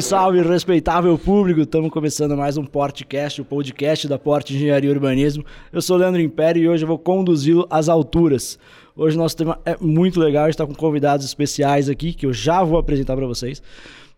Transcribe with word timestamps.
Salve, 0.00 0.38
salve, 0.38 0.42
respeitável 0.42 1.18
público! 1.18 1.60
Estamos 1.60 1.90
começando 1.90 2.36
mais 2.36 2.56
um 2.56 2.64
Portcast, 2.64 3.40
o 3.40 3.44
podcast 3.44 4.08
da 4.08 4.18
Porte 4.18 4.54
Engenharia 4.54 4.88
e 4.88 4.92
Urbanismo. 4.92 5.44
Eu 5.72 5.82
sou 5.82 5.96
Leandro 5.96 6.20
Império 6.20 6.62
e 6.62 6.68
hoje 6.68 6.84
eu 6.84 6.88
vou 6.88 6.98
conduzi-lo 6.98 7.66
às 7.68 7.88
alturas. 7.88 8.58
Hoje 8.96 9.16
nosso 9.16 9.36
tema 9.36 9.58
é 9.64 9.76
muito 9.80 10.18
legal, 10.18 10.44
a 10.44 10.46
gente 10.46 10.54
está 10.54 10.66
com 10.66 10.74
convidados 10.74 11.26
especiais 11.26 11.88
aqui 11.88 12.12
que 12.12 12.24
eu 12.24 12.32
já 12.32 12.62
vou 12.62 12.78
apresentar 12.78 13.16
para 13.16 13.26
vocês. 13.26 13.62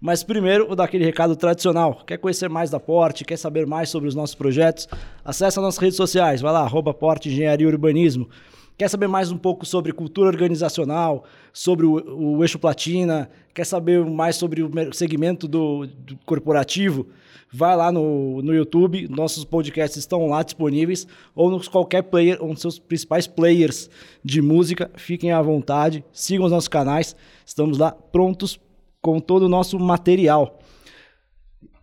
Mas 0.01 0.23
primeiro, 0.23 0.67
vou 0.67 0.77
dar 0.77 0.85
aquele 0.85 1.05
recado 1.05 1.35
tradicional. 1.35 2.03
Quer 2.07 2.19
conhecer 2.19 2.49
mais 2.49 2.71
da 2.71 2.79
Porte, 2.79 3.25
quer 3.25 3.37
saber 3.37 3.67
mais 3.67 3.89
sobre 3.89 4.09
os 4.09 4.15
nossos 4.15 4.35
projetos? 4.35 4.89
Acesse 5.25 5.59
as 5.59 5.65
nossas 5.65 5.81
redes 5.81 5.97
sociais, 5.97 6.41
vai 6.41 6.53
lá, 6.53 6.61
arroba 6.61 6.95
Porte 6.95 7.29
Engenharia 7.29 7.67
e 7.67 7.71
Urbanismo. 7.71 8.29
Quer 8.77 8.89
saber 8.89 9.07
mais 9.07 9.31
um 9.31 9.37
pouco 9.37 9.67
sobre 9.67 9.93
cultura 9.93 10.29
organizacional, 10.29 11.25
sobre 11.53 11.85
o, 11.85 12.37
o 12.37 12.43
eixo 12.43 12.59
platina, 12.59 13.31
quer 13.55 13.65
saber 13.65 14.05
mais 14.05 14.37
sobre 14.37 14.63
o 14.63 14.93
segmento 14.93 15.47
do, 15.47 15.87
do, 15.87 16.17
corporativo? 16.25 17.07
Vai 17.53 17.77
lá 17.77 17.93
no, 17.93 18.41
no 18.41 18.55
YouTube, 18.55 19.07
nossos 19.09 19.45
podcasts 19.45 19.99
estão 19.99 20.27
lá 20.27 20.43
disponíveis, 20.43 21.07
ou 21.35 21.51
nos 21.51 21.69
qualquer 21.69 22.03
player, 22.03 22.43
um 22.43 22.55
dos 22.55 22.63
seus 22.63 22.79
principais 22.79 23.27
players 23.27 23.91
de 24.25 24.41
música. 24.41 24.91
Fiquem 24.97 25.33
à 25.33 25.43
vontade, 25.43 26.03
sigam 26.11 26.47
os 26.47 26.53
nossos 26.53 26.69
canais, 26.69 27.15
estamos 27.45 27.77
lá 27.77 27.93
prontos 27.93 28.59
com 29.03 29.21
todo 29.21 29.43
o 29.43 29.49
nosso 29.51 29.79
material. 29.79 30.59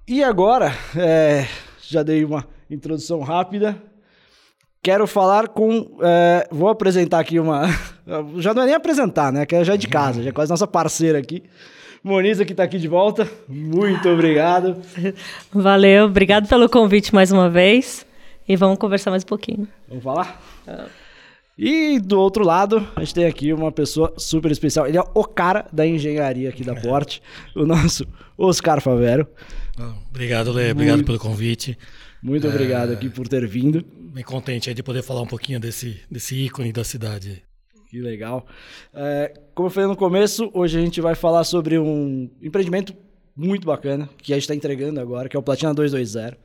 E 0.07 0.23
agora, 0.23 0.73
é, 0.97 1.45
já 1.87 2.01
dei 2.01 2.25
uma 2.25 2.47
introdução 2.67 3.21
rápida, 3.21 3.79
Quero 4.81 5.05
falar 5.05 5.49
com. 5.49 5.97
É, 6.01 6.47
vou 6.51 6.69
apresentar 6.69 7.19
aqui 7.19 7.39
uma. 7.39 7.67
Já 8.37 8.53
não 8.53 8.63
é 8.63 8.65
nem 8.67 8.75
apresentar, 8.75 9.31
né? 9.31 9.45
Que 9.45 9.55
é 9.55 9.63
já 9.63 9.75
de 9.75 9.87
casa, 9.87 10.23
já 10.23 10.29
é 10.29 10.31
quase 10.31 10.49
nossa 10.49 10.65
parceira 10.65 11.19
aqui. 11.19 11.43
Moniza, 12.03 12.43
que 12.43 12.53
está 12.53 12.63
aqui 12.63 12.79
de 12.79 12.87
volta. 12.87 13.29
Muito 13.47 14.09
obrigado. 14.09 14.77
Valeu, 15.53 16.05
obrigado 16.05 16.47
pelo 16.47 16.67
convite 16.67 17.13
mais 17.13 17.31
uma 17.31 17.49
vez. 17.49 18.05
E 18.47 18.55
vamos 18.55 18.79
conversar 18.79 19.11
mais 19.11 19.21
um 19.23 19.27
pouquinho. 19.27 19.67
Vamos 19.87 20.03
falar? 20.03 20.41
E 21.55 21.99
do 21.99 22.19
outro 22.19 22.43
lado, 22.43 22.87
a 22.95 23.01
gente 23.01 23.13
tem 23.13 23.25
aqui 23.25 23.53
uma 23.53 23.71
pessoa 23.71 24.13
super 24.17 24.49
especial. 24.49 24.87
Ele 24.87 24.97
é 24.97 25.03
o 25.13 25.25
cara 25.25 25.67
da 25.71 25.85
engenharia 25.85 26.49
aqui 26.49 26.63
da 26.63 26.73
Porte, 26.73 27.21
o 27.53 27.65
nosso 27.65 28.07
Oscar 28.37 28.81
Favero. 28.81 29.27
Obrigado, 30.09 30.51
Lê. 30.51 30.71
Obrigado 30.71 30.95
Muito... 30.95 31.05
pelo 31.05 31.19
convite. 31.19 31.77
Muito 32.21 32.47
é... 32.47 32.49
obrigado 32.49 32.91
aqui 32.91 33.09
por 33.09 33.27
ter 33.27 33.47
vindo 33.47 33.83
bem 34.13 34.23
contente 34.23 34.73
de 34.73 34.83
poder 34.83 35.01
falar 35.01 35.21
um 35.21 35.27
pouquinho 35.27 35.59
desse, 35.59 35.99
desse 36.09 36.35
ícone 36.35 36.73
da 36.73 36.83
cidade. 36.83 37.43
Que 37.89 37.99
legal. 37.99 38.45
É, 38.93 39.33
como 39.55 39.67
eu 39.67 39.71
falei 39.71 39.89
no 39.89 39.95
começo, 39.95 40.49
hoje 40.53 40.77
a 40.77 40.81
gente 40.81 41.01
vai 41.01 41.15
falar 41.15 41.43
sobre 41.43 41.79
um 41.79 42.29
empreendimento 42.41 42.95
muito 43.35 43.65
bacana 43.65 44.09
que 44.17 44.33
a 44.33 44.35
gente 44.35 44.43
está 44.43 44.53
entregando 44.53 44.99
agora, 44.99 45.29
que 45.29 45.35
é 45.35 45.39
o 45.39 45.43
Platina 45.43 45.73
220. 45.73 46.37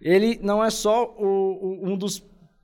Ele 0.00 0.38
não 0.42 0.64
é 0.64 0.70
só 0.70 1.04
o, 1.18 1.26
o, 1.26 1.88
um 1.90 1.96
dos 1.96 2.22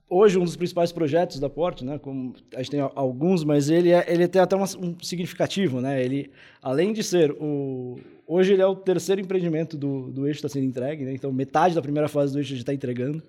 hoje 0.09 0.39
um 0.39 0.45
dos 0.45 0.57
principais 0.57 0.91
projetos 0.91 1.39
da 1.39 1.49
Porte, 1.49 1.85
né? 1.85 1.99
Como 1.99 2.35
a 2.55 2.59
gente 2.59 2.71
tem 2.71 2.81
alguns, 2.81 3.45
mas 3.45 3.71
ele 3.71 3.91
é, 3.93 4.05
ele 4.09 4.27
tem 4.27 4.43
até 4.43 4.57
um, 4.57 4.63
um 4.63 4.97
significativo, 5.01 5.81
né? 5.81 6.03
Ele 6.05 6.31
além 6.61 6.93
de 6.93 7.03
ser 7.05 7.31
o 7.33 7.99
hoje 8.31 8.53
ele 8.53 8.63
é 8.63 8.67
o 8.67 8.77
terceiro 8.77 9.21
empreendimento 9.21 9.77
do, 9.77 10.13
do 10.13 10.27
eixo 10.27 10.39
está 10.39 10.49
sendo 10.49 10.67
entregue, 10.67 11.05
né? 11.05 11.13
Então 11.13 11.33
metade 11.33 11.75
da 11.75 11.83
primeira 11.83 12.09
fase 12.09 12.33
do 12.33 12.39
eixo 12.39 12.51
gente 12.51 12.61
está 12.61 12.73
entregando. 12.73 13.21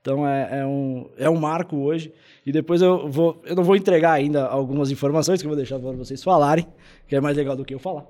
Então 0.00 0.26
é, 0.26 0.60
é, 0.60 0.66
um, 0.66 1.10
é 1.16 1.28
um 1.28 1.36
marco 1.36 1.76
hoje. 1.76 2.12
E 2.46 2.52
depois 2.52 2.80
eu 2.80 3.10
vou. 3.10 3.42
Eu 3.44 3.56
não 3.56 3.64
vou 3.64 3.74
entregar 3.74 4.12
ainda 4.12 4.46
algumas 4.46 4.92
informações 4.92 5.40
que 5.40 5.46
eu 5.46 5.50
vou 5.50 5.56
deixar 5.56 5.80
para 5.80 5.90
vocês 5.92 6.22
falarem, 6.22 6.66
que 7.08 7.16
é 7.16 7.20
mais 7.20 7.36
legal 7.36 7.56
do 7.56 7.64
que 7.64 7.74
eu 7.74 7.80
falar. 7.80 8.06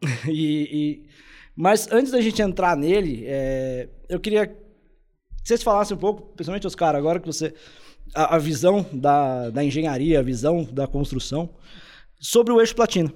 e, 0.28 0.68
e, 0.70 1.06
mas 1.56 1.90
antes 1.90 2.12
da 2.12 2.20
gente 2.20 2.40
entrar 2.42 2.76
nele, 2.76 3.24
é, 3.26 3.88
eu 4.08 4.20
queria 4.20 4.46
que 4.46 4.54
vocês 5.42 5.62
falassem 5.62 5.96
um 5.96 6.00
pouco, 6.00 6.34
principalmente 6.34 6.66
os 6.66 6.74
caras, 6.74 6.98
agora 6.98 7.18
que 7.18 7.26
você. 7.26 7.54
A, 8.14 8.36
a, 8.36 8.38
visão 8.38 8.86
da, 8.90 9.50
da 9.50 9.62
engenharia, 9.62 10.20
a 10.20 10.22
visão 10.22 10.64
da 10.64 10.86
construção, 10.86 11.50
sobre 12.18 12.52
o 12.52 12.60
eixo 12.60 12.74
platina. 12.74 13.12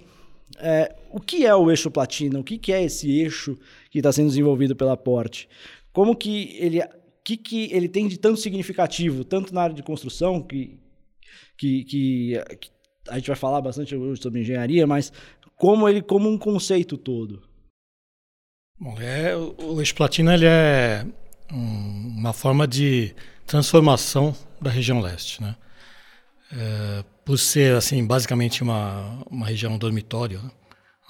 É, 0.59 0.95
o 1.11 1.21
que 1.21 1.47
é 1.47 1.55
o 1.55 1.71
eixo 1.71 1.91
platina? 1.91 2.39
O 2.39 2.45
que, 2.45 2.59
que 2.59 2.73
é 2.73 2.83
esse 2.83 3.21
eixo 3.21 3.59
que 3.91 3.99
está 3.99 4.13
sendo 4.13 4.29
desenvolvido 4.29 4.77
pela 4.77 4.97
Porte? 4.97 5.49
Como 5.93 6.17
que 6.17 6.57
ele 6.59 6.83
que, 7.25 7.37
que 7.37 7.73
ele 7.73 7.89
tem 7.89 8.09
de 8.09 8.19
tanto 8.19 8.41
significativo, 8.41 9.25
tanto 9.25 9.55
na 9.55 9.62
área 9.62 9.75
de 9.75 9.83
construção, 9.83 10.43
que, 10.43 10.79
que, 11.57 11.85
que, 11.85 12.45
que 12.61 12.71
a 13.09 13.17
gente 13.17 13.29
vai 13.29 13.37
falar 13.37 13.61
bastante 13.61 13.95
hoje 13.95 14.21
sobre 14.21 14.41
engenharia, 14.41 14.87
mas 14.87 15.12
como 15.57 15.89
ele 15.89 16.03
como 16.03 16.29
um 16.29 16.39
conceito 16.39 16.97
todo? 16.97 17.43
Bom, 18.79 19.01
é, 19.01 19.37
o 19.37 19.81
Esplatina 19.81 20.35
ele 20.35 20.47
é 20.47 21.07
um, 21.53 22.19
uma 22.19 22.33
forma 22.33 22.67
de 22.67 23.15
transformação 23.47 24.35
da 24.61 24.71
região 24.71 25.01
leste, 25.01 25.41
né? 25.41 25.55
É, 26.53 27.05
por 27.25 27.39
ser 27.39 27.77
assim 27.77 28.05
basicamente 28.05 28.63
uma, 28.63 29.23
uma 29.31 29.47
região 29.47 29.79
dormitório, 29.79 30.43
né? 30.43 30.51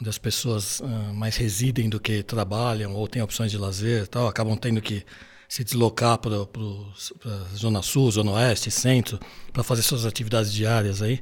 onde 0.00 0.08
as 0.08 0.18
pessoas 0.18 0.80
uh, 0.80 1.14
mais 1.14 1.36
residem 1.36 1.88
do 1.88 2.00
que 2.00 2.22
trabalham 2.22 2.94
ou 2.94 3.06
têm 3.08 3.22
opções 3.22 3.50
de 3.50 3.58
lazer, 3.58 4.06
tal, 4.08 4.26
acabam 4.26 4.56
tendo 4.56 4.80
que 4.80 5.04
se 5.48 5.62
deslocar 5.62 6.18
para 6.18 6.34
a 6.36 7.54
Zona 7.54 7.82
Sul, 7.82 8.10
Zona 8.10 8.32
Oeste, 8.32 8.70
Centro, 8.70 9.20
para 9.52 9.62
fazer 9.62 9.82
suas 9.82 10.06
atividades 10.06 10.52
diárias 10.52 11.02
aí, 11.02 11.20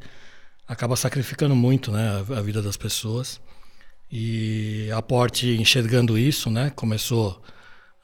acaba 0.69 0.95
sacrificando 0.95 1.57
muito 1.57 1.91
né, 1.91 2.25
a, 2.31 2.39
a, 2.39 2.43
vida 2.43 2.63
das 2.63 2.77
pessoas. 2.77 3.41
E 4.11 4.89
a 4.95 5.03
Porte, 5.03 5.49
enxergando 5.57 6.17
isso, 6.17 6.49
né, 6.49 6.71
começou 6.71 7.43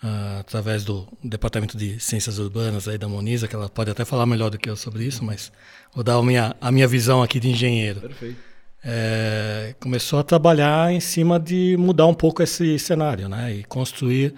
uh, 0.02 0.40
através 0.40 0.84
do 0.84 1.06
Departamento 1.22 1.76
de 1.76 1.98
Ciências 2.00 2.38
Urbanas 2.38 2.88
aí 2.88 2.98
da 2.98 3.08
Moniza, 3.08 3.48
que 3.48 3.54
ela 3.54 3.68
pode 3.68 3.90
até 3.90 4.04
falar 4.04 4.26
melhor 4.26 4.50
do 4.50 4.58
que 4.58 4.68
eu 4.68 4.76
sobre 4.76 5.04
isso, 5.04 5.24
mas 5.24 5.52
vou 5.94 6.04
dar 6.04 6.14
a 6.14 6.22
minha, 6.22 6.56
a 6.60 6.70
minha 6.70 6.88
visão 6.88 7.22
aqui 7.22 7.40
de 7.40 7.48
engenheiro. 7.48 8.00
Perfeito. 8.00 8.46
É, 8.84 9.74
começou 9.80 10.18
a 10.18 10.22
trabalhar 10.22 10.92
em 10.92 11.00
cima 11.00 11.40
de 11.40 11.76
mudar 11.76 12.06
um 12.06 12.14
pouco 12.14 12.42
esse 12.42 12.78
cenário, 12.78 13.28
né, 13.28 13.52
e 13.52 13.64
construir 13.64 14.32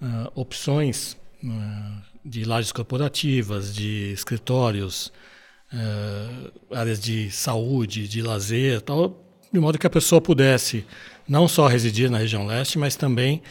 uh, 0.00 0.32
opções 0.34 1.16
né, 1.42 2.02
de 2.24 2.44
lajes 2.44 2.72
corporativas, 2.72 3.74
de 3.74 4.12
escritórios, 4.12 5.12
uh, 5.74 6.52
áreas 6.74 6.98
de 6.98 7.30
saúde, 7.30 8.08
de 8.08 8.22
lazer, 8.22 8.80
tal, 8.80 9.22
de 9.52 9.60
modo 9.60 9.78
que 9.78 9.86
a 9.86 9.90
pessoa 9.90 10.22
pudesse 10.22 10.86
não 11.28 11.46
só 11.46 11.66
residir 11.66 12.10
na 12.10 12.16
região 12.16 12.46
leste, 12.46 12.78
mas 12.78 12.96
também 12.96 13.42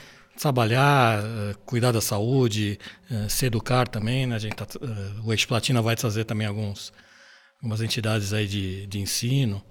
trabalhar, 0.41 1.23
uh, 1.23 1.57
cuidar 1.65 1.91
da 1.91 2.01
saúde, 2.01 2.79
uh, 3.09 3.29
se 3.29 3.45
educar 3.45 3.87
também. 3.87 4.25
Né? 4.25 4.35
A 4.35 4.39
gente 4.39 4.55
tá, 4.55 4.65
o 5.23 5.31
Eixo 5.31 5.47
Platina 5.47 5.81
vai 5.81 5.95
trazer 5.95 6.25
também 6.25 6.47
alguns, 6.47 6.91
algumas 7.57 7.81
entidades 7.81 8.33
aí 8.33 8.47
de, 8.47 8.87
de 8.87 8.99
ensino. 8.99 9.61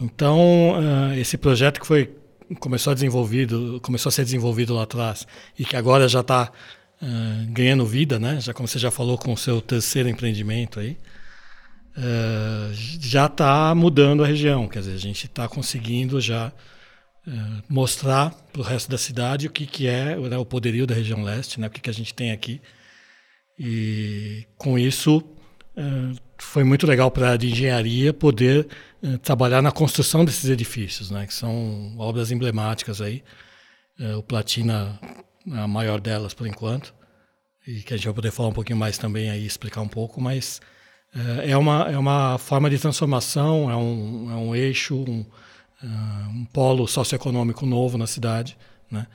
Então, 0.00 0.74
esse 1.16 1.36
projeto 1.36 1.80
que 1.80 1.86
foi 1.86 2.14
começou 2.60 2.92
a 2.92 2.94
desenvolvido, 2.94 3.80
começou 3.82 4.08
a 4.08 4.12
ser 4.12 4.24
desenvolvido 4.24 4.74
lá 4.74 4.84
atrás 4.84 5.26
e 5.58 5.64
que 5.64 5.76
agora 5.76 6.08
já 6.08 6.20
está 6.20 6.52
uh, 7.02 7.52
ganhando 7.52 7.84
vida, 7.84 8.18
né? 8.18 8.40
Já 8.40 8.54
como 8.54 8.68
você 8.68 8.78
já 8.78 8.90
falou 8.90 9.18
com 9.18 9.32
o 9.32 9.36
seu 9.36 9.60
terceiro 9.60 10.08
empreendimento 10.08 10.78
aí, 10.78 10.96
uh, 11.96 12.72
já 12.72 13.26
está 13.26 13.74
mudando 13.74 14.22
a 14.22 14.26
região. 14.26 14.68
Quer 14.68 14.80
dizer, 14.80 14.94
a 14.94 14.98
gente 14.98 15.26
está 15.26 15.48
conseguindo 15.48 16.20
já 16.20 16.52
mostrar 17.68 18.30
para 18.52 18.60
o 18.60 18.64
resto 18.64 18.90
da 18.90 18.98
cidade 18.98 19.46
o 19.46 19.50
que, 19.50 19.66
que 19.66 19.86
é 19.86 20.16
né, 20.16 20.38
o 20.38 20.44
poderio 20.44 20.86
da 20.86 20.94
região 20.94 21.22
leste, 21.22 21.60
né? 21.60 21.66
O 21.66 21.70
que, 21.70 21.80
que 21.80 21.90
a 21.90 21.94
gente 21.94 22.14
tem 22.14 22.30
aqui. 22.32 22.60
E 23.58 24.46
com 24.56 24.78
isso 24.78 25.22
foi 26.38 26.64
muito 26.64 26.86
legal 26.86 27.10
para 27.10 27.32
a 27.32 27.36
de 27.36 27.50
engenharia 27.50 28.12
poder 28.12 28.68
trabalhar 29.22 29.60
na 29.60 29.72
construção 29.72 30.24
desses 30.24 30.48
edifícios, 30.48 31.10
né? 31.10 31.26
Que 31.26 31.34
são 31.34 31.96
obras 31.98 32.30
emblemáticas 32.30 33.00
aí. 33.00 33.24
o 34.16 34.22
Platina 34.22 34.98
a 35.52 35.66
maior 35.66 36.00
delas 36.00 36.34
por 36.34 36.46
enquanto, 36.46 36.94
e 37.66 37.82
que 37.82 37.94
a 37.94 37.96
gente 37.96 38.06
vai 38.06 38.14
poder 38.14 38.30
falar 38.30 38.48
um 38.48 38.52
pouquinho 38.52 38.78
mais 38.78 38.98
também 38.98 39.30
aí, 39.30 39.44
explicar 39.44 39.80
um 39.80 39.88
pouco, 39.88 40.20
mas 40.20 40.60
é, 41.40 41.52
é 41.52 41.56
uma, 41.56 41.90
é 41.90 41.98
uma 41.98 42.38
forma 42.38 42.68
de 42.70 42.78
transformação, 42.78 43.70
é 43.70 43.76
um, 43.76 44.30
é 44.30 44.36
um 44.36 44.54
eixo, 44.54 44.96
um, 44.96 45.24
é, 45.82 45.86
um 46.28 46.44
polo 46.44 46.86
socioeconômico 46.86 47.66
novo 47.66 47.98
na 47.98 48.06
cidade, 48.06 48.56
né? 48.90 49.06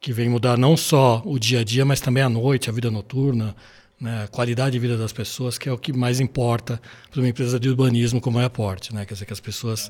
que 0.00 0.12
vem 0.12 0.28
mudar 0.28 0.56
não 0.56 0.76
só 0.76 1.22
o 1.24 1.38
dia 1.38 1.60
a 1.60 1.64
dia, 1.64 1.84
mas 1.84 2.00
também 2.00 2.22
a 2.22 2.28
noite, 2.28 2.70
a 2.70 2.72
vida 2.72 2.90
noturna, 2.90 3.54
né? 4.00 4.24
a 4.24 4.28
qualidade 4.28 4.72
de 4.72 4.78
vida 4.78 4.96
das 4.96 5.12
pessoas, 5.12 5.58
que 5.58 5.68
é 5.68 5.72
o 5.72 5.78
que 5.78 5.92
mais 5.92 6.20
importa 6.20 6.80
para 7.10 7.20
uma 7.20 7.28
empresa 7.28 7.58
de 7.58 7.68
urbanismo 7.68 8.20
como 8.20 8.40
é 8.40 8.44
a 8.44 8.50
Porte. 8.50 8.94
Né? 8.94 9.04
Quer 9.04 9.14
dizer, 9.14 9.26
que 9.26 9.32
as 9.32 9.40
pessoas 9.40 9.88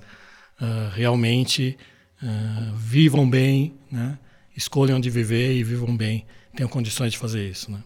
uh, 0.61 0.91
realmente 0.95 1.77
uh, 2.23 2.77
vivam 2.77 3.29
bem, 3.29 3.75
né? 3.91 4.19
escolham 4.57 4.97
onde 4.97 5.11
viver 5.11 5.55
e 5.55 5.63
vivam 5.63 5.97
bem, 5.97 6.27
tenham 6.55 6.69
condições 6.69 7.13
de 7.13 7.19
fazer 7.19 7.49
isso, 7.49 7.71
né? 7.71 7.83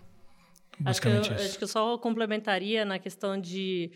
Basicamente 0.80 1.20
acho 1.20 1.28
que 1.28 1.34
eu, 1.34 1.36
isso. 1.36 1.46
Acho 1.50 1.58
que 1.58 1.64
eu 1.64 1.68
só 1.68 1.98
complementaria 1.98 2.84
na 2.84 2.98
questão 2.98 3.38
de 3.38 3.90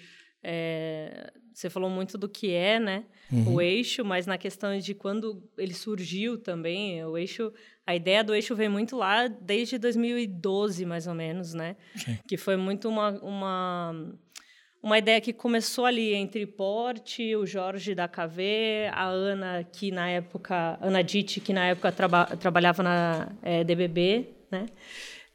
É, 0.49 1.33
você 1.53 1.69
falou 1.69 1.91
muito 1.91 2.17
do 2.17 2.29
que 2.29 2.53
é, 2.53 2.79
né? 2.79 3.05
Uhum. 3.33 3.55
O 3.55 3.61
eixo, 3.61 4.05
mas 4.05 4.27
na 4.27 4.39
questão 4.39 4.79
de 4.79 4.95
quando 4.95 5.43
ele 5.59 5.75
surgiu 5.75 6.39
também, 6.39 7.05
o 7.05 7.19
eixo, 7.19 7.53
a 7.85 7.97
ideia 7.97 8.23
do 8.23 8.33
eixo 8.33 8.55
vem 8.55 8.69
muito 8.69 8.97
lá 8.97 9.27
desde 9.27 9.77
2012, 9.77 10.87
mais 10.87 11.09
ou 11.09 11.15
menos, 11.15 11.53
né? 11.53 11.75
Sim. 11.97 12.17
Que 12.29 12.37
foi 12.37 12.57
muito 12.57 12.89
uma, 12.89 13.11
uma 13.21 14.17
uma 14.83 14.99
ideia 14.99 15.21
que 15.21 15.33
começou 15.33 15.85
ali 15.85 16.15
entre 16.15 16.47
Porte, 16.47 17.35
o 17.35 17.45
Jorge 17.45 17.93
da 17.93 18.07
KV, 18.07 18.89
a 18.93 19.07
Ana, 19.07 19.65
que 19.65 19.91
na 19.91 20.09
época, 20.09 20.79
Ana 20.81 21.03
Ditti, 21.03 21.41
que 21.41 21.53
na 21.53 21.67
época 21.67 21.91
traba, 21.91 22.25
trabalhava 22.37 22.85
na 22.85 23.33
é, 23.43 23.65
DBB, 23.65 24.29
né? 24.49 24.67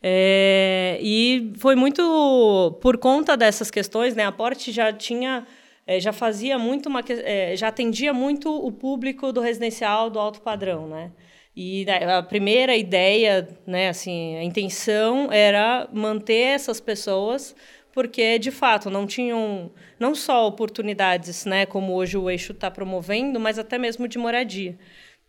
É, 0.03 0.98
e 1.01 1.53
foi 1.57 1.75
muito 1.75 2.77
por 2.81 2.98
conta 2.98 3.38
dessas 3.38 3.69
questões, 3.69 4.15
né? 4.15 4.25
A 4.25 4.31
Porte 4.31 4.71
já 4.71 4.92
tinha, 4.92 5.45
é, 5.86 6.00
já 6.00 6.12
fazia 6.12 6.57
muito 6.57 6.89
uma, 6.89 7.01
é, 7.07 7.56
já 7.56 7.68
atendia 7.68 8.13
muito 8.13 8.50
o 8.50 8.71
público 8.71 9.31
do 9.31 9.42
residencial 9.42 10.09
do 10.09 10.19
alto 10.19 10.42
padrão, 10.42 10.88
né? 10.88 11.12
E 11.56 11.86
a 11.89 12.24
primeira 12.24 12.75
ideia, 12.77 13.48
né, 13.68 13.89
assim, 13.89 14.38
a 14.38 14.44
intenção 14.44 15.30
era 15.31 15.88
manter 15.92 16.56
essas 16.56 16.80
pessoas 16.80 17.54
porque 17.94 18.39
de 18.39 18.51
fato 18.51 18.89
não 18.89 19.06
tinham 19.06 19.71
não 20.00 20.15
só 20.15 20.47
oportunidades, 20.47 21.45
né, 21.45 21.65
como 21.65 21.94
hoje 21.94 22.18
o 22.18 22.30
eixo 22.30 22.54
está 22.54 22.71
promovendo, 22.71 23.39
mas 23.39 23.59
até 23.59 23.77
mesmo 23.77 24.07
de 24.07 24.18
moradia. 24.18 24.77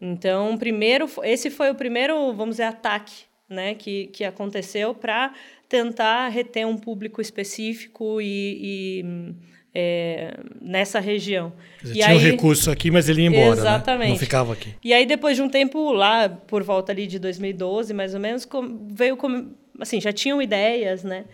Então, 0.00 0.56
primeiro, 0.56 1.08
esse 1.22 1.50
foi 1.50 1.70
o 1.70 1.74
primeiro, 1.74 2.32
vamos 2.32 2.54
dizer, 2.54 2.64
ataque, 2.64 3.24
né, 3.52 3.74
que, 3.74 4.06
que 4.08 4.24
aconteceu 4.24 4.94
para 4.94 5.32
tentar 5.68 6.28
reter 6.28 6.66
um 6.66 6.76
público 6.76 7.20
específico 7.20 8.20
e, 8.20 8.58
e 9.04 9.04
é, 9.74 10.34
nessa 10.60 10.98
região. 11.00 11.52
Dizer, 11.80 11.94
tinha 11.94 12.08
aí, 12.08 12.16
um 12.16 12.20
recurso 12.20 12.70
aqui, 12.70 12.90
mas 12.90 13.08
ele 13.08 13.22
ia 13.22 13.28
embora, 13.28 13.52
exatamente. 13.52 14.04
Né? 14.04 14.10
não 14.10 14.18
ficava 14.18 14.52
aqui. 14.52 14.74
E 14.82 14.92
aí 14.92 15.06
depois 15.06 15.36
de 15.36 15.42
um 15.42 15.48
tempo 15.48 15.92
lá, 15.92 16.28
por 16.28 16.62
volta 16.62 16.92
ali 16.92 17.06
de 17.06 17.18
2012, 17.18 17.94
mais 17.94 18.14
ou 18.14 18.20
menos, 18.20 18.48
veio 18.90 19.16
como 19.16 19.54
assim 19.78 20.00
já 20.00 20.12
tinham 20.12 20.42
ideias, 20.42 21.04
né? 21.04 21.24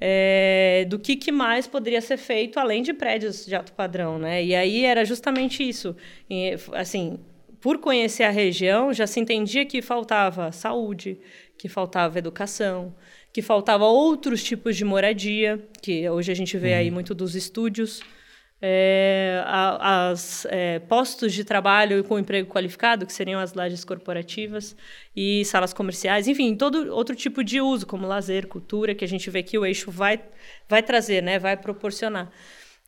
é, 0.00 0.84
do 0.88 0.98
que, 0.98 1.16
que, 1.16 1.30
mais 1.30 1.66
poderia 1.66 2.00
ser 2.00 2.16
feito 2.16 2.58
além 2.58 2.82
de 2.82 2.92
prédios 2.92 3.46
de 3.46 3.54
alto 3.54 3.72
padrão, 3.72 4.18
né? 4.18 4.44
E 4.44 4.54
aí 4.54 4.84
era 4.84 5.04
justamente 5.04 5.66
isso, 5.66 5.96
e, 6.28 6.54
assim, 6.72 7.18
por 7.60 7.78
conhecer 7.78 8.24
a 8.24 8.30
região, 8.30 8.92
já 8.92 9.06
se 9.06 9.18
entendia 9.20 9.64
que 9.64 9.80
faltava 9.80 10.52
saúde, 10.52 11.18
que 11.64 11.68
faltava 11.70 12.18
educação, 12.18 12.94
que 13.32 13.40
faltava 13.40 13.86
outros 13.86 14.44
tipos 14.44 14.76
de 14.76 14.84
moradia, 14.84 15.66
que 15.80 16.06
hoje 16.10 16.30
a 16.30 16.34
gente 16.34 16.58
vê 16.58 16.72
uhum. 16.72 16.78
aí 16.78 16.90
muito 16.90 17.14
dos 17.14 17.34
estúdios, 17.34 18.02
é, 18.60 19.42
a, 19.46 20.10
as 20.10 20.46
é, 20.50 20.78
postos 20.80 21.32
de 21.32 21.42
trabalho 21.42 22.04
com 22.04 22.18
emprego 22.18 22.52
qualificado, 22.52 23.06
que 23.06 23.14
seriam 23.14 23.40
as 23.40 23.54
lajes 23.54 23.82
corporativas, 23.82 24.76
e 25.16 25.42
salas 25.46 25.72
comerciais, 25.72 26.28
enfim, 26.28 26.54
todo 26.54 26.94
outro 26.94 27.16
tipo 27.16 27.42
de 27.42 27.62
uso, 27.62 27.86
como 27.86 28.06
lazer, 28.06 28.46
cultura, 28.46 28.94
que 28.94 29.02
a 29.02 29.08
gente 29.08 29.30
vê 29.30 29.42
que 29.42 29.56
o 29.56 29.64
eixo 29.64 29.90
vai, 29.90 30.20
vai 30.68 30.82
trazer, 30.82 31.22
né, 31.22 31.38
vai 31.38 31.56
proporcionar. 31.56 32.30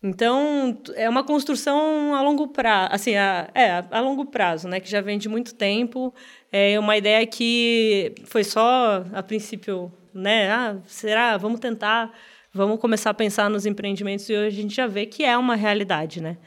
Então, 0.02 0.82
é 0.94 1.08
uma 1.08 1.24
construção 1.24 2.14
a 2.14 2.20
longo 2.20 2.48
prazo, 2.48 2.90
assim, 2.92 3.16
a, 3.16 3.48
é, 3.54 3.82
a 3.90 4.00
longo 4.00 4.26
prazo, 4.26 4.68
né, 4.68 4.80
que 4.80 4.90
já 4.90 5.00
vem 5.00 5.16
de 5.16 5.30
muito 5.30 5.54
tempo. 5.54 6.14
É 6.50 6.78
uma 6.78 6.96
ideia 6.96 7.26
que 7.26 8.14
foi 8.24 8.44
só, 8.44 9.04
a 9.12 9.22
princípio, 9.22 9.92
né, 10.14 10.50
ah, 10.50 10.76
será, 10.86 11.36
vamos 11.36 11.60
tentar 11.60 12.12
vamos 12.56 12.80
começar 12.80 13.10
a 13.10 13.14
pensar 13.14 13.50
nos 13.50 13.66
empreendimentos 13.66 14.28
e 14.30 14.34
hoje 14.34 14.58
a 14.58 14.62
gente 14.62 14.74
já 14.74 14.86
vê 14.86 15.04
que 15.04 15.22
é 15.22 15.36
uma 15.36 15.54
realidade, 15.54 16.22
né? 16.22 16.38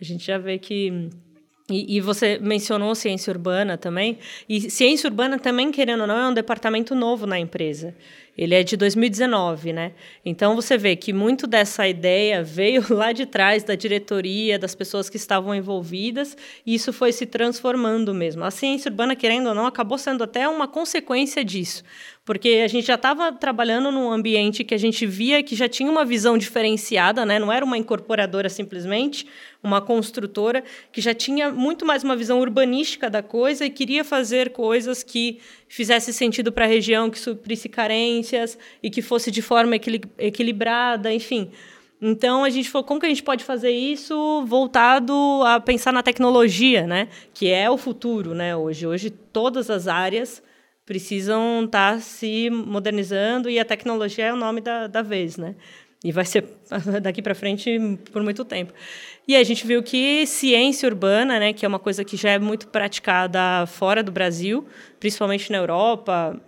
A 0.00 0.04
gente 0.04 0.24
já 0.24 0.38
vê 0.38 0.56
que 0.56 1.10
e, 1.70 1.96
e, 1.96 2.00
você 2.00 2.38
mencionou 2.38 2.94
ciência 2.94 3.30
urbana 3.30 3.76
também. 3.76 4.18
E 4.48 4.70
ciência 4.70 5.06
urbana 5.06 5.38
também, 5.38 5.70
querendo 5.70 6.00
ou 6.00 6.06
não, 6.06 6.16
é 6.16 6.28
um 6.28 6.32
departamento 6.32 6.94
novo 6.94 7.26
na 7.26 7.38
empresa. 7.38 7.94
Ele 8.38 8.54
é 8.54 8.62
de 8.62 8.74
2019, 8.74 9.72
né? 9.74 9.92
Então 10.24 10.54
você 10.54 10.78
vê 10.78 10.96
que 10.96 11.12
muito 11.12 11.46
dessa 11.46 11.86
ideia 11.86 12.42
veio 12.42 12.82
lá 12.88 13.12
de 13.12 13.26
trás 13.26 13.64
da 13.64 13.74
diretoria, 13.74 14.58
das 14.58 14.74
pessoas 14.74 15.10
que 15.10 15.18
estavam 15.18 15.54
envolvidas, 15.54 16.36
e 16.64 16.74
isso 16.74 16.90
foi 16.90 17.12
se 17.12 17.26
transformando 17.26 18.14
mesmo. 18.14 18.44
A 18.44 18.50
ciência 18.50 18.88
urbana, 18.88 19.14
querendo 19.14 19.48
ou 19.48 19.54
não, 19.54 19.66
acabou 19.66 19.98
sendo 19.98 20.24
até 20.24 20.48
uma 20.48 20.66
consequência 20.66 21.44
disso 21.44 21.84
porque 22.28 22.60
a 22.62 22.68
gente 22.68 22.86
já 22.86 22.96
estava 22.96 23.32
trabalhando 23.32 23.90
num 23.90 24.12
ambiente 24.12 24.62
que 24.62 24.74
a 24.74 24.78
gente 24.78 25.06
via 25.06 25.42
que 25.42 25.56
já 25.56 25.66
tinha 25.66 25.90
uma 25.90 26.04
visão 26.04 26.36
diferenciada, 26.36 27.24
né? 27.24 27.38
não 27.38 27.50
era 27.50 27.64
uma 27.64 27.78
incorporadora 27.78 28.50
simplesmente, 28.50 29.26
uma 29.62 29.80
construtora, 29.80 30.62
que 30.92 31.00
já 31.00 31.12
tinha 31.12 31.50
muito 31.50 31.84
mais 31.84 32.04
uma 32.04 32.16
visão 32.16 32.40
urbanística 32.40 33.10
da 33.10 33.22
coisa 33.22 33.64
e 33.64 33.70
queria 33.70 34.04
fazer 34.04 34.50
coisas 34.50 35.02
que 35.02 35.40
fizesse 35.68 36.12
sentido 36.12 36.52
para 36.52 36.64
a 36.64 36.68
região, 36.68 37.10
que 37.10 37.18
suprisse 37.18 37.68
carências 37.68 38.56
e 38.82 38.90
que 38.90 39.02
fosse 39.02 39.30
de 39.30 39.42
forma 39.42 39.74
equilibrada, 40.18 41.12
enfim. 41.12 41.50
Então 42.00 42.44
a 42.44 42.50
gente 42.50 42.70
falou 42.70 42.86
como 42.86 43.00
que 43.00 43.06
a 43.06 43.08
gente 43.08 43.24
pode 43.24 43.42
fazer 43.42 43.70
isso 43.70 44.44
voltado 44.46 45.12
a 45.44 45.58
pensar 45.58 45.92
na 45.92 46.02
tecnologia, 46.02 46.86
né? 46.86 47.08
Que 47.34 47.50
é 47.50 47.68
o 47.68 47.76
futuro, 47.76 48.34
né? 48.34 48.56
Hoje, 48.56 48.86
hoje 48.86 49.10
todas 49.10 49.68
as 49.68 49.88
áreas 49.88 50.40
precisam 50.86 51.64
estar 51.64 51.94
tá 51.94 52.00
se 52.00 52.48
modernizando 52.50 53.50
e 53.50 53.58
a 53.58 53.64
tecnologia 53.64 54.26
é 54.26 54.32
o 54.32 54.36
nome 54.36 54.60
da, 54.60 54.86
da 54.86 55.02
vez, 55.02 55.36
né? 55.36 55.56
E 56.04 56.12
vai 56.12 56.24
ser 56.24 56.44
daqui 57.02 57.20
para 57.20 57.34
frente 57.34 57.78
por 58.12 58.22
muito 58.22 58.44
tempo. 58.44 58.72
E 59.26 59.36
a 59.36 59.42
gente 59.42 59.66
viu 59.66 59.82
que 59.82 60.26
ciência 60.26 60.88
urbana, 60.88 61.38
né, 61.38 61.52
que 61.52 61.64
é 61.64 61.68
uma 61.68 61.78
coisa 61.78 62.04
que 62.04 62.16
já 62.16 62.30
é 62.30 62.38
muito 62.38 62.68
praticada 62.68 63.66
fora 63.66 64.02
do 64.02 64.12
Brasil, 64.12 64.66
principalmente 65.00 65.50
na 65.50 65.58
Europa, 65.58 66.40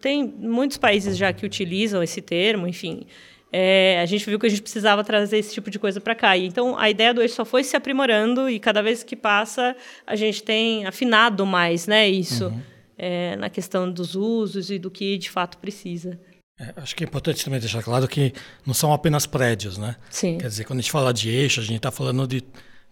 tem 0.00 0.24
muitos 0.24 0.76
países 0.76 1.16
já 1.16 1.32
que 1.32 1.46
utilizam 1.46 2.02
esse 2.02 2.20
termo, 2.20 2.66
enfim. 2.66 3.06
É, 3.50 3.98
a 4.02 4.06
gente 4.06 4.26
viu 4.26 4.38
que 4.38 4.46
a 4.46 4.50
gente 4.50 4.60
precisava 4.60 5.02
trazer 5.02 5.38
esse 5.38 5.54
tipo 5.54 5.70
de 5.70 5.78
coisa 5.78 6.00
para 6.00 6.14
cá. 6.14 6.36
E, 6.36 6.46
então, 6.46 6.78
a 6.78 6.90
ideia 6.90 7.14
do 7.14 7.22
eixo 7.22 7.34
só 7.34 7.44
foi 7.44 7.64
se 7.64 7.76
aprimorando 7.76 8.48
e 8.50 8.58
cada 8.58 8.82
vez 8.82 9.02
que 9.02 9.16
passa, 9.16 9.74
a 10.06 10.14
gente 10.14 10.42
tem 10.42 10.84
afinado 10.86 11.46
mais 11.46 11.86
né, 11.86 12.08
isso. 12.08 12.48
Uhum 12.48 12.78
é, 12.98 13.36
na 13.36 13.48
questão 13.48 13.90
dos 13.90 14.16
usos 14.16 14.70
e 14.70 14.78
do 14.78 14.90
que 14.90 15.16
de 15.16 15.30
fato 15.30 15.56
precisa. 15.58 16.18
É, 16.60 16.72
acho 16.76 16.96
que 16.96 17.04
é 17.04 17.06
importante 17.06 17.44
também 17.44 17.60
deixar 17.60 17.82
claro 17.82 18.08
que 18.08 18.32
não 18.66 18.74
são 18.74 18.92
apenas 18.92 19.26
prédios, 19.26 19.78
né? 19.78 19.94
Sim. 20.10 20.38
Quer 20.38 20.48
dizer, 20.48 20.64
quando 20.64 20.80
a 20.80 20.82
gente 20.82 20.90
fala 20.90 21.14
de 21.14 21.30
eixo, 21.30 21.60
a 21.60 21.62
gente 21.62 21.76
está 21.76 21.92
falando 21.92 22.26
de, 22.26 22.42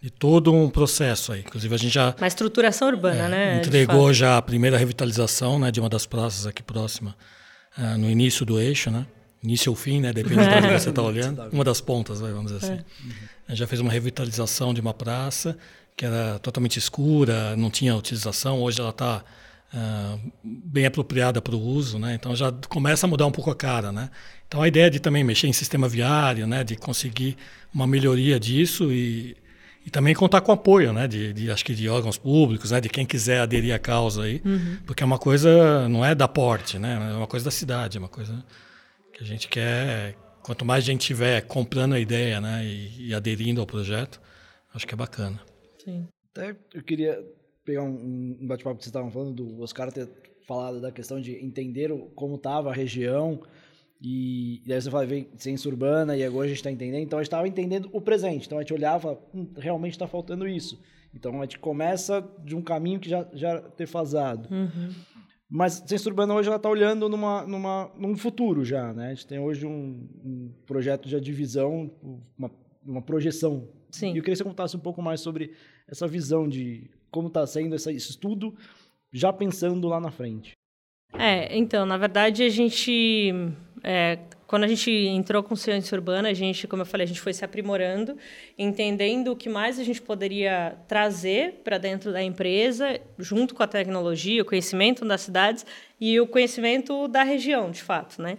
de 0.00 0.08
todo 0.08 0.52
um 0.52 0.70
processo 0.70 1.32
aí. 1.32 1.40
Inclusive, 1.40 1.74
a 1.74 1.78
gente 1.78 1.92
já. 1.92 2.14
Uma 2.16 2.28
estruturação 2.28 2.88
urbana, 2.88 3.24
é, 3.24 3.28
né? 3.28 3.58
Entregou 3.58 4.12
já 4.12 4.36
a 4.36 4.42
primeira 4.42 4.78
revitalização 4.78 5.58
né, 5.58 5.72
de 5.72 5.80
uma 5.80 5.88
das 5.88 6.06
praças 6.06 6.46
aqui 6.46 6.62
próxima, 6.62 7.16
uh, 7.76 7.98
no 7.98 8.08
início 8.08 8.46
do 8.46 8.60
eixo, 8.60 8.90
né? 8.90 9.04
Início 9.42 9.70
ou 9.70 9.76
fim, 9.76 10.00
né? 10.00 10.12
Depende 10.12 10.42
de 10.48 10.54
onde 10.54 10.80
você 10.80 10.90
está 10.90 11.02
olhando. 11.02 11.48
Uma 11.52 11.64
das 11.64 11.80
pontas, 11.80 12.20
vamos 12.20 12.52
dizer 12.52 12.64
assim. 12.64 12.84
É. 13.48 13.54
Já 13.54 13.66
fez 13.66 13.80
uma 13.80 13.90
revitalização 13.90 14.72
de 14.72 14.80
uma 14.80 14.94
praça 14.94 15.56
que 15.96 16.04
era 16.04 16.38
totalmente 16.40 16.78
escura, 16.78 17.56
não 17.56 17.70
tinha 17.70 17.96
utilização. 17.96 18.60
Hoje 18.60 18.80
ela 18.80 18.90
está 18.90 19.24
uh, 19.72 20.32
bem 20.42 20.86
apropriada 20.86 21.40
para 21.40 21.54
o 21.54 21.60
uso, 21.60 21.98
né? 21.98 22.14
Então 22.14 22.34
já 22.34 22.52
começa 22.68 23.06
a 23.06 23.08
mudar 23.08 23.26
um 23.26 23.30
pouco 23.30 23.50
a 23.50 23.54
cara, 23.54 23.92
né? 23.92 24.10
Então 24.46 24.62
a 24.62 24.68
ideia 24.68 24.90
de 24.90 25.00
também 25.00 25.24
mexer 25.24 25.46
em 25.46 25.52
sistema 25.52 25.88
viário, 25.88 26.46
né? 26.46 26.62
De 26.64 26.76
conseguir 26.76 27.36
uma 27.74 27.86
melhoria 27.86 28.38
disso 28.38 28.92
e, 28.92 29.36
e 29.84 29.90
também 29.90 30.14
contar 30.14 30.40
com 30.40 30.52
apoio, 30.52 30.92
né? 30.92 31.06
De, 31.08 31.32
de, 31.32 31.50
acho 31.50 31.64
que 31.64 31.74
de 31.74 31.88
órgãos 31.88 32.18
públicos, 32.18 32.70
né? 32.70 32.80
De 32.80 32.88
quem 32.88 33.04
quiser 33.04 33.40
aderir 33.40 33.74
à 33.74 33.78
causa 33.78 34.22
aí, 34.24 34.40
uhum. 34.44 34.78
porque 34.86 35.02
é 35.02 35.06
uma 35.06 35.18
coisa 35.18 35.88
não 35.88 36.04
é 36.04 36.14
da 36.14 36.28
porte, 36.28 36.78
né? 36.78 37.10
É 37.12 37.14
uma 37.14 37.26
coisa 37.26 37.44
da 37.44 37.50
cidade, 37.50 37.96
é 37.96 38.00
uma 38.00 38.08
coisa 38.08 38.44
que 39.12 39.22
a 39.22 39.26
gente 39.26 39.48
quer. 39.48 40.14
Quanto 40.42 40.64
mais 40.64 40.84
gente 40.84 41.04
tiver 41.04 41.40
comprando 41.42 41.94
a 41.94 42.00
ideia, 42.00 42.40
né? 42.40 42.64
E, 42.64 43.08
e 43.08 43.14
aderindo 43.14 43.60
ao 43.60 43.66
projeto, 43.66 44.20
acho 44.72 44.86
que 44.86 44.94
é 44.94 44.96
bacana. 44.96 45.40
Sim. 45.84 46.06
Até 46.30 46.54
eu 46.72 46.82
queria 46.82 47.18
pegar 47.66 47.82
um, 47.82 48.38
um 48.40 48.46
bate-papo 48.46 48.76
que 48.76 48.84
vocês 48.84 48.90
estavam 48.90 49.10
falando, 49.10 49.34
do 49.34 49.60
Oscar 49.60 49.92
ter 49.92 50.08
falado 50.46 50.80
da 50.80 50.92
questão 50.92 51.20
de 51.20 51.32
entender 51.44 51.90
como 52.14 52.36
estava 52.36 52.70
a 52.70 52.72
região, 52.72 53.42
e, 54.00 54.62
e 54.64 54.68
daí 54.68 54.80
você 54.80 54.90
fala, 54.90 55.04
vem 55.04 55.28
ciência 55.36 55.68
urbana, 55.68 56.16
e 56.16 56.24
agora 56.24 56.46
a 56.46 56.48
gente 56.48 56.58
está 56.58 56.70
entendendo, 56.70 57.02
então 57.02 57.18
a 57.18 57.22
gente 57.22 57.28
estava 57.28 57.48
entendendo 57.48 57.90
o 57.92 58.00
presente, 58.00 58.46
então 58.46 58.58
a 58.58 58.62
gente 58.62 58.72
olhava, 58.72 59.18
hum, 59.34 59.50
realmente 59.56 59.92
está 59.92 60.06
faltando 60.06 60.46
isso. 60.46 60.80
Então 61.12 61.40
a 61.40 61.44
gente 61.44 61.58
começa 61.58 62.26
de 62.44 62.54
um 62.54 62.62
caminho 62.62 63.00
que 63.00 63.08
já, 63.08 63.26
já 63.32 63.60
defasado. 63.76 64.48
Uhum. 64.54 64.90
Mas 65.48 65.82
a 65.82 65.86
ciência 65.86 66.08
urbana 66.08 66.34
hoje 66.34 66.48
ela 66.48 66.56
está 66.56 66.68
olhando 66.68 67.08
numa, 67.08 67.46
numa, 67.46 67.90
num 67.96 68.16
futuro 68.16 68.64
já, 68.64 68.92
né? 68.92 69.06
A 69.06 69.14
gente 69.14 69.26
tem 69.26 69.38
hoje 69.38 69.64
um, 69.64 70.08
um 70.24 70.52
projeto 70.66 71.08
de 71.08 71.18
divisão, 71.20 71.90
uma, 72.36 72.50
uma 72.84 73.02
projeção. 73.02 73.68
Sim. 73.90 74.12
E 74.12 74.18
eu 74.18 74.22
queria 74.22 74.32
que 74.32 74.36
você 74.36 74.44
contasse 74.44 74.76
um 74.76 74.80
pouco 74.80 75.00
mais 75.00 75.20
sobre 75.20 75.52
essa 75.88 76.06
visão 76.06 76.48
de 76.48 76.90
como 77.10 77.28
está 77.28 77.46
sendo 77.46 77.74
esse 77.74 77.90
estudo, 77.94 78.54
já 79.12 79.32
pensando 79.32 79.88
lá 79.88 80.00
na 80.00 80.10
frente. 80.10 80.52
É, 81.14 81.56
então, 81.56 81.86
na 81.86 81.96
verdade, 81.96 82.42
a 82.42 82.48
gente. 82.48 83.32
É, 83.82 84.18
quando 84.46 84.64
a 84.64 84.68
gente 84.68 84.90
entrou 84.90 85.42
com 85.42 85.56
ciência 85.56 85.96
urbana, 85.96 86.28
a 86.28 86.34
gente, 86.34 86.66
como 86.66 86.82
eu 86.82 86.86
falei, 86.86 87.04
a 87.04 87.08
gente 87.08 87.20
foi 87.20 87.32
se 87.32 87.44
aprimorando, 87.44 88.16
entendendo 88.56 89.32
o 89.32 89.36
que 89.36 89.48
mais 89.48 89.78
a 89.78 89.84
gente 89.84 90.00
poderia 90.00 90.76
trazer 90.86 91.60
para 91.64 91.78
dentro 91.78 92.12
da 92.12 92.22
empresa, 92.22 93.00
junto 93.18 93.54
com 93.54 93.62
a 93.62 93.66
tecnologia, 93.66 94.42
o 94.42 94.44
conhecimento 94.44 95.04
das 95.04 95.22
cidades 95.22 95.66
e 96.00 96.20
o 96.20 96.26
conhecimento 96.26 97.08
da 97.08 97.22
região, 97.22 97.70
de 97.70 97.82
fato, 97.82 98.20
né? 98.20 98.38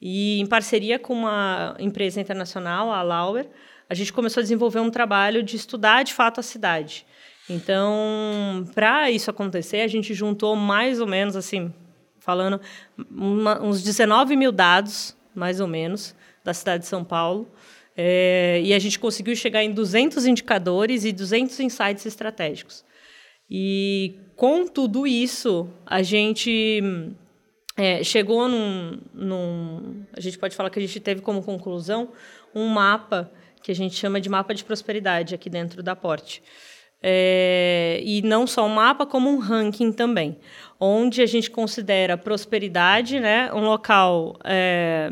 E 0.00 0.40
em 0.40 0.46
parceria 0.46 0.98
com 0.98 1.14
uma 1.14 1.76
empresa 1.78 2.20
internacional, 2.20 2.90
a 2.92 3.02
Lauer, 3.02 3.48
a 3.88 3.94
gente 3.94 4.12
começou 4.12 4.40
a 4.40 4.42
desenvolver 4.42 4.80
um 4.80 4.90
trabalho 4.90 5.42
de 5.42 5.56
estudar 5.56 6.02
de 6.02 6.12
fato 6.12 6.40
a 6.40 6.42
cidade. 6.42 7.06
Então, 7.48 8.66
para 8.74 9.10
isso 9.10 9.30
acontecer, 9.30 9.80
a 9.80 9.88
gente 9.88 10.14
juntou 10.14 10.56
mais 10.56 11.00
ou 11.00 11.06
menos 11.06 11.36
assim, 11.36 11.72
falando 12.18 12.60
uma, 13.10 13.62
uns 13.62 13.82
19 13.82 14.34
mil 14.36 14.50
dados 14.50 15.14
mais 15.34 15.60
ou 15.60 15.66
menos, 15.66 16.14
da 16.44 16.54
cidade 16.54 16.84
de 16.84 16.88
São 16.88 17.04
Paulo. 17.04 17.48
É, 17.96 18.60
e 18.62 18.72
a 18.72 18.78
gente 18.78 18.98
conseguiu 18.98 19.34
chegar 19.36 19.62
em 19.62 19.72
200 19.72 20.26
indicadores 20.26 21.04
e 21.04 21.12
200 21.12 21.58
insights 21.60 22.06
estratégicos. 22.06 22.84
E 23.50 24.14
com 24.36 24.66
tudo 24.66 25.06
isso, 25.06 25.68
a 25.84 26.02
gente 26.02 26.82
é, 27.76 28.02
chegou 28.02 28.48
num, 28.48 29.00
num, 29.12 30.06
A 30.12 30.20
gente 30.20 30.38
pode 30.38 30.56
falar 30.56 30.70
que 30.70 30.78
a 30.78 30.82
gente 30.82 30.98
teve 31.00 31.20
como 31.20 31.42
conclusão 31.42 32.10
um 32.54 32.68
mapa 32.68 33.30
que 33.62 33.72
a 33.72 33.74
gente 33.74 33.96
chama 33.96 34.20
de 34.20 34.28
mapa 34.28 34.54
de 34.54 34.62
prosperidade 34.62 35.34
aqui 35.34 35.48
dentro 35.48 35.82
da 35.82 35.96
Porte. 35.96 36.42
É, 37.06 38.00
e 38.02 38.22
não 38.22 38.46
só 38.46 38.64
um 38.64 38.70
mapa, 38.70 39.04
como 39.04 39.28
um 39.28 39.38
ranking 39.38 39.92
também 39.92 40.38
onde 40.78 41.22
a 41.22 41.26
gente 41.26 41.50
considera 41.50 42.16
prosperidade, 42.16 43.20
né, 43.20 43.52
um 43.52 43.60
local 43.60 44.36
é, 44.44 45.10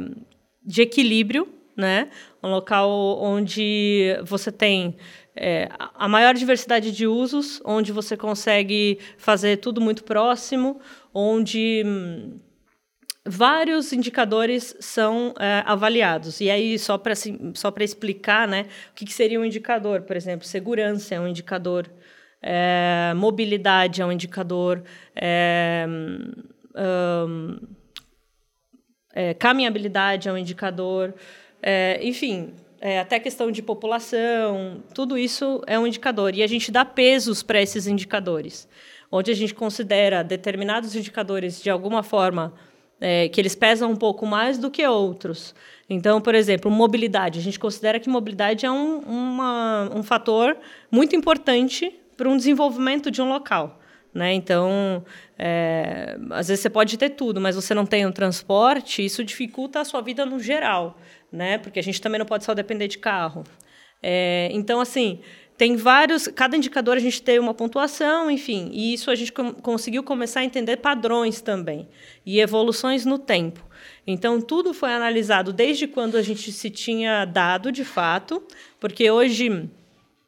de 0.65 0.83
equilíbrio, 0.83 1.49
né, 1.77 2.11
um 2.43 2.51
local 2.51 2.91
onde 3.23 4.17
você 4.25 4.53
tem 4.53 4.97
é, 5.35 5.69
a 5.95 6.07
maior 6.09 6.35
diversidade 6.35 6.93
de 6.93 7.07
usos, 7.07 7.61
onde 7.65 7.93
você 7.93 8.17
consegue 8.17 8.99
fazer 9.17 9.59
tudo 9.59 9.81
muito 9.81 10.05
próximo, 10.05 10.81
onde 11.15 11.83
hum, 11.87 12.39
vários 13.25 13.93
indicadores 13.93 14.77
são 14.81 15.35
é, 15.39 15.63
avaliados. 15.67 16.41
E 16.41 16.51
aí, 16.51 16.79
só 16.79 16.99
para 16.99 17.13
assim, 17.13 17.53
só 17.55 17.73
explicar 17.81 18.49
né, 18.49 18.67
o 18.91 18.95
que, 18.95 19.05
que 19.05 19.13
seria 19.13 19.41
um 19.41 19.45
indicador, 19.45 20.03
por 20.03 20.17
exemplo, 20.17 20.47
segurança 20.47 21.15
é 21.15 21.21
um 21.21 21.29
indicador 21.29 21.89
é, 22.43 23.13
mobilidade 23.15 24.03
é 24.03 24.07
um 24.07 24.11
indicador, 24.11 24.83
é, 25.15 25.87
um, 26.77 27.57
é, 29.15 29.33
caminhabilidade 29.35 30.29
é 30.29 30.33
um 30.33 30.37
indicador, 30.37 31.15
é, 31.63 32.01
enfim, 32.03 32.53
é, 32.81 32.99
até 32.99 33.21
questão 33.21 33.53
de 33.53 33.63
população, 33.63 34.83
tudo 34.93 35.17
isso 35.17 35.63
é 35.69 35.79
um 35.79 35.87
indicador. 35.87 36.35
E 36.35 36.43
a 36.43 36.47
gente 36.49 36.73
dá 36.73 36.85
pesos 36.85 37.43
para 37.43 37.63
esses 37.63 37.87
indicadores, 37.87 38.69
onde 39.11 39.31
a 39.31 39.35
gente 39.35 39.55
considera 39.55 40.25
determinados 40.25 40.97
indicadores 40.97 41.63
de 41.63 41.71
alguma 41.71 42.03
forma 42.03 42.53
é, 43.03 43.29
que 43.29 43.41
eles 43.41 43.57
pesam 43.57 43.91
um 43.91 43.97
pouco 43.97 44.25
mais 44.25 44.57
do 44.59 44.71
que 44.71 44.87
outros. 44.87 45.53
Então, 45.91 46.21
por 46.21 46.37
exemplo, 46.37 46.71
mobilidade. 46.71 47.41
A 47.41 47.43
gente 47.43 47.59
considera 47.59 47.99
que 47.99 48.09
mobilidade 48.09 48.65
é 48.65 48.71
um, 48.71 49.01
uma, 49.01 49.91
um 49.93 50.03
fator 50.05 50.57
muito 50.89 51.17
importante 51.17 51.93
para 52.17 52.29
um 52.29 52.37
desenvolvimento 52.37 53.11
de 53.11 53.21
um 53.21 53.29
local. 53.29 53.81
Né? 54.15 54.33
Então, 54.35 55.05
é, 55.37 56.17
às 56.31 56.47
vezes 56.47 56.63
você 56.63 56.71
pode 56.71 56.97
ter 56.97 57.11
tudo, 57.11 57.41
mas 57.41 57.57
você 57.57 57.75
não 57.75 57.85
tem 57.85 58.07
um 58.07 58.13
transporte, 58.13 59.05
isso 59.05 59.25
dificulta 59.25 59.81
a 59.81 59.85
sua 59.85 60.01
vida 60.01 60.25
no 60.25 60.39
geral, 60.39 60.97
né? 61.33 61.59
porque 61.59 61.81
a 61.81 61.83
gente 61.83 62.01
também 62.01 62.19
não 62.19 62.27
pode 62.27 62.45
só 62.45 62.55
depender 62.55 62.87
de 62.87 62.99
carro. 62.99 63.43
É, 64.03 64.49
então, 64.53 64.81
assim, 64.81 65.21
tem 65.63 65.77
vários. 65.77 66.27
Cada 66.27 66.57
indicador 66.57 66.97
a 66.97 67.01
gente 67.01 67.23
tem 67.23 67.39
uma 67.39 67.55
pontuação, 67.55 68.29
enfim, 68.29 68.69
e 68.73 68.95
isso 68.95 69.13
a 69.13 69.15
gente 69.15 69.33
com, 69.33 69.53
conseguiu 69.53 70.03
começar 70.03 70.41
a 70.41 70.45
entender 70.45 70.79
padrões 70.79 71.41
também 71.41 71.89
e 72.27 72.41
evoluções 72.41 73.07
no 73.07 73.17
tempo. 73.17 73.65
Então, 74.05 74.41
tudo 74.41 74.75
foi 74.75 74.93
analisado 74.93 75.53
desde 75.53 75.87
quando 75.87 76.17
a 76.17 76.23
gente 76.23 76.51
se 76.51 76.69
tinha 76.69 77.25
dado 77.25 77.71
de 77.71 77.85
fato, 77.85 78.43
porque 78.81 79.09
hoje 79.09 79.71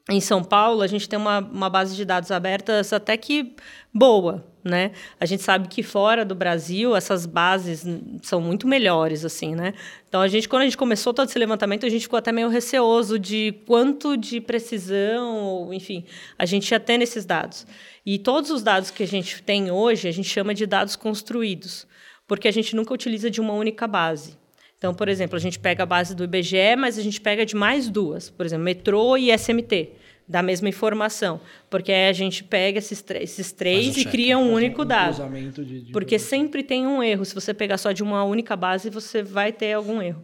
em 0.08 0.20
São 0.20 0.44
Paulo, 0.44 0.82
a 0.82 0.86
gente 0.86 1.08
tem 1.08 1.18
uma, 1.18 1.40
uma 1.40 1.68
base 1.68 1.96
de 1.96 2.04
dados 2.04 2.30
abertas 2.30 2.92
até 2.92 3.16
que 3.16 3.56
boa, 3.92 4.46
né? 4.64 4.92
A 5.20 5.26
gente 5.26 5.42
sabe 5.42 5.68
que 5.68 5.82
fora 5.82 6.24
do 6.24 6.34
Brasil 6.34 6.96
essas 6.96 7.26
bases 7.26 7.84
são 8.22 8.40
muito 8.40 8.66
melhores, 8.66 9.24
assim, 9.24 9.54
né? 9.54 9.74
Então 10.08 10.22
a 10.22 10.28
gente, 10.28 10.48
quando 10.48 10.62
a 10.62 10.64
gente 10.64 10.76
começou 10.76 11.12
todo 11.12 11.28
esse 11.28 11.38
levantamento, 11.38 11.84
a 11.84 11.88
gente 11.88 12.02
ficou 12.02 12.18
até 12.18 12.32
meio 12.32 12.48
receoso 12.48 13.18
de 13.18 13.54
quanto 13.66 14.16
de 14.16 14.40
precisão, 14.40 15.72
enfim, 15.72 16.04
a 16.38 16.46
gente 16.46 16.70
ia 16.70 16.80
ter 16.80 16.96
nesses 16.96 17.26
dados. 17.26 17.66
E 18.06 18.18
todos 18.18 18.50
os 18.50 18.62
dados 18.62 18.90
que 18.90 19.02
a 19.02 19.06
gente 19.06 19.42
tem 19.42 19.70
hoje, 19.70 20.08
a 20.08 20.12
gente 20.12 20.28
chama 20.28 20.54
de 20.54 20.66
dados 20.66 20.96
construídos, 20.96 21.86
porque 22.26 22.48
a 22.48 22.52
gente 22.52 22.74
nunca 22.74 22.94
utiliza 22.94 23.30
de 23.30 23.40
uma 23.40 23.52
única 23.52 23.86
base. 23.86 24.38
Então, 24.78 24.94
por 24.94 25.08
exemplo, 25.08 25.36
a 25.36 25.40
gente 25.40 25.58
pega 25.58 25.82
a 25.82 25.86
base 25.86 26.14
do 26.14 26.24
IBGE, 26.24 26.76
mas 26.76 26.98
a 26.98 27.02
gente 27.02 27.20
pega 27.20 27.46
de 27.46 27.56
mais 27.56 27.88
duas, 27.88 28.28
por 28.30 28.44
exemplo, 28.44 28.64
metrô 28.64 29.16
e 29.16 29.30
SMT, 29.30 29.90
da 30.26 30.42
mesma 30.42 30.68
informação. 30.68 31.40
Porque 31.68 31.92
aí 31.92 32.08
a 32.08 32.12
gente 32.12 32.42
pega 32.42 32.78
esses, 32.78 33.04
esses 33.20 33.52
três 33.52 33.96
e 33.96 34.04
cria 34.04 34.38
um 34.38 34.52
único 34.52 34.82
um 34.82 34.86
dado. 34.86 35.28
De, 35.52 35.80
de 35.80 35.92
porque 35.92 36.18
sempre 36.18 36.62
tem 36.62 36.86
um 36.86 37.02
erro. 37.02 37.24
Se 37.24 37.34
você 37.34 37.52
pegar 37.52 37.78
só 37.78 37.92
de 37.92 38.02
uma 38.02 38.24
única 38.24 38.56
base, 38.56 38.90
você 38.90 39.22
vai 39.22 39.52
ter 39.52 39.72
algum 39.72 40.00
erro. 40.00 40.22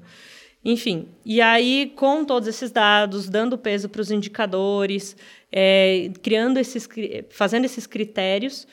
Enfim, 0.62 1.08
e 1.24 1.40
aí, 1.40 1.90
com 1.96 2.22
todos 2.22 2.46
esses 2.46 2.70
dados, 2.70 3.30
dando 3.30 3.56
peso 3.56 3.88
para 3.88 4.02
os 4.02 4.10
indicadores, 4.10 5.16
é, 5.50 6.10
criando 6.22 6.58
esses, 6.58 6.86
fazendo 7.30 7.64
esses 7.64 7.86
critérios, 7.86 8.68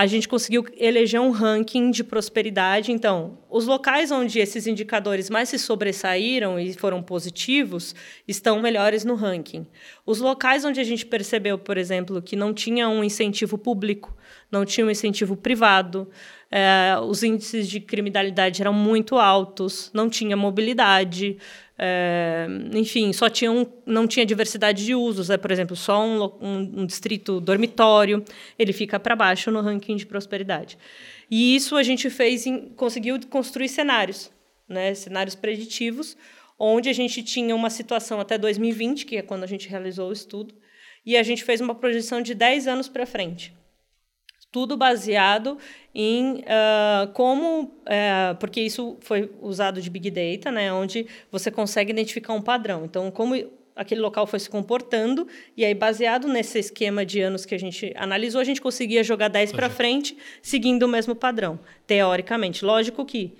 a 0.00 0.06
gente 0.06 0.26
conseguiu 0.26 0.64
eleger 0.78 1.20
um 1.20 1.30
ranking 1.30 1.90
de 1.90 2.02
prosperidade. 2.02 2.90
Então, 2.90 3.36
os 3.50 3.66
locais 3.66 4.10
onde 4.10 4.38
esses 4.38 4.66
indicadores 4.66 5.28
mais 5.28 5.50
se 5.50 5.58
sobressaíram 5.58 6.58
e 6.58 6.72
foram 6.72 7.02
positivos 7.02 7.94
estão 8.26 8.62
melhores 8.62 9.04
no 9.04 9.14
ranking. 9.14 9.66
Os 10.06 10.18
locais 10.18 10.64
onde 10.64 10.80
a 10.80 10.84
gente 10.84 11.04
percebeu, 11.04 11.58
por 11.58 11.76
exemplo, 11.76 12.22
que 12.22 12.34
não 12.34 12.54
tinha 12.54 12.88
um 12.88 13.04
incentivo 13.04 13.58
público, 13.58 14.16
não 14.50 14.64
tinha 14.64 14.86
um 14.86 14.90
incentivo 14.90 15.36
privado, 15.36 16.08
é, 16.50 16.96
os 17.06 17.22
índices 17.22 17.68
de 17.68 17.78
criminalidade 17.78 18.62
eram 18.62 18.72
muito 18.72 19.18
altos, 19.18 19.90
não 19.92 20.08
tinha 20.08 20.34
mobilidade, 20.34 21.36
é, 21.82 22.46
enfim, 22.74 23.10
só 23.10 23.30
tinha 23.30 23.50
um, 23.50 23.64
não 23.86 24.06
tinha 24.06 24.26
diversidade 24.26 24.84
de 24.84 24.94
usos. 24.94 25.30
É, 25.30 25.38
por 25.38 25.50
exemplo, 25.50 25.74
só 25.74 26.04
um, 26.04 26.24
um, 26.38 26.80
um 26.82 26.86
distrito 26.86 27.40
dormitório, 27.40 28.22
ele 28.58 28.72
fica 28.74 29.00
para 29.00 29.16
baixo 29.16 29.50
no 29.50 29.62
ranking 29.62 29.96
de 29.96 30.04
prosperidade. 30.04 30.76
E 31.30 31.56
isso 31.56 31.76
a 31.76 31.82
gente 31.82 32.10
fez, 32.10 32.46
em, 32.46 32.68
conseguiu 32.76 33.18
construir 33.30 33.68
cenários, 33.70 34.30
né, 34.68 34.92
cenários 34.92 35.34
preditivos, 35.34 36.18
onde 36.58 36.90
a 36.90 36.92
gente 36.92 37.22
tinha 37.22 37.56
uma 37.56 37.70
situação 37.70 38.20
até 38.20 38.36
2020, 38.36 39.06
que 39.06 39.16
é 39.16 39.22
quando 39.22 39.44
a 39.44 39.46
gente 39.46 39.66
realizou 39.66 40.10
o 40.10 40.12
estudo, 40.12 40.54
e 41.06 41.16
a 41.16 41.22
gente 41.22 41.42
fez 41.42 41.62
uma 41.62 41.74
projeção 41.74 42.20
de 42.20 42.34
10 42.34 42.68
anos 42.68 42.88
para 42.88 43.06
frente 43.06 43.54
tudo 44.52 44.76
baseado 44.76 45.58
em 45.94 46.38
uh, 46.38 47.12
como, 47.12 47.62
uh, 47.62 48.34
porque 48.38 48.60
isso 48.60 48.96
foi 49.00 49.30
usado 49.40 49.80
de 49.80 49.88
Big 49.88 50.10
Data, 50.10 50.50
né, 50.50 50.72
onde 50.72 51.06
você 51.30 51.50
consegue 51.50 51.92
identificar 51.92 52.32
um 52.32 52.42
padrão. 52.42 52.84
Então, 52.84 53.10
como 53.10 53.34
aquele 53.76 54.00
local 54.00 54.26
foi 54.26 54.38
se 54.38 54.50
comportando, 54.50 55.26
e 55.56 55.64
aí, 55.64 55.74
baseado 55.74 56.28
nesse 56.28 56.58
esquema 56.58 57.04
de 57.06 57.20
anos 57.20 57.46
que 57.46 57.54
a 57.54 57.58
gente 57.58 57.92
analisou, 57.96 58.40
a 58.40 58.44
gente 58.44 58.60
conseguia 58.60 59.02
jogar 59.02 59.28
10 59.28 59.52
para 59.52 59.70
frente, 59.70 60.16
seguindo 60.42 60.82
o 60.82 60.88
mesmo 60.88 61.14
padrão, 61.14 61.58
teoricamente. 61.86 62.64
Lógico 62.64 63.04
que, 63.04 63.34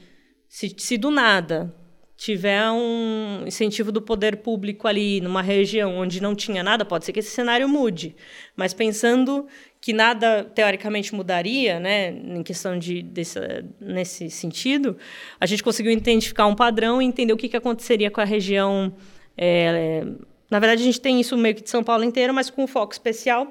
se, 0.49 0.75
se 0.79 0.97
do 0.97 1.11
nada 1.11 1.75
tiver 2.21 2.71
um 2.71 3.45
incentivo 3.47 3.91
do 3.91 4.03
poder 4.03 4.37
público 4.37 4.87
ali 4.87 5.23
numa 5.23 5.41
região 5.41 5.97
onde 5.97 6.21
não 6.21 6.35
tinha 6.35 6.63
nada, 6.63 6.85
pode 6.85 7.07
ser 7.07 7.15
que 7.15 7.21
esse 7.21 7.31
cenário 7.31 7.67
mude. 7.67 8.15
Mas 8.55 8.75
pensando 8.75 9.47
que 9.81 9.95
nada 9.95 10.45
teoricamente 10.45 11.15
mudaria, 11.15 11.81
né, 11.81 12.11
em 12.11 12.43
questão 12.43 12.79
de 12.79 13.01
desse, 13.01 13.39
nesse 13.81 14.29
sentido, 14.29 14.99
a 15.41 15.47
gente 15.47 15.65
conseguiu 15.65 15.93
identificar 15.93 16.45
um 16.45 16.55
padrão 16.55 17.01
e 17.01 17.07
entender 17.07 17.33
o 17.33 17.39
que, 17.39 17.49
que 17.49 17.57
aconteceria 17.57 18.11
com 18.11 18.21
a 18.21 18.25
região. 18.25 18.95
É, 19.35 20.05
na 20.51 20.59
verdade, 20.59 20.83
a 20.83 20.85
gente 20.85 21.01
tem 21.01 21.19
isso 21.23 21.39
meio 21.39 21.55
que 21.55 21.63
de 21.63 21.71
São 21.71 21.83
Paulo 21.83 22.05
inteiro, 22.05 22.35
mas 22.35 22.51
com 22.51 22.65
um 22.65 22.67
foco 22.67 22.93
especial 22.93 23.51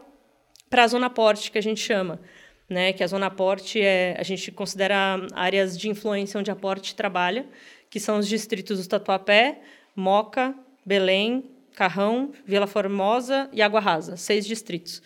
para 0.69 0.83
a 0.83 0.87
zona 0.87 1.09
porte 1.09 1.49
que 1.49 1.57
a 1.57 1.63
gente 1.63 1.81
chama, 1.81 2.19
né, 2.69 2.93
que 2.93 3.03
a 3.03 3.07
zona 3.07 3.31
porte 3.31 3.81
é 3.81 4.15
a 4.15 4.21
gente 4.21 4.51
considera 4.51 5.25
áreas 5.33 5.75
de 5.75 5.89
influência 5.89 6.39
onde 6.39 6.51
a 6.51 6.55
porte 6.55 6.93
trabalha, 6.93 7.47
que 7.89 7.99
são 7.99 8.19
os 8.19 8.27
distritos 8.27 8.81
do 8.81 8.87
Tatuapé, 8.87 9.61
Moca, 9.95 10.55
Belém, 10.85 11.43
Carrão, 11.75 12.31
Vila 12.45 12.67
Formosa 12.67 13.49
e 13.53 13.61
Água 13.61 13.79
Rasa, 13.79 14.17
seis 14.17 14.45
distritos. 14.45 15.01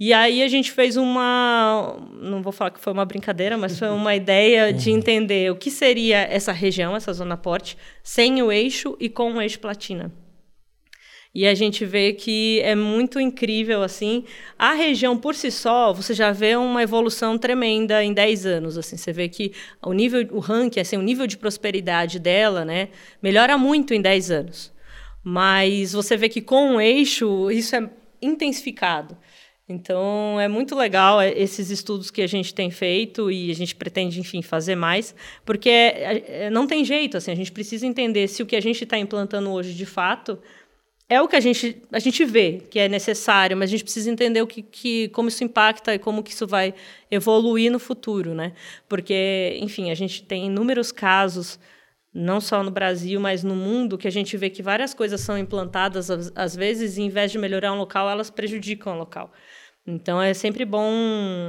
E 0.00 0.12
aí 0.12 0.42
a 0.44 0.48
gente 0.48 0.70
fez 0.70 0.96
uma, 0.96 1.96
não 2.20 2.40
vou 2.40 2.52
falar 2.52 2.70
que 2.70 2.78
foi 2.78 2.92
uma 2.92 3.04
brincadeira, 3.04 3.58
mas 3.58 3.78
foi 3.78 3.88
uma 3.88 4.14
ideia 4.16 4.72
de 4.72 4.90
entender 4.90 5.50
o 5.50 5.56
que 5.56 5.70
seria 5.70 6.18
essa 6.18 6.52
região, 6.52 6.94
essa 6.94 7.12
zona 7.12 7.36
porte, 7.36 7.76
sem 8.02 8.40
o 8.42 8.52
eixo 8.52 8.96
e 9.00 9.08
com 9.08 9.32
o 9.32 9.42
eixo 9.42 9.58
platina. 9.58 10.12
E 11.34 11.46
a 11.46 11.54
gente 11.54 11.84
vê 11.84 12.12
que 12.12 12.60
é 12.62 12.74
muito 12.74 13.20
incrível, 13.20 13.82
assim. 13.82 14.24
A 14.58 14.72
região 14.72 15.16
por 15.16 15.34
si 15.34 15.50
só, 15.50 15.92
você 15.92 16.14
já 16.14 16.32
vê 16.32 16.56
uma 16.56 16.82
evolução 16.82 17.36
tremenda 17.36 18.02
em 18.02 18.12
10 18.12 18.46
anos, 18.46 18.78
assim. 18.78 18.96
Você 18.96 19.12
vê 19.12 19.28
que 19.28 19.52
o 19.82 19.92
nível, 19.92 20.26
o 20.32 20.38
ranking, 20.38 20.80
assim, 20.80 20.96
o 20.96 21.02
nível 21.02 21.26
de 21.26 21.36
prosperidade 21.36 22.18
dela, 22.18 22.64
né, 22.64 22.88
melhora 23.22 23.58
muito 23.58 23.92
em 23.94 24.00
10 24.00 24.30
anos. 24.30 24.72
Mas 25.22 25.92
você 25.92 26.16
vê 26.16 26.28
que 26.28 26.40
com 26.40 26.76
o 26.76 26.80
eixo, 26.80 27.50
isso 27.50 27.76
é 27.76 27.88
intensificado. 28.22 29.16
Então, 29.68 30.40
é 30.40 30.48
muito 30.48 30.74
legal 30.74 31.20
é, 31.20 31.30
esses 31.30 31.70
estudos 31.70 32.10
que 32.10 32.22
a 32.22 32.26
gente 32.26 32.54
tem 32.54 32.70
feito 32.70 33.30
e 33.30 33.50
a 33.50 33.54
gente 33.54 33.74
pretende, 33.74 34.18
enfim, 34.18 34.40
fazer 34.40 34.74
mais, 34.74 35.14
porque 35.44 35.68
é, 35.68 36.46
é, 36.46 36.50
não 36.50 36.66
tem 36.66 36.82
jeito, 36.82 37.18
assim, 37.18 37.30
a 37.30 37.34
gente 37.34 37.52
precisa 37.52 37.86
entender 37.86 38.28
se 38.28 38.42
o 38.42 38.46
que 38.46 38.56
a 38.56 38.62
gente 38.62 38.84
está 38.84 38.96
implantando 38.96 39.50
hoje, 39.50 39.74
de 39.74 39.84
fato, 39.84 40.38
é 41.08 41.22
o 41.22 41.26
que 41.26 41.36
a 41.36 41.40
gente, 41.40 41.82
a 41.90 41.98
gente 41.98 42.24
vê 42.24 42.60
que 42.70 42.78
é 42.78 42.86
necessário, 42.86 43.56
mas 43.56 43.70
a 43.70 43.72
gente 43.72 43.82
precisa 43.82 44.10
entender 44.10 44.42
o 44.42 44.46
que, 44.46 44.60
que, 44.60 45.08
como 45.08 45.28
isso 45.28 45.42
impacta 45.42 45.94
e 45.94 45.98
como 45.98 46.22
que 46.22 46.32
isso 46.32 46.46
vai 46.46 46.74
evoluir 47.10 47.72
no 47.72 47.78
futuro, 47.78 48.34
né? 48.34 48.52
Porque, 48.86 49.56
enfim, 49.60 49.90
a 49.90 49.94
gente 49.94 50.22
tem 50.22 50.46
inúmeros 50.46 50.92
casos, 50.92 51.58
não 52.12 52.42
só 52.42 52.62
no 52.62 52.70
Brasil, 52.70 53.18
mas 53.20 53.42
no 53.42 53.56
mundo, 53.56 53.96
que 53.96 54.06
a 54.06 54.10
gente 54.12 54.36
vê 54.36 54.50
que 54.50 54.62
várias 54.62 54.92
coisas 54.92 55.22
são 55.22 55.38
implantadas, 55.38 56.10
às 56.10 56.54
vezes, 56.54 56.98
e 56.98 57.02
em 57.02 57.08
vez 57.08 57.32
de 57.32 57.38
melhorar 57.38 57.72
um 57.72 57.78
local, 57.78 58.10
elas 58.10 58.28
prejudicam 58.28 58.94
o 58.94 58.98
local. 58.98 59.32
Então, 59.86 60.20
é 60.20 60.34
sempre 60.34 60.66
bom, 60.66 60.92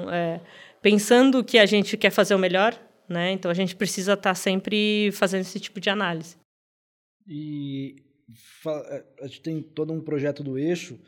é, 0.09 0.39
pensando 0.81 1.43
que 1.43 1.59
a 1.59 1.65
gente 1.65 1.97
quer 1.97 2.11
fazer 2.11 2.33
o 2.33 2.39
melhor, 2.39 2.79
né? 3.09 3.33
Então, 3.33 3.51
a 3.51 3.53
gente 3.53 3.75
precisa 3.75 4.13
estar 4.13 4.35
sempre 4.35 5.11
fazendo 5.11 5.41
esse 5.41 5.59
tipo 5.59 5.81
de 5.81 5.89
análise. 5.89 6.37
E 7.27 8.08
a 9.21 9.27
gente 9.27 9.41
tem 9.41 9.61
todo 9.61 9.93
um 9.93 10.01
projeto 10.01 10.43
do 10.43 10.57
eixo. 10.57 10.99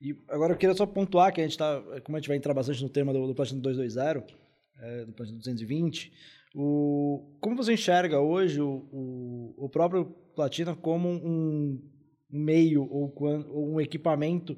E 0.00 0.16
agora 0.28 0.54
eu 0.54 0.56
queria 0.56 0.74
só 0.74 0.86
pontuar 0.86 1.32
que 1.32 1.40
a 1.40 1.44
gente 1.44 1.52
está, 1.52 1.82
como 2.04 2.16
a 2.16 2.20
gente 2.20 2.28
vai 2.28 2.36
entrar 2.36 2.54
bastante 2.54 2.82
no 2.82 2.88
tema 2.88 3.12
do, 3.12 3.26
do 3.26 3.34
Platinum 3.34 3.60
220, 3.60 4.24
é, 4.80 5.04
do 5.04 5.12
Platinum 5.12 5.38
220, 5.38 6.12
o, 6.54 7.36
como 7.40 7.56
você 7.56 7.74
enxerga 7.74 8.18
hoje 8.18 8.60
o, 8.60 8.88
o, 8.90 9.54
o 9.56 9.68
próprio 9.68 10.06
Platina 10.34 10.74
como 10.74 11.08
um, 11.08 11.80
meio 12.30 12.82
ou, 12.90 13.12
ou 13.50 13.74
um 13.74 13.80
equipamento 13.80 14.56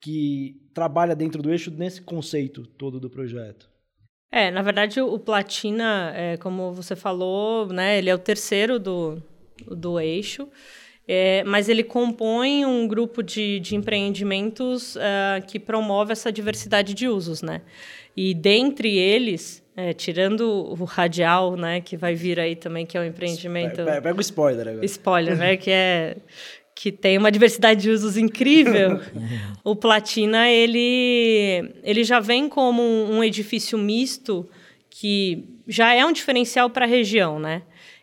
que 0.00 0.60
trabalha 0.72 1.16
dentro 1.16 1.42
do 1.42 1.50
eixo 1.50 1.70
nesse 1.70 2.00
conceito 2.00 2.66
todo 2.66 3.00
do 3.00 3.10
projeto? 3.10 3.68
É, 4.30 4.50
na 4.50 4.62
verdade, 4.62 5.00
o 5.00 5.18
Platina, 5.18 6.12
é, 6.14 6.36
como 6.36 6.72
você 6.72 6.94
falou, 6.94 7.66
né, 7.68 7.98
ele 7.98 8.10
é 8.10 8.14
o 8.14 8.18
terceiro 8.18 8.78
do, 8.78 9.22
do 9.66 9.98
eixo. 9.98 10.48
É, 11.08 11.44
mas 11.44 11.68
ele 11.68 11.84
compõe 11.84 12.64
um 12.66 12.86
grupo 12.88 13.22
de, 13.22 13.60
de 13.60 13.76
empreendimentos 13.76 14.96
uh, 14.96 15.46
que 15.46 15.58
promove 15.58 16.10
essa 16.12 16.32
diversidade 16.32 16.94
de 16.94 17.06
usos, 17.06 17.42
né? 17.42 17.62
E 18.16 18.34
dentre 18.34 18.96
eles, 18.98 19.62
é, 19.76 19.92
tirando 19.92 20.42
o 20.42 20.84
radial, 20.84 21.54
né, 21.54 21.80
que 21.80 21.96
vai 21.96 22.14
vir 22.14 22.40
aí 22.40 22.56
também, 22.56 22.86
que 22.86 22.96
é 22.96 23.00
um 23.00 23.04
empreendimento. 23.04 23.76
Pega, 23.76 24.02
pega 24.02 24.18
o 24.18 24.20
spoiler 24.20 24.68
agora. 24.68 24.84
Spoiler, 24.84 25.36
né, 25.36 25.56
que 25.56 25.70
é 25.70 26.16
que 26.74 26.92
tem 26.92 27.16
uma 27.16 27.32
diversidade 27.32 27.82
de 27.82 27.90
usos 27.90 28.18
incrível. 28.18 29.00
o 29.64 29.74
Platina 29.74 30.50
ele 30.50 31.72
ele 31.82 32.04
já 32.04 32.20
vem 32.20 32.48
como 32.48 32.82
um 32.82 33.24
edifício 33.24 33.78
misto 33.78 34.48
que 34.90 35.44
já 35.66 35.94
é 35.94 36.04
um 36.04 36.12
diferencial 36.12 36.68
para 36.68 36.84
a 36.84 36.88
região, 36.88 37.38
né? 37.38 37.62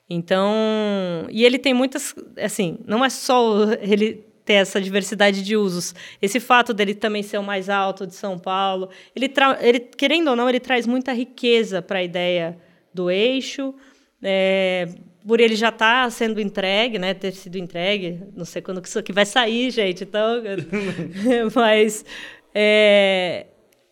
Então, 0.10 1.28
e 1.30 1.46
ele 1.46 1.58
tem 1.58 1.74
muitas, 1.74 2.13
assim, 2.38 2.78
não 2.86 3.04
é 3.04 3.10
só 3.10 3.63
ele 3.82 4.26
ter 4.46 4.54
essa 4.54 4.82
diversidade 4.82 5.42
de 5.42 5.56
usos. 5.56 5.96
Esse 6.22 6.39
fato 6.39 6.74
dele 6.74 6.94
também 6.94 7.24
ser 7.24 7.38
o 7.38 7.44
mais 7.44 7.70
alto 7.70 8.06
de 8.06 8.13
São 8.13 8.38
Paulo, 8.38 8.89
ele, 9.16 9.32
ele 9.62 9.80
querendo 9.80 10.30
ou 10.30 10.36
não, 10.36 10.50
ele 10.50 10.60
traz 10.60 10.86
muita 10.86 11.13
riqueza 11.13 11.82
para 11.82 12.00
a 12.00 12.04
ideia 12.04 12.58
do 12.94 13.10
eixo. 13.10 13.74
É, 14.22 14.88
por 15.26 15.39
ele 15.39 15.56
já 15.56 15.70
estar 15.70 16.04
tá 16.04 16.10
sendo 16.10 16.39
entregue, 16.39 17.00
né, 17.00 17.13
ter 17.13 17.32
sido 17.34 17.58
entregue, 17.58 18.22
não 18.36 18.46
sei 18.46 18.62
quando 18.62 18.82
que 18.82 18.88
isso 18.88 19.00
aqui 19.00 19.12
vai 19.12 19.26
sair, 19.26 19.72
gente, 19.72 20.04
então, 20.04 20.42
mas 21.56 22.06
é, 22.54 23.48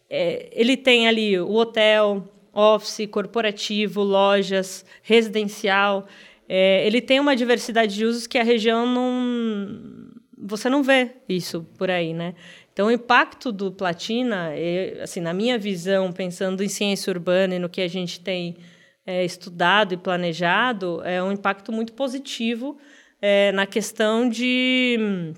é, 0.09 0.49
ele 0.51 0.75
tem 0.75 1.07
ali 1.07 1.39
o 1.39 1.53
hotel, 1.53 2.27
office, 2.53 3.07
corporativo, 3.09 4.01
lojas, 4.01 4.85
residencial. 5.01 6.07
É, 6.47 6.85
ele 6.85 7.01
tem 7.01 7.19
uma 7.19 7.35
diversidade 7.35 7.95
de 7.95 8.05
usos 8.05 8.27
que 8.27 8.37
a 8.37 8.43
região 8.43 8.85
não. 8.85 10.11
Você 10.37 10.69
não 10.69 10.81
vê 10.81 11.11
isso 11.29 11.65
por 11.77 11.89
aí, 11.89 12.13
né? 12.13 12.33
Então, 12.73 12.87
o 12.87 12.91
impacto 12.91 13.51
do 13.51 13.71
Platina, 13.71 14.51
é, 14.53 15.01
assim, 15.03 15.19
na 15.19 15.33
minha 15.33 15.57
visão, 15.57 16.11
pensando 16.11 16.63
em 16.63 16.69
ciência 16.69 17.11
urbana 17.11 17.55
e 17.55 17.59
no 17.59 17.69
que 17.69 17.81
a 17.81 17.87
gente 17.87 18.19
tem 18.19 18.57
é, 19.05 19.23
estudado 19.23 19.93
e 19.93 19.97
planejado, 19.97 21.01
é 21.03 21.21
um 21.21 21.31
impacto 21.31 21.71
muito 21.71 21.93
positivo 21.93 22.77
é, 23.21 23.51
na 23.51 23.65
questão 23.65 24.27
de 24.27 25.33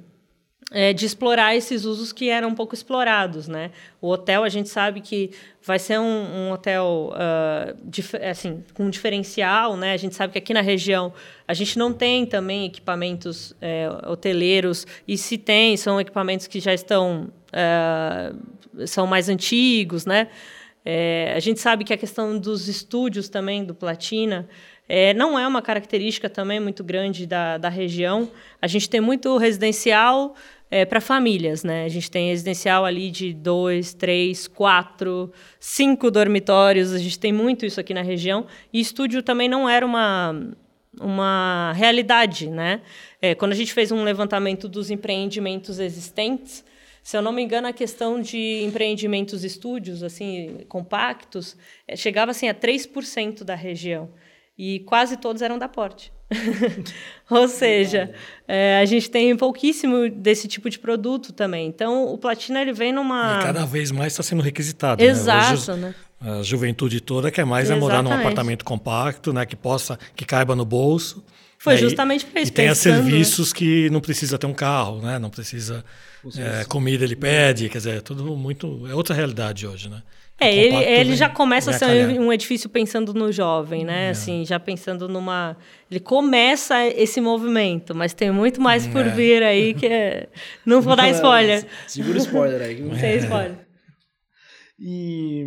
é, 0.73 0.91
de 0.91 1.05
explorar 1.05 1.55
esses 1.55 1.85
usos 1.85 2.11
que 2.11 2.29
eram 2.29 2.49
um 2.49 2.55
pouco 2.55 2.73
explorados, 2.73 3.47
né? 3.47 3.69
O 4.01 4.09
hotel 4.09 4.43
a 4.43 4.49
gente 4.49 4.67
sabe 4.69 5.01
que 5.01 5.29
vai 5.61 5.77
ser 5.77 5.99
um, 5.99 6.03
um 6.03 6.51
hotel 6.51 7.13
uh, 7.13 8.27
assim 8.27 8.63
com 8.73 8.85
um 8.85 8.89
diferencial, 8.89 9.77
né? 9.77 9.93
A 9.93 9.97
gente 9.97 10.15
sabe 10.15 10.33
que 10.33 10.39
aqui 10.39 10.51
na 10.51 10.61
região 10.61 11.13
a 11.47 11.53
gente 11.53 11.77
não 11.77 11.93
tem 11.93 12.25
também 12.25 12.65
equipamentos 12.65 13.55
é, 13.61 13.87
hoteleiros 14.07 14.87
e 15.07 15.15
se 15.15 15.37
tem 15.37 15.77
são 15.77 16.01
equipamentos 16.01 16.47
que 16.47 16.59
já 16.59 16.73
estão 16.73 17.29
uh, 17.53 18.87
são 18.87 19.05
mais 19.05 19.29
antigos, 19.29 20.07
né? 20.07 20.27
É, 20.83 21.33
a 21.35 21.39
gente 21.39 21.59
sabe 21.59 21.83
que 21.83 21.93
a 21.93 21.97
questão 21.97 22.37
dos 22.37 22.67
estúdios 22.67 23.29
também 23.29 23.63
do 23.63 23.75
Platina 23.75 24.49
é, 24.87 25.13
não 25.13 25.39
é 25.39 25.47
uma 25.47 25.61
característica 25.61 26.29
também 26.29 26.59
muito 26.59 26.83
grande 26.83 27.25
da, 27.25 27.57
da 27.57 27.69
região. 27.69 28.29
A 28.61 28.67
gente 28.67 28.89
tem 28.89 28.99
muito 28.99 29.37
residencial 29.37 30.35
é, 30.73 30.85
para 30.85 30.99
famílias, 30.99 31.63
né? 31.63 31.85
A 31.85 31.87
gente 31.87 32.09
tem 32.09 32.29
residencial 32.29 32.83
ali 32.83 33.11
de 33.11 33.31
dois, 33.31 33.93
três, 33.93 34.47
quatro, 34.47 35.31
cinco 35.59 36.09
dormitórios. 36.09 36.91
A 36.91 36.97
gente 36.97 37.19
tem 37.19 37.31
muito 37.31 37.63
isso 37.63 37.79
aqui 37.79 37.93
na 37.93 38.01
região. 38.01 38.47
E 38.73 38.79
estúdio 38.79 39.21
também 39.21 39.47
não 39.47 39.69
era 39.69 39.85
uma 39.85 40.35
uma 40.99 41.73
realidade, 41.75 42.49
né? 42.49 42.81
É, 43.21 43.35
quando 43.35 43.51
a 43.51 43.55
gente 43.55 43.71
fez 43.71 43.91
um 43.91 44.03
levantamento 44.03 44.67
dos 44.67 44.89
empreendimentos 44.89 45.79
existentes, 45.79 46.63
se 47.03 47.15
eu 47.15 47.21
não 47.21 47.31
me 47.31 47.43
engano, 47.43 47.67
a 47.67 47.73
questão 47.73 48.19
de 48.19 48.63
empreendimentos 48.63 49.43
estúdios, 49.43 50.01
assim, 50.01 50.61
compactos, 50.67 51.55
é, 51.87 51.95
chegava 51.95 52.31
assim, 52.31 52.47
a 52.49 52.53
3% 52.53 53.43
da 53.43 53.53
região. 53.53 54.09
E 54.57 54.81
quase 54.81 55.17
todos 55.17 55.41
eram 55.41 55.57
da 55.57 55.67
Porte. 55.67 56.11
Ou 57.29 57.47
seja, 57.47 58.13
é, 58.47 58.79
a 58.79 58.85
gente 58.85 59.09
tem 59.09 59.35
pouquíssimo 59.35 60.09
desse 60.09 60.47
tipo 60.47 60.69
de 60.69 60.79
produto 60.79 61.33
também. 61.33 61.67
Então, 61.67 62.05
o 62.05 62.17
Platina 62.17 62.61
ele 62.61 62.73
vem 62.73 62.93
numa. 62.93 63.39
E 63.39 63.43
cada 63.43 63.65
vez 63.65 63.91
mais 63.91 64.13
está 64.13 64.23
sendo 64.23 64.41
requisitado. 64.41 65.03
Exato, 65.03 65.75
né? 65.75 65.93
né? 66.21 66.39
A 66.39 66.41
juventude 66.41 67.01
toda 67.01 67.29
quer 67.29 67.45
mais 67.45 67.69
é 67.69 67.75
morar 67.75 68.01
num 68.01 68.11
apartamento 68.11 68.63
compacto, 68.63 69.33
né? 69.33 69.45
Que 69.45 69.55
possa, 69.55 69.99
que 70.15 70.25
caiba 70.25 70.55
no 70.55 70.65
bolso. 70.65 71.23
Foi 71.57 71.73
né? 71.73 71.79
justamente 71.79 72.25
para 72.25 72.41
isso. 72.41 72.51
E 72.51 72.53
tenha 72.53 72.75
serviços 72.75 73.51
né? 73.51 73.57
que 73.57 73.89
não 73.89 74.01
precisa 74.01 74.37
ter 74.37 74.47
um 74.47 74.53
carro, 74.53 75.01
né? 75.01 75.17
Não 75.19 75.29
precisa 75.29 75.83
é, 76.37 76.63
comida 76.65 77.03
ele 77.03 77.15
pede, 77.15 77.69
quer 77.69 77.77
dizer, 77.79 77.97
é 77.97 78.01
tudo 78.01 78.35
muito 78.37 78.87
é 78.87 78.95
outra 78.95 79.13
realidade 79.15 79.67
hoje, 79.67 79.89
né? 79.89 80.01
É, 80.43 80.55
ele, 80.55 80.75
ele 80.75 81.15
já 81.15 81.29
começa 81.29 81.71
a 81.71 81.73
ser 81.73 82.19
um 82.19 82.31
edifício 82.31 82.69
pensando 82.69 83.13
no 83.13 83.31
jovem, 83.31 83.83
né? 83.85 84.07
É. 84.07 84.09
Assim, 84.09 84.45
já 84.45 84.59
pensando 84.59 85.07
numa. 85.07 85.57
Ele 85.89 85.99
começa 85.99 86.85
esse 86.87 87.21
movimento, 87.21 87.95
mas 87.95 88.13
tem 88.13 88.31
muito 88.31 88.61
mais 88.61 88.87
por 88.87 89.05
é. 89.05 89.09
vir 89.09 89.43
aí 89.43 89.73
que 89.73 89.85
é... 89.85 90.29
Não 90.65 90.81
vou 90.81 90.95
dar 90.95 91.09
spoiler. 91.11 91.65
Segura 91.87 92.17
spoiler 92.17 92.61
aí. 92.61 92.79
Não 92.81 92.97
tem 92.97 93.17
spoiler. 93.17 93.57
E, 94.85 95.45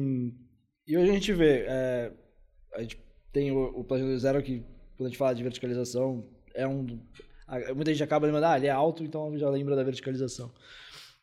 e 0.86 0.96
hoje 0.96 1.10
a 1.10 1.12
gente 1.12 1.32
vê. 1.32 1.66
É, 1.68 2.12
a 2.74 2.80
gente 2.80 2.96
tem 3.32 3.50
o, 3.50 3.80
o 3.80 3.84
Planejamento 3.84 4.20
Zero 4.20 4.42
que, 4.42 4.60
quando 4.96 5.08
a 5.08 5.10
gente 5.10 5.18
fala 5.18 5.34
de 5.34 5.42
verticalização, 5.42 6.24
é 6.54 6.66
um. 6.66 6.86
Muita 7.74 7.90
gente 7.90 8.02
acaba 8.02 8.24
lembrando, 8.24 8.46
ah, 8.46 8.56
ele 8.56 8.68
é 8.68 8.70
alto, 8.70 9.04
então 9.04 9.36
já 9.36 9.50
lembra 9.50 9.76
da 9.76 9.82
verticalização. 9.82 10.50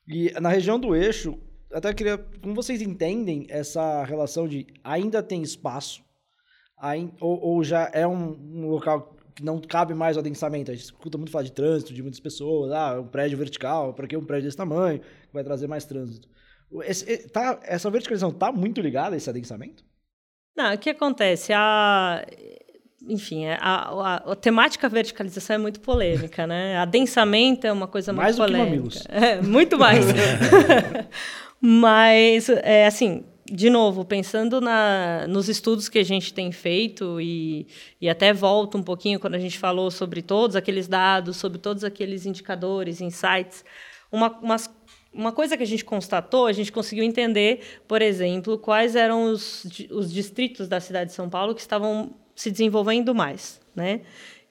E 0.08 0.32
na 0.40 0.50
região 0.50 0.80
do 0.80 0.96
eixo, 0.96 1.40
até 1.74 1.94
queria. 1.94 2.18
Como 2.42 2.54
vocês 2.54 2.82
entendem 2.82 3.46
essa 3.50 4.04
relação 4.04 4.48
de 4.48 4.68
ainda 4.84 5.24
tem 5.24 5.42
espaço, 5.42 6.04
ou, 7.20 7.40
ou 7.42 7.64
já 7.64 7.90
é 7.94 8.06
um, 8.08 8.32
um, 8.32 8.68
local 8.68 9.16
que 9.36 9.44
não 9.44 9.60
cabe 9.60 9.94
mais 9.94 10.16
o 10.16 10.20
adensamento? 10.20 10.72
A 10.72 10.76
gente 10.76 10.86
escuta 10.86 11.18
muito 11.18 11.32
falar 11.32 11.44
de 11.44 11.52
trânsito, 11.52 11.94
de 11.94 12.02
muitas 12.02 12.20
pessoas, 12.20 12.72
ah, 12.72 13.00
um 13.00 13.08
prédio 13.08 13.38
vertical, 13.38 13.94
para 13.94 14.08
que 14.08 14.16
um 14.16 14.24
prédio 14.24 14.46
desse 14.46 14.58
tamanho, 14.58 15.00
que 15.00 15.34
vai 15.34 15.44
trazer 15.44 15.68
mais 15.68 15.86
trânsito? 15.86 16.28
Esse, 16.84 17.30
tá, 17.30 17.60
essa 17.64 17.90
verticalização 17.90 18.30
está 18.30 18.52
muito 18.52 18.82
ligada 18.82 19.16
a 19.16 19.18
esse 19.18 19.30
adensamento? 19.30 19.84
Não, 20.56 20.74
o 20.74 20.78
que 20.78 20.90
acontece? 20.90 21.52
A, 21.54 22.26
enfim, 23.08 23.46
é, 23.46 23.58
a, 23.60 23.90
a, 23.90 24.16
a, 24.32 24.36
temática 24.36 24.88
verticalização 24.88 25.56
é 25.56 25.60
muito 25.60 25.80
polêmica, 25.82 26.48
né? 26.48 26.78
Adensamento 26.78 27.68
é 27.68 27.72
uma 27.72 27.88
coisa 27.88 28.14
mais 28.14 28.38
muito 28.38 28.52
polêmica. 28.52 28.84
Do 28.84 28.90
que 28.90 29.08
É, 29.10 29.42
muito 29.42 29.78
mais. 29.78 30.06
Mas, 31.66 32.50
é, 32.50 32.86
assim, 32.86 33.24
de 33.46 33.70
novo, 33.70 34.04
pensando 34.04 34.60
na, 34.60 35.26
nos 35.30 35.48
estudos 35.48 35.88
que 35.88 35.98
a 35.98 36.04
gente 36.04 36.34
tem 36.34 36.52
feito, 36.52 37.22
e, 37.22 37.66
e 38.02 38.10
até 38.10 38.34
volto 38.34 38.78
um 38.78 38.84
pouquinho 38.84 39.18
quando 39.18 39.36
a 39.36 39.40
gente 39.40 39.58
falou 39.58 39.90
sobre 39.90 40.22
todos 40.22 40.58
aqueles 40.58 40.90
dados, 40.90 41.38
sobre 41.38 41.58
todos 41.58 41.86
aqueles 41.86 42.26
indicadores, 42.26 43.00
insights, 43.00 43.64
uma, 44.12 44.30
umas 44.40 44.70
uma 45.14 45.32
coisa 45.32 45.56
que 45.56 45.64
a 45.64 45.66
gente 45.66 45.86
constatou, 45.86 46.48
a 46.48 46.52
gente 46.52 46.70
conseguiu 46.70 47.04
entender, 47.06 47.62
por 47.88 48.02
exemplo, 48.02 48.58
quais 48.58 48.94
eram 48.94 49.32
os, 49.32 49.64
os 49.92 50.12
distritos 50.12 50.68
da 50.68 50.82
cidade 50.82 51.12
de 51.12 51.16
São 51.16 51.30
Paulo 51.30 51.56
que 51.56 51.62
estavam 51.62 52.14
se 52.36 52.52
desenvolvendo 52.52 53.16
mais, 53.16 53.62
né? 53.74 54.02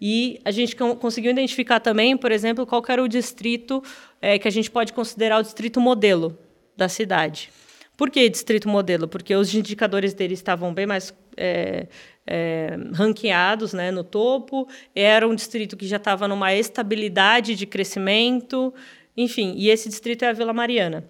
E 0.00 0.40
a 0.44 0.50
gente 0.50 0.74
conseguiu 0.76 1.30
identificar 1.30 1.78
também, 1.78 2.16
por 2.16 2.32
exemplo, 2.32 2.64
qual 2.64 2.82
era 2.88 3.02
o 3.02 3.08
distrito 3.08 3.82
é, 4.20 4.38
que 4.38 4.48
a 4.48 4.50
gente 4.50 4.70
pode 4.70 4.94
considerar 4.94 5.40
o 5.40 5.42
distrito 5.42 5.78
modelo 5.78 6.38
da 6.82 6.88
cidade. 6.88 7.50
Por 7.96 8.10
que 8.10 8.28
distrito 8.28 8.68
modelo? 8.68 9.06
Porque 9.06 9.34
os 9.36 9.54
indicadores 9.54 10.12
dele 10.12 10.34
estavam 10.34 10.74
bem 10.74 10.86
mais 10.86 11.14
é, 11.36 11.86
é, 12.26 12.76
ranqueados 12.92 13.72
né, 13.72 13.92
no 13.92 14.02
topo, 14.02 14.66
era 14.94 15.26
um 15.28 15.34
distrito 15.34 15.76
que 15.76 15.86
já 15.86 15.98
estava 15.98 16.26
numa 16.26 16.52
estabilidade 16.52 17.54
de 17.54 17.66
crescimento, 17.66 18.74
enfim, 19.16 19.54
e 19.56 19.70
esse 19.70 19.88
distrito 19.88 20.24
é 20.24 20.28
a 20.28 20.32
Vila 20.32 20.52
Mariana. 20.52 21.04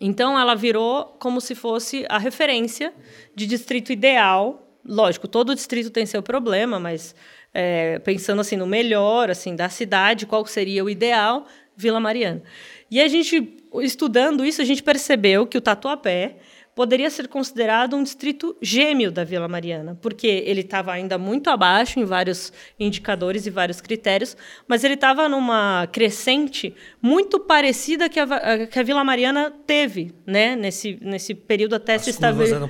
Então, 0.00 0.38
ela 0.38 0.54
virou 0.54 1.16
como 1.18 1.40
se 1.40 1.54
fosse 1.54 2.04
a 2.08 2.18
referência 2.18 2.92
de 3.34 3.46
distrito 3.46 3.90
ideal. 3.90 4.78
Lógico, 4.84 5.26
todo 5.26 5.54
distrito 5.54 5.90
tem 5.90 6.06
seu 6.06 6.22
problema, 6.22 6.78
mas 6.78 7.14
é, 7.52 7.98
pensando 8.00 8.40
assim 8.40 8.56
no 8.56 8.66
melhor 8.66 9.30
assim 9.30 9.56
da 9.56 9.68
cidade, 9.68 10.26
qual 10.26 10.44
seria 10.46 10.84
o 10.84 10.90
ideal? 10.90 11.46
Vila 11.76 11.98
Mariana. 11.98 12.42
E 12.90 13.00
a 13.00 13.08
gente, 13.08 13.56
estudando 13.82 14.44
isso, 14.44 14.62
a 14.62 14.64
gente 14.64 14.82
percebeu 14.82 15.46
que 15.46 15.58
o 15.58 15.60
Tatuapé 15.60 16.36
poderia 16.76 17.08
ser 17.08 17.26
considerado 17.26 17.96
um 17.96 18.02
distrito 18.02 18.54
gêmeo 18.60 19.10
da 19.10 19.24
Vila 19.24 19.48
Mariana, 19.48 19.98
porque 20.02 20.26
ele 20.26 20.60
estava 20.60 20.92
ainda 20.92 21.16
muito 21.16 21.48
abaixo 21.48 21.98
em 21.98 22.04
vários 22.04 22.52
indicadores 22.78 23.46
e 23.46 23.50
vários 23.50 23.80
critérios, 23.80 24.36
mas 24.68 24.84
ele 24.84 24.92
estava 24.92 25.26
numa 25.26 25.88
crescente 25.90 26.74
muito 27.00 27.40
parecida 27.40 28.10
que 28.10 28.20
a, 28.20 28.66
que 28.66 28.78
a 28.78 28.82
Vila 28.82 29.02
Mariana 29.02 29.50
teve, 29.66 30.14
né, 30.26 30.54
nesse, 30.54 30.98
nesse 31.00 31.34
período 31.34 31.76
até 31.76 31.94
As 31.94 32.02
se 32.02 32.10
estabilizar. 32.10 32.60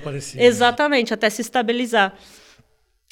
Exatamente, 0.40 1.12
até 1.12 1.28
se 1.28 1.40
estabilizar. 1.40 2.16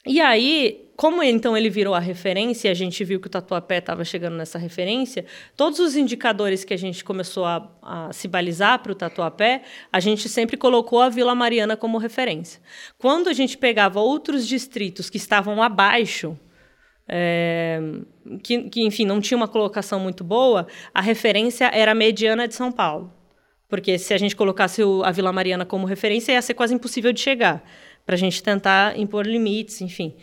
E 0.06 0.20
aí, 0.20 0.84
como 0.96 1.22
então 1.22 1.56
ele 1.56 1.70
virou 1.70 1.94
a 1.94 1.98
referência, 1.98 2.70
a 2.70 2.74
gente 2.74 3.02
viu 3.04 3.18
que 3.18 3.26
o 3.26 3.30
Tatuapé 3.30 3.78
estava 3.78 4.04
chegando 4.04 4.36
nessa 4.36 4.58
referência, 4.58 5.24
todos 5.56 5.78
os 5.78 5.96
indicadores 5.96 6.62
que 6.62 6.74
a 6.74 6.76
gente 6.76 7.02
começou 7.02 7.46
a, 7.46 7.70
a 7.82 8.12
se 8.12 8.28
balizar 8.28 8.80
para 8.80 8.92
o 8.92 8.94
Tatuapé, 8.94 9.62
a 9.90 9.98
gente 10.00 10.28
sempre 10.28 10.58
colocou 10.58 11.00
a 11.00 11.08
Vila 11.08 11.34
Mariana 11.34 11.74
como 11.76 11.96
referência. 11.96 12.60
Quando 12.98 13.28
a 13.28 13.32
gente 13.32 13.56
pegava 13.56 13.98
outros 13.98 14.46
distritos 14.46 15.08
que 15.08 15.16
estavam 15.16 15.62
abaixo, 15.62 16.38
é, 17.08 17.80
que, 18.42 18.68
que, 18.68 18.82
enfim, 18.82 19.06
não 19.06 19.22
tinha 19.22 19.36
uma 19.36 19.48
colocação 19.48 19.98
muito 19.98 20.22
boa, 20.22 20.66
a 20.92 21.00
referência 21.00 21.70
era 21.72 21.92
a 21.92 21.94
mediana 21.94 22.46
de 22.46 22.54
São 22.54 22.70
Paulo. 22.70 23.10
Porque 23.68 23.98
se 23.98 24.12
a 24.12 24.18
gente 24.18 24.36
colocasse 24.36 24.82
o, 24.82 25.02
a 25.02 25.10
Vila 25.10 25.32
Mariana 25.32 25.64
como 25.64 25.86
referência, 25.86 26.32
ia 26.32 26.42
ser 26.42 26.54
quase 26.54 26.74
impossível 26.74 27.12
de 27.12 27.20
chegar 27.20 27.64
para 28.04 28.14
a 28.14 28.18
gente 28.18 28.42
tentar 28.42 28.98
impor 28.98 29.26
limites, 29.26 29.80
enfim. 29.80 30.14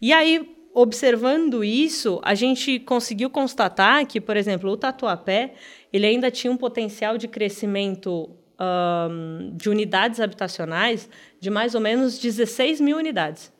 E 0.00 0.12
aí, 0.12 0.56
observando 0.74 1.64
isso, 1.64 2.20
a 2.22 2.34
gente 2.34 2.78
conseguiu 2.80 3.30
constatar 3.30 4.06
que, 4.06 4.20
por 4.20 4.36
exemplo, 4.36 4.70
o 4.70 4.76
Tatuapé 4.76 5.54
ele 5.92 6.06
ainda 6.06 6.30
tinha 6.30 6.52
um 6.52 6.56
potencial 6.56 7.16
de 7.16 7.28
crescimento 7.28 8.30
um, 8.60 9.56
de 9.56 9.68
unidades 9.68 10.20
habitacionais 10.20 11.08
de 11.40 11.50
mais 11.50 11.74
ou 11.74 11.80
menos 11.80 12.18
16 12.18 12.80
mil 12.80 12.96
unidades. 12.96 13.52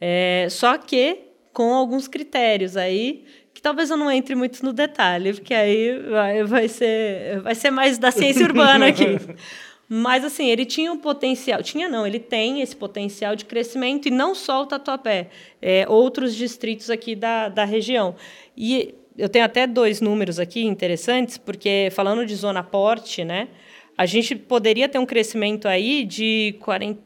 É, 0.00 0.46
só 0.50 0.76
que 0.76 1.26
com 1.52 1.72
alguns 1.72 2.06
critérios 2.06 2.76
aí 2.76 3.24
que 3.54 3.62
talvez 3.62 3.88
eu 3.88 3.96
não 3.96 4.10
entre 4.10 4.34
muito 4.34 4.62
no 4.62 4.70
detalhe, 4.74 5.32
porque 5.32 5.54
aí 5.54 5.98
vai, 6.10 6.44
vai, 6.44 6.68
ser, 6.68 7.40
vai 7.40 7.54
ser 7.54 7.70
mais 7.70 7.96
da 7.96 8.10
ciência 8.10 8.44
urbana 8.44 8.88
aqui. 8.88 9.18
Mas, 9.88 10.24
assim, 10.24 10.48
ele 10.48 10.64
tinha 10.64 10.92
um 10.92 10.98
potencial. 10.98 11.62
Tinha, 11.62 11.88
não, 11.88 12.06
ele 12.06 12.18
tem 12.18 12.60
esse 12.60 12.74
potencial 12.74 13.36
de 13.36 13.44
crescimento, 13.44 14.08
e 14.08 14.10
não 14.10 14.34
só 14.34 14.62
o 14.62 14.66
Tatuapé, 14.66 15.30
é, 15.62 15.86
outros 15.88 16.34
distritos 16.34 16.90
aqui 16.90 17.14
da, 17.14 17.48
da 17.48 17.64
região. 17.64 18.16
E 18.56 18.94
eu 19.16 19.28
tenho 19.28 19.44
até 19.44 19.66
dois 19.66 20.00
números 20.00 20.38
aqui 20.38 20.64
interessantes, 20.64 21.38
porque 21.38 21.88
falando 21.92 22.26
de 22.26 22.34
zona 22.34 22.62
porte, 22.62 23.24
né? 23.24 23.48
A 23.96 24.04
gente 24.04 24.36
poderia 24.36 24.88
ter 24.88 24.98
um 24.98 25.06
crescimento 25.06 25.66
aí 25.66 26.04
de 26.04 26.56
40, 26.60 27.00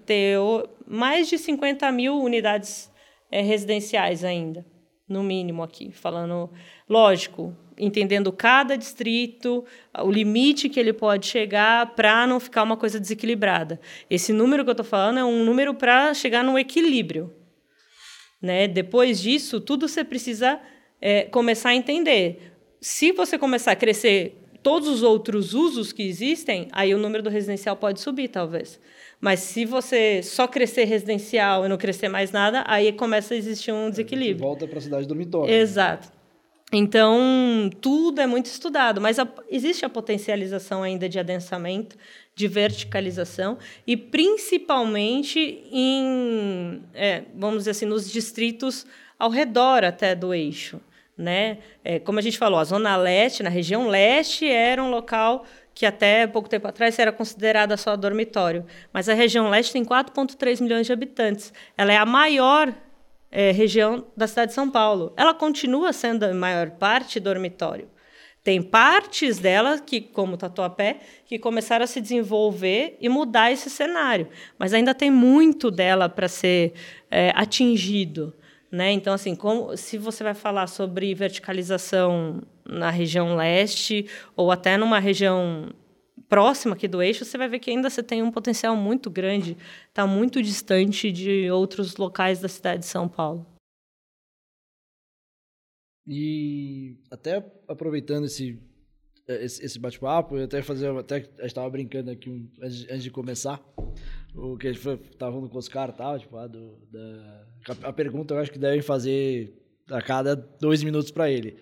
mais 0.86 1.28
de 1.28 1.38
50 1.38 1.90
mil 1.92 2.20
unidades 2.20 2.90
é, 3.30 3.40
residenciais 3.40 4.24
ainda, 4.24 4.66
no 5.08 5.22
mínimo 5.22 5.62
aqui. 5.62 5.92
Falando, 5.92 6.50
lógico, 6.88 7.56
entendendo 7.80 8.30
cada 8.30 8.76
distrito, 8.76 9.64
o 9.98 10.10
limite 10.10 10.68
que 10.68 10.78
ele 10.78 10.92
pode 10.92 11.26
chegar 11.26 11.94
para 11.94 12.26
não 12.26 12.38
ficar 12.38 12.62
uma 12.62 12.76
coisa 12.76 13.00
desequilibrada. 13.00 13.80
Esse 14.08 14.32
número 14.32 14.62
que 14.62 14.70
eu 14.70 14.72
estou 14.72 14.86
falando 14.86 15.18
é 15.18 15.24
um 15.24 15.44
número 15.44 15.74
para 15.74 16.12
chegar 16.14 16.44
no 16.44 16.58
equilíbrio. 16.58 17.32
Né? 18.40 18.68
Depois 18.68 19.20
disso, 19.20 19.60
tudo 19.60 19.88
você 19.88 20.04
precisa 20.04 20.60
é, 21.00 21.24
começar 21.24 21.70
a 21.70 21.74
entender. 21.74 22.52
Se 22.80 23.12
você 23.12 23.38
começar 23.38 23.72
a 23.72 23.76
crescer 23.76 24.36
todos 24.62 24.88
os 24.88 25.02
outros 25.02 25.54
usos 25.54 25.92
que 25.92 26.02
existem, 26.02 26.68
aí 26.72 26.94
o 26.94 26.98
número 26.98 27.22
do 27.22 27.30
residencial 27.30 27.76
pode 27.76 28.00
subir, 28.00 28.28
talvez. 28.28 28.78
Mas 29.20 29.40
se 29.40 29.64
você 29.64 30.22
só 30.22 30.46
crescer 30.46 30.84
residencial 30.84 31.64
e 31.64 31.68
não 31.68 31.76
crescer 31.76 32.08
mais 32.08 32.30
nada, 32.30 32.64
aí 32.66 32.92
começa 32.92 33.34
a 33.34 33.36
existir 33.36 33.72
um 33.72 33.90
desequilíbrio. 33.90 34.46
Volta 34.46 34.66
para 34.66 34.78
a 34.78 34.82
cidade 34.82 35.06
dormitório. 35.06 35.52
Exato. 35.52 36.19
Então, 36.72 37.68
tudo 37.80 38.20
é 38.20 38.26
muito 38.26 38.46
estudado, 38.46 39.00
mas 39.00 39.18
a, 39.18 39.26
existe 39.48 39.84
a 39.84 39.88
potencialização 39.88 40.82
ainda 40.82 41.08
de 41.08 41.18
adensamento, 41.18 41.96
de 42.34 42.46
verticalização, 42.46 43.58
e 43.86 43.96
principalmente 43.96 45.64
em, 45.72 46.82
é, 46.94 47.24
vamos 47.34 47.58
dizer 47.58 47.72
assim, 47.72 47.86
nos 47.86 48.10
distritos 48.10 48.86
ao 49.18 49.30
redor 49.30 49.84
até 49.84 50.14
do 50.14 50.32
eixo. 50.32 50.80
Né? 51.18 51.58
É, 51.84 51.98
como 51.98 52.18
a 52.18 52.22
gente 52.22 52.38
falou, 52.38 52.58
a 52.58 52.64
Zona 52.64 52.96
Leste, 52.96 53.42
na 53.42 53.50
região 53.50 53.88
leste, 53.88 54.48
era 54.48 54.82
um 54.82 54.90
local 54.90 55.44
que 55.74 55.84
até 55.84 56.26
pouco 56.26 56.48
tempo 56.48 56.66
atrás 56.66 56.98
era 56.98 57.12
considerada 57.12 57.76
só 57.76 57.96
dormitório. 57.96 58.64
Mas 58.92 59.08
a 59.08 59.14
região 59.14 59.50
leste 59.50 59.72
tem 59.72 59.84
4,3 59.84 60.62
milhões 60.62 60.86
de 60.86 60.92
habitantes. 60.92 61.52
Ela 61.76 61.92
é 61.92 61.96
a 61.96 62.06
maior 62.06 62.72
é, 63.30 63.50
região 63.52 64.06
da 64.16 64.26
cidade 64.26 64.48
de 64.48 64.54
São 64.54 64.70
Paulo. 64.70 65.12
Ela 65.16 65.34
continua 65.34 65.92
sendo 65.92 66.24
a 66.24 66.34
maior 66.34 66.70
parte 66.70 67.20
dormitório. 67.20 67.88
Tem 68.42 68.62
partes 68.62 69.38
dela 69.38 69.78
que, 69.78 70.00
como 70.00 70.36
Tatuapé, 70.36 71.00
que 71.26 71.38
começaram 71.38 71.84
a 71.84 71.86
se 71.86 72.00
desenvolver 72.00 72.96
e 72.98 73.08
mudar 73.08 73.52
esse 73.52 73.68
cenário, 73.68 74.28
mas 74.58 74.72
ainda 74.72 74.94
tem 74.94 75.10
muito 75.10 75.70
dela 75.70 76.08
para 76.08 76.26
ser 76.26 76.72
é, 77.10 77.32
atingido. 77.34 78.34
Né? 78.72 78.92
Então, 78.92 79.12
assim, 79.12 79.34
como, 79.34 79.76
se 79.76 79.98
você 79.98 80.24
vai 80.24 80.32
falar 80.32 80.68
sobre 80.68 81.14
verticalização 81.14 82.40
na 82.64 82.88
região 82.88 83.36
leste 83.36 84.06
ou 84.34 84.50
até 84.50 84.76
numa 84.76 84.98
região 84.98 85.68
próxima 86.30 86.74
aqui 86.74 86.86
do 86.86 87.02
eixo, 87.02 87.24
você 87.24 87.36
vai 87.36 87.48
ver 87.48 87.58
que 87.58 87.70
ainda 87.70 87.90
você 87.90 88.02
tem 88.02 88.22
um 88.22 88.30
potencial 88.30 88.76
muito 88.76 89.10
grande, 89.10 89.56
está 89.88 90.06
muito 90.06 90.40
distante 90.40 91.10
de 91.10 91.50
outros 91.50 91.96
locais 91.96 92.40
da 92.40 92.48
cidade 92.48 92.80
de 92.80 92.86
São 92.86 93.08
Paulo. 93.08 93.44
E 96.06 96.96
até 97.10 97.44
aproveitando 97.68 98.24
esse 98.24 98.58
esse, 99.28 99.78
bate-papo, 99.78 100.36
eu 100.36 100.44
até 100.44 100.60
fazer, 100.60 100.90
até 100.96 101.24
estava 101.42 101.70
brincando 101.70 102.10
aqui 102.10 102.50
antes, 102.60 103.02
de 103.02 103.10
começar, 103.12 103.62
o 104.34 104.56
que 104.56 104.66
a 104.66 104.72
gente 104.72 104.88
estava 105.12 105.32
falando 105.32 105.48
com 105.48 105.58
os 105.58 105.68
caras, 105.68 105.96
tal, 105.96 106.18
tipo, 106.18 106.36
a, 106.36 106.48
do, 106.48 106.76
da, 106.90 107.46
a 107.84 107.92
pergunta 107.92 108.34
eu 108.34 108.38
acho 108.38 108.50
que 108.50 108.58
devem 108.58 108.82
fazer 108.82 109.54
a 109.88 110.02
cada 110.02 110.34
dois 110.34 110.82
minutos 110.82 111.12
para 111.12 111.30
ele. 111.30 111.56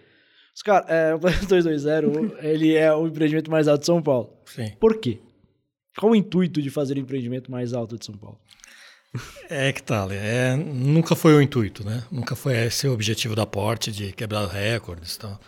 Os 0.58 0.62
caras, 0.62 0.90
é, 0.90 1.14
o 1.14 1.20
Planeta 1.20 1.46
220, 1.46 2.44
ele 2.44 2.74
é 2.74 2.92
o 2.92 3.06
empreendimento 3.06 3.48
mais 3.48 3.68
alto 3.68 3.78
de 3.78 3.86
São 3.86 4.02
Paulo. 4.02 4.32
Sim. 4.44 4.72
Por 4.80 4.98
quê? 4.98 5.20
Qual 5.96 6.10
o 6.10 6.16
intuito 6.16 6.60
de 6.60 6.68
fazer 6.68 6.96
o 6.96 6.98
empreendimento 6.98 7.48
mais 7.48 7.72
alto 7.72 7.96
de 7.96 8.04
São 8.04 8.16
Paulo? 8.16 8.40
É 9.48 9.72
que 9.72 9.80
tal, 9.80 10.10
é, 10.10 10.56
nunca 10.56 11.14
foi 11.14 11.32
o 11.34 11.40
intuito, 11.40 11.84
né? 11.84 12.02
Nunca 12.10 12.34
foi 12.34 12.56
esse 12.56 12.88
o 12.88 12.92
objetivo 12.92 13.36
da 13.36 13.46
Porte 13.46 13.92
de 13.92 14.12
quebrar 14.12 14.48
recordes, 14.48 15.16
tal. 15.16 15.40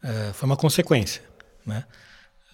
É, 0.00 0.32
foi 0.32 0.46
uma 0.46 0.56
consequência, 0.56 1.22
né? 1.66 1.84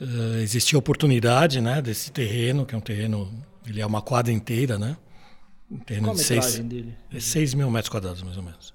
uh, 0.00 0.38
existia 0.38 0.78
oportunidade, 0.78 1.60
né, 1.60 1.82
desse 1.82 2.10
terreno, 2.10 2.64
que 2.64 2.74
é 2.74 2.78
um 2.78 2.80
terreno, 2.80 3.30
ele 3.66 3.82
é 3.82 3.86
uma 3.86 4.00
quadra 4.00 4.32
inteira, 4.32 4.78
né? 4.78 4.96
Um 5.70 5.78
terreno 5.78 6.08
Qual 6.08 6.16
de 6.16 6.22
seis, 6.22 6.44
metragem 6.46 6.68
dele? 6.68 6.96
é 7.12 7.20
6 7.20 7.54
mil 7.54 7.70
metros 7.70 7.90
quadrados, 7.90 8.22
mais 8.22 8.38
ou 8.38 8.42
menos. 8.42 8.74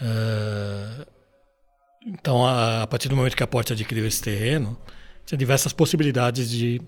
Uh, 0.00 1.15
então, 2.06 2.46
a, 2.46 2.82
a, 2.82 2.86
partir 2.86 3.08
do 3.08 3.16
momento 3.16 3.36
que 3.36 3.42
a 3.42 3.48
Porte 3.48 3.72
adquiriu 3.72 4.06
esse 4.06 4.22
terreno, 4.22 4.78
tinha 5.24 5.36
diversas 5.36 5.72
possibilidades 5.72 6.48
de, 6.48 6.80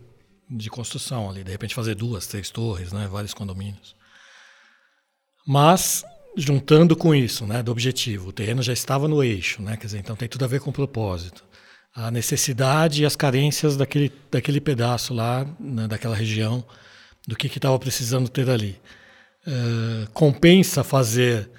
de 0.49 0.71
construção 0.71 1.29
ali. 1.29 1.43
De 1.43 1.51
repente, 1.51 1.75
fazer 1.75 1.97
duas, 1.97 2.29
três 2.29 2.51
torres, 2.51 2.93
né, 2.93 3.09
vários 3.11 3.35
condomínios. 3.35 3.97
Mas, 5.45 6.05
juntando 6.37 6.95
com 6.95 7.13
isso, 7.13 7.45
né, 7.49 7.65
do 7.65 7.73
objetivo, 7.73 8.29
o 8.29 8.33
terreno 8.33 8.63
já 8.63 8.73
estava 8.73 9.09
no 9.09 9.21
eixo, 9.25 9.61
né, 9.61 9.77
quer 9.77 9.87
dizer, 9.87 9.99
então 9.99 10.15
tem 10.15 10.29
tudo 10.29 10.45
a 10.45 10.49
ver 10.49 10.61
com 10.61 10.71
o 10.71 10.73
propósito. 10.73 11.45
A 11.93 12.13
necessidade 12.13 13.03
e 13.03 13.07
as 13.07 13.17
carências 13.17 13.77
daquele, 13.77 14.13
daquele 14.31 14.61
pedaço 14.61 15.13
lá, 15.13 15.45
né, 15.59 15.89
daquela 15.89 16.15
região, 16.15 16.65
do 17.27 17.35
que 17.35 17.49
estava 17.49 17.77
precisando 17.77 18.29
ter 18.29 18.49
ali. 18.49 18.81
Uh, 19.45 20.09
compensa 20.13 20.85
fazer 20.85 21.51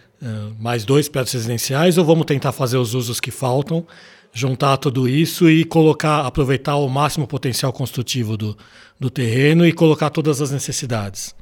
mais 0.59 0.83
dois 0.83 1.07
prédios 1.07 1.33
residenciais 1.33 1.97
ou 1.97 2.05
vamos 2.05 2.25
tentar 2.25 2.51
fazer 2.51 2.77
os 2.77 2.93
usos 2.93 3.19
que 3.19 3.31
faltam, 3.31 3.85
juntar 4.33 4.77
tudo 4.77 5.07
isso 5.07 5.49
e 5.49 5.63
colocar, 5.63 6.25
aproveitar 6.25 6.75
o 6.75 6.87
máximo 6.87 7.27
potencial 7.27 7.71
construtivo 7.73 8.37
do, 8.37 8.57
do 8.99 9.09
terreno 9.09 9.65
e 9.65 9.73
colocar 9.73 10.09
todas 10.09 10.41
as 10.41 10.51
necessidades? 10.51 11.35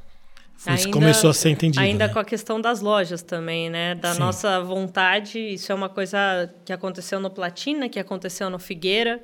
Ainda, 0.65 0.81
isso 0.81 0.89
começou 0.89 1.29
a 1.29 1.33
ser 1.33 1.49
entendido. 1.49 1.83
Ainda 1.83 2.07
né? 2.07 2.13
com 2.13 2.19
a 2.19 2.25
questão 2.25 2.59
das 2.59 2.81
lojas 2.81 3.21
também, 3.21 3.69
né? 3.69 3.93
Da 3.93 4.13
Sim. 4.13 4.19
nossa 4.19 4.59
vontade, 4.61 5.39
isso 5.39 5.71
é 5.71 5.75
uma 5.75 5.87
coisa 5.87 6.17
que 6.65 6.73
aconteceu 6.73 7.19
no 7.19 7.29
Platina, 7.29 7.87
que 7.87 7.99
aconteceu 7.99 8.49
no 8.49 8.57
Figueira. 8.57 9.21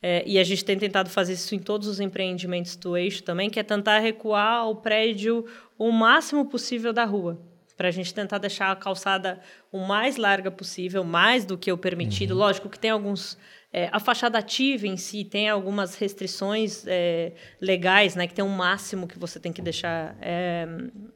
É, 0.00 0.22
e 0.24 0.38
a 0.38 0.44
gente 0.44 0.64
tem 0.64 0.78
tentado 0.78 1.10
fazer 1.10 1.32
isso 1.32 1.52
em 1.54 1.58
todos 1.58 1.88
os 1.88 1.98
empreendimentos 1.98 2.76
do 2.76 2.96
eixo 2.96 3.24
também, 3.24 3.50
que 3.50 3.58
é 3.58 3.62
tentar 3.64 3.98
recuar 3.98 4.68
o 4.68 4.76
prédio 4.76 5.44
o 5.76 5.90
máximo 5.90 6.46
possível 6.46 6.92
da 6.92 7.04
rua. 7.04 7.38
Para 7.78 7.88
a 7.88 7.90
gente 7.90 8.12
tentar 8.12 8.36
deixar 8.36 8.70
a 8.70 8.76
calçada 8.76 9.40
o 9.72 9.78
mais 9.78 10.18
larga 10.18 10.50
possível, 10.50 11.02
mais 11.02 11.46
do 11.46 11.56
que 11.56 11.72
o 11.72 11.78
permitido. 11.78 12.32
Uhum. 12.32 12.38
Lógico 12.38 12.68
que 12.68 12.78
tem 12.78 12.90
alguns 12.90 13.38
é, 13.72 13.90
a 13.92 14.00
fachada 14.00 14.38
ativa 14.38 14.86
em 14.86 14.96
si 14.96 15.24
tem 15.24 15.48
algumas 15.48 15.94
restrições 15.94 16.84
é, 16.86 17.34
legais, 17.60 18.14
né, 18.16 18.26
que 18.26 18.32
tem 18.32 18.44
um 18.44 18.48
máximo 18.48 19.06
que 19.06 19.18
você 19.18 19.38
tem 19.38 19.52
que 19.52 19.60
deixar 19.60 20.16
é, 20.22 20.66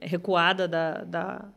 recuada 0.01 0.68
da, 0.68 1.03
da, 1.03 1.48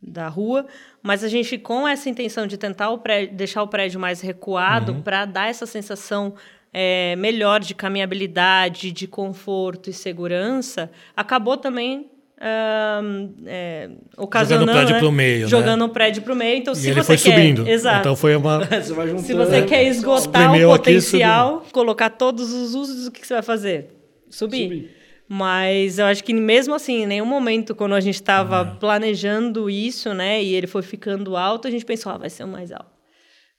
da, 0.00 0.28
rua, 0.28 0.66
mas 1.02 1.24
a 1.24 1.28
gente, 1.28 1.58
com 1.58 1.88
essa 1.88 2.08
intenção 2.08 2.46
de 2.46 2.56
tentar 2.56 2.90
o 2.90 2.98
prédio, 2.98 3.36
deixar 3.36 3.64
o 3.64 3.68
prédio 3.68 3.98
mais 3.98 4.20
recuado 4.20 4.92
uhum. 4.92 5.02
para 5.02 5.24
dar 5.24 5.48
essa 5.48 5.66
sensação 5.66 6.36
é, 6.72 7.16
melhor 7.16 7.58
de 7.58 7.74
caminhabilidade, 7.74 8.92
de 8.92 9.08
conforto 9.08 9.90
e 9.90 9.92
segurança, 9.92 10.88
acabou 11.16 11.56
também 11.56 12.08
Uh, 12.40 13.34
é, 13.46 13.90
ocasionando, 14.16 14.70
jogando 14.70 14.70
o 14.70 14.76
prédio 14.76 14.94
né? 14.94 15.00
para 15.00 15.08
o 15.08 15.12
meio, 15.12 15.48
jogando 15.48 15.80
né? 15.80 15.84
o 15.84 15.88
prédio 15.88 16.22
para 16.22 16.32
o 16.32 16.36
meio. 16.36 16.56
Então, 16.56 16.72
e 16.72 16.76
se 16.76 16.88
ele 16.88 17.02
você 17.02 17.06
foi 17.06 17.16
quer, 17.16 17.36
subindo. 17.36 17.68
exato. 17.68 17.98
Então 17.98 18.14
foi 18.14 18.36
uma. 18.36 18.60
você 18.64 18.92
vai 18.92 19.08
juntando, 19.08 19.26
se 19.26 19.34
você 19.34 19.60
né? 19.60 19.66
quer 19.66 19.82
esgotar 19.84 20.52
o 20.52 20.54
aqui, 20.54 20.64
potencial, 20.64 21.66
colocar 21.72 22.10
todos 22.10 22.52
os 22.52 22.76
usos, 22.76 23.08
o 23.08 23.10
que 23.10 23.26
você 23.26 23.34
vai 23.34 23.42
fazer? 23.42 23.88
Subir. 24.30 24.62
Subir. 24.62 24.90
Mas 25.28 25.98
eu 25.98 26.06
acho 26.06 26.22
que 26.22 26.32
mesmo 26.32 26.74
assim, 26.74 27.02
em 27.02 27.06
nenhum 27.06 27.26
momento, 27.26 27.74
quando 27.74 27.94
a 27.94 28.00
gente 28.00 28.14
estava 28.14 28.64
planejando 28.64 29.68
isso, 29.68 30.14
né, 30.14 30.42
e 30.42 30.54
ele 30.54 30.68
foi 30.68 30.82
ficando 30.82 31.36
alto, 31.36 31.66
a 31.66 31.70
gente 31.70 31.84
pensou, 31.84 32.12
ah, 32.12 32.18
vai 32.18 32.30
ser 32.30 32.44
o 32.44 32.48
mais 32.48 32.70
alto. 32.70 32.98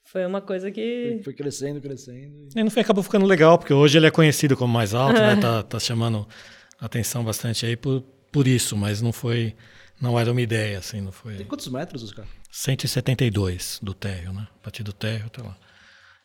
Foi 0.05 0.25
uma 0.25 0.41
coisa 0.41 0.71
que. 0.71 1.15
Foi, 1.15 1.23
foi 1.25 1.33
crescendo, 1.33 1.79
crescendo. 1.79 2.47
E 2.55 2.63
no 2.63 2.71
fim 2.71 2.79
acabou 2.79 3.03
ficando 3.03 3.25
legal, 3.25 3.59
porque 3.59 3.73
hoje 3.73 3.97
ele 3.99 4.07
é 4.07 4.11
conhecido 4.11 4.57
como 4.57 4.73
mais 4.73 4.95
alto, 4.95 5.19
né? 5.19 5.35
Tá, 5.39 5.61
tá 5.61 5.79
chamando 5.79 6.25
atenção 6.79 7.23
bastante 7.23 7.65
aí 7.65 7.75
por, 7.75 8.03
por 8.31 8.47
isso, 8.47 8.75
mas 8.77 9.01
não 9.01 9.11
foi. 9.11 9.55
Não 10.01 10.17
era 10.17 10.31
uma 10.31 10.41
ideia, 10.41 10.79
assim, 10.79 11.01
não 11.01 11.11
foi. 11.11 11.35
Tem 11.35 11.45
quantos 11.45 11.67
metros, 11.67 12.03
Oscar? 12.03 12.25
172 12.51 13.79
do 13.81 13.93
térreo, 13.93 14.31
né? 14.33 14.47
A 14.55 14.63
partir 14.63 14.83
do 14.83 14.93
térreo 14.93 15.25
até 15.27 15.41
lá. 15.41 15.55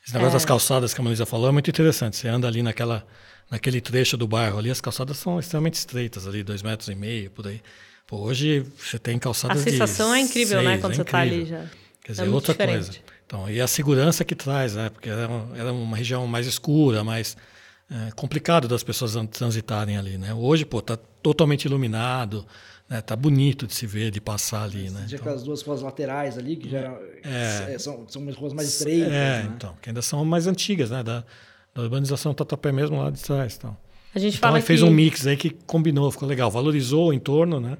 Esse 0.04 0.12
negócio 0.14 0.32
É. 0.32 0.34
das 0.34 0.44
calçadas 0.44 0.94
que 0.94 1.00
a 1.00 1.04
Manuisa 1.04 1.26
falou 1.26 1.48
é 1.48 1.52
muito 1.52 1.68
interessante. 1.70 2.16
Você 2.16 2.28
anda 2.28 2.46
ali 2.46 2.62
naquela, 2.62 3.06
naquele 3.50 3.80
trecho 3.80 4.16
do 4.16 4.26
bairro 4.28 4.58
ali, 4.58 4.70
as 4.70 4.80
calçadas 4.80 5.16
são 5.16 5.38
extremamente 5.40 5.74
estreitas 5.74 6.26
ali, 6.26 6.42
dois 6.44 6.62
metros 6.62 6.88
e 6.88 6.94
meio, 6.94 7.30
por 7.30 7.46
aí. 7.46 7.60
Pô, 8.06 8.18
hoje 8.18 8.64
você 8.78 8.98
tem 8.98 9.16
A 9.16 9.20
calçadas 9.20 9.64
de 9.64 9.70
sensação 9.70 10.14
é 10.14 10.20
incrível, 10.20 10.62
né, 10.62 10.70
seis, 10.72 10.80
quando 10.82 10.92
é 10.92 10.96
você 10.96 11.02
está 11.02 11.18
ali 11.20 11.46
já. 11.46 11.58
Quer 12.02 12.10
É 12.10 12.10
dizer, 12.12 12.22
muito 12.24 12.34
outra 12.34 12.52
diferente. 12.52 12.84
coisa. 12.84 12.98
Então, 13.26 13.50
e 13.50 13.60
a 13.60 13.66
segurança 13.66 14.24
que 14.24 14.34
traz, 14.34 14.74
né? 14.74 14.90
Porque 14.90 15.08
era, 15.08 15.26
uma- 15.26 15.56
era 15.56 15.72
uma 15.72 15.96
região 15.96 16.26
mais 16.26 16.46
escura, 16.46 17.02
mais 17.02 17.34
é, 17.90 18.10
complicado 18.12 18.66
das 18.68 18.82
pessoas 18.82 19.14
an- 19.16 19.26
transitarem 19.26 19.96
ali, 19.96 20.16
né? 20.18 20.32
Hoje, 20.34 20.64
pô, 20.64 20.80
tá 20.80 20.96
totalmente 21.22 21.64
iluminado, 21.66 22.44
né? 22.88 23.00
Tá 23.00 23.14
bonito 23.14 23.66
de 23.66 23.74
se 23.74 23.86
ver, 23.86 24.10
de 24.10 24.20
passar 24.20 24.62
ali, 24.64 24.90
né? 24.90 25.04
Então, 25.06 25.18
aquelas 25.18 25.42
duas 25.42 25.62
ruas 25.62 25.82
laterais 25.82 26.38
ali, 26.38 26.56
que 26.56 26.68
já 26.68 26.78
eram, 26.78 26.98
É. 27.22 27.74
é, 27.74 27.78
são, 27.78 28.06
são 28.08 28.22
umas 28.22 28.36
ruas 28.36 28.52
mais 28.52 28.68
estreitas. 28.68 29.08
é, 29.12 29.42
né? 29.44 29.52
então, 29.56 29.74
que 29.82 29.90
ainda 29.90 30.02
são 30.02 30.24
mais 30.24 30.46
antigas, 30.46 30.90
né? 30.90 31.02
Da, 31.02 31.24
da 31.74 31.82
urbanização 31.82 32.32
Tatuapé 32.34 32.72
mesmo 32.72 32.96
lá 33.02 33.10
de 33.10 33.20
trás, 33.22 33.56
então. 33.56 33.76
A 34.14 34.18
gente 34.18 34.36
Então, 34.36 34.48
fala 34.48 34.58
ele 34.58 34.66
fez 34.66 34.80
que... 34.80 34.86
um 34.86 34.90
mix 34.90 35.26
aí 35.26 35.36
que 35.36 35.50
combinou, 35.50 36.10
ficou 36.10 36.28
legal, 36.28 36.50
valorizou 36.50 37.08
o 37.08 37.12
entorno, 37.12 37.58
né? 37.60 37.76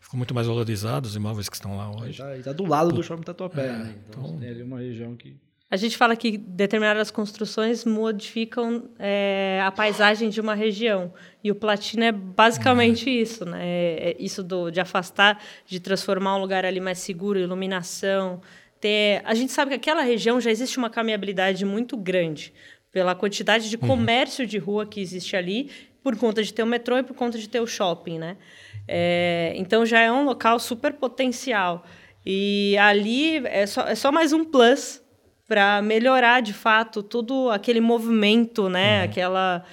Ficou 0.00 0.16
muito 0.18 0.34
mais 0.34 0.46
valorizado 0.46 1.06
os 1.08 1.16
imóveis 1.16 1.48
que 1.48 1.56
estão 1.56 1.76
lá 1.76 1.90
hoje. 1.90 2.18
tá, 2.18 2.36
e 2.36 2.42
tá 2.42 2.52
do 2.52 2.64
lado 2.66 2.92
do 2.92 3.02
shopping 3.02 3.22
Tatuapé, 3.22 3.66
É, 3.66 3.72
né? 3.72 3.94
Então, 4.08 4.24
então- 4.24 4.38
tem 4.38 4.48
ali 4.50 4.62
uma 4.62 4.78
região 4.78 5.16
que... 5.16 5.36
A 5.70 5.76
gente 5.76 5.98
fala 5.98 6.16
que 6.16 6.38
determinadas 6.38 7.10
construções 7.10 7.84
modificam 7.84 8.88
é, 8.98 9.60
a 9.62 9.70
paisagem 9.70 10.30
de 10.30 10.40
uma 10.40 10.54
região. 10.54 11.12
E 11.44 11.50
o 11.50 11.54
Platina 11.54 12.06
é 12.06 12.12
basicamente 12.12 13.10
isso, 13.10 13.44
né? 13.44 13.60
É, 13.62 14.10
é 14.10 14.16
isso 14.18 14.42
do, 14.42 14.70
de 14.70 14.80
afastar, 14.80 15.42
de 15.66 15.78
transformar 15.78 16.36
um 16.36 16.40
lugar 16.40 16.64
ali 16.64 16.80
mais 16.80 17.00
seguro, 17.00 17.38
iluminação. 17.38 18.40
Ter... 18.80 19.20
A 19.26 19.34
gente 19.34 19.52
sabe 19.52 19.70
que 19.70 19.74
aquela 19.74 20.00
região 20.00 20.40
já 20.40 20.50
existe 20.50 20.78
uma 20.78 20.88
caminhabilidade 20.88 21.66
muito 21.66 21.98
grande 21.98 22.54
pela 22.90 23.14
quantidade 23.14 23.68
de 23.68 23.76
comércio 23.76 24.46
de 24.46 24.56
rua 24.56 24.86
que 24.86 25.00
existe 25.02 25.36
ali, 25.36 25.70
por 26.02 26.16
conta 26.16 26.42
de 26.42 26.54
ter 26.54 26.62
o 26.62 26.66
metrô 26.66 26.96
e 26.96 27.02
por 27.02 27.14
conta 27.14 27.38
de 27.38 27.46
ter 27.46 27.60
o 27.60 27.66
shopping, 27.66 28.18
né? 28.18 28.38
É, 28.86 29.52
então 29.56 29.84
já 29.84 30.00
é 30.00 30.10
um 30.10 30.24
local 30.24 30.58
super 30.58 30.94
potencial. 30.94 31.84
E 32.24 32.74
ali 32.78 33.46
é 33.46 33.66
só, 33.66 33.82
é 33.82 33.94
só 33.94 34.10
mais 34.10 34.32
um 34.32 34.46
plus 34.46 35.06
para 35.48 35.80
melhorar 35.82 36.42
de 36.42 36.52
fato 36.52 37.02
todo 37.02 37.50
aquele 37.50 37.80
movimento, 37.80 38.68
né? 38.68 39.02
Aquela 39.02 39.64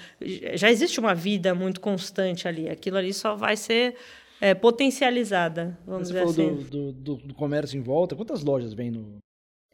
já 0.53 0.71
existe 0.71 0.99
uma 0.99 1.13
vida 1.13 1.53
muito 1.53 1.81
constante 1.81 2.47
ali. 2.47 2.69
Aquilo 2.69 2.97
ali 2.97 3.13
só 3.13 3.35
vai 3.35 3.57
ser 3.57 3.95
é, 4.39 4.53
potencializada, 4.53 5.77
vamos 5.85 6.07
Você 6.07 6.13
dizer 6.13 6.33
falou 6.33 6.49
assim. 6.59 6.63
do, 6.69 6.91
do, 6.91 6.91
do- 7.17 7.27
do 7.27 7.33
comércio 7.33 7.77
em 7.77 7.81
volta. 7.81 8.15
Quantas 8.15 8.41
lojas 8.43 8.73
vem 8.73 8.89
no... 8.89 9.17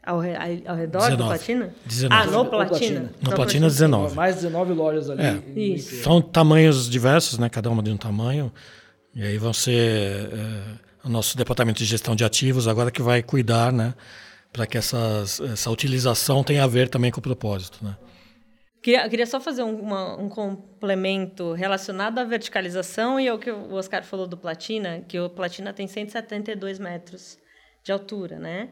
Ao, 0.04 0.20
re- 0.20 0.36
ao 0.66 0.76
redor 0.76 1.02
do 1.02 1.18
19. 1.18 1.30
Platina? 1.30 1.76
19. 1.86 2.16
Ah, 2.16 2.26
no 2.26 2.32
No 2.44 2.50
Platina? 2.50 2.70
Platina. 2.80 3.12
No 3.22 3.32
Platina, 3.36 3.68
19. 3.68 4.16
Mais 4.16 4.36
19 4.36 4.74
lojas 4.74 5.10
ali. 5.12 5.22
É. 5.24 5.60
Isso. 5.60 6.02
São 6.04 6.20
tamanhos 6.20 6.90
diversos, 6.90 7.38
né? 7.38 7.48
Cada 7.50 7.70
uma 7.70 7.84
de 7.84 7.92
um 7.92 7.98
tamanho. 7.98 8.52
E 9.14 9.22
aí 9.22 9.38
vão 9.38 9.54
ser 9.54 10.30
é, 10.34 10.62
o 11.04 11.10
nosso 11.10 11.38
departamento 11.38 11.78
de 11.78 11.86
gestão 11.86 12.16
de 12.16 12.24
ativos 12.24 12.68
agora 12.68 12.90
que 12.90 13.02
vai 13.04 13.22
cuidar, 13.22 13.72
né? 13.72 13.94
Para 14.52 14.68
que 14.68 14.78
essas, 14.78 15.40
essa 15.40 15.70
utilização 15.72 16.44
tenha 16.44 16.64
a 16.64 16.68
ver 16.68 16.90
também 16.90 17.10
com 17.12 17.20
o 17.20 17.24
propósito, 17.24 17.84
né? 17.84 17.98
Queria, 18.84 19.08
queria 19.08 19.28
só 19.28 19.40
fazer 19.40 19.62
um, 19.64 19.80
uma- 19.80 20.20
um 20.20 20.28
complemento 20.28 21.54
relacionado 21.54 22.18
à 22.18 22.24
verticalização 22.24 23.20
e 23.20 23.28
ao 23.28 23.38
que 23.38 23.52
o 23.52 23.74
Oscar 23.74 24.04
falou 24.04 24.26
do 24.28 24.36
Platina, 24.36 25.06
que 25.08 25.20
o 25.20 25.30
Platina 25.30 25.72
tem 25.72 25.88
172 25.88 26.80
metros 26.80 27.38
de 27.84 27.92
altura, 27.92 28.40
né? 28.40 28.70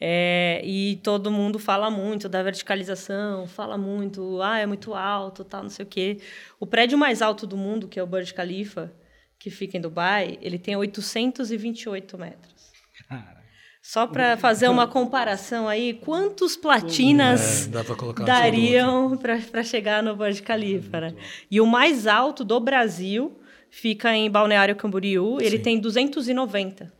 É, 0.00 0.60
e 0.64 0.96
todo 0.96 1.30
mundo 1.30 1.58
fala 1.58 1.88
muito 1.88 2.28
da 2.28 2.42
verticalização, 2.42 3.46
fala 3.46 3.78
muito, 3.78 4.42
ah, 4.42 4.58
é 4.58 4.66
muito 4.66 4.92
alto, 4.92 5.44
tal, 5.44 5.62
não 5.62 5.70
sei 5.70 5.84
o 5.84 5.88
quê. 5.88 6.18
O 6.58 6.66
prédio 6.66 6.98
mais 6.98 7.22
alto 7.22 7.46
do 7.46 7.56
mundo, 7.56 7.86
que 7.86 7.98
é 7.98 8.02
o 8.02 8.06
Burj 8.06 8.34
Khalifa, 8.34 8.92
que 9.38 9.50
fica 9.50 9.78
em 9.78 9.80
Dubai, 9.80 10.36
ele 10.42 10.58
tem 10.58 10.74
828 10.76 12.18
metros. 12.18 12.72
Cara, 13.08 13.43
Só 13.86 14.06
para 14.06 14.38
fazer 14.38 14.68
uma 14.68 14.88
comparação 14.88 15.68
aí, 15.68 15.92
quantos 15.92 16.56
platinas 16.56 17.66
É, 17.66 18.24
dariam 18.24 19.14
para 19.14 19.62
chegar 19.62 20.02
no 20.02 20.16
Burj 20.16 20.40
Khalifa, 20.40 21.02
né? 21.02 21.14
E 21.50 21.60
o 21.60 21.66
mais 21.66 22.06
alto 22.06 22.42
do 22.42 22.58
Brasil 22.58 23.38
fica 23.68 24.16
em 24.16 24.30
Balneário 24.30 24.74
Camboriú, 24.74 25.38
ele 25.38 25.58
Sim. 25.58 25.62
tem 25.62 25.78
290. 25.78 26.90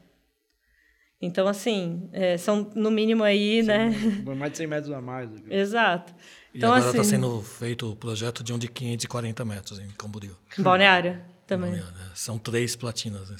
Então, 1.22 1.48
assim, 1.48 2.06
é, 2.12 2.36
são 2.36 2.70
no 2.74 2.90
mínimo 2.90 3.24
aí, 3.24 3.62
né? 3.62 3.90
mais 4.36 4.52
de 4.52 4.58
100 4.58 4.66
metros 4.66 4.92
a 4.92 5.00
mais. 5.00 5.30
Exato. 5.48 6.14
E 6.52 6.58
Então, 6.58 6.70
agora 6.70 6.90
assim, 6.90 7.00
está 7.00 7.16
sendo 7.16 7.40
feito 7.40 7.92
o 7.92 7.96
projeto 7.96 8.44
de 8.44 8.52
um 8.52 8.58
de 8.58 8.68
540 8.68 9.42
metros 9.42 9.78
em 9.78 9.88
Camboriú. 9.96 10.36
Balneário 10.58 11.18
também. 11.46 11.70
Né? 11.70 11.82
São 12.14 12.38
três 12.38 12.76
platinas. 12.76 13.30
Né? 13.30 13.36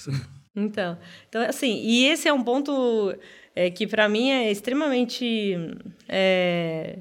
Então, 0.55 0.97
então, 1.27 1.41
assim, 1.41 1.81
e 1.83 2.07
esse 2.07 2.27
é 2.27 2.33
um 2.33 2.41
ponto 2.41 3.13
é, 3.55 3.69
que 3.69 3.85
para 3.85 4.07
mim 4.07 4.29
é 4.29 4.49
extremamente 4.51 5.57
é, 6.07 6.99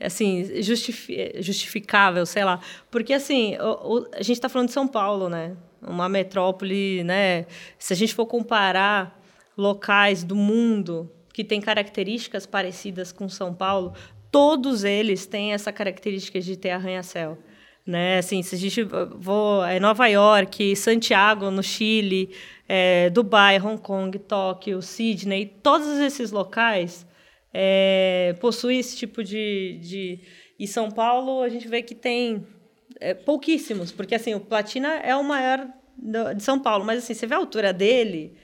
assim, 0.00 0.62
justificável, 0.62 2.24
sei 2.26 2.44
lá. 2.44 2.60
Porque, 2.90 3.12
assim, 3.12 3.56
o, 3.58 3.98
o, 3.98 4.08
a 4.12 4.22
gente 4.22 4.32
está 4.32 4.48
falando 4.48 4.68
de 4.68 4.74
São 4.74 4.86
Paulo, 4.86 5.28
né? 5.28 5.56
Uma 5.82 6.08
metrópole, 6.08 7.02
né? 7.04 7.46
Se 7.78 7.92
a 7.92 7.96
gente 7.96 8.14
for 8.14 8.26
comparar 8.26 9.20
locais 9.56 10.22
do 10.22 10.36
mundo 10.36 11.10
que 11.32 11.44
têm 11.44 11.60
características 11.60 12.46
parecidas 12.46 13.12
com 13.12 13.28
São 13.28 13.54
Paulo, 13.54 13.94
todos 14.30 14.84
eles 14.84 15.26
têm 15.26 15.52
essa 15.52 15.72
característica 15.72 16.40
de 16.40 16.56
ter 16.56 16.70
arranha-céu. 16.70 17.38
Né? 17.86 18.18
Assim, 18.18 18.42
se 18.42 18.56
a 18.56 18.58
gente 18.58 18.84
for 19.22 19.64
é 19.68 19.78
Nova 19.78 20.06
York, 20.08 20.74
Santiago, 20.74 21.50
no 21.50 21.62
Chile, 21.62 22.30
é, 22.68 23.10
Dubai, 23.10 23.60
Hong 23.60 23.80
Kong, 23.80 24.18
Tóquio, 24.18 24.82
Sydney, 24.82 25.46
todos 25.62 25.98
esses 26.00 26.32
locais 26.32 27.06
é, 27.54 28.34
possuem 28.40 28.80
esse 28.80 28.96
tipo 28.96 29.22
de, 29.22 29.78
de... 29.80 30.20
E 30.58 30.66
São 30.66 30.90
Paulo, 30.90 31.42
a 31.42 31.48
gente 31.48 31.68
vê 31.68 31.80
que 31.80 31.94
tem 31.94 32.44
é, 32.98 33.14
pouquíssimos, 33.14 33.92
porque 33.92 34.14
assim, 34.14 34.34
o 34.34 34.40
Platina 34.40 34.96
é 34.96 35.14
o 35.14 35.22
maior 35.22 35.68
de 36.34 36.42
São 36.42 36.58
Paulo, 36.58 36.84
mas 36.84 36.98
assim, 36.98 37.14
você 37.14 37.26
vê 37.26 37.34
a 37.34 37.38
altura 37.38 37.72
dele, 37.72 38.36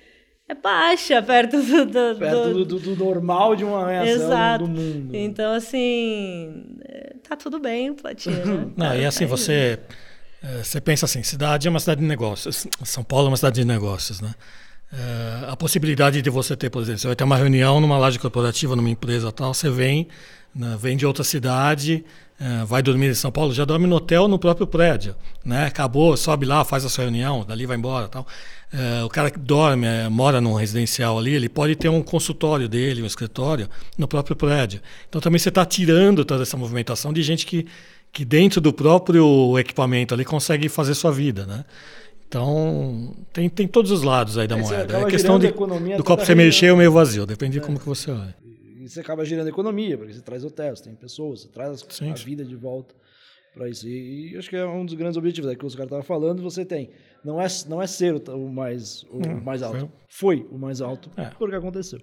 é 0.53 0.55
baixa 0.55 1.23
perto 1.23 1.61
do, 1.63 1.87
do, 1.87 2.19
perto 2.19 2.53
do, 2.53 2.65
do, 2.65 2.79
do 2.79 2.97
normal 2.97 3.57
de 3.57 3.65
uma 3.65 3.89
reação 3.89 4.59
do 4.59 4.69
mundo. 4.69 5.17
Então, 5.17 5.55
assim, 5.55 6.65
é, 6.85 7.15
tá 7.27 7.35
tudo 7.35 7.59
bem, 7.59 7.95
Platina. 7.95 8.45
Né? 8.45 8.67
Não, 8.77 8.87
tá, 8.89 8.97
e 8.97 9.05
assim, 9.05 9.27
você, 9.27 9.79
é, 10.43 10.63
você 10.63 10.81
pensa 10.81 11.07
assim, 11.07 11.23
cidade 11.23 11.67
é 11.67 11.71
uma 11.71 11.81
cidade 11.81 12.01
de 12.01 12.07
negócios, 12.07 12.67
São 12.85 13.03
Paulo 13.03 13.27
é 13.27 13.31
uma 13.31 13.37
cidade 13.37 13.57
de 13.61 13.67
negócios, 13.67 14.21
né? 14.21 14.35
É, 14.93 15.51
a 15.51 15.57
possibilidade 15.57 16.21
de 16.21 16.29
você 16.29 16.55
ter, 16.55 16.69
por 16.69 16.83
exemplo, 16.83 17.01
você 17.01 17.07
vai 17.07 17.17
ter 17.17 17.25
uma 17.25 17.37
reunião 17.37 17.81
numa 17.81 17.97
laje 17.97 18.19
corporativa, 18.19 18.77
numa 18.77 18.91
empresa 18.91 19.33
tal, 19.33 19.55
você 19.55 19.71
vem, 19.71 20.07
né, 20.55 20.77
vem 20.79 20.99
de 20.99 21.07
outra 21.07 21.25
cidade, 21.25 22.05
é, 22.39 22.65
vai 22.67 22.83
dormir 22.83 23.07
em 23.07 23.15
São 23.15 23.33
Paulo, 23.33 23.55
já 23.55 23.65
dorme 23.65 23.87
no 23.87 23.97
hotel 23.97 24.29
no 24.29 24.39
próprio 24.39 24.67
prédio, 24.67 25.17
né? 25.43 25.65
Acabou, 25.65 26.15
sobe 26.15 26.45
lá, 26.45 26.63
faz 26.63 26.85
a 26.85 26.91
sua 26.91 27.05
reunião, 27.05 27.43
dali 27.43 27.65
vai 27.65 27.77
embora 27.79 28.07
tal. 28.07 28.27
É, 28.73 29.05
o 29.05 29.09
cara 29.09 29.31
que 29.31 29.39
dorme, 29.39 29.87
é, 29.87 30.09
mora 30.09 30.41
num 30.41 30.55
residencial 30.55 31.19
ali, 31.19 31.35
ele 31.35 31.49
pode 31.49 31.77
ter 31.77 31.91
um 31.91 32.03
consultório 32.03 32.69
dele, 32.69 33.03
um 33.03 33.07
escritório, 33.07 33.69
no 33.99 34.09
próprio 34.09 34.35
prédio. 34.35 34.81
Então 35.09 35.21
também 35.21 35.39
você 35.39 35.51
está 35.51 35.65
tirando 35.67 36.25
toda 36.25 36.43
essa 36.43 36.57
movimentação 36.57 37.13
de 37.13 37.23
gente 37.23 37.45
que, 37.45 37.67
que 38.11 38.25
dentro 38.25 38.61
do 38.61 38.73
próprio 38.73 39.59
equipamento 39.59 40.15
ali 40.15 40.25
consegue 40.25 40.71
fazer 40.71 40.95
sua 40.95 41.13
vida, 41.13 41.45
né? 41.45 41.65
Então, 42.27 43.15
tem, 43.31 43.47
tem 43.51 43.69
todos 43.69 43.91
os 43.91 44.03
lados 44.03 44.39
aí 44.39 44.49
da 44.49 44.57
moeda. 44.57 45.01
É 45.01 45.05
questão 45.05 45.39
de, 45.39 45.49
do 45.49 46.03
copo 46.03 46.25
ser 46.25 46.35
meio 46.35 46.51
cheio 46.51 46.73
ou 46.73 46.79
meio 46.79 46.91
vazio, 46.91 47.27
depende 47.27 47.59
é. 47.59 47.61
de 47.61 47.67
como 47.67 47.79
que 47.79 47.85
você 47.85 48.11
olha. 48.11 48.35
E 48.81 48.89
você 48.89 49.01
acaba 49.01 49.23
girando 49.23 49.49
a 49.49 49.51
economia, 49.51 49.99
porque 49.99 50.15
você 50.15 50.23
traz 50.23 50.43
hotéis, 50.43 50.81
tem 50.81 50.95
pessoas, 50.95 51.43
você 51.43 51.49
traz 51.49 51.85
Sim. 51.91 52.11
a 52.11 52.15
vida 52.15 52.43
de 52.43 52.57
volta 52.57 52.95
para 53.55 53.69
isso. 53.69 53.87
E, 53.87 54.33
e, 54.33 54.37
acho 54.39 54.49
que 54.49 54.57
é 54.57 54.65
um 54.65 54.87
dos 54.87 54.95
grandes 54.95 55.19
objetivos, 55.19 55.51
é 55.51 55.55
que 55.55 55.65
o 55.65 55.71
cara 55.71 55.85
estava 55.85 56.03
falando, 56.03 56.43
você 56.43 56.65
tem. 56.65 56.89
Não 57.25 57.41
é, 57.41 57.47
não 57.69 57.81
é 57.81 57.87
ser 57.87 58.15
o, 58.15 58.49
mais, 58.49 59.05
o 59.05 59.19
hum, 59.19 59.41
mais 59.43 59.63
alto. 59.63 59.91
Foi. 60.09 60.39
foi 60.39 60.49
o 60.51 60.59
mais 60.59 60.81
alto 60.81 61.11
é. 61.17 61.27
porque 61.31 61.55
aconteceu. 61.55 62.01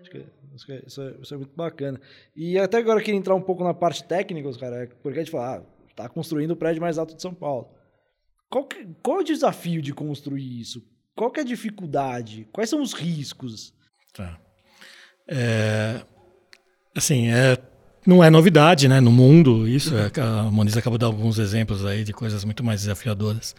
Acho 0.00 0.10
que, 0.10 0.24
acho 0.54 0.66
que 0.66 0.82
isso, 0.86 1.02
é, 1.02 1.14
isso, 1.20 1.34
é, 1.34 1.36
muito 1.36 1.56
bacana. 1.56 2.00
E 2.36 2.58
até 2.58 2.78
agora 2.78 3.00
eu 3.00 3.04
queria 3.04 3.18
entrar 3.18 3.34
um 3.34 3.40
pouco 3.40 3.64
na 3.64 3.74
parte 3.74 4.04
técnica, 4.04 4.50
cara, 4.58 4.88
porque 5.02 5.18
a 5.18 5.22
gente 5.22 5.30
fala, 5.30 5.58
ah, 5.58 5.62
está 5.90 6.08
construindo 6.08 6.52
o 6.52 6.56
prédio 6.56 6.80
mais 6.80 6.98
alto 6.98 7.14
de 7.14 7.22
São 7.22 7.34
Paulo. 7.34 7.68
Qual, 8.48 8.64
que, 8.64 8.86
qual 9.02 9.18
é 9.18 9.20
o 9.20 9.24
desafio 9.24 9.82
de 9.82 9.92
construir 9.92 10.60
isso? 10.60 10.82
Qual 11.14 11.30
que 11.30 11.40
é 11.40 11.42
a 11.42 11.46
dificuldade? 11.46 12.48
Quais 12.52 12.70
são 12.70 12.80
os 12.80 12.92
riscos? 12.92 13.74
Tá. 14.14 14.38
É, 15.26 16.00
assim, 16.94 17.28
é 17.28 17.58
não 18.06 18.24
é 18.24 18.30
novidade, 18.30 18.88
né? 18.88 19.00
No 19.00 19.12
mundo, 19.12 19.68
isso. 19.68 19.94
É, 19.94 20.10
a 20.18 20.44
Moniz 20.44 20.76
acabou 20.76 20.96
de 20.96 21.02
dar 21.02 21.08
alguns 21.08 21.38
exemplos 21.38 21.84
aí 21.84 22.04
de 22.04 22.12
coisas 22.14 22.42
muito 22.42 22.64
mais 22.64 22.80
desafiadoras. 22.80 23.54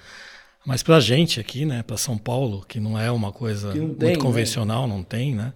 Mas 0.65 0.83
para 0.83 0.97
a 0.97 0.99
gente 0.99 1.39
aqui, 1.39 1.65
né, 1.65 1.83
para 1.83 1.97
São 1.97 2.17
Paulo, 2.17 2.65
que 2.67 2.79
não 2.79 2.99
é 2.99 3.09
uma 3.11 3.31
coisa 3.31 3.71
tem, 3.71 3.81
muito 3.81 4.05
né? 4.05 4.15
convencional, 4.17 4.87
né? 4.87 4.93
não 4.93 5.03
tem, 5.03 5.33
né? 5.33 5.53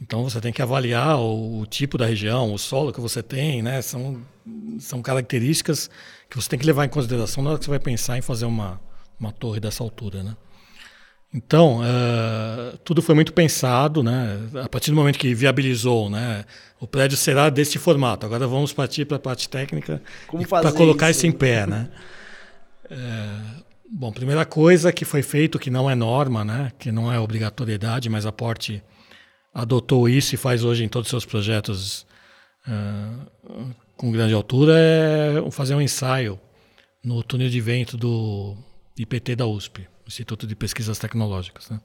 Então 0.00 0.22
você 0.22 0.40
tem 0.40 0.52
que 0.52 0.60
avaliar 0.60 1.18
o, 1.18 1.60
o, 1.60 1.66
tipo 1.66 1.96
da 1.96 2.04
região, 2.04 2.52
o 2.52 2.58
solo 2.58 2.92
que 2.92 3.00
você 3.00 3.22
tem, 3.22 3.62
né? 3.62 3.80
São, 3.80 4.20
são 4.78 5.00
características 5.00 5.88
que 6.28 6.36
você 6.36 6.48
tem 6.48 6.58
que 6.58 6.66
levar 6.66 6.84
em 6.84 6.88
consideração 6.88 7.42
na 7.42 7.50
hora 7.50 7.58
que 7.58 7.64
você 7.64 7.70
vai 7.70 7.78
pensar 7.78 8.18
em 8.18 8.22
fazer 8.22 8.44
uma, 8.44 8.80
uma 9.18 9.32
torre 9.32 9.60
dessa 9.60 9.82
altura, 9.82 10.22
né? 10.22 10.36
Então, 11.32 11.80
uh, 11.80 12.78
tudo 12.84 13.02
foi 13.02 13.14
muito 13.14 13.32
pensado, 13.32 14.02
né? 14.04 14.38
A 14.62 14.68
partir 14.68 14.90
do 14.90 14.96
momento 14.96 15.18
que 15.18 15.34
viabilizou, 15.34 16.08
né? 16.08 16.44
O 16.78 16.86
prédio 16.86 17.16
será 17.16 17.50
deste 17.50 17.76
formato. 17.78 18.24
Agora 18.24 18.46
vamos 18.46 18.72
partir 18.72 19.04
para 19.04 19.16
a 19.16 19.20
parte 19.20 19.48
técnica 19.48 20.00
para 20.48 20.70
colocar 20.70 21.10
isso? 21.10 21.20
isso 21.20 21.26
em 21.26 21.32
pé, 21.32 21.66
né? 21.66 21.88
Uh, 22.84 23.63
bom, 23.94 24.12
primeira 24.12 24.44
coisa 24.44 24.92
que 24.92 25.04
foi 25.04 25.22
feito, 25.22 25.58
que 25.58 25.70
não 25.70 25.88
é 25.88 25.94
norma, 25.94 26.44
né? 26.44 26.72
Que 26.78 26.90
não 26.90 27.12
é 27.12 27.18
obrigatoriedade, 27.18 28.10
mas 28.10 28.26
a 28.26 28.32
Porte 28.32 28.82
adotou 29.52 30.08
isso 30.08 30.34
e 30.34 30.38
faz 30.38 30.64
hoje 30.64 30.82
em 30.82 30.88
todos 30.88 31.06
os 31.06 31.10
seus 31.10 31.24
projetos 31.24 32.04
uh, 32.66 33.74
com 33.96 34.10
grande 34.10 34.34
altura, 34.34 34.74
é 34.76 35.50
fazer 35.52 35.76
um 35.76 35.80
ensaio 35.80 36.40
no 37.02 37.22
túnel 37.22 37.48
de 37.48 37.60
vento 37.60 37.96
do 37.96 38.56
IPT 38.98 39.36
da 39.36 39.46
USP. 39.46 39.86
Instituto 40.06 40.46
de 40.46 40.56
Pesquisas 40.56 40.98
Tecnológicas. 40.98 41.70
Né? 41.70 41.80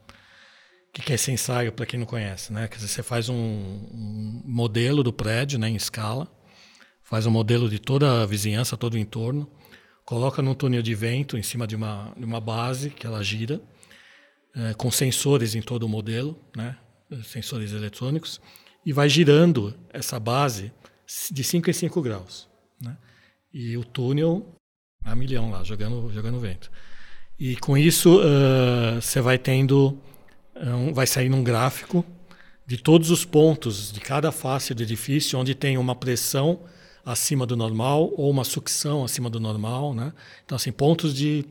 O 0.89 0.91
que 0.91 1.11
é 1.11 1.15
esse 1.15 1.31
ensaio, 1.31 1.71
para 1.71 1.85
quem 1.85 1.99
não 1.99 2.07
conhece? 2.07 2.51
Né? 2.51 2.67
Quer 2.67 2.77
dizer, 2.77 2.87
você 2.87 3.03
faz 3.03 3.29
um, 3.29 3.35
um, 3.35 4.41
modelo 4.43 5.03
do 5.03 5.13
prédio 5.13 5.59
né, 5.59 5.69
em 5.69 5.75
escala, 5.75 6.27
faz 7.03 7.25
um 7.25 7.31
modelo 7.31 7.69
de 7.69 7.79
toda 7.79 8.23
a 8.23 8.25
vizinhança, 8.25 8.75
todo 8.75 8.95
o 8.95 8.97
entorno, 8.97 9.49
coloca 10.09 10.41
num 10.41 10.55
túnel 10.55 10.81
de 10.81 10.95
vento 10.95 11.37
em 11.37 11.43
cima 11.43 11.67
de 11.67 11.75
uma, 11.75 12.11
de 12.17 12.25
uma 12.25 12.41
base 12.41 12.89
que 12.89 13.05
ela 13.05 13.23
gira, 13.23 13.61
é, 14.55 14.73
com 14.73 14.89
sensores 14.89 15.53
em 15.53 15.61
todo 15.61 15.83
o 15.83 15.87
modelo, 15.87 16.35
né, 16.57 16.75
sensores 17.23 17.73
eletrônicos, 17.73 18.41
e 18.83 18.91
vai 18.91 19.07
girando 19.07 19.77
essa 19.93 20.19
base 20.19 20.73
de 21.29 21.43
5 21.43 21.69
em 21.69 21.73
5 21.73 22.01
graus. 22.01 22.49
Né? 22.81 22.97
E 23.53 23.77
o 23.77 23.83
túnel 23.83 24.55
a 25.05 25.15
milhão 25.15 25.51
lá, 25.51 25.63
jogando, 25.63 26.11
jogando 26.11 26.39
vento. 26.39 26.71
E 27.37 27.55
com 27.57 27.77
isso 27.77 28.19
uh, 28.19 28.99
você 28.99 29.21
vai 29.21 29.37
tendo, 29.37 29.95
um, 30.55 30.91
vai 30.91 31.05
sair 31.05 31.29
num 31.29 31.43
gráfico 31.43 32.03
de 32.65 32.77
todos 32.77 33.11
os 33.11 33.25
pontos 33.25 33.91
de 33.91 33.99
cada 33.99 34.31
face 34.31 34.73
do 34.73 34.81
edifício 34.81 35.37
onde 35.37 35.53
tem 35.53 35.77
uma 35.77 35.93
pressão 35.93 36.61
acima 37.05 37.45
do 37.45 37.55
normal 37.55 38.11
ou 38.15 38.29
uma 38.29 38.43
sucção 38.43 39.03
acima 39.03 39.29
do 39.29 39.39
normal, 39.39 39.93
né? 39.93 40.13
Então 40.45 40.55
assim 40.55 40.71
pontos 40.71 41.13
de 41.13 41.45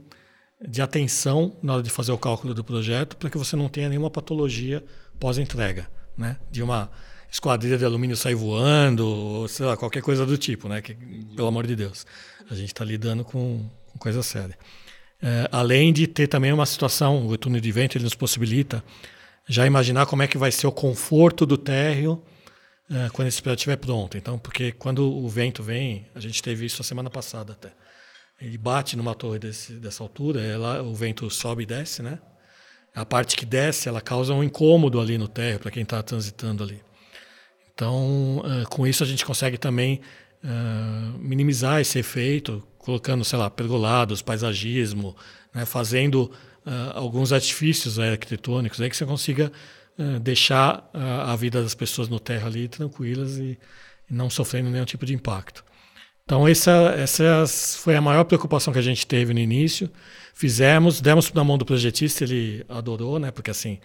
de 0.67 0.83
atenção 0.83 1.57
na 1.63 1.75
hora 1.75 1.83
de 1.83 1.91
fazer 1.91 2.11
o 2.11 2.19
cálculo 2.19 2.53
do 2.53 2.65
projeto 2.65 3.17
para 3.17 3.31
que 3.31 3.39
você 3.39 3.55
não 3.55 3.69
tenha 3.69 3.89
nenhuma 3.89 4.11
patologia 4.11 4.85
pós-entrega, 5.19 5.89
né? 6.17 6.37
De 6.51 6.63
uma 6.63 6.91
esquadrilha 7.31 7.79
de 7.79 7.85
alumínio 7.85 8.17
sair 8.17 8.35
voando, 8.35 9.07
ou 9.07 9.49
sei 9.49 9.67
lá, 9.67 9.77
qualquer 9.77 10.03
coisa 10.03 10.25
do 10.27 10.37
tipo, 10.37 10.69
né? 10.69 10.81
Que, 10.81 10.95
pelo 11.37 11.49
amor 11.49 11.67
de 11.67 11.77
Deus, 11.77 12.07
a 12.51 12.55
gente 12.55 12.69
está 12.69 12.85
lidando 12.85 13.25
com, 13.25 13.69
com 13.87 13.99
coisa 13.99 14.23
séria. 14.23 14.59
É, 15.21 15.49
além 15.53 15.93
de 15.93 16.07
ter 16.07 16.27
também 16.27 16.53
uma 16.53 16.67
situação, 16.67 17.27
o 17.27 17.37
túnel 17.37 17.61
de 17.61 17.73
vento 17.73 17.97
ele 17.97 18.05
nos 18.05 18.15
possibilita 18.15 18.83
já 19.49 19.67
imaginar 19.67 20.07
como 20.07 20.23
é 20.23 20.27
que 20.27 20.39
vai 20.39 20.53
ser 20.53 20.67
o 20.67 20.73
conforto 20.73 21.47
do 21.47 21.57
térreo 21.57 22.23
é, 22.91 23.11
quando 23.11 23.29
esse 23.29 23.43
prédio 23.43 23.59
estiver 23.59 23.77
pronto. 23.77 24.17
Então, 24.17 24.39
porque 24.39 24.73
quando 24.73 25.11
o 25.11 25.29
vento 25.29 25.63
vem, 25.63 26.07
a 26.15 26.21
gente 26.21 26.43
teve 26.43 26.65
isso 26.65 26.81
a 26.81 26.85
semana 26.85 27.11
passada 27.11 27.53
até. 27.53 27.73
Ele 28.41 28.57
bate 28.57 28.97
numa 28.97 29.15
torre 29.15 29.39
desse, 29.39 29.75
dessa 29.75 30.03
altura, 30.03 30.41
ela, 30.41 30.83
o 30.83 30.95
vento 30.95 31.29
sobe 31.29 31.65
e 31.65 31.67
desce, 31.67 32.03
né? 32.03 32.19
A 32.95 33.05
parte 33.05 33.37
que 33.37 33.45
desce, 33.45 33.89
ela 33.89 34.01
causa 34.01 34.33
um 34.33 34.43
incômodo 34.43 35.01
ali 35.01 35.19
no 35.19 35.29
térreo 35.29 35.59
para 35.59 35.71
quem 35.71 35.83
está 35.83 36.03
transitando 36.03 36.63
ali. 36.63 36.81
Então, 37.75 38.39
uh, 38.39 38.69
com 38.71 38.87
isso 38.87 39.03
a 39.03 39.07
gente 39.07 39.25
consegue 39.25 39.59
também 39.59 40.01
uh, 40.43 41.19
minimizar 41.19 41.81
esse 41.81 41.99
efeito, 41.99 42.67
colocando, 42.79 43.25
sei 43.25 43.39
lá, 43.39 43.51
pergolados, 43.51 44.23
paisagismo, 44.23 45.15
né, 45.55 45.67
fazendo 45.67 46.31
alguns 46.95 47.33
artifícios 47.33 47.99
arquitetônicos 47.99 48.79
aí 48.79 48.91
que 48.91 48.97
você 48.97 49.07
consiga 49.07 49.51
deixar 50.21 50.89
a 50.93 51.35
vida 51.35 51.63
das 51.63 51.75
pessoas 51.75 52.09
no 52.09 52.21
terra 52.21 52.47
ali 52.47 52.69
tranquilas 52.69 53.39
e, 53.39 53.59
e, 54.09 54.15
não 54.15 54.31
sofrendo 54.31 54.71
nenhum 54.71 54.85
tipo 54.85 55.05
de 55.05 55.15
impacto. 55.15 55.65
Então 56.25 56.47
essa, 56.47 56.95
essa 56.97 57.45
foi 57.79 57.97
a 57.97 58.01
maior 58.01 58.25
preocupação 58.25 58.73
que 58.73 58.79
a 58.79 58.83
gente 58.83 59.07
teve 59.07 59.33
no 59.33 59.41
início. 59.41 59.91
Fizemos, 60.35 61.01
demos 61.01 61.33
na 61.33 61.43
mão 61.43 61.59
do 61.59 61.65
projetista, 61.65 62.23
ele 62.23 62.65
adorou, 62.69 63.19
né? 63.19 63.31
Porque 63.31 63.51
assim, 63.51 63.81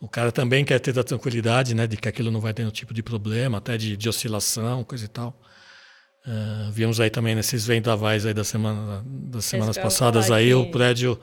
o 0.00 0.08
cara 0.08 0.32
também 0.32 0.64
quer 0.64 0.78
ter 0.78 0.98
a 0.98 1.04
tranquilidade, 1.04 1.74
né? 1.74 1.86
De 1.86 1.96
que 1.96 2.08
aquilo 2.08 2.30
não 2.30 2.40
vai 2.40 2.54
ter 2.54 2.62
nenhum 2.62 2.72
tipo 2.72 2.94
de 2.94 3.02
problema, 3.02 3.58
até 3.58 3.76
de, 3.76 3.96
de 3.96 4.08
oscilação, 4.08 4.82
coisa 4.82 5.04
e 5.04 5.08
tal. 5.08 5.38
Uh, 6.26 6.70
vimos 6.70 7.00
aí 7.00 7.10
também 7.10 7.34
nesses 7.34 7.66
vendavais 7.66 8.24
aí 8.24 8.32
da 8.32 8.44
semana, 8.44 9.02
das 9.06 9.44
semanas 9.44 9.76
passadas 9.76 10.30
aí, 10.30 10.54
o 10.54 10.70
prédio 10.70 11.18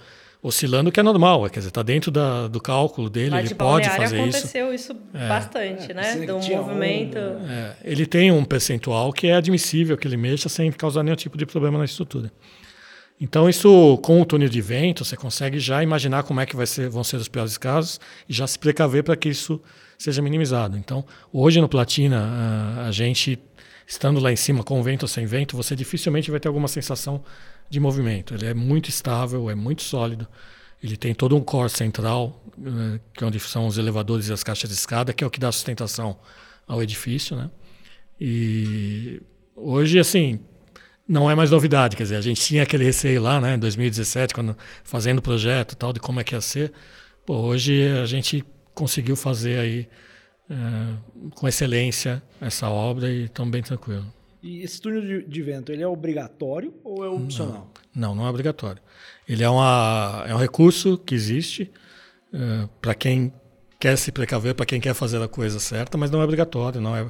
oscilando, 0.47 0.91
que 0.91 0.99
é 0.99 1.03
normal, 1.03 1.43
quer 1.49 1.59
dizer, 1.59 1.69
está 1.69 1.83
dentro 1.83 2.09
da, 2.09 2.47
do 2.47 2.59
cálculo 2.61 3.09
dele, 3.09 3.31
Lá 3.31 3.39
ele 3.39 3.49
de 3.49 3.55
pode 3.55 3.87
Balneário 3.87 4.01
fazer 4.03 4.15
isso. 4.27 4.37
aconteceu 4.37 4.73
isso, 4.73 4.93
bastante, 5.27 5.91
É, 5.91 5.93
né? 5.93 6.15
Do 6.25 6.39
tinha 6.39 6.61
movimento. 6.61 7.17
um- 7.17 7.49
É, 7.49 7.75
ele 7.83 8.05
tem 8.05 8.31
um 8.31 8.43
percentual 8.45 9.11
que 9.11 9.27
é 9.27 9.35
admissível 9.35 9.97
que 9.97 10.07
ele 10.07 10.17
mexa 10.17 10.49
sem 10.49 10.71
causar 10.71 11.03
nenhum 11.03 11.15
tipo 11.15 11.37
de 11.37 11.45
problema 11.45 11.77
na 11.77 11.85
estrutura. 11.85 12.31
Então, 13.19 13.49
isso, 13.49 13.97
com 14.03 14.21
o 14.21 14.25
túnel 14.25 14.47
de 14.47 14.61
vento, 14.61 15.03
você 15.03 15.17
consegue 15.17 15.59
já 15.59 15.81
imaginar 15.81 16.21
como 16.23 16.39
é 16.39 16.45
que 16.45 16.55
vai 16.55 16.67
ser, 16.67 16.87
vão 16.87 17.03
ser 17.03 17.15
os 17.17 17.27
piores 17.27 17.57
casos 17.57 17.99
e 18.29 18.33
já 18.33 18.45
se 18.45 18.59
precaver 18.59 19.03
para 19.03 19.15
que 19.15 19.27
isso 19.29 19.59
seja 19.97 20.21
minimizado. 20.21 20.77
Então, 20.77 21.03
hoje 21.33 21.59
no 21.59 21.67
Platina, 21.67 22.75
a, 22.77 22.85
a 22.87 22.91
gente, 22.91 23.39
estando 23.87 24.19
lá 24.19 24.31
em 24.31 24.35
cima, 24.35 24.63
com 24.63 24.83
vento 24.83 25.01
ou 25.03 25.07
sem 25.07 25.25
vento, 25.25 25.57
você 25.57 25.75
dificilmente 25.75 26.29
vai 26.29 26.39
ter 26.39 26.47
alguma 26.47 26.67
sensação 26.67 27.23
de 27.69 27.79
movimento. 27.79 28.33
Ele 28.33 28.45
é 28.45 28.53
muito 28.53 28.89
estável, 28.89 29.49
é 29.49 29.55
muito 29.55 29.83
sólido. 29.83 30.27
Ele 30.81 30.95
tem 30.95 31.13
todo 31.13 31.35
um 31.35 31.41
core 31.41 31.69
central, 31.69 32.43
eh, 32.59 32.99
que 33.13 33.23
é 33.23 33.27
onde 33.27 33.39
são 33.39 33.67
os 33.67 33.77
elevadores 33.77 34.27
e 34.27 34.33
as 34.33 34.43
caixas 34.43 34.69
de 34.69 34.75
escada, 34.75 35.13
que 35.13 35.23
é 35.23 35.27
o 35.27 35.29
que 35.29 35.39
dá 35.39 35.51
sustentação 35.51 36.19
ao 36.67 36.81
edifício, 36.83 37.35
né? 37.35 37.49
E 38.19 39.21
hoje, 39.55 39.99
assim, 39.99 40.39
não 41.07 41.29
é 41.29 41.35
mais 41.35 41.51
novidade. 41.51 41.95
Quer 41.95 42.03
dizer, 42.03 42.15
a 42.17 42.21
gente 42.21 42.41
tinha 42.41 42.63
aquele 42.63 42.83
receio 42.83 43.21
lá, 43.21 43.39
né, 43.41 43.55
em 43.55 43.59
2017, 43.59 44.33
quando 44.33 44.57
fazendo 44.83 45.19
o 45.19 45.21
projeto 45.21 45.73
e 45.73 45.75
tal, 45.75 45.93
de 45.93 45.99
como 45.99 46.19
é 46.19 46.23
que 46.23 46.35
ia 46.35 46.41
ser. 46.41 46.71
Pô, 47.25 47.35
hoje 47.37 47.87
a 47.89 48.05
gente 48.05 48.43
conseguiu 48.73 49.15
fazer 49.15 49.59
aí 49.59 49.89
eh, 50.49 50.95
com 51.35 51.47
excelência 51.47 52.21
essa 52.39 52.69
obra 52.69 53.09
e 53.09 53.25
estamos 53.25 53.51
bem 53.51 53.63
tranquilo. 53.63 54.05
E 54.41 54.61
esse 54.61 54.79
túnel 54.81 55.01
de, 55.01 55.23
de 55.23 55.41
vento, 55.41 55.71
ele 55.71 55.83
é 55.83 55.87
obrigatório 55.87 56.73
ou 56.83 57.03
é 57.03 57.09
opcional? 57.09 57.71
Não, 57.95 58.13
não 58.13 58.25
é 58.25 58.29
obrigatório. 58.29 58.81
Ele 59.27 59.43
é, 59.43 59.49
uma, 59.49 60.23
é 60.27 60.33
um 60.33 60.37
recurso 60.37 60.97
que 60.97 61.15
existe 61.15 61.71
para 62.81 62.93
quem 62.93 63.33
quer 63.79 63.97
se 63.97 64.11
precaver, 64.11 64.55
para 64.55 64.65
quem 64.65 64.79
quer 64.79 64.93
fazer 64.93 65.21
a 65.21 65.27
coisa 65.27 65.59
certa, 65.59 65.97
mas 65.97 66.11
não 66.11 66.21
é 66.21 66.23
obrigatório, 66.23 66.81
não 66.81 66.95
é 66.95 67.09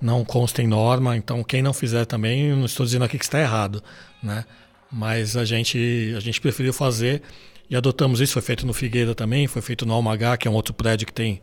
não 0.00 0.24
consta 0.24 0.62
em 0.62 0.66
norma, 0.66 1.14
então 1.14 1.44
quem 1.44 1.60
não 1.60 1.74
fizer 1.74 2.06
também, 2.06 2.54
não 2.54 2.64
estou 2.64 2.86
dizendo 2.86 3.04
aqui 3.04 3.18
que 3.18 3.24
está 3.24 3.38
errado, 3.38 3.82
né? 4.22 4.46
Mas 4.90 5.36
a 5.36 5.44
gente 5.44 6.14
a 6.16 6.20
gente 6.20 6.40
preferiu 6.40 6.72
fazer 6.72 7.22
e 7.68 7.76
adotamos 7.76 8.18
isso, 8.20 8.32
foi 8.32 8.42
feito 8.42 8.66
no 8.66 8.72
Figueira 8.72 9.14
também, 9.14 9.46
foi 9.46 9.60
feito 9.60 9.84
no 9.84 9.92
Almagá, 9.92 10.38
que 10.38 10.48
é 10.48 10.50
um 10.50 10.54
outro 10.54 10.72
prédio 10.72 11.06
que 11.06 11.12
tem 11.12 11.42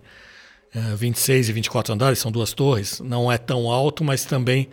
eh, 0.74 0.96
26 0.96 1.50
e 1.50 1.54
24 1.54 1.94
andares, 1.94 2.20
são 2.20 2.32
duas 2.32 2.52
torres, 2.52 3.00
não 3.00 3.32
é 3.32 3.38
tão 3.38 3.70
alto, 3.70 4.04
mas 4.04 4.26
também 4.26 4.70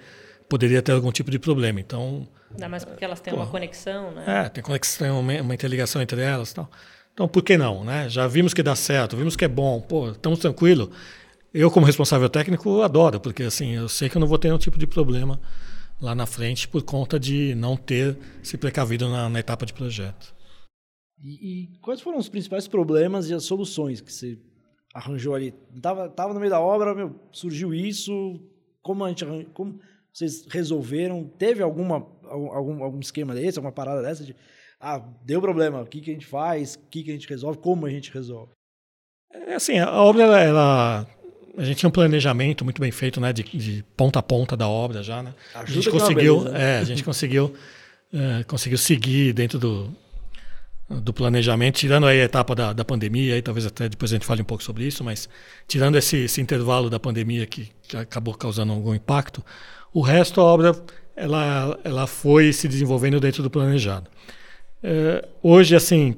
poderia 0.48 0.82
ter 0.82 0.92
algum 0.92 1.10
tipo 1.12 1.30
de 1.30 1.38
problema. 1.38 1.80
Então, 1.80 2.26
Ainda 2.50 2.68
mais 2.68 2.84
porque 2.84 3.04
elas 3.04 3.20
têm 3.20 3.32
Pô. 3.34 3.40
uma 3.40 3.46
conexão, 3.48 4.12
né? 4.12 4.24
é, 4.44 4.48
tem 4.48 4.62
conexão, 4.62 5.20
uma, 5.20 5.40
uma 5.42 5.54
interligação 5.54 6.00
entre 6.00 6.20
elas 6.20 6.52
e 6.52 6.54
tal. 6.54 6.70
Então, 7.12 7.28
por 7.28 7.42
que 7.42 7.56
não, 7.56 7.84
né? 7.84 8.08
Já 8.08 8.26
vimos 8.26 8.52
que 8.54 8.62
dá 8.62 8.74
certo, 8.76 9.16
vimos 9.16 9.36
que 9.36 9.44
é 9.44 9.48
bom, 9.48 9.80
pô, 9.80 10.10
estamos 10.10 10.38
tranquilo. 10.38 10.90
Eu, 11.52 11.70
como 11.70 11.86
responsável 11.86 12.28
técnico, 12.28 12.82
adoro, 12.82 13.20
porque 13.20 13.44
assim, 13.44 13.70
eu 13.72 13.88
sei 13.88 14.08
que 14.08 14.16
eu 14.16 14.20
não 14.20 14.26
vou 14.26 14.38
ter 14.38 14.48
nenhum 14.48 14.58
tipo 14.58 14.76
de 14.78 14.86
problema 14.86 15.40
lá 16.00 16.12
na 16.14 16.26
frente 16.26 16.66
por 16.66 16.82
conta 16.82 17.18
de 17.20 17.54
não 17.54 17.76
ter 17.76 18.18
se 18.42 18.56
precavido 18.58 19.08
na, 19.08 19.28
na 19.28 19.38
etapa 19.38 19.64
de 19.64 19.72
projeto. 19.72 20.34
E, 21.22 21.62
e 21.74 21.78
quais 21.80 22.00
foram 22.00 22.18
os 22.18 22.28
principais 22.28 22.66
problemas 22.66 23.30
e 23.30 23.34
as 23.34 23.44
soluções 23.44 24.00
que 24.00 24.12
você 24.12 24.36
arranjou 24.92 25.34
ali? 25.34 25.52
Tava, 25.80 26.08
tava 26.08 26.34
no 26.34 26.40
meio 26.40 26.50
da 26.50 26.60
obra, 26.60 26.94
meu, 26.94 27.14
surgiu 27.30 27.72
isso, 27.72 28.40
como 28.82 29.04
a 29.04 29.08
gente 29.08 29.24
arran- 29.24 29.44
como 29.54 29.78
vocês 30.14 30.46
resolveram? 30.48 31.24
Teve 31.24 31.62
alguma 31.62 32.06
algum, 32.24 32.82
algum 32.82 33.00
esquema 33.00 33.34
desse, 33.34 33.58
alguma 33.58 33.72
parada 33.72 34.00
dessa 34.00 34.24
de 34.24 34.34
ah, 34.80 35.02
deu 35.24 35.40
problema, 35.40 35.80
o 35.80 35.86
que, 35.86 36.00
que 36.00 36.10
a 36.10 36.14
gente 36.14 36.26
faz, 36.26 36.74
o 36.74 36.88
que, 36.90 37.02
que 37.02 37.10
a 37.10 37.14
gente 37.14 37.28
resolve, 37.28 37.58
como 37.58 37.86
a 37.86 37.90
gente 37.90 38.12
resolve? 38.12 38.52
É 39.32 39.54
assim, 39.54 39.78
a 39.78 39.90
obra, 39.90 40.22
ela, 40.24 40.40
ela- 40.40 41.06
a 41.56 41.64
gente 41.64 41.78
tinha 41.78 41.88
um 41.88 41.92
planejamento 41.92 42.64
muito 42.64 42.80
bem 42.80 42.90
feito, 42.90 43.20
né, 43.20 43.32
de, 43.32 43.42
de 43.42 43.84
ponta 43.96 44.18
a 44.18 44.22
ponta 44.22 44.56
da 44.56 44.68
obra 44.68 45.02
já, 45.02 45.22
né? 45.22 45.34
A 45.54 45.60
Ajuda 45.60 45.72
gente 45.74 45.90
que 45.90 45.96
é 45.96 46.00
conseguiu, 46.00 46.38
beleza, 46.40 46.58
né? 46.58 46.76
é, 46.76 46.78
a 46.78 46.84
gente 46.84 47.02
conseguiu, 47.04 47.54
é, 48.12 48.44
conseguiu 48.44 48.76
seguir 48.76 49.32
dentro 49.32 49.58
do, 49.58 49.90
do 50.90 51.12
planejamento, 51.14 51.76
tirando 51.76 52.06
aí 52.06 52.20
a 52.20 52.24
etapa 52.24 52.54
da, 52.54 52.72
da 52.72 52.84
pandemia, 52.84 53.34
aí 53.34 53.42
talvez 53.42 53.64
até 53.66 53.88
depois 53.88 54.12
a 54.12 54.16
gente 54.16 54.26
fale 54.26 54.42
um 54.42 54.44
pouco 54.44 54.62
sobre 54.62 54.84
isso, 54.84 55.02
mas 55.02 55.28
tirando 55.66 55.96
esse, 55.96 56.18
esse 56.18 56.40
intervalo 56.40 56.90
da 56.90 57.00
pandemia 57.00 57.46
que, 57.46 57.70
que 57.82 57.96
acabou 57.96 58.34
causando 58.34 58.72
algum 58.72 58.94
impacto, 58.94 59.42
o 59.94 60.00
resto 60.00 60.40
a 60.40 60.44
obra 60.44 60.84
ela, 61.16 61.78
ela 61.84 62.06
foi 62.06 62.52
se 62.52 62.66
desenvolvendo 62.66 63.20
dentro 63.20 63.42
do 63.42 63.48
planejado. 63.48 64.10
É, 64.82 65.26
hoje, 65.40 65.76
assim, 65.76 66.16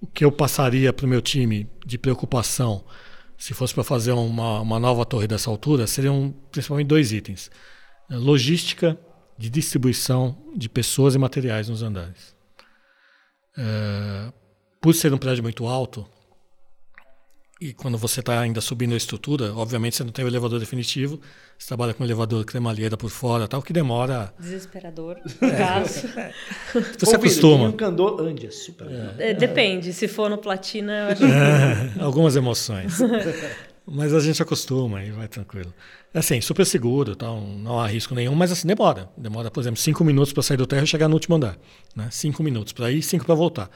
o 0.00 0.06
que 0.06 0.24
eu 0.24 0.32
passaria 0.32 0.92
para 0.92 1.04
o 1.04 1.08
meu 1.08 1.20
time 1.20 1.68
de 1.84 1.98
preocupação, 1.98 2.82
se 3.36 3.52
fosse 3.52 3.74
para 3.74 3.84
fazer 3.84 4.12
uma, 4.12 4.60
uma 4.60 4.80
nova 4.80 5.04
torre 5.04 5.26
dessa 5.26 5.50
altura, 5.50 5.86
seriam 5.86 6.34
principalmente 6.50 6.88
dois 6.88 7.12
itens: 7.12 7.50
É, 8.10 8.16
logística 8.16 8.98
de 9.36 9.50
distribuição 9.50 10.36
de 10.56 10.68
pessoas 10.68 11.14
e 11.14 11.18
materiais 11.18 11.68
nos 11.68 11.82
andares. 11.82 12.34
É, 13.56 14.32
por 14.80 14.94
ser 14.94 15.12
um 15.12 15.18
prédio 15.18 15.42
muito 15.42 15.66
alto, 15.66 16.08
e 17.60 17.72
quando 17.72 17.98
você 17.98 18.20
está 18.20 18.38
ainda 18.38 18.60
subindo 18.60 18.94
a 18.94 18.96
estrutura, 18.96 19.52
obviamente 19.54 19.96
você 19.96 20.04
não 20.04 20.12
tem 20.12 20.24
o 20.24 20.28
elevador 20.28 20.60
definitivo, 20.60 21.20
você 21.58 21.66
trabalha 21.66 21.92
com 21.92 22.04
um 22.04 22.06
elevador 22.06 22.44
cremalheira 22.44 22.96
por 22.96 23.10
fora, 23.10 23.48
tal, 23.48 23.60
que 23.60 23.72
demora. 23.72 24.32
Desesperador, 24.38 25.16
caso. 25.58 26.08
Você 26.98 27.16
acostuma. 27.16 27.64
Um 27.64 27.72
candor 27.72 28.20
ande, 28.20 28.46
é 28.46 28.50
super. 28.50 28.86
legal. 28.86 29.14
É, 29.18 29.34
depende, 29.34 29.92
se 29.92 30.06
for 30.06 30.30
no 30.30 30.38
platina, 30.38 30.92
eu 30.92 31.06
acho 31.08 31.24
É, 31.24 31.92
algumas 32.00 32.36
emoções. 32.36 32.98
Mas 33.84 34.14
a 34.14 34.20
gente 34.20 34.40
acostuma 34.40 35.02
e 35.02 35.10
vai 35.10 35.26
tranquilo. 35.26 35.74
Assim, 36.14 36.40
super 36.40 36.64
seguro, 36.64 37.16
tal, 37.16 37.40
não 37.40 37.80
há 37.80 37.86
risco 37.88 38.14
nenhum, 38.14 38.34
mas 38.34 38.52
assim, 38.52 38.68
demora. 38.68 39.08
Demora, 39.16 39.50
por 39.50 39.60
exemplo, 39.60 39.80
cinco 39.80 40.04
minutos 40.04 40.32
para 40.32 40.42
sair 40.42 40.56
do 40.56 40.66
terra 40.66 40.84
e 40.84 40.86
chegar 40.86 41.08
no 41.08 41.14
último 41.14 41.36
andar. 41.36 41.58
Né? 41.96 42.08
Cinco 42.10 42.42
minutos 42.42 42.72
para 42.72 42.90
ir, 42.90 43.02
cinco 43.02 43.24
para 43.24 43.34
voltar. 43.34 43.68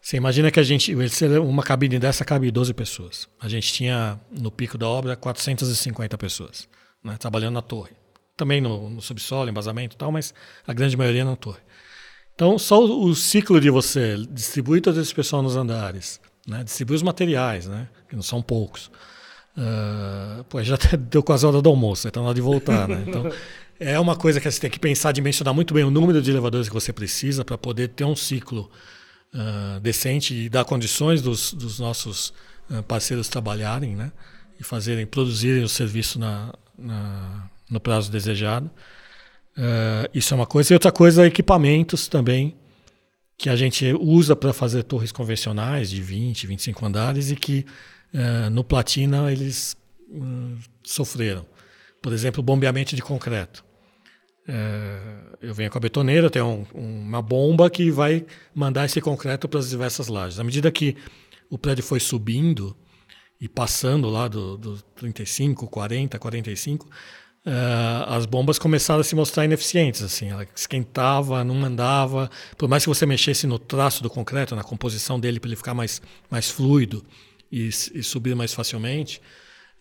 Você 0.00 0.16
imagina 0.16 0.50
que 0.50 0.58
a 0.58 0.62
gente, 0.62 0.94
uma 1.42 1.62
cabine 1.62 1.98
dessa 1.98 2.24
cabe 2.24 2.50
12 2.50 2.72
pessoas. 2.72 3.28
A 3.38 3.48
gente 3.48 3.72
tinha, 3.72 4.18
no 4.30 4.50
pico 4.50 4.78
da 4.78 4.88
obra, 4.88 5.14
450 5.14 6.16
pessoas 6.16 6.68
né, 7.04 7.16
trabalhando 7.18 7.54
na 7.54 7.62
torre. 7.62 7.92
Também 8.36 8.60
no, 8.60 8.88
no 8.88 9.02
subsolo, 9.02 9.50
embasamento 9.50 9.96
e 9.96 9.98
tal, 9.98 10.10
mas 10.10 10.32
a 10.66 10.72
grande 10.72 10.96
maioria 10.96 11.24
na 11.24 11.36
torre. 11.36 11.60
Então, 12.34 12.58
só 12.58 12.82
o, 12.82 13.04
o 13.04 13.14
ciclo 13.14 13.60
de 13.60 13.68
você 13.68 14.16
distribuir 14.30 14.80
todo 14.80 14.98
esse 14.98 15.14
pessoal 15.14 15.42
nos 15.42 15.56
andares, 15.56 16.18
né, 16.46 16.64
distribuir 16.64 16.96
os 16.96 17.02
materiais, 17.02 17.66
né, 17.66 17.86
que 18.08 18.16
não 18.16 18.22
são 18.22 18.40
poucos, 18.40 18.90
Uh, 19.56 20.44
pô, 20.44 20.62
já 20.62 20.78
deu 20.96 21.22
quase 21.22 21.44
a 21.44 21.48
hora 21.48 21.60
do 21.60 21.68
almoço, 21.68 22.06
então 22.06 22.22
na 22.22 22.28
hora 22.28 22.34
de 22.34 22.40
voltar, 22.40 22.88
né? 22.88 23.04
Então, 23.06 23.30
é 23.80 23.98
uma 23.98 24.14
coisa 24.14 24.40
que 24.40 24.50
você 24.50 24.60
tem 24.60 24.70
que 24.70 24.78
pensar, 24.78 25.12
dimensionar 25.12 25.52
muito 25.52 25.74
bem 25.74 25.84
o 25.84 25.90
número 25.90 26.22
de 26.22 26.30
elevadores 26.30 26.68
que 26.68 26.74
você 26.74 26.92
precisa 26.92 27.44
para 27.44 27.58
poder 27.58 27.88
ter 27.88 28.04
um 28.04 28.14
ciclo 28.14 28.70
uh, 29.34 29.80
decente 29.80 30.34
e 30.34 30.48
dar 30.48 30.64
condições 30.64 31.22
dos, 31.22 31.52
dos 31.52 31.78
nossos 31.78 32.32
uh, 32.70 32.82
parceiros 32.82 33.28
trabalharem, 33.28 33.94
né? 33.94 34.12
E 34.58 34.64
fazerem, 34.64 35.06
produzirem 35.06 35.62
o 35.62 35.68
serviço 35.68 36.18
na, 36.18 36.52
na 36.76 37.48
no 37.70 37.78
prazo 37.78 38.10
desejado. 38.10 38.68
isso 40.12 40.34
é 40.34 40.36
uma 40.36 40.46
coisa. 40.46 40.72
E 40.72 40.74
outra 40.74 40.90
coisa, 40.90 41.24
equipamentos 41.24 42.08
também 42.08 42.56
que 43.38 43.48
a 43.48 43.54
gente 43.54 43.94
usa 44.00 44.34
para 44.34 44.52
fazer 44.52 44.82
torres 44.82 45.12
convencionais 45.12 45.88
de 45.88 46.02
20, 46.02 46.48
25 46.48 46.84
andares 46.84 47.30
e 47.30 47.36
que 47.36 47.64
Uh, 48.12 48.50
no 48.50 48.64
Platina 48.64 49.30
eles 49.30 49.76
uh, 50.08 50.58
sofreram. 50.82 51.46
Por 52.02 52.12
exemplo, 52.12 52.42
bombeamento 52.42 52.96
de 52.96 53.02
concreto. 53.02 53.64
Uh, 54.50 55.36
eu 55.40 55.54
venho 55.54 55.70
com 55.70 55.78
a 55.78 55.80
betoneira, 55.80 56.28
tenho 56.28 56.66
um, 56.74 57.02
uma 57.02 57.22
bomba 57.22 57.70
que 57.70 57.90
vai 57.90 58.26
mandar 58.52 58.84
esse 58.84 59.00
concreto 59.00 59.48
para 59.48 59.60
as 59.60 59.70
diversas 59.70 60.08
lajes. 60.08 60.40
À 60.40 60.44
medida 60.44 60.70
que 60.72 60.96
o 61.48 61.56
prédio 61.56 61.84
foi 61.84 62.00
subindo 62.00 62.76
e 63.40 63.48
passando 63.48 64.10
lá 64.10 64.26
do, 64.26 64.58
do 64.58 64.82
35, 64.96 65.68
40, 65.68 66.18
45, 66.18 66.88
as 68.06 68.26
bombas 68.26 68.58
começaram 68.58 69.00
a 69.00 69.04
se 69.04 69.14
mostrar 69.14 69.44
ineficientes. 69.44 70.02
Assim, 70.02 70.28
ela 70.28 70.46
esquentava, 70.54 71.42
não 71.42 71.64
andava. 71.64 72.30
Por 72.58 72.68
mais 72.68 72.82
que 72.82 72.88
você 72.88 73.06
mexesse 73.06 73.46
no 73.46 73.58
traço 73.58 74.02
do 74.02 74.10
concreto, 74.10 74.54
na 74.54 74.62
composição 74.62 75.18
dele 75.18 75.40
para 75.40 75.48
ele 75.48 75.56
ficar 75.56 75.74
mais, 75.74 76.02
mais 76.30 76.50
fluido, 76.50 77.04
e, 77.50 77.68
e, 77.68 78.02
subir 78.02 78.36
mais 78.36 78.52
facilmente. 78.52 79.20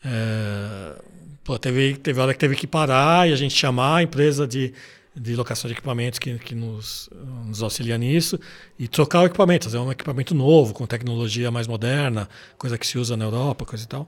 É, 0.03 1.01
pô, 1.49 1.57
teve, 1.57 1.95
teve 1.95 2.21
hora 2.21 2.31
que 2.31 2.37
teve 2.37 2.55
que 2.55 2.67
parar 2.67 3.27
e 3.27 3.33
a 3.33 3.35
gente 3.35 3.55
chamar 3.55 3.97
a 3.97 4.03
empresa 4.03 4.45
de, 4.45 4.71
de 5.15 5.35
locação 5.35 5.67
de 5.67 5.73
equipamentos 5.73 6.19
que, 6.19 6.37
que 6.37 6.53
nos, 6.53 7.09
nos 7.43 7.63
auxilia 7.63 7.97
nisso 7.97 8.39
e 8.77 8.87
trocar 8.87 9.21
o 9.21 9.25
equipamento, 9.25 9.65
fazer 9.65 9.79
um 9.79 9.91
equipamento 9.91 10.35
novo, 10.35 10.75
com 10.75 10.85
tecnologia 10.85 11.49
mais 11.49 11.65
moderna, 11.65 12.29
coisa 12.55 12.77
que 12.77 12.85
se 12.85 12.99
usa 12.99 13.17
na 13.17 13.25
Europa, 13.25 13.65
coisa 13.65 13.83
e 13.83 13.87
tal, 13.87 14.07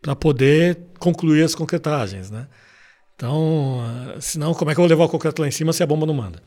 para 0.00 0.16
poder 0.16 0.76
concluir 0.98 1.44
as 1.44 1.54
concretagens. 1.54 2.32
Né? 2.32 2.48
Então, 3.14 3.78
senão, 4.18 4.52
como 4.52 4.72
é 4.72 4.74
que 4.74 4.80
eu 4.80 4.82
vou 4.82 4.90
levar 4.90 5.04
o 5.04 5.08
concreto 5.08 5.40
lá 5.40 5.46
em 5.46 5.52
cima 5.52 5.72
se 5.72 5.84
a 5.84 5.86
bomba 5.86 6.04
não 6.04 6.14
manda? 6.14 6.42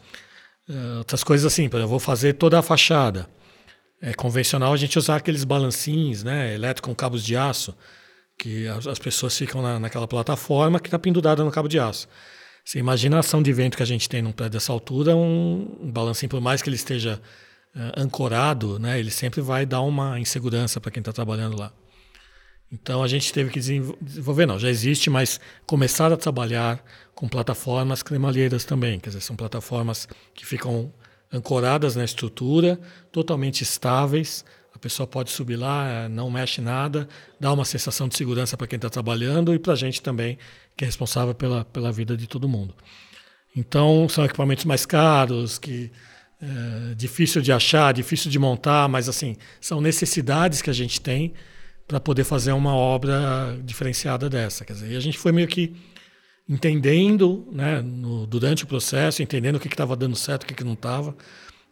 Uh, 0.67 0.97
outras 0.97 1.23
coisas 1.23 1.45
assim, 1.45 1.69
eu 1.71 1.87
vou 1.87 1.99
fazer 1.99 2.33
toda 2.33 2.59
a 2.59 2.61
fachada. 2.61 3.25
é 4.01 4.13
convencional 4.13 4.73
a 4.73 4.77
gente 4.77 4.99
usar 4.99 5.15
aqueles 5.15 5.45
balancinhos, 5.45 6.25
né, 6.25 6.53
elétrico 6.53 6.89
com 6.89 6.95
cabos 6.95 7.23
de 7.23 7.37
aço, 7.37 7.73
que 8.37 8.67
as, 8.67 8.87
as 8.87 8.99
pessoas 8.99 9.37
ficam 9.37 9.61
na, 9.61 9.79
naquela 9.79 10.07
plataforma 10.07 10.79
que 10.79 10.87
está 10.87 10.99
pendurada 10.99 11.43
no 11.43 11.51
cabo 11.51 11.67
de 11.67 11.79
aço. 11.79 12.07
Você 12.63 12.79
imagina 12.79 13.17
a 13.17 13.19
ação 13.19 13.43
de 13.43 13.53
vento 13.53 13.77
que 13.77 13.83
a 13.83 13.85
gente 13.85 14.09
tem 14.09 14.21
num 14.21 14.31
prédio 14.31 14.53
dessa 14.53 14.71
altura, 14.71 15.15
um, 15.15 15.77
um 15.81 15.91
balancinho, 15.91 16.29
por 16.29 16.41
mais 16.41 16.61
que 16.61 16.69
ele 16.69 16.75
esteja 16.75 17.21
uh, 17.75 18.01
ancorado, 18.01 18.79
né, 18.79 18.99
ele 18.99 19.11
sempre 19.11 19.39
vai 19.39 19.65
dar 19.65 19.81
uma 19.81 20.19
insegurança 20.19 20.81
para 20.81 20.91
quem 20.91 21.01
está 21.01 21.13
trabalhando 21.13 21.57
lá. 21.57 21.71
Então 22.71 23.03
a 23.03 23.07
gente 23.07 23.31
teve 23.31 23.51
que 23.51 23.59
desenvolver, 23.59 24.47
não, 24.47 24.57
já 24.57 24.69
existe, 24.69 25.09
mas 25.09 25.39
começar 25.67 26.11
a 26.11 26.17
trabalhar 26.17 26.83
com 27.13 27.27
plataformas 27.27 28.01
cremalheiras 28.01 28.65
também, 28.65 28.99
quer 28.99 29.09
dizer, 29.09 29.21
são 29.21 29.35
plataformas 29.35 30.07
que 30.33 30.45
ficam 30.45 30.91
ancoradas 31.31 31.95
na 31.95 32.03
estrutura, 32.03 32.79
totalmente 33.11 33.61
estáveis. 33.61 34.43
Pessoa 34.85 35.07
pode 35.07 35.31
subir 35.31 35.55
lá, 35.55 35.89
eh, 35.89 36.07
não 36.07 36.29
mexe 36.29 36.61
nada, 36.61 37.09
dá 37.39 37.51
uma 37.51 37.65
sensação 37.65 38.07
de 38.07 38.15
segurança 38.15 38.55
para 38.55 38.67
quem 38.67 38.77
está 38.77 38.87
trabalhando 38.87 39.51
e 39.51 39.57
para 39.57 39.73
a 39.73 39.75
gente 39.75 39.99
também, 39.99 40.37
que 40.77 40.83
é 40.83 40.85
responsável 40.85 41.33
pela, 41.33 41.65
pela 41.65 41.91
vida 41.91 42.15
de 42.15 42.27
todo 42.27 42.47
mundo. 42.47 42.75
Então, 43.55 44.07
são 44.07 44.23
equipamentos 44.23 44.63
mais 44.63 44.85
caros, 44.85 45.57
que 45.57 45.91
é 46.39 46.93
difícil 46.93 47.41
de 47.41 47.51
achar, 47.51 47.95
difícil 47.95 48.29
de 48.29 48.37
montar, 48.37 48.87
mas 48.87 49.09
assim 49.09 49.35
são 49.59 49.81
necessidades 49.81 50.61
que 50.61 50.69
a 50.69 50.73
gente 50.73 51.01
tem 51.01 51.33
para 51.87 51.99
poder 51.99 52.23
fazer 52.23 52.51
uma 52.51 52.75
obra 52.75 53.59
diferenciada 53.63 54.29
dessa. 54.29 54.63
Quer 54.65 54.73
dizer, 54.73 54.91
e 54.91 54.95
a 54.95 54.99
gente 54.99 55.17
foi 55.17 55.31
meio 55.31 55.47
que 55.47 55.75
entendendo, 56.47 57.49
né, 57.51 57.81
no, 57.81 58.27
durante 58.27 58.65
o 58.65 58.67
processo, 58.67 59.23
entendendo 59.23 59.55
o 59.55 59.59
que 59.59 59.67
estava 59.67 59.95
dando 59.95 60.15
certo, 60.15 60.43
o 60.43 60.45
que, 60.45 60.53
que 60.53 60.63
não 60.63 60.73
estava, 60.73 61.17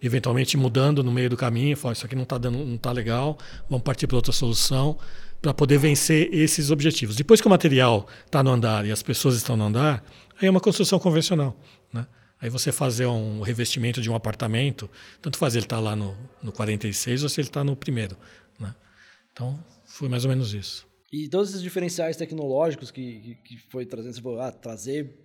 eventualmente 0.03 0.57
mudando 0.57 1.01
no 1.01 1.11
meio 1.11 1.29
do 1.29 1.37
caminho, 1.37 1.77
falando, 1.77 1.95
isso 1.95 2.05
aqui 2.05 2.15
não 2.15 2.23
está 2.23 2.37
dando, 2.37 2.57
não 2.57 2.75
está 2.75 2.91
legal, 2.91 3.37
vamos 3.69 3.83
partir 3.83 4.05
para 4.05 4.17
outra 4.17 4.33
solução 4.33 4.97
para 5.41 5.53
poder 5.53 5.77
vencer 5.77 6.33
esses 6.33 6.71
objetivos. 6.71 7.15
Depois 7.15 7.41
que 7.41 7.47
o 7.47 7.49
material 7.49 8.07
está 8.25 8.43
no 8.43 8.51
andar 8.51 8.85
e 8.85 8.91
as 8.91 9.01
pessoas 9.01 9.35
estão 9.35 9.57
no 9.57 9.65
andar, 9.65 10.03
aí 10.39 10.47
é 10.47 10.49
uma 10.51 10.59
construção 10.59 10.99
convencional, 10.99 11.57
né? 11.91 12.05
Aí 12.39 12.49
você 12.49 12.73
fazer 12.73 13.05
um 13.05 13.41
revestimento 13.41 14.01
de 14.01 14.09
um 14.09 14.15
apartamento, 14.15 14.89
tanto 15.21 15.37
faz 15.37 15.55
ele 15.55 15.65
estar 15.65 15.77
tá 15.77 15.81
lá 15.81 15.95
no, 15.95 16.13
no 16.41 16.51
46 16.51 17.23
ou 17.23 17.29
se 17.29 17.39
ele 17.39 17.47
está 17.47 17.63
no 17.63 17.73
primeiro. 17.73 18.17
Né? 18.59 18.75
Então, 19.31 19.57
foi 19.85 20.09
mais 20.09 20.25
ou 20.25 20.29
menos 20.29 20.53
isso. 20.53 20.85
E 21.11 21.29
todos 21.29 21.51
esses 21.51 21.61
diferenciais 21.61 22.17
tecnológicos 22.17 22.91
que, 22.91 23.19
que, 23.19 23.35
que 23.35 23.57
foi 23.69 23.85
trazendo, 23.85 24.13
você 24.13 24.21
falou, 24.21 24.41
ah, 24.41 24.51
trazer, 24.51 25.15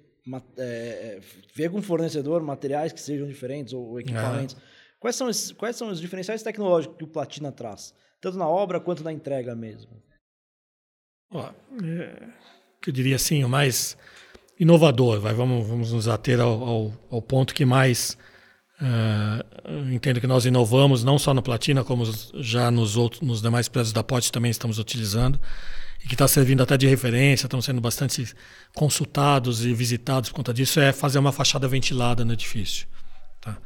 é, 0.57 0.63
é, 0.63 1.21
ver 1.55 1.71
com 1.71 1.81
fornecedor 1.81 2.43
materiais 2.43 2.93
que 2.93 3.01
sejam 3.01 3.27
diferentes 3.27 3.73
ou 3.73 3.99
equipamentos. 4.01 4.57
Ah. 4.59 4.63
Quais, 5.01 5.17
são 5.17 5.29
esses, 5.29 5.53
quais 5.53 5.77
são 5.77 5.89
os 5.89 6.01
diferenciais 6.01 6.43
tecnológicos 6.43 6.97
que 6.97 7.05
o 7.05 7.09
Platina 7.09 7.53
traz? 7.53 7.95
Tanto 8.21 8.37
na 8.37 8.49
obra 8.49 8.81
quanto 8.81 9.05
na 9.05 9.13
entrega 9.13 9.55
mesmo. 9.55 10.03
Ó, 11.31 11.51
é, 11.83 12.29
eu 12.87 12.93
diria 12.93 13.17
assim, 13.17 13.45
o 13.45 13.49
mais 13.49 13.97
inovador, 14.59 15.21
vai, 15.21 15.35
vamos, 15.35 15.67
vamos 15.67 15.93
nos 15.93 16.09
ater 16.09 16.41
ao, 16.41 16.63
ao, 16.63 16.93
ao 17.11 17.23
ponto 17.23 17.55
que 17.55 17.65
mais 17.65 18.17
Uh, 18.81 19.93
entendo 19.93 20.21
que 20.21 20.27
nós 20.27 20.47
inovamos 20.47 21.03
não 21.03 21.19
só 21.19 21.35
no 21.35 21.43
Platina, 21.43 21.83
como 21.83 22.05
já 22.35 22.71
nos, 22.71 22.97
outros, 22.97 23.21
nos 23.23 23.43
demais 23.43 23.69
prédios 23.69 23.93
da 23.93 24.05
Pote 24.05 24.31
também 24.31 24.53
estamos 24.53 24.79
utilizando, 24.79 25.41
e 26.03 26.09
que 26.09 26.15
está 26.15 26.29
servindo 26.29 26.63
até 26.63 26.77
de 26.77 26.87
referência, 26.87 27.47
estão 27.47 27.61
sendo 27.61 27.81
bastante 27.81 28.35
consultados 28.75 29.65
e 29.65 29.75
visitados 29.75 30.31
por 30.31 30.37
conta 30.37 30.55
disso, 30.55 30.81
é 30.81 30.93
fazer 30.93 31.19
uma 31.19 31.33
fachada 31.33 31.67
ventilada 31.67 32.25
no 32.25 32.33
edifício. 32.33 32.87
Tá? 33.41 33.57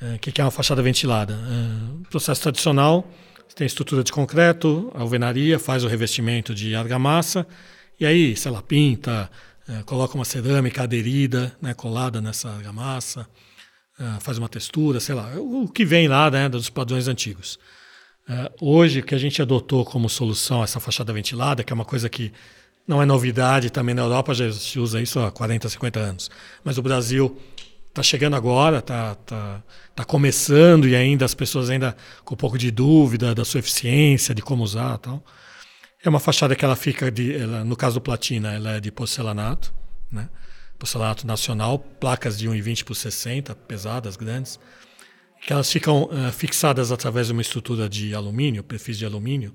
Uh, 0.00 0.14
o 0.16 0.18
que 0.18 0.40
é 0.40 0.44
uma 0.44 0.50
fachada 0.50 0.82
ventilada? 0.82 1.34
Uh, 1.34 2.02
processo 2.10 2.42
tradicional, 2.42 3.10
você 3.48 3.56
tem 3.56 3.66
estrutura 3.66 4.04
de 4.04 4.12
concreto, 4.12 4.90
alvenaria, 4.94 5.58
faz 5.58 5.84
o 5.84 5.88
revestimento 5.88 6.54
de 6.54 6.74
argamassa, 6.74 7.46
e 7.98 8.04
aí, 8.04 8.36
sei 8.36 8.50
lá, 8.50 8.60
pinta, 8.60 9.30
coloca 9.84 10.14
uma 10.14 10.24
cerâmica 10.24 10.82
aderida, 10.82 11.56
né, 11.60 11.74
colada 11.74 12.20
nessa 12.20 12.48
argamassa, 12.48 13.26
uh, 13.98 14.20
faz 14.20 14.38
uma 14.38 14.48
textura, 14.48 15.00
sei 15.00 15.14
lá, 15.14 15.32
o 15.36 15.68
que 15.68 15.84
vem 15.84 16.08
lá 16.08 16.30
né, 16.30 16.48
dos 16.48 16.70
padrões 16.70 17.08
antigos. 17.08 17.58
Uh, 18.28 18.50
hoje, 18.60 19.00
o 19.00 19.02
que 19.04 19.14
a 19.14 19.18
gente 19.18 19.40
adotou 19.40 19.84
como 19.84 20.08
solução 20.08 20.62
essa 20.62 20.80
fachada 20.80 21.12
ventilada, 21.12 21.62
que 21.62 21.72
é 21.72 21.74
uma 21.74 21.84
coisa 21.84 22.08
que 22.08 22.32
não 22.86 23.00
é 23.00 23.06
novidade, 23.06 23.70
também 23.70 23.94
na 23.94 24.02
Europa 24.02 24.34
já 24.34 24.52
se 24.52 24.78
usa 24.78 25.00
isso 25.00 25.20
há 25.20 25.30
40, 25.30 25.68
50 25.68 26.00
anos, 26.00 26.30
mas 26.64 26.78
o 26.78 26.82
Brasil 26.82 27.36
está 27.88 28.02
chegando 28.02 28.36
agora, 28.36 28.78
está 28.78 29.14
tá, 29.14 29.62
tá 29.94 30.04
começando 30.04 30.86
e 30.86 30.94
ainda 30.94 31.24
as 31.24 31.34
pessoas 31.34 31.70
ainda 31.70 31.96
com 32.24 32.34
um 32.34 32.36
pouco 32.36 32.58
de 32.58 32.70
dúvida 32.70 33.34
da 33.34 33.44
sua 33.44 33.60
eficiência, 33.60 34.34
de 34.34 34.42
como 34.42 34.62
usar 34.62 34.98
tal. 34.98 35.24
É 36.04 36.08
uma 36.08 36.20
fachada 36.20 36.54
que 36.54 36.64
ela 36.64 36.76
fica, 36.76 37.10
de, 37.10 37.34
ela, 37.34 37.64
no 37.64 37.74
caso 37.74 37.94
do 37.94 38.00
platina, 38.00 38.52
ela 38.52 38.76
é 38.76 38.80
de 38.80 38.92
porcelanato, 38.92 39.72
né? 40.12 40.28
porcelanato 40.78 41.26
nacional, 41.26 41.78
placas 41.78 42.38
de 42.38 42.48
1,20 42.48 42.84
por 42.84 42.94
60, 42.94 43.54
pesadas, 43.54 44.14
grandes, 44.14 44.60
que 45.46 45.52
elas 45.52 45.70
ficam 45.70 46.04
uh, 46.04 46.32
fixadas 46.32 46.90
através 46.90 47.28
de 47.28 47.32
uma 47.32 47.40
estrutura 47.40 47.88
de 47.88 48.12
alumínio, 48.12 48.64
perfis 48.64 48.98
de 48.98 49.06
alumínio, 49.06 49.54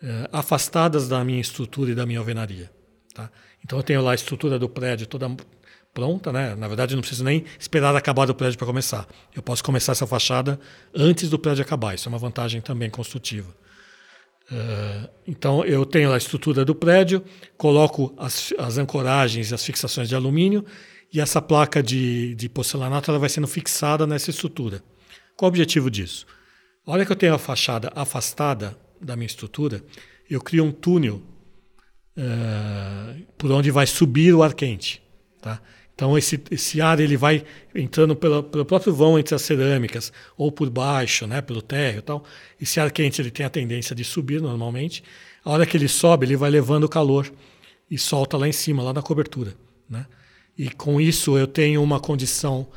uh, 0.00 0.28
afastadas 0.32 1.08
da 1.08 1.24
minha 1.24 1.40
estrutura 1.40 1.90
e 1.90 1.94
da 1.96 2.06
minha 2.06 2.20
alvenaria. 2.20 2.70
Tá? 3.12 3.28
Então 3.64 3.76
eu 3.76 3.82
tenho 3.82 4.00
lá 4.02 4.12
a 4.12 4.14
estrutura 4.14 4.56
do 4.56 4.68
prédio 4.68 5.08
toda 5.08 5.28
pronta, 5.92 6.32
né? 6.32 6.54
Na 6.54 6.68
verdade, 6.68 6.92
eu 6.92 6.96
não 6.96 7.00
preciso 7.00 7.24
nem 7.24 7.44
esperar 7.58 7.96
acabar 7.96 8.30
o 8.30 8.34
prédio 8.36 8.56
para 8.56 8.68
começar. 8.68 9.04
Eu 9.34 9.42
posso 9.42 9.64
começar 9.64 9.90
essa 9.90 10.06
fachada 10.06 10.60
antes 10.94 11.28
do 11.28 11.40
prédio 11.40 11.62
acabar. 11.62 11.92
Isso 11.92 12.08
é 12.08 12.10
uma 12.10 12.18
vantagem 12.18 12.60
também 12.60 12.88
construtiva. 12.88 13.52
Uh, 14.48 15.08
então 15.26 15.64
eu 15.64 15.84
tenho 15.84 16.12
a 16.12 16.16
estrutura 16.16 16.64
do 16.64 16.74
prédio, 16.74 17.20
coloco 17.56 18.14
as, 18.16 18.54
as 18.56 18.78
ancoragens 18.78 19.50
e 19.50 19.54
as 19.54 19.64
fixações 19.64 20.08
de 20.08 20.14
alumínio 20.14 20.64
e 21.12 21.20
essa 21.20 21.42
placa 21.42 21.82
de, 21.82 22.36
de 22.36 22.48
porcelanato 22.48 23.10
ela 23.10 23.18
vai 23.18 23.28
sendo 23.28 23.48
fixada 23.48 24.06
nessa 24.06 24.30
estrutura. 24.30 24.80
Qual 25.40 25.48
o 25.48 25.52
objetivo 25.52 25.90
disso? 25.90 26.26
A 26.86 26.92
hora 26.92 27.06
que 27.06 27.10
eu 27.10 27.16
tenho 27.16 27.32
a 27.32 27.38
fachada 27.38 27.90
afastada 27.96 28.76
da 29.00 29.16
minha 29.16 29.26
estrutura, 29.26 29.82
eu 30.28 30.38
crio 30.38 30.62
um 30.62 30.70
túnel 30.70 31.22
uh, 32.14 33.22
por 33.38 33.50
onde 33.50 33.70
vai 33.70 33.86
subir 33.86 34.34
o 34.34 34.42
ar 34.42 34.52
quente. 34.52 35.02
Tá? 35.40 35.58
Então 35.94 36.18
esse, 36.18 36.38
esse 36.50 36.82
ar 36.82 37.00
ele 37.00 37.16
vai 37.16 37.42
entrando 37.74 38.14
pelo, 38.14 38.42
pelo 38.42 38.66
próprio 38.66 38.92
vão 38.92 39.18
entre 39.18 39.34
as 39.34 39.40
cerâmicas 39.40 40.12
ou 40.36 40.52
por 40.52 40.68
baixo, 40.68 41.26
né, 41.26 41.40
pelo 41.40 41.62
térreo 41.62 42.00
e 42.00 42.02
tal. 42.02 42.22
Esse 42.60 42.78
ar 42.78 42.90
quente 42.90 43.22
ele 43.22 43.30
tem 43.30 43.46
a 43.46 43.50
tendência 43.50 43.96
de 43.96 44.04
subir 44.04 44.42
normalmente. 44.42 45.02
A 45.42 45.52
hora 45.52 45.64
que 45.64 45.74
ele 45.74 45.88
sobe, 45.88 46.26
ele 46.26 46.36
vai 46.36 46.50
levando 46.50 46.84
o 46.84 46.88
calor 46.88 47.32
e 47.90 47.96
solta 47.96 48.36
lá 48.36 48.46
em 48.46 48.52
cima, 48.52 48.82
lá 48.82 48.92
na 48.92 49.00
cobertura. 49.00 49.54
Né? 49.88 50.04
E 50.58 50.68
com 50.68 51.00
isso 51.00 51.38
eu 51.38 51.46
tenho 51.46 51.82
uma 51.82 51.98
condição 51.98 52.68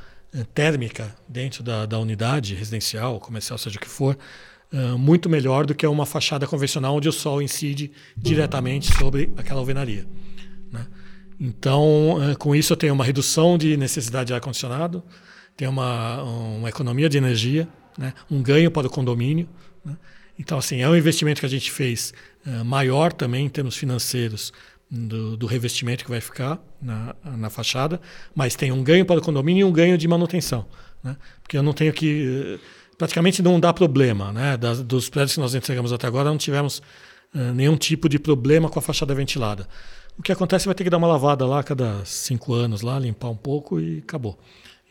térmica 0.53 1.15
dentro 1.27 1.63
da, 1.63 1.85
da 1.85 1.99
unidade 1.99 2.55
residencial, 2.55 3.19
comercial, 3.19 3.57
seja 3.57 3.77
o 3.77 3.79
que 3.79 3.87
for, 3.87 4.17
uh, 4.73 4.97
muito 4.97 5.29
melhor 5.29 5.65
do 5.65 5.75
que 5.75 5.85
uma 5.85 6.05
fachada 6.05 6.47
convencional 6.47 6.95
onde 6.95 7.07
o 7.07 7.11
sol 7.11 7.41
incide 7.41 7.91
diretamente 8.17 8.91
sobre 8.97 9.31
aquela 9.37 9.59
alvenaria. 9.59 10.07
Né? 10.71 10.87
Então, 11.39 12.17
eh, 12.21 12.35
com 12.35 12.55
isso, 12.55 12.73
eu 12.73 12.77
tenho 12.77 12.93
uma 12.93 13.03
redução 13.03 13.57
de 13.57 13.75
necessidade 13.77 14.27
de 14.27 14.33
ar-condicionado, 14.33 15.03
tenho 15.55 15.71
uma, 15.71 16.23
uma 16.23 16.69
economia 16.69 17.09
de 17.09 17.17
energia, 17.17 17.67
né? 17.97 18.13
um 18.29 18.41
ganho 18.41 18.71
para 18.71 18.87
o 18.87 18.89
condomínio. 18.89 19.47
Né? 19.83 19.95
Então, 20.37 20.57
assim, 20.57 20.81
é 20.81 20.89
um 20.89 20.95
investimento 20.95 21.39
que 21.39 21.45
a 21.45 21.49
gente 21.49 21.71
fez 21.71 22.13
uh, 22.45 22.63
maior 22.65 23.13
também 23.13 23.45
em 23.45 23.49
termos 23.49 23.75
financeiros 23.75 24.51
do, 24.93 25.35
do, 25.35 25.47
revestimento 25.47 26.03
que 26.03 26.09
vai 26.11 26.21
ficar 26.21 26.63
na, 26.79 27.15
na 27.23 27.49
fachada, 27.49 27.99
mas 28.35 28.55
tem 28.55 28.71
um 28.71 28.83
ganho 28.83 29.03
para 29.05 29.19
o 29.19 29.23
condomínio 29.23 29.61
e 29.61 29.63
um 29.63 29.71
ganho 29.71 29.97
de 29.97 30.07
manutenção. 30.07 30.67
Né? 31.03 31.17
Porque 31.41 31.57
eu 31.57 31.63
não 31.63 31.73
tenho 31.73 31.91
que. 31.91 32.59
Praticamente 32.95 33.41
não 33.41 33.59
dá 33.59 33.73
problema. 33.73 34.31
Né? 34.31 34.55
Dos 34.85 35.09
prédios 35.09 35.33
que 35.33 35.39
nós 35.39 35.55
entregamos 35.55 35.91
até 35.91 36.05
agora, 36.05 36.29
não 36.29 36.37
tivemos 36.37 36.77
uh, 37.33 37.53
nenhum 37.55 37.75
tipo 37.75 38.07
de 38.07 38.19
problema 38.19 38.69
com 38.69 38.77
a 38.77 38.81
fachada 38.83 39.15
ventilada. 39.15 39.67
O 40.15 40.21
que 40.21 40.31
acontece 40.31 40.67
vai 40.67 40.75
ter 40.75 40.83
que 40.83 40.91
dar 40.91 40.97
uma 40.97 41.07
lavada 41.07 41.43
lá 41.43 41.61
a 41.61 41.63
cada 41.63 42.05
cinco 42.05 42.53
anos, 42.53 42.83
lá, 42.83 42.99
limpar 42.99 43.29
um 43.29 43.35
pouco 43.35 43.79
e 43.79 43.97
acabou. 43.97 44.37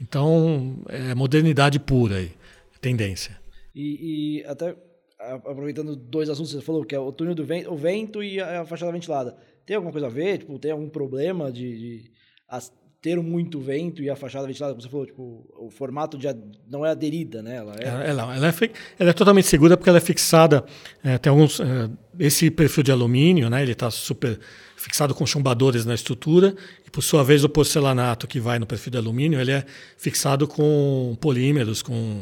Então, 0.01 0.83
é 0.89 1.15
modernidade 1.15 1.79
pura 1.79 2.17
aí, 2.17 2.33
tendência. 2.81 3.39
E, 3.73 4.41
e 4.41 4.45
até 4.47 4.75
aproveitando 5.21 5.95
dois 5.95 6.29
assuntos, 6.29 6.53
você 6.53 6.61
falou 6.61 6.85
que 6.85 6.95
é 6.95 6.99
o 6.99 7.13
túnel 7.13 7.35
do 7.35 7.45
vento, 7.45 7.73
o 7.73 7.77
vento 7.77 8.23
e 8.23 8.41
a, 8.41 8.65
fachada 8.65 8.91
ventilada. 8.91 9.37
Tem 9.67 9.77
alguma 9.77 9.93
coisa 9.93 10.07
a 10.07 10.11
ver? 10.11 10.39
Tipo, 10.39 10.59
tem 10.59 10.71
algum 10.71 10.89
problema 10.89 11.51
de, 11.51 11.79
de 11.79 12.11
as, 12.49 12.73
ter 13.03 13.21
muito 13.21 13.59
vento 13.59 14.01
e 14.01 14.09
a 14.09 14.15
fachada 14.15 14.47
ventilada, 14.47 14.73
como 14.73 14.81
você 14.81 14.89
falou, 14.89 15.05
tipo, 15.05 15.45
o 15.59 15.69
formato 15.71 16.17
de, 16.17 16.29
não 16.71 16.87
é 16.87 16.91
aderida, 16.91 17.43
né? 17.43 17.57
Ela 17.57 17.75
é, 17.77 17.85
ela, 17.85 18.05
ela, 18.05 18.37
ela, 18.37 18.49
é, 18.49 18.71
ela 18.97 19.11
é 19.11 19.13
totalmente 19.13 19.49
segura 19.49 19.77
porque 19.77 19.91
ela 19.91 19.99
é 19.99 20.01
fixada, 20.01 20.65
é, 21.03 21.19
tem 21.19 21.29
alguns, 21.29 21.59
é, 21.59 21.91
esse 22.21 22.49
perfil 22.49 22.85
de 22.85 22.93
alumínio, 22.93 23.51
né? 23.51 23.61
Ele 23.61 23.73
está 23.73 23.91
super 23.91 24.39
fixado 24.77 25.15
com 25.17 25.27
chumbadores 25.27 25.85
na 25.85 25.95
estrutura, 25.95 26.55
e 26.87 26.91
por 26.91 27.03
sua 27.03 27.25
vez 27.25 27.43
o 27.43 27.49
porcelanato 27.49 28.29
que 28.29 28.39
vai 28.39 28.61
no 28.61 28.67
perfil 28.67 28.93
de 28.93 28.99
alumínio, 28.99 29.41
ele 29.41 29.51
é 29.51 29.65
fixado 29.97 30.47
com 30.47 31.17
polímeros, 31.21 31.83
com 31.83 32.21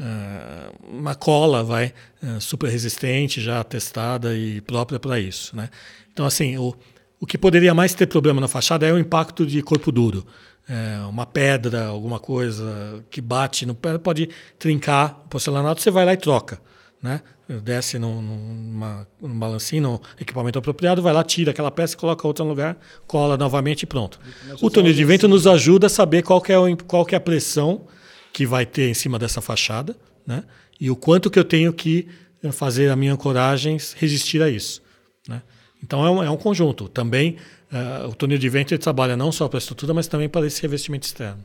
uh, 0.00 0.88
uma 0.88 1.14
cola, 1.14 1.62
vai, 1.62 1.92
uh, 2.22 2.40
super 2.40 2.70
resistente, 2.70 3.40
já 3.40 3.62
testada 3.64 4.36
e 4.36 4.60
própria 4.60 4.98
para 4.98 5.18
isso, 5.18 5.54
né? 5.56 5.68
Então, 6.12 6.26
assim, 6.26 6.56
o, 6.56 6.74
o 7.20 7.26
que 7.26 7.36
poderia 7.36 7.74
mais 7.74 7.94
ter 7.94 8.06
problema 8.06 8.40
na 8.40 8.48
fachada 8.48 8.86
é 8.86 8.92
o 8.92 8.98
impacto 8.98 9.46
de 9.46 9.62
corpo 9.62 9.92
duro. 9.92 10.26
É, 10.68 11.00
uma 11.08 11.26
pedra, 11.26 11.86
alguma 11.86 12.18
coisa 12.18 13.04
que 13.10 13.20
bate 13.20 13.66
no 13.66 13.74
pé, 13.74 13.98
pode 13.98 14.28
trincar 14.58 15.22
o 15.24 15.28
porcelanato, 15.28 15.80
você 15.80 15.90
vai 15.90 16.04
lá 16.04 16.12
e 16.12 16.16
troca. 16.16 16.60
Né? 17.02 17.20
Desce 17.62 17.98
num, 17.98 18.22
numa, 18.22 19.06
num 19.20 19.38
balancinho, 19.38 19.82
num 19.82 20.00
equipamento 20.20 20.58
apropriado, 20.58 21.02
vai 21.02 21.12
lá, 21.12 21.24
tira 21.24 21.50
aquela 21.50 21.70
peça, 21.70 21.96
coloca 21.96 22.26
outra 22.26 22.44
no 22.44 22.50
lugar, 22.50 22.78
cola 23.06 23.36
novamente 23.36 23.82
e 23.82 23.86
pronto. 23.86 24.20
O 24.60 24.70
túnel 24.70 24.92
de 24.92 25.04
vento 25.04 25.26
nos 25.26 25.46
ajuda 25.46 25.86
a 25.86 25.90
saber 25.90 26.22
qual 26.22 26.42
é, 26.46 26.58
o, 26.58 26.76
qual 26.76 27.06
é 27.10 27.16
a 27.16 27.20
pressão 27.20 27.86
que 28.32 28.46
vai 28.46 28.64
ter 28.64 28.88
em 28.88 28.94
cima 28.94 29.18
dessa 29.18 29.40
fachada 29.40 29.96
né? 30.26 30.44
e 30.80 30.90
o 30.90 30.96
quanto 30.96 31.30
que 31.30 31.38
eu 31.38 31.44
tenho 31.44 31.72
que 31.72 32.06
fazer 32.52 32.90
a 32.90 32.96
minha 32.96 33.12
ancoragem 33.12 33.76
resistir 33.96 34.42
a 34.42 34.48
isso. 34.48 34.80
Né? 35.28 35.42
Então 35.82 36.04
é 36.04 36.10
um, 36.10 36.22
é 36.22 36.30
um 36.30 36.36
conjunto. 36.36 36.88
Também 36.88 37.36
uh, 37.72 38.08
o 38.08 38.14
túnel 38.14 38.38
de 38.38 38.48
vento 38.48 38.76
trabalha 38.78 39.16
não 39.16 39.32
só 39.32 39.48
para 39.48 39.58
a 39.58 39.60
estrutura, 39.60 39.94
mas 39.94 40.06
também 40.06 40.28
para 40.28 40.46
esse 40.46 40.60
revestimento 40.62 41.06
externo. 41.06 41.44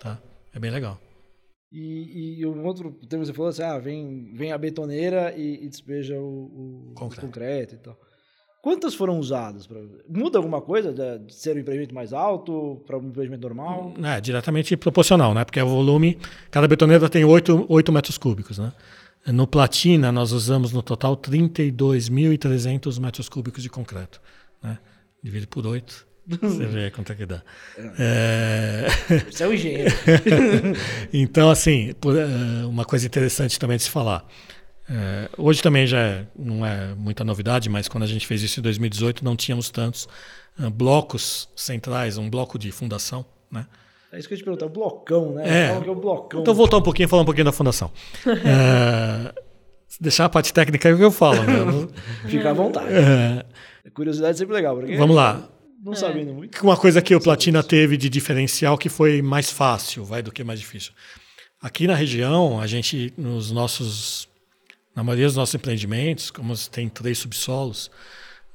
Tá? 0.00 0.18
É 0.54 0.58
bem 0.58 0.70
legal. 0.70 1.00
E, 1.72 2.38
e 2.38 2.46
um 2.46 2.64
outro 2.64 2.92
termo 3.08 3.24
você 3.24 3.32
falou 3.32 3.50
assim, 3.50 3.62
ah, 3.62 3.78
vem, 3.78 4.32
vem 4.34 4.52
a 4.52 4.58
betoneira 4.58 5.34
e, 5.36 5.64
e 5.64 5.68
despeja 5.68 6.18
o, 6.18 6.90
o 6.90 6.92
concreto. 6.94 7.26
concreto. 7.26 7.74
e 7.74 7.78
tal. 7.78 7.98
Quantas 8.62 8.94
foram 8.94 9.18
usadas? 9.18 9.66
Pra... 9.66 9.80
Muda 10.08 10.38
alguma 10.38 10.60
coisa 10.60 10.92
de 10.92 11.32
ser 11.32 11.56
um 11.56 11.60
empreendimento 11.60 11.94
mais 11.94 12.12
alto 12.12 12.82
para 12.86 12.98
um 12.98 13.08
empreendimento 13.08 13.42
normal? 13.42 13.94
É, 14.02 14.20
diretamente 14.20 14.76
proporcional, 14.76 15.32
né? 15.34 15.44
Porque 15.44 15.60
o 15.60 15.68
volume, 15.68 16.18
cada 16.50 16.66
betoneira 16.66 17.08
tem 17.08 17.24
8, 17.24 17.66
8 17.68 17.92
metros 17.92 18.18
cúbicos, 18.18 18.58
né? 18.58 18.72
No 19.26 19.46
Platina, 19.46 20.12
nós 20.12 20.32
usamos 20.32 20.72
no 20.72 20.82
total 20.82 21.16
32.300 21.16 23.00
metros 23.00 23.28
cúbicos 23.28 23.62
de 23.62 23.68
concreto. 23.68 24.20
Né? 24.62 24.78
Divide 25.22 25.46
por 25.46 25.66
8, 25.66 26.06
você 26.26 26.66
vê 26.66 26.90
quanto 26.90 27.12
é 27.12 27.14
que 27.14 27.24
dá. 27.24 27.42
É... 27.98 28.86
Você 29.30 29.44
é 29.44 29.48
um 29.48 29.52
engenheiro. 29.52 29.94
então, 31.12 31.48
assim, 31.50 31.90
é, 31.90 32.66
uma 32.66 32.84
coisa 32.84 33.06
interessante 33.06 33.58
também 33.58 33.76
de 33.76 33.84
se 33.84 33.90
falar. 33.90 34.26
É, 34.88 35.28
hoje 35.36 35.62
também 35.62 35.86
já 35.86 35.98
é, 35.98 36.26
não 36.36 36.66
é 36.66 36.94
muita 36.94 37.24
novidade, 37.24 37.68
mas 37.68 37.88
quando 37.88 38.04
a 38.04 38.06
gente 38.06 38.26
fez 38.26 38.42
isso 38.42 38.58
em 38.58 38.62
2018, 38.62 39.24
não 39.24 39.36
tínhamos 39.36 39.70
tantos 39.70 40.08
uh, 40.58 40.70
blocos 40.70 41.48
centrais, 41.54 42.18
um 42.18 42.28
bloco 42.28 42.58
de 42.58 42.70
fundação, 42.72 43.24
né? 43.50 43.66
É 44.12 44.18
isso 44.18 44.28
que 44.28 44.34
eu 44.34 44.38
te 44.38 44.44
perguntar, 44.44 44.66
o 44.66 44.70
blocão, 44.70 45.32
né? 45.32 45.42
É. 45.46 45.66
é 45.68 45.90
o 45.90 45.94
blocão. 45.94 46.40
Então, 46.40 46.54
voltar 46.54 46.76
um 46.76 46.82
pouquinho 46.82 47.06
e 47.06 47.08
falar 47.08 47.22
um 47.22 47.26
pouquinho 47.26 47.44
da 47.44 47.52
fundação. 47.52 47.90
é, 48.26 49.34
deixar 50.00 50.26
a 50.26 50.28
parte 50.28 50.52
técnica 50.52 50.88
aí 50.88 50.94
o 50.94 50.98
que 50.98 51.04
eu 51.04 51.10
falo. 51.10 51.42
Né? 51.42 51.88
Fica 52.28 52.50
à 52.50 52.52
vontade. 52.52 52.88
É. 52.92 53.44
Curiosidade 53.90 54.36
é 54.36 54.38
sempre 54.38 54.54
legal. 54.54 54.76
Porque 54.76 54.96
Vamos 54.96 55.16
lá. 55.16 55.48
Não 55.82 55.92
é. 55.92 55.96
sabendo 55.96 56.32
muito. 56.32 56.60
Uma 56.62 56.76
coisa 56.76 57.02
que 57.02 57.14
o 57.14 57.20
Platina 57.20 57.62
teve 57.62 57.96
de 57.96 58.08
diferencial 58.08 58.78
que 58.78 58.88
foi 58.88 59.22
mais 59.22 59.50
fácil, 59.50 60.04
vai, 60.04 60.22
do 60.22 60.32
que 60.32 60.42
mais 60.42 60.60
difícil. 60.60 60.92
Aqui 61.60 61.86
na 61.86 61.94
região, 61.94 62.60
a 62.60 62.66
gente, 62.66 63.12
nos 63.16 63.50
nossos, 63.50 64.28
na 64.94 65.02
maioria 65.02 65.26
dos 65.26 65.36
nossos 65.36 65.54
empreendimentos, 65.54 66.30
como 66.30 66.54
tem 66.70 66.88
três 66.88 67.18
subsolos, 67.18 67.90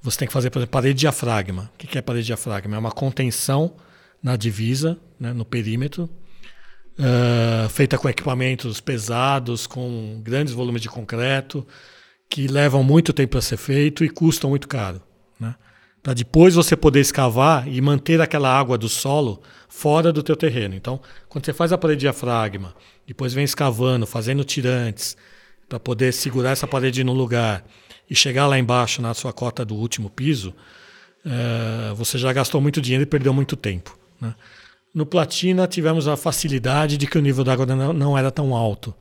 você 0.02 0.20
tem 0.20 0.28
que 0.28 0.34
fazer, 0.34 0.50
por 0.50 0.60
exemplo, 0.60 0.72
parede 0.72 0.96
de 0.96 1.00
diafragma. 1.02 1.72
O 1.74 1.78
que 1.78 1.98
é 1.98 2.02
parede 2.02 2.24
de 2.24 2.28
diafragma? 2.28 2.76
É 2.76 2.80
uma 2.80 2.92
contenção 2.92 3.74
na 4.22 4.36
divisa, 4.36 4.98
né, 5.20 5.34
no 5.34 5.44
perímetro, 5.46 6.10
uh, 7.00 7.70
feita 7.70 7.98
com 7.98 8.10
equipamentos 8.10 8.80
pesados, 8.80 9.66
com 9.66 10.22
grandes 10.24 10.54
volumes 10.54 10.82
de 10.82 10.90
concreto, 10.90 11.66
que 12.30 12.48
levam 12.48 12.84
muito 12.84 13.12
tempo 13.12 13.32
para 13.32 13.42
ser 13.42 13.58
feito 13.58 14.06
e 14.06 14.10
custam 14.10 14.50
muito 14.50 14.68
caro. 14.68 15.02
Né? 15.40 15.56
Para 16.02 16.14
depois 16.14 16.56
você 16.56 16.76
poder 16.76 17.02
escavar 17.02 17.68
e 17.68 17.82
manter 17.82 18.22
aquela 18.22 18.50
água 18.58 18.78
do 18.78 18.88
solo 18.88 19.42
fora 19.68 20.14
do 20.14 20.24
teu 20.24 20.36
terreno. 20.36 20.76
Então, 20.76 21.02
quando 21.28 21.46
você 21.46 21.54
faz 21.54 21.74
a 21.74 21.78
parede 21.78 22.00
de 22.00 22.06
diafragma, 22.06 22.76
depois 23.06 23.34
vem 23.34 23.44
escavando, 23.44 24.06
fazendo 24.06 24.44
tirantes, 24.44 25.18
para 25.68 25.80
poder 25.80 26.12
segurar 26.12 26.52
essa 26.52 26.68
parede 26.68 27.04
no 27.04 27.14
lugar 27.14 27.66
e 28.10 28.16
chegar 28.16 28.46
lá 28.46 28.60
embaixo 28.60 29.02
na 29.02 29.14
sua 29.14 29.32
cota 29.32 29.64
do 29.64 29.74
último 29.76 30.10
piso, 30.10 30.54
uh, 31.26 31.96
você 31.96 32.18
já 32.18 32.34
gastou 32.34 32.60
muito 32.60 32.82
dinheiro 32.82 33.04
e 33.04 33.06
perdeu 33.06 33.34
muito 33.34 33.56
tempo. 33.56 33.98
Né? 34.22 34.36
No 34.94 35.06
Platina 35.06 35.68
tivemos 35.68 36.08
a 36.08 36.16
facilidade 36.16 36.98
de 36.98 37.08
que 37.08 37.18
o 37.18 37.22
nível 37.22 37.44
da 37.44 37.54
água 37.54 37.66
não 37.66 38.18
era 38.18 38.30
tão 38.30 38.56
alto, 38.56 38.94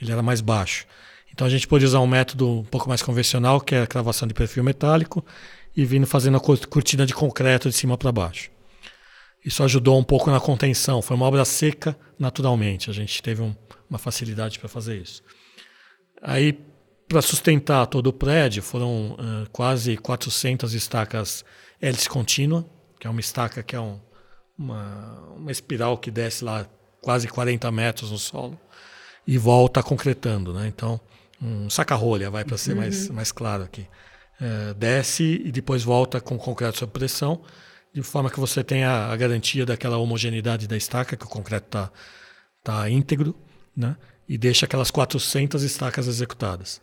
ele 0.00 0.10
era 0.10 0.22
mais 0.22 0.40
baixo. 0.40 0.86
Então 1.32 1.46
a 1.46 1.50
gente 1.50 1.66
pôde 1.66 1.84
usar 1.84 2.00
um 2.00 2.06
método 2.06 2.60
um 2.60 2.64
pouco 2.64 2.88
mais 2.88 3.02
convencional, 3.02 3.60
que 3.60 3.74
é 3.74 3.82
a 3.82 3.86
cravação 3.86 4.28
de 4.28 4.34
perfil 4.34 4.62
metálico, 4.62 5.24
e 5.76 5.84
vindo 5.84 6.06
fazendo 6.06 6.36
a 6.36 6.40
cortina 6.40 7.06
de 7.06 7.14
concreto 7.14 7.68
de 7.68 7.74
cima 7.74 7.96
para 7.96 8.12
baixo. 8.12 8.50
Isso 9.44 9.62
ajudou 9.64 9.98
um 9.98 10.04
pouco 10.04 10.30
na 10.30 10.38
contenção. 10.38 11.02
Foi 11.02 11.16
uma 11.16 11.26
obra 11.26 11.44
seca 11.44 11.96
naturalmente. 12.18 12.90
A 12.90 12.92
gente 12.92 13.20
teve 13.22 13.42
um, 13.42 13.54
uma 13.88 13.98
facilidade 13.98 14.58
para 14.58 14.68
fazer 14.68 15.00
isso. 15.00 15.22
Aí, 16.20 16.56
para 17.08 17.20
sustentar 17.20 17.86
todo 17.86 18.06
o 18.06 18.12
prédio, 18.12 18.62
foram 18.62 19.12
uh, 19.12 19.50
quase 19.50 19.96
400 19.96 20.72
estacas 20.74 21.44
hélice 21.80 22.08
contínua, 22.08 22.64
que 23.00 23.06
é 23.06 23.10
uma 23.10 23.20
estaca 23.20 23.62
que 23.62 23.74
é 23.74 23.80
um, 23.80 23.98
uma, 24.62 25.20
uma 25.36 25.50
espiral 25.50 25.98
que 25.98 26.10
desce 26.10 26.44
lá 26.44 26.66
quase 27.00 27.26
40 27.28 27.70
metros 27.72 28.10
no 28.10 28.18
solo 28.18 28.58
e 29.26 29.36
volta 29.36 29.82
concretando, 29.82 30.52
né? 30.52 30.68
Então, 30.68 31.00
um 31.40 31.68
saca-rolha, 31.68 32.30
vai 32.30 32.44
para 32.44 32.56
ser 32.56 32.72
uhum. 32.72 32.78
mais, 32.78 33.08
mais 33.10 33.32
claro 33.32 33.64
aqui. 33.64 33.86
É, 34.40 34.74
desce 34.74 35.42
e 35.44 35.52
depois 35.52 35.82
volta 35.82 36.20
com 36.20 36.38
concreto 36.38 36.78
sob 36.78 36.92
pressão, 36.92 37.42
de 37.92 38.02
forma 38.02 38.30
que 38.30 38.40
você 38.40 38.64
tenha 38.64 39.06
a 39.06 39.16
garantia 39.16 39.66
daquela 39.66 39.98
homogeneidade 39.98 40.66
da 40.66 40.76
estaca, 40.76 41.16
que 41.16 41.24
o 41.24 41.28
concreto 41.28 41.66
está 41.66 41.90
tá 42.62 42.88
íntegro, 42.88 43.36
né? 43.76 43.96
E 44.28 44.38
deixa 44.38 44.66
aquelas 44.66 44.90
400 44.90 45.62
estacas 45.62 46.06
executadas. 46.06 46.80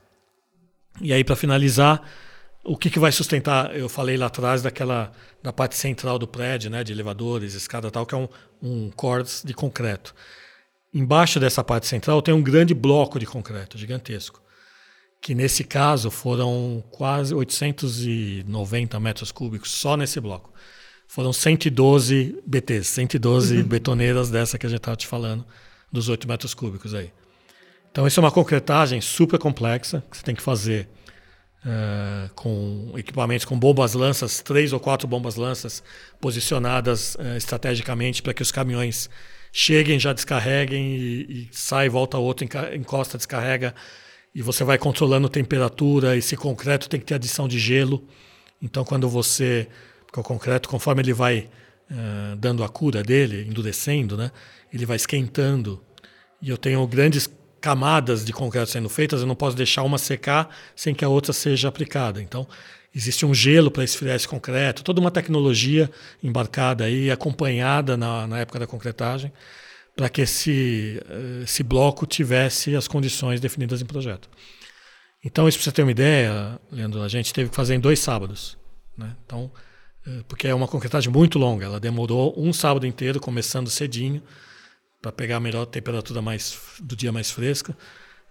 E 1.02 1.14
aí, 1.14 1.24
para 1.24 1.36
finalizar, 1.36 2.02
o 2.70 2.78
que, 2.78 2.92
que 2.92 3.00
vai 3.00 3.12
sustentar? 3.12 3.76
Eu 3.76 3.90
falei 3.90 4.16
lá 4.16 4.28
atrás 4.28 4.62
daquela 4.62 5.12
da 5.42 5.52
parte 5.52 5.76
central 5.76 6.20
do 6.20 6.28
prédio, 6.28 6.70
né, 6.70 6.84
de 6.84 6.92
elevadores, 6.92 7.56
escada 7.56 7.90
tal, 7.90 8.06
que 8.06 8.14
é 8.14 8.18
um, 8.18 8.28
um 8.62 8.92
cores 8.92 9.42
de 9.44 9.56
concreto. 9.56 10.14
Embaixo 10.94 11.40
dessa 11.40 11.64
parte 11.64 11.88
central 11.88 12.22
tem 12.22 12.32
um 12.32 12.44
grande 12.44 12.76
bloco 12.76 13.18
de 13.18 13.26
concreto, 13.26 13.76
gigantesco, 13.76 14.40
que 15.20 15.34
nesse 15.34 15.64
caso 15.64 16.12
foram 16.12 16.84
quase 16.92 17.34
890 17.34 19.00
metros 19.00 19.32
cúbicos 19.32 19.72
só 19.72 19.98
nesse 19.98 20.20
bloco. 20.20 20.54
Foram 21.08 21.34
112 21.34 22.40
BTs, 22.46 22.88
112 22.88 23.64
betoneiras 23.64 24.30
dessa 24.30 24.60
que 24.60 24.68
a 24.68 24.70
gente 24.70 24.78
estava 24.78 24.96
te 24.96 25.08
falando, 25.08 25.44
dos 25.92 26.08
8 26.08 26.28
metros 26.28 26.54
cúbicos 26.54 26.94
aí. 26.94 27.12
Então, 27.92 28.06
isso 28.06 28.20
é 28.20 28.24
uma 28.24 28.32
concretagem 28.32 29.02
super 29.02 29.40
complexa, 29.40 30.04
que 30.12 30.18
você 30.18 30.24
tem 30.24 30.36
que 30.36 30.44
fazer 30.44 30.88
Uh, 31.60 32.34
com 32.36 32.94
equipamentos 32.96 33.44
com 33.44 33.60
bombas 33.60 33.94
lanças, 33.94 34.40
três 34.42 34.72
ou 34.72 34.80
quatro 34.80 35.06
bombas 35.06 35.36
lanças 35.36 35.84
posicionadas 36.22 37.16
uh, 37.16 37.36
estrategicamente 37.36 38.22
para 38.22 38.34
que 38.34 38.42
os 38.42 38.50
caminhões 38.50 39.10
cheguem, 39.52 40.00
já 40.00 40.14
descarreguem 40.14 40.96
e, 40.96 41.22
e 41.32 41.50
sai, 41.52 41.90
volta 41.90 42.18
outro, 42.18 42.48
encosta, 42.74 43.18
descarrega 43.18 43.76
e 44.34 44.42
você 44.42 44.64
vai 44.64 44.78
controlando 44.78 45.28
temperatura. 45.28 46.16
Esse 46.16 46.36
concreto 46.36 46.90
tem 46.90 47.00
que 47.00 47.06
ter 47.06 47.16
adição 47.16 47.48
de 47.48 47.60
gelo. 47.60 48.08
Então, 48.62 48.84
quando 48.84 49.10
você, 49.10 49.68
porque 50.06 50.20
o 50.20 50.24
concreto, 50.24 50.70
conforme 50.70 51.02
ele 51.02 51.14
vai 51.14 51.50
uh, 51.90 52.36
dando 52.38 52.64
a 52.64 52.70
cura 52.70 53.02
dele, 53.02 53.46
endurecendo, 53.48 54.16
né, 54.18 54.32
ele 54.72 54.86
vai 54.86 54.96
esquentando. 54.96 55.84
E 56.42 56.50
eu 56.50 56.58
tenho 56.58 56.86
grandes 56.88 57.30
camadas 57.60 58.26
de 58.26 58.34
concreto 58.34 58.72
sendo 58.72 58.90
feitas, 58.90 59.22
eu 59.22 59.28
não 59.28 59.36
posso 59.36 59.56
deixar 59.56 59.84
uma 59.84 59.98
secar 59.98 60.50
sem 60.76 60.94
que 60.94 61.04
a 61.04 61.10
outra 61.10 61.34
seja 61.34 61.68
aplicada. 61.68 62.22
Então, 62.22 62.48
existe 62.94 63.26
um 63.26 63.34
gelo 63.34 63.70
para 63.70 63.84
esfriar 63.84 64.16
esse 64.16 64.28
concreto, 64.28 64.84
toda 64.84 65.00
uma 65.00 65.12
tecnologia 65.12 65.90
embarcada 66.24 66.86
aí, 66.86 67.12
acompanhada 67.12 67.96
na, 67.96 68.28
na 68.28 68.40
época 68.40 68.60
da 68.60 68.68
concretagem, 68.68 69.32
para 69.96 70.10
que 70.10 70.22
esse, 70.22 71.02
eh, 71.10 71.44
esse 71.44 71.62
bloco 71.62 72.06
tivesse 72.06 72.76
as 72.76 72.88
condições 72.88 73.40
definidas 73.40 73.82
em 73.82 73.86
projeto. 73.86 74.30
Então, 75.24 75.48
isso 75.48 75.58
para 75.58 75.66
você 75.66 75.72
ter 75.72 75.84
uma 75.84 75.92
ideia, 75.92 76.60
Leandro, 76.72 77.02
a 77.02 77.08
gente 77.10 77.34
teve 77.34 77.50
que 77.50 77.56
fazer 77.56 77.76
em 77.76 77.80
dois 77.80 78.00
sábados. 78.00 78.58
Né? 78.98 79.16
Então, 79.26 79.52
eh, 80.08 80.24
porque 80.28 80.48
é 80.48 80.56
uma 80.56 80.68
concretagem 80.68 81.12
muito 81.12 81.38
longa, 81.38 81.66
ela 81.66 81.80
demorou 81.80 82.34
um 82.38 82.54
sábado 82.54 82.88
inteiro, 82.88 83.20
começando 83.20 83.70
cedinho, 83.70 84.24
para 85.02 85.12
pegar 85.12 85.38
a 85.38 85.40
melhor 85.40 85.66
temperatura 85.66 86.22
mais, 86.22 86.60
do 86.80 86.96
dia 86.96 87.12
mais 87.12 87.32
fresca. 87.32 87.76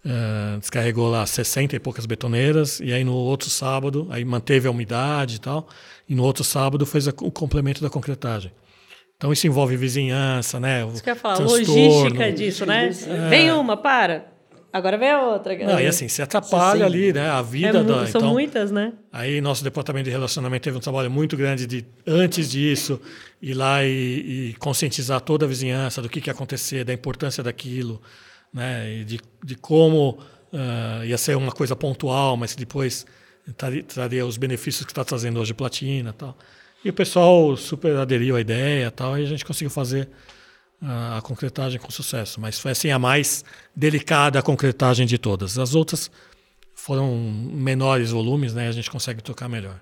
Uh, 0.05 0.59
descarregou 0.61 1.11
lá 1.11 1.27
60 1.27 1.75
e 1.75 1.81
poucas 1.81 2.07
betoneiras, 2.07 2.79
e 2.81 2.93
aí 2.93 3.03
no 3.03 3.15
outro 3.15 3.51
sábado, 3.51 4.07
aí 4.11 4.25
manteve 4.25 4.69
a 4.69 4.71
umidade 4.71 5.37
e 5.37 5.39
tal, 5.41 5.69
e 6.09 6.15
no 6.15 6.23
outro 6.23 6.45
sábado 6.45 6.87
fez 6.87 7.09
a, 7.09 7.11
o 7.21 7.33
complemento 7.33 7.83
da 7.83 7.91
concretagem. 7.91 8.53
Então 9.17 9.33
isso 9.33 9.47
envolve 9.49 9.77
vizinhança, 9.77 10.61
né? 10.61 10.87
Isso 10.87 11.03
que 11.03 11.11
eu 11.11 11.15
ia 11.15 11.21
falar, 11.21 11.41
logística 11.41 12.33
disso, 12.33 12.65
né? 12.65 12.91
É, 13.09 13.29
Vem 13.29 13.51
uma, 13.51 13.77
para. 13.77 14.38
Agora 14.73 14.99
vem 14.99 15.11
a 15.11 15.23
outra. 15.23 15.57
Não, 15.57 15.81
e 15.81 15.87
assim, 15.87 16.09
você 16.09 16.21
atrapalha 16.21 16.81
Sim. 16.81 16.85
ali, 16.85 17.13
né? 17.13 17.31
A 17.31 17.41
vida 17.41 17.79
É 17.79 17.83
da. 17.83 18.07
são 18.07 18.21
então, 18.21 18.31
muitas, 18.31 18.71
né? 18.71 18.93
Aí 19.11 19.41
nosso 19.41 19.65
departamento 19.65 20.05
de 20.05 20.11
relacionamento 20.11 20.63
teve 20.63 20.77
um 20.77 20.81
trabalho 20.81 21.11
muito 21.11 21.37
grande 21.37 21.67
de 21.67 21.87
antes 22.07 22.51
disso 22.51 23.01
ir 23.41 23.55
lá 23.55 23.83
e, 23.85 24.51
e 24.51 24.55
conscientizar 24.59 25.21
toda 25.23 25.47
a 25.47 25.49
vizinhança 25.49 26.03
do 26.03 26.09
que, 26.09 26.21
que 26.21 26.29
ia 26.29 26.33
acontecer, 26.35 26.85
da 26.85 26.93
importância 26.93 27.43
daquilo, 27.43 28.01
né? 28.53 28.93
E 28.93 29.05
de, 29.05 29.21
de 29.43 29.55
como 29.55 30.19
ah, 30.53 31.03
ia 31.05 31.19
ser 31.19 31.37
uma 31.37 31.53
coisa 31.53 31.77
pontual, 31.77 32.37
mas 32.37 32.53
que 32.53 32.61
depois 32.61 33.07
traria, 33.57 33.83
traria 33.83 34.27
os 34.27 34.37
benefícios 34.37 34.85
que 34.85 34.93
está 34.93 35.05
trazendo 35.05 35.41
hoje 35.41 35.55
platina, 35.55 36.11
e 36.11 36.13
tal. 36.13 36.37
E 36.85 36.91
o 36.91 36.93
pessoal 36.93 37.57
super 37.57 37.97
aderiu 37.97 38.37
à 38.37 38.41
ideia, 38.41 38.87
e 38.87 38.91
tal, 38.91 39.19
e 39.19 39.23
a 39.23 39.27
gente 39.27 39.45
conseguiu 39.45 39.71
fazer 39.71 40.09
a 40.81 41.21
concretagem 41.23 41.81
com 41.81 41.91
sucesso. 41.91 42.41
Mas 42.41 42.59
foi 42.59 42.73
assim 42.73 42.91
a 42.91 42.99
mais 42.99 43.45
delicada 43.75 44.39
a 44.39 44.43
concretagem 44.43 45.07
de 45.07 45.19
todas. 45.19 45.59
As 45.59 45.75
outras 45.75 46.11
foram 46.75 47.17
menores 47.17 48.11
volumes, 48.11 48.55
né? 48.55 48.69
A 48.69 48.73
gente 48.73 48.91
consegue 48.91 49.23
tocar 49.23 49.49
melhor. 49.49 49.81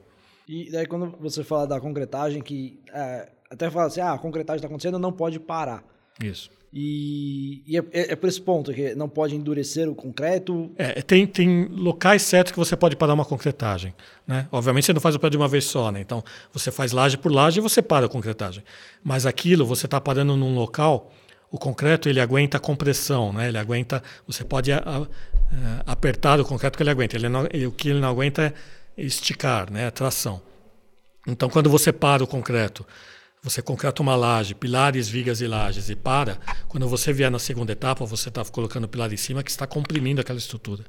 E 0.49 0.71
daí 0.71 0.87
quando 0.87 1.17
você 1.21 1.43
fala 1.45 1.67
da 1.67 1.81
concretagem, 1.81 2.41
que 2.41 2.81
é, 2.93 3.31
até 3.51 3.71
fala 3.71 3.87
assim, 3.87 4.01
ah, 4.01 4.13
a 4.13 4.19
concretagem 4.19 4.59
está 4.59 4.69
acontecendo, 4.69 4.99
não 4.99 5.13
pode 5.13 5.39
parar. 5.39 5.85
Isso. 6.23 6.51
E, 6.79 7.63
e 7.67 7.79
é, 7.79 7.81
é- 7.91 8.13
é 8.13 8.17
por 8.17 8.29
esse 8.29 8.39
ponto 8.39 8.71
que 8.71 8.95
não 8.95 9.09
pode 9.09 9.35
endurecer 9.35 9.89
o 9.89 9.95
concreto. 9.95 10.71
É, 10.77 11.01
tem, 11.01 11.27
tem 11.27 11.65
locais 11.71 12.21
certos 12.21 12.53
que 12.53 12.59
você 12.59 12.77
pode 12.77 12.95
parar 12.97 13.15
uma 13.15 13.25
concretagem. 13.25 13.95
Né? 14.27 14.47
Obviamente 14.53 14.85
você 14.85 14.93
não 14.93 15.01
faz 15.01 15.15
o 15.15 15.19
prédio 15.19 15.39
de 15.39 15.43
uma 15.43 15.49
vez 15.49 15.65
só, 15.65 15.91
né? 15.91 16.01
Então 16.03 16.23
você 16.53 16.71
faz 16.71 16.93
laje 16.93 17.17
por 17.17 17.33
laje 17.33 17.61
e 17.61 17.63
você 17.63 17.81
para 17.81 18.05
a 18.05 18.09
concretagem. 18.11 18.63
Mas 19.03 19.25
aquilo 19.25 19.65
você 19.65 19.87
está 19.87 19.99
parando 19.99 20.37
num 20.37 20.55
local, 20.55 21.11
o 21.51 21.57
concreto 21.57 22.11
ele 22.11 22.21
aguenta 22.21 22.59
compressão, 22.59 23.33
né? 23.33 23.49
Ele 23.49 23.57
aguenta, 23.57 24.03
você 24.27 24.45
pode 24.45 24.71
a- 24.71 24.83
a- 24.85 25.07
eh, 25.51 25.83
apertar 25.87 26.39
o 26.39 26.45
concreto 26.45 26.77
que 26.77 26.83
ele 26.83 26.91
aguenta. 26.91 27.17
Ele 27.17 27.31
não- 27.31 27.49
ele- 27.51 27.67
o 27.69 27.73
que 27.73 27.89
ele 27.89 28.01
não 28.01 28.09
aguenta 28.11 28.53
é 28.99 29.03
esticar, 29.03 29.73
né? 29.73 29.87
A 29.87 29.91
tração. 29.91 30.43
Então, 31.27 31.49
quando 31.49 31.71
você 31.71 31.91
para 31.91 32.23
o 32.23 32.27
concreto, 32.27 32.87
você 33.49 33.63
concreta 33.63 34.03
uma 34.03 34.17
laje, 34.17 34.57
pilares, 34.57 35.09
vigas 35.09 35.41
e 35.41 35.47
lajes, 35.47 35.89
e 35.89 35.95
para, 35.95 36.37
quando 36.67 36.89
você 36.89 37.13
vier 37.13 37.31
na 37.31 37.39
segunda 37.39 37.71
etapa, 37.71 38.05
você 38.05 38.29
está 38.29 38.45
colocando 38.45 38.89
pilar 38.89 39.13
em 39.13 39.17
cima 39.17 39.41
que 39.41 39.51
está 39.51 39.69
comprimindo 39.69 40.21
aquela 40.21 40.39
estrutura. 40.39 40.85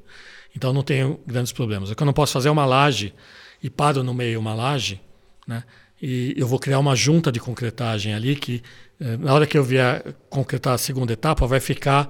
Então, 0.56 0.72
não 0.72 0.82
tem 0.82 1.16
grandes 1.24 1.52
problemas. 1.52 1.88
O 1.88 1.94
que 1.94 2.02
eu 2.02 2.06
não 2.06 2.12
posso 2.12 2.32
fazer 2.32 2.48
é 2.48 2.50
uma 2.50 2.66
laje 2.66 3.14
e 3.62 3.70
paro 3.70 4.02
no 4.02 4.12
meio 4.12 4.40
uma 4.40 4.54
laje, 4.54 5.00
né? 5.46 5.62
e 6.02 6.34
eu 6.36 6.48
vou 6.48 6.58
criar 6.58 6.80
uma 6.80 6.96
junta 6.96 7.30
de 7.30 7.38
concretagem 7.38 8.12
ali 8.12 8.34
que, 8.34 8.60
eh, 9.00 9.16
na 9.16 9.32
hora 9.34 9.46
que 9.46 9.56
eu 9.56 9.62
vier 9.62 10.14
concretar 10.28 10.74
a 10.74 10.78
segunda 10.78 11.12
etapa, 11.12 11.46
vai 11.46 11.60
ficar 11.60 12.08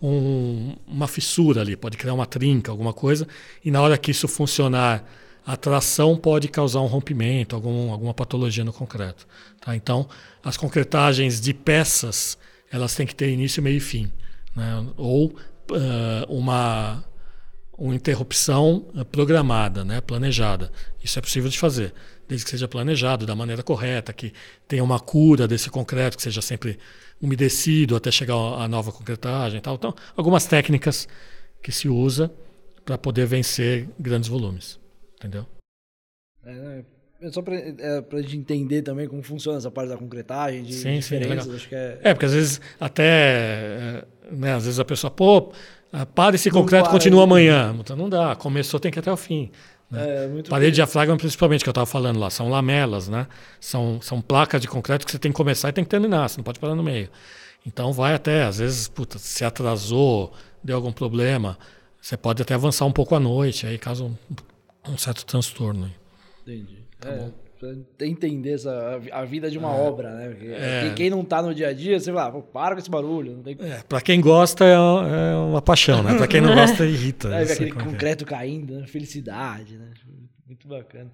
um- 0.00 0.76
uma 0.86 1.06
fissura 1.06 1.60
ali, 1.60 1.76
pode 1.76 1.98
criar 1.98 2.14
uma 2.14 2.26
trinca, 2.26 2.70
alguma 2.70 2.92
coisa, 2.92 3.26
e 3.62 3.70
na 3.70 3.82
hora 3.82 3.98
que 3.98 4.10
isso 4.10 4.26
funcionar, 4.26 5.04
a 5.50 5.56
tração 5.56 6.16
pode 6.16 6.46
causar 6.46 6.80
um 6.80 6.86
rompimento, 6.86 7.56
algum, 7.56 7.90
alguma 7.90 8.14
patologia 8.14 8.62
no 8.64 8.72
concreto. 8.72 9.26
Tá? 9.60 9.74
Então, 9.74 10.08
as 10.44 10.56
concretagens 10.56 11.40
de 11.40 11.52
peças, 11.52 12.38
elas 12.70 12.94
têm 12.94 13.04
que 13.04 13.14
ter 13.14 13.30
início, 13.30 13.60
meio 13.60 13.78
e 13.78 13.80
fim. 13.80 14.12
Né? 14.54 14.86
Ou 14.96 15.34
ah, 15.72 16.24
uma, 16.28 17.04
uma 17.76 17.92
interrupção 17.96 18.86
programada, 19.10 19.84
né? 19.84 20.00
planejada. 20.00 20.70
Isso 21.02 21.18
é 21.18 21.22
possível 21.22 21.50
de 21.50 21.58
fazer, 21.58 21.92
desde 22.28 22.44
que 22.44 22.50
seja 22.52 22.68
planejado 22.68 23.26
da 23.26 23.34
maneira 23.34 23.64
correta, 23.64 24.12
que 24.12 24.32
tenha 24.68 24.84
uma 24.84 25.00
cura 25.00 25.48
desse 25.48 25.68
concreto, 25.68 26.16
que 26.16 26.22
seja 26.22 26.40
sempre 26.40 26.78
umedecido 27.20 27.96
até 27.96 28.12
chegar 28.12 28.36
à 28.36 28.68
nova 28.68 28.92
concretagem 28.92 29.60
tal. 29.60 29.74
Então, 29.74 29.96
algumas 30.16 30.46
técnicas 30.46 31.08
que 31.60 31.72
se 31.72 31.88
usa 31.88 32.32
para 32.84 32.96
poder 32.96 33.26
vencer 33.26 33.88
grandes 33.98 34.28
volumes. 34.28 34.79
Entendeu? 35.20 35.46
É, 36.44 36.52
né? 36.52 36.84
É 37.22 37.30
só 37.30 37.42
pra, 37.42 37.54
é, 37.54 38.00
pra 38.00 38.22
gente 38.22 38.38
entender 38.38 38.80
também 38.80 39.06
como 39.06 39.22
funciona 39.22 39.58
essa 39.58 39.70
parte 39.70 39.90
da 39.90 39.96
concretagem, 39.98 40.62
de 40.62 40.72
Sim, 40.72 41.02
sim, 41.02 41.18
diferenças, 41.18 41.44
legal. 41.44 41.56
acho 41.56 41.68
que 41.68 41.74
é... 41.74 42.00
É, 42.02 42.14
porque 42.14 42.24
às 42.24 42.32
vezes 42.32 42.60
até, 42.80 43.04
eh, 43.04 44.04
né, 44.32 44.54
às 44.54 44.64
vezes 44.64 44.80
a 44.80 44.84
pessoa, 44.86 45.10
pô, 45.10 45.52
ah, 45.92 46.06
para 46.06 46.34
esse 46.36 46.48
Não 46.48 46.62
concreto, 46.62 46.84
para, 46.84 46.92
continua 46.92 47.20
né? 47.20 47.24
amanhã. 47.24 47.76
Então 47.78 47.94
não 47.94 48.08
dá, 48.08 48.34
começou, 48.36 48.80
tem 48.80 48.90
que 48.90 48.98
ir 48.98 49.00
até 49.00 49.12
o 49.12 49.18
fim. 49.18 49.50
é 49.92 50.28
muito 50.28 50.48
Parede 50.48 50.70
de 50.70 50.76
diafragma, 50.76 51.14
principalmente, 51.18 51.62
que 51.62 51.68
eu 51.68 51.72
estava 51.72 51.84
falando 51.84 52.18
lá, 52.18 52.30
são 52.30 52.48
lamelas, 52.48 53.06
né? 53.06 53.26
São, 53.60 54.00
são 54.00 54.22
placas 54.22 54.62
de 54.62 54.68
concreto 54.68 55.04
que 55.04 55.12
você 55.12 55.18
tem 55.18 55.30
que 55.30 55.36
começar 55.36 55.68
e 55.68 55.72
tem 55.72 55.84
que 55.84 55.90
terminar, 55.90 56.26
você 56.26 56.38
não 56.38 56.44
pode 56.44 56.58
parar 56.58 56.74
no 56.74 56.82
meio. 56.82 57.10
Então 57.66 57.92
vai 57.92 58.14
até, 58.14 58.44
às 58.44 58.60
vezes, 58.60 58.88
puta, 58.88 59.18
se 59.18 59.44
atrasou, 59.44 60.32
deu 60.64 60.76
algum 60.76 60.90
problema, 60.92 61.58
você 62.00 62.16
pode 62.16 62.40
até 62.40 62.54
avançar 62.54 62.86
um 62.86 62.92
pouco 62.92 63.14
à 63.14 63.20
noite, 63.20 63.66
aí 63.66 63.76
causa 63.76 64.10
um, 64.88 64.96
certo 64.96 65.24
transtorno. 65.24 65.90
Entendi. 66.42 66.78
Tá 66.98 67.10
é, 67.10 68.06
entender 68.06 68.52
essa, 68.54 69.00
a 69.12 69.24
vida 69.24 69.50
de 69.50 69.58
uma 69.58 69.68
obra, 69.68 70.14
né? 70.14 70.36
É. 70.42 70.92
quem- 70.94 71.10
não 71.10 71.24
tá 71.24 71.42
no 71.42 71.54
dia 71.54 71.68
a 71.68 71.72
dia, 71.72 72.00
você 72.00 72.12
fala, 72.12 72.32
"Pô, 72.32 72.42
para 72.42 72.74
com 72.74 72.80
esse 72.80 72.90
barulho. 72.90 73.42
Tem 73.42 73.56
É, 73.60 73.82
para 73.82 74.00
quem 74.00 74.20
gosta 74.20 74.64
é, 74.64 74.72
é 74.72 75.36
uma 75.36 75.60
paixão, 75.60 76.02
né? 76.02 76.16
Para 76.16 76.26
quem 76.26 76.40
não 76.40 76.54
gosta 76.54 76.84
irrita. 76.86 77.28
É 77.28 77.42
aquele 77.42 77.70
é. 77.70 77.74
concreto 77.74 78.24
caindo, 78.24 78.80
né? 78.80 78.86
felicidade, 78.86 79.76
né? 79.76 79.90
Muito 80.46 80.66
bacana. 80.66 81.10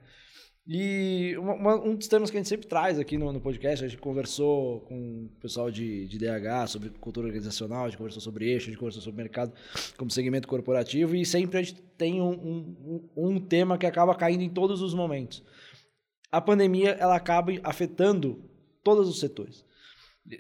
E 0.69 1.37
uma- 1.39 1.77
um 1.81 1.95
dos 1.95 2.09
temas 2.09 2.29
que 2.29 2.37
a 2.37 2.41
gente 2.41 2.49
sempre 2.49 2.67
traz 2.67 2.99
aqui 2.99 3.17
no, 3.17 3.33
no 3.33 3.41
podcast, 3.41 3.85
a 3.85 3.89
gente 3.89 4.01
conversou 4.01 4.81
com 4.81 5.27
o 5.27 5.41
pessoal 5.41 5.71
de, 5.71 6.09
de 6.09 6.19
DH 6.19 6.67
sobre 6.69 6.91
cultura 6.91 7.29
organizacional, 7.29 7.85
a 7.85 7.89
gente 7.89 7.99
conversou 7.99 8.21
sobre 8.21 8.51
eixo, 8.51 8.67
a 8.67 8.71
gente 8.71 8.79
conversou 8.79 9.01
sobre 9.01 9.23
mercado 9.23 9.53
como 9.97 10.11
segmento 10.11 10.49
corporativo, 10.49 11.15
e 11.15 11.25
sempre 11.25 11.59
a 11.59 11.63
gente 11.63 11.81
tem 11.97 12.21
um, 12.21 12.31
um, 12.33 13.09
um- 13.17 13.41
tema 13.41 13.79
que 13.79 13.87
acaba 13.87 14.13
caindo 14.17 14.43
em 14.43 14.51
todos 14.51 14.83
os 14.83 14.93
momentos. 14.93 15.41
A 16.33 16.41
pandemia, 16.41 16.91
ela 16.99 17.15
acaba 17.15 17.53
afetando 17.63 18.43
todos 18.83 19.09
os 19.09 19.21
setores. 19.21 19.65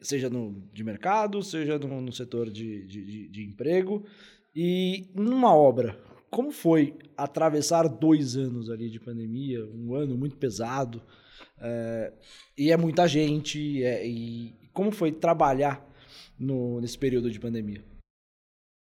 Seja 0.03 0.29
no, 0.29 0.68
de 0.72 0.83
mercado, 0.83 1.41
seja 1.45 1.79
no, 1.79 2.01
no 2.01 2.12
setor 2.12 2.51
de, 2.51 2.85
de- 2.87 3.29
de 3.29 3.45
emprego. 3.45 4.05
E 4.53 5.09
numa 5.14 5.55
obra, 5.55 5.97
como 6.37 6.53
foi 6.53 6.99
atravessar 7.16 7.89
dois 7.89 8.37
anos 8.37 8.68
ali 8.68 8.91
de 8.91 9.01
pandemia, 9.01 9.64
um 9.72 9.95
ano 9.95 10.18
muito 10.18 10.37
pesado, 10.37 11.03
é, 11.59 12.12
e 12.59 12.70
é 12.70 12.76
muita 12.76 13.09
gente, 13.09 13.82
é, 13.82 14.07
e 14.07 14.55
como 14.70 14.93
foi 14.93 15.11
trabalhar 15.11 15.82
no, 16.39 16.78
nesse 16.78 16.99
período 16.99 17.30
de 17.30 17.41
pandemia? 17.41 17.82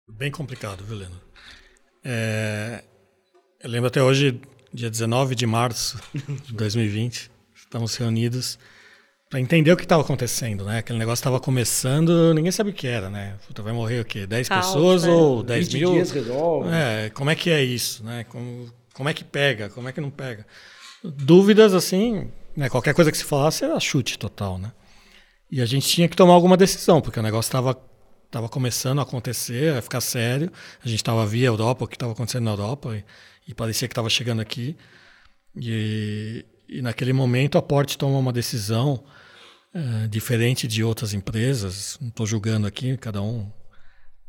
Bem 0.07 0.29
complicado, 0.29 0.83
viu, 0.83 0.97
Leno? 0.97 1.19
É, 2.03 2.83
eu 3.59 3.71
lembro 3.71 3.87
até 3.87 4.03
hoje, 4.03 4.39
dia 4.71 4.91
19 4.91 5.33
de 5.33 5.47
março 5.47 5.99
de 6.45 6.53
2020, 6.53 7.31
estamos 7.55 7.95
reunidos 7.95 8.59
para 9.31 9.39
entender 9.39 9.71
o 9.71 9.77
que 9.77 9.83
estava 9.83 10.01
acontecendo, 10.01 10.65
né? 10.65 10.79
Aquele 10.79 10.99
negócio 10.99 11.21
estava 11.21 11.39
começando, 11.39 12.33
ninguém 12.33 12.51
sabe 12.51 12.71
o 12.71 12.73
que 12.73 12.85
era, 12.85 13.09
né? 13.09 13.37
Puta, 13.47 13.63
vai 13.63 13.71
morrer 13.71 14.01
o 14.01 14.05
quê? 14.05 14.27
10 14.27 14.49
Caos, 14.49 14.65
pessoas 14.65 15.03
né? 15.05 15.09
ou 15.09 15.41
10 15.41 15.67
20 15.69 15.77
mil? 15.77 15.93
dias 15.93 16.11
resolve. 16.11 16.69
É, 16.69 17.09
como 17.11 17.29
é 17.29 17.35
que 17.35 17.49
é 17.49 17.63
isso, 17.63 18.03
né? 18.03 18.25
Como, 18.25 18.69
como 18.93 19.07
é 19.07 19.13
que 19.13 19.23
pega, 19.23 19.69
como 19.69 19.87
é 19.87 19.93
que 19.93 20.01
não 20.01 20.09
pega? 20.09 20.45
Dúvidas, 21.01 21.73
assim, 21.73 22.29
né? 22.57 22.67
qualquer 22.67 22.93
coisa 22.93 23.09
que 23.09 23.17
se 23.17 23.23
falasse 23.23 23.63
era 23.63 23.79
chute 23.79 24.19
total, 24.19 24.57
né? 24.57 24.73
E 25.49 25.61
a 25.61 25.65
gente 25.65 25.87
tinha 25.87 26.09
que 26.09 26.15
tomar 26.15 26.33
alguma 26.33 26.57
decisão, 26.57 26.99
porque 26.99 27.19
o 27.19 27.23
negócio 27.23 27.47
estava 27.47 27.73
tava 28.29 28.49
começando 28.49 28.99
a 28.99 29.03
acontecer, 29.03 29.77
a 29.77 29.81
ficar 29.81 30.01
sério. 30.01 30.51
A 30.83 30.87
gente 30.89 30.99
estava 30.99 31.25
via 31.25 31.47
Europa, 31.47 31.85
o 31.85 31.87
que 31.87 31.95
estava 31.95 32.11
acontecendo 32.11 32.43
na 32.43 32.51
Europa, 32.51 32.97
e, 32.97 33.03
e 33.47 33.53
parecia 33.53 33.87
que 33.87 33.93
estava 33.93 34.09
chegando 34.09 34.41
aqui. 34.41 34.75
E, 35.55 36.45
e 36.67 36.81
naquele 36.81 37.13
momento 37.13 37.57
a 37.57 37.61
Porte 37.61 37.97
toma 37.97 38.17
uma 38.17 38.33
decisão 38.33 39.01
eh, 39.73 40.07
diferente 40.07 40.67
de 40.67 40.83
outras 40.83 41.13
empresas. 41.13 41.97
Não 42.01 42.09
estou 42.09 42.25
julgando 42.25 42.67
aqui, 42.67 42.97
cada 42.97 43.21
um 43.21 43.51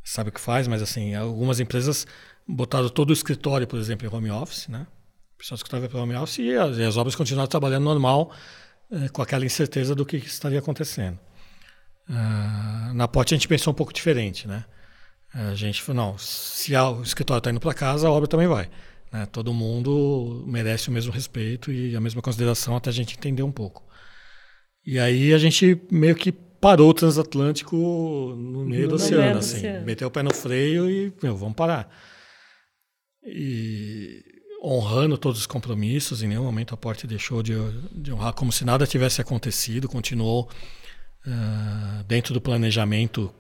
sabe 0.05 0.31
o 0.31 0.33
que 0.33 0.41
faz, 0.41 0.67
mas 0.69 0.83
assim, 0.83 1.15
algumas 1.15 1.61
empresas 1.61 2.07
botaram 2.47 2.89
todo 2.89 3.11
o 3.11 3.13
escritório, 3.13 3.67
por 3.67 3.79
exemplo, 3.79 4.07
em 4.07 4.13
home 4.15 4.31
office, 4.31 4.69
né? 4.69 4.87
O 5.35 5.39
pessoal 5.39 5.57
escritório 5.57 5.89
para 5.89 6.01
home 6.01 6.15
office 6.17 6.39
e 6.39 6.55
as, 6.57 6.77
e 6.79 6.83
as 6.85 6.97
obras 6.97 7.15
continuaram 7.15 7.49
trabalhando 7.49 7.85
normal, 7.85 8.33
eh, 8.91 9.09
com 9.09 9.23
aquela 9.23 9.45
incerteza 9.45 9.95
do 9.95 10.05
que, 10.07 10.21
que 10.21 10.27
estaria 10.29 10.59
acontecendo. 10.59 11.19
Ah, 12.09 12.93
na 12.95 13.07
Pote 13.09 13.35
a 13.35 13.37
gente 13.37 13.49
pensou 13.49 13.73
um 13.73 13.77
pouco 13.77 13.93
diferente, 13.93 14.47
né? 14.49 14.65
A 15.35 15.55
gente 15.55 15.81
falou, 15.83 16.05
não, 16.13 16.19
se 16.19 16.75
a- 16.77 16.91
o 16.91 17.03
escritório 17.03 17.39
está 17.39 17.51
indo 17.51 17.61
para 17.61 17.73
casa, 17.73 18.07
a 18.09 18.11
obra 18.11 18.29
também 18.29 18.47
vai. 18.47 18.69
né? 19.13 19.27
Todo 19.27 19.53
mundo 19.55 20.45
merece 20.47 20.89
o 20.89 20.93
mesmo 20.93 21.13
respeito 21.13 21.71
e 21.73 21.95
a 21.97 22.01
mesma 22.01 22.21
consideração 22.23 22.77
até 22.77 22.91
a 22.91 22.93
gente 22.93 23.17
entender 23.17 23.43
um 23.43 23.53
pouco. 23.53 23.83
E 24.85 24.99
aí 24.99 25.33
a 25.33 25.39
gente 25.39 25.81
meio 25.91 26.15
que 26.15 26.33
parou 26.33 26.91
o 26.91 26.95
transatlântico 26.95 27.77
no 27.77 28.65
meio 28.65 28.89
do 28.89 28.91
No 28.91 28.95
oceano, 28.97 29.23
meio 29.23 29.33
do 29.33 29.39
assim. 29.39 29.57
oceano. 29.59 29.87
Meteu 29.87 30.09
o 30.09 30.11
pé 30.11 30.23
no 30.23 30.33
freio 30.35 30.91
e, 30.91 31.13
meu, 31.23 31.37
vamos 31.37 31.55
parar. 31.55 31.89
E 33.25 34.25
honrando 34.63 35.19
todos 35.19 35.41
os 35.41 35.47
compromissos, 35.47 36.23
em 36.23 36.29
nenhum 36.29 36.45
momento 36.45 36.73
a 36.73 36.77
Porte 36.77 37.07
deixou 37.07 37.43
de, 37.43 37.53
de 37.93 38.13
honrar, 38.13 38.33
como 38.33 38.53
se 38.53 38.65
nada 38.65 38.87
tivesse 38.87 39.21
acontecido, 39.21 39.89
continuou 39.89 40.49
ah, 41.27 42.05
dentro 42.07 42.33
do 42.33 42.41
planejamento 42.41 43.33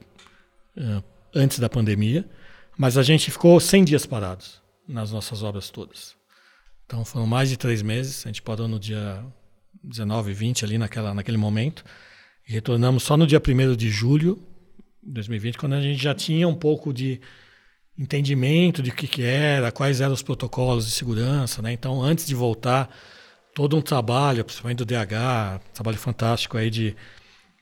ah, 0.76 1.02
antes 1.34 1.58
da 1.58 1.68
pandemia, 1.68 2.28
Mas 2.76 2.96
a 2.98 3.02
gente 3.02 3.30
ficou 3.30 3.58
100 3.60 3.84
dias 3.84 4.06
parados 4.06 4.60
nas 4.88 5.12
nossas 5.12 5.42
obras 5.42 5.70
todas. 5.70 6.16
Então 6.86 7.04
foram 7.04 7.26
mais 7.26 7.48
de 7.48 7.56
três 7.56 7.82
meses. 7.82 8.26
A 8.26 8.28
gente 8.28 8.42
parou 8.42 8.66
no 8.66 8.78
dia 8.78 9.24
19, 9.82 10.32
20 10.32 10.64
ali 10.64 10.78
naquela, 10.78 11.12
naquele 11.14 11.36
momento. 11.36 11.84
E 12.48 12.52
retornamos 12.52 13.02
só 13.02 13.16
no 13.16 13.26
dia 13.26 13.40
1 13.40 13.76
de 13.76 13.90
julho 13.90 14.38
de 15.02 15.12
2020, 15.12 15.58
quando 15.58 15.74
a 15.74 15.80
gente 15.80 16.00
já 16.00 16.14
tinha 16.14 16.46
um 16.46 16.54
pouco 16.54 16.92
de 16.92 17.20
entendimento 17.98 18.82
de 18.82 18.90
o 18.90 18.94
que, 18.94 19.06
que 19.06 19.22
era, 19.22 19.72
quais 19.72 20.00
eram 20.00 20.12
os 20.12 20.22
protocolos 20.22 20.86
de 20.86 20.92
segurança. 20.92 21.60
Né? 21.60 21.72
Então, 21.72 22.02
antes 22.02 22.26
de 22.26 22.34
voltar, 22.34 22.88
todo 23.54 23.76
um 23.76 23.82
trabalho, 23.82 24.44
principalmente 24.44 24.78
do 24.78 24.86
DH, 24.86 25.60
trabalho 25.74 25.98
fantástico 25.98 26.56
aí 26.56 26.70
de, 26.70 26.96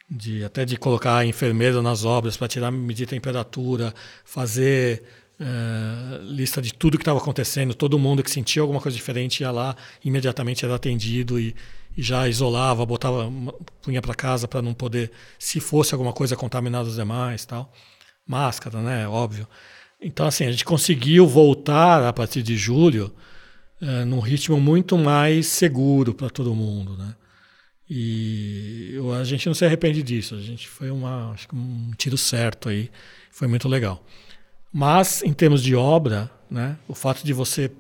de 0.09 0.45
até 0.45 0.65
de 0.65 0.77
colocar 0.77 1.25
enfermeiro 1.27 1.83
nas 1.83 2.05
obras 2.05 2.37
para 2.37 2.49
tirar 2.49 2.71
medir 2.71 3.07
temperatura, 3.07 3.93
fazer 4.25 5.03
uh, 5.41 6.23
lista 6.23 6.63
de 6.63 6.73
tudo 6.73 6.97
que 6.97 7.03
estava 7.03 7.19
acontecendo, 7.19 7.75
todo 7.75 7.99
mundo 7.99 8.23
que 8.23 8.31
sentia 8.31 8.63
alguma 8.63 8.81
coisa 8.81 8.97
diferente 8.97 9.41
ia 9.41 9.51
lá, 9.51 9.75
imediatamente 10.05 10.65
era 10.65 10.75
atendido 10.75 11.41
e, 11.41 11.55
e 11.97 12.03
já 12.03 12.29
isolava, 12.29 12.87
botava, 12.87 13.31
punha 13.83 14.01
para 14.01 14.15
casa 14.15 14.47
para 14.47 14.63
não 14.63 14.75
poder, 14.75 15.11
se 15.39 15.61
fosse 15.61 15.95
alguma 15.95 16.13
coisa, 16.13 16.37
contaminar 16.37 16.83
os 16.83 16.97
demais, 16.97 17.45
tal. 17.45 17.73
Máscara, 18.27 18.81
né? 18.81 19.09
Óbvio. 19.09 19.47
Então, 20.01 20.27
assim, 20.27 20.45
a 20.45 20.51
gente 20.51 20.65
conseguiu 20.65 21.27
voltar 21.27 22.07
a 22.07 22.13
partir 22.13 22.43
de 22.43 22.57
julho 22.57 23.13
uh, 23.83 24.07
num 24.07 24.21
ritmo 24.21 24.59
muito 24.61 24.97
mais 24.97 25.47
seguro 25.47 26.15
para 26.15 26.31
todo 26.31 26.55
mundo, 26.55 26.97
né? 26.97 27.15
E 27.93 28.95
a 29.21 29.25
gente 29.25 29.49
não 29.49 29.55
se 29.55 29.65
arrepende 29.65 30.01
disso. 30.01 30.37
A 30.37 30.41
gente 30.41 30.69
foi 30.69 30.93
uma, 30.93 31.33
acho 31.33 31.49
que 31.49 31.57
um 31.57 31.91
tiro 31.99 32.17
certo 32.17 32.69
aí. 32.69 32.89
Foi 33.33 33.49
muito 33.49 33.69
legal. 33.69 34.07
Mas, 34.73 35.25
em 35.25 35.33
termos 35.33 35.61
de 35.61 35.75
obra, 35.75 36.31
né, 36.49 36.77
o 36.87 36.95
fato 36.95 37.25
de 37.25 37.33
você. 37.33 37.71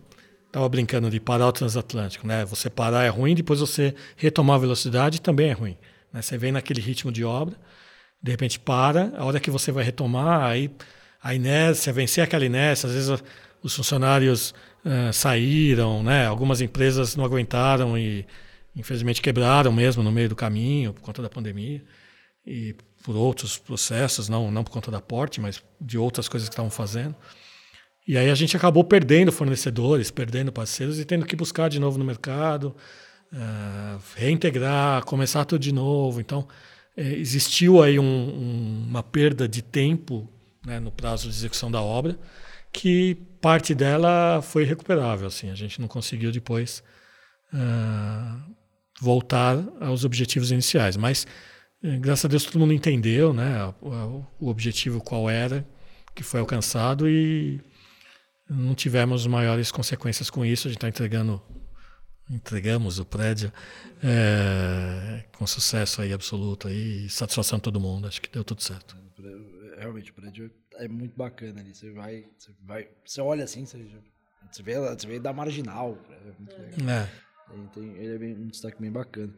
Estava 0.51 0.69
brincando 0.69 1.09
de 1.09 1.21
parar 1.21 1.47
o 1.47 1.53
transatlântico, 1.53 2.27
né? 2.27 2.45
Você 2.45 2.69
parar 2.69 3.05
é 3.05 3.09
ruim, 3.09 3.37
depois 3.37 3.61
você 3.61 3.95
retomar 4.17 4.57
a 4.57 4.59
velocidade 4.59 5.21
também 5.21 5.51
é 5.51 5.53
ruim. 5.53 5.79
Né? 6.13 6.21
Você 6.21 6.37
vem 6.37 6.51
naquele 6.51 6.81
ritmo 6.81 7.13
de 7.13 7.25
obra, 7.25 7.57
de 8.21 8.33
repente 8.33 8.59
para, 8.59 9.13
a 9.17 9.25
hora 9.25 9.39
que 9.39 9.49
você 9.49 9.71
vai 9.71 9.85
retomar, 9.85 10.43
aí 10.43 10.69
a 11.23 11.37
inércia, 11.37 11.93
vencer 11.93 12.25
aquela 12.25 12.45
inércia, 12.45 12.89
às 12.89 12.95
vezes 12.95 13.23
os 13.63 13.77
funcionários 13.77 14.53
uh, 14.85 15.13
saíram, 15.13 16.03
né? 16.03 16.27
Algumas 16.27 16.61
empresas 16.61 17.15
não 17.15 17.25
aguentaram 17.25 17.97
e 17.97 18.27
infelizmente 18.75 19.23
quebraram 19.23 19.71
mesmo 19.71 20.03
no 20.03 20.11
meio 20.11 20.31
do 20.31 20.35
caminho 20.35 20.93
por 20.93 21.03
conta 21.03 21.23
da 21.23 21.31
pandemia 21.31 21.81
e 22.45 22.75
por 23.05 23.15
outros 23.15 23.57
processos, 23.57 24.29
não 24.29 24.51
não 24.51 24.65
por 24.65 24.73
conta 24.73 24.91
da 24.91 25.01
porte, 25.01 25.41
mas 25.41 25.63
de 25.81 25.97
outras 25.97 26.29
coisas 26.29 26.49
que 26.49 26.55
estavam 26.55 26.73
fazendo. 26.73 27.15
E 28.07 28.17
aí 28.17 28.31
a 28.31 28.35
gente 28.35 28.57
acabou 28.57 28.83
perdendo 28.83 29.31
fornecedores, 29.31 30.11
perdendo 30.11 30.51
parceiros 30.51 30.99
e 30.99 31.05
tendo 31.05 31.27
que 31.27 31.37
buscar 31.37 31.69
de 31.69 31.79
novo 31.79 31.99
no 31.99 32.05
mercado, 32.05 32.75
uh, 33.33 34.01
reintegrar, 34.17 35.05
começar 35.05 35.45
tudo 35.45 35.61
de 35.61 35.73
novo. 35.73 36.21
Então 36.21 36.47
eh, 36.97 37.15
existiu 37.15 37.83
aí 37.83 37.99
um, 37.99 38.05
um, 38.05 38.87
uma 38.89 39.03
perda 39.03 39.49
de 39.49 39.63
tempo 39.63 40.29
né, 40.65 40.81
no 40.81 40.91
prazo 40.91 41.25
de 41.29 41.35
execução 41.35 41.71
da 41.71 41.81
obra, 41.81 42.19
que 42.73 43.17
parte 43.41 43.75
dela 43.75 44.41
foi 44.43 44.65
recuperável. 44.65 45.27
Assim, 45.27 45.51
a 45.51 45.55
gente 45.55 45.81
não 45.81 45.89
conseguiu 45.89 46.33
depois 46.33 46.83
uh, 47.53 48.41
voltar 49.01 49.63
aos 49.81 50.05
objetivos 50.05 50.51
iniciais, 50.51 50.97
mas 50.97 51.27
graças 52.01 52.27
a 52.27 52.29
Deus 52.29 52.45
todo 52.45 52.59
mundo 52.59 52.75
entendeu, 52.75 53.33
né, 53.33 53.73
o, 53.81 54.25
o 54.39 54.49
objetivo 54.49 55.01
qual 55.01 55.31
era, 55.31 55.67
que 56.15 56.23
foi 56.23 56.41
alcançado 56.41 57.09
e 57.09 57.61
não 58.51 58.75
tivemos 58.75 59.27
maiores 59.27 59.71
consequências 59.71 60.29
com 60.29 60.45
isso. 60.45 60.69
A 60.69 60.71
gente 60.71 60.79
está 60.79 60.89
entregando 60.89 61.41
entregamos 62.29 62.99
o 62.99 63.05
prédio 63.05 63.53
é, 64.05 65.25
com 65.37 65.47
sucesso 65.47 66.01
aí 66.01 66.13
absoluto 66.13 66.69
aí, 66.69 67.09
satisfação 67.09 67.59
de 67.59 67.63
todo 67.63 67.81
mundo. 67.81 68.07
Acho 68.07 68.21
que 68.21 68.31
deu 68.31 68.45
tudo 68.45 68.63
certo 68.63 69.01
realmente, 69.81 70.11
o 70.11 70.15
prédio 70.15 70.51
é 70.75 70.87
muito 70.87 71.17
bacana 71.17 71.61
ali. 71.61 71.75
Você 71.75 71.91
vai, 71.91 72.27
você 72.39 72.53
vai, 72.63 72.89
você 73.05 73.21
olha 73.21 73.45
assim, 73.45 73.65
você, 73.65 73.79
você 74.51 74.63
vê, 74.63 74.79
você 74.79 75.07
vê 75.07 75.19
da 75.19 75.33
marginal. 75.33 75.99
É 76.11 76.33
muito 76.39 76.57
legal. 76.57 76.89
É. 76.89 77.11
Ele, 77.53 77.69
tem, 77.69 77.97
ele 77.97 78.15
é 78.15 78.19
bem, 78.19 78.37
um 78.37 78.49
destaque 78.49 78.81
bem 78.81 78.93
bacana. 78.93 79.35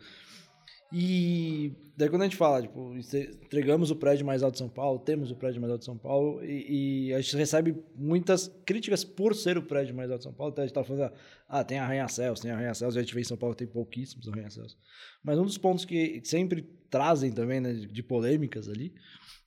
E 0.93 1.73
daí 1.97 2.11
quando 2.11 2.21
a 2.21 2.25
gente 2.27 2.37
fala, 2.37 2.61
tipo, 2.61 2.95
entregamos 2.95 3.91
o 3.91 3.97
prédio 3.97 4.27
mais 4.27 4.43
alto 4.43 4.53
de 4.53 4.59
São 4.59 4.69
Paulo, 4.69 4.99
temos 4.99 5.31
o 5.31 5.37
prédio 5.37 5.59
mais 5.59 5.71
alto 5.71 5.81
de 5.81 5.87
São 5.87 5.97
Paulo, 5.97 6.45
e, 6.45 7.07
e 7.09 7.15
a 7.15 7.21
gente 7.21 7.35
recebe 7.35 7.83
muitas 7.97 8.49
críticas 8.67 9.03
por 9.03 9.35
ser 9.35 9.57
o 9.57 9.63
prédio 9.63 9.95
mais 9.95 10.11
alto 10.11 10.19
de 10.19 10.25
São 10.25 10.35
Paulo. 10.35 10.53
Até 10.53 10.63
a 10.63 10.67
gente 10.67 10.75
tava 10.75 10.87
falando, 10.87 11.13
ah, 11.49 11.65
tem 11.65 11.79
arranha-céus, 11.79 12.41
tem 12.41 12.51
arranha-céus, 12.51 12.95
a 12.95 13.01
gente 13.01 13.15
vê 13.15 13.23
em 13.23 13.25
São 13.25 13.39
Paulo 13.39 13.55
tem 13.55 13.67
pouquíssimos 13.67 14.29
arranha-céus. 14.29 14.77
Mas 15.25 15.39
um 15.39 15.45
dos 15.45 15.57
pontos 15.57 15.87
que 15.87 16.21
sempre 16.25 16.63
trazem 16.91 17.33
também, 17.33 17.59
né, 17.59 17.73
de 17.73 18.03
polêmicas 18.03 18.69
ali, 18.69 18.93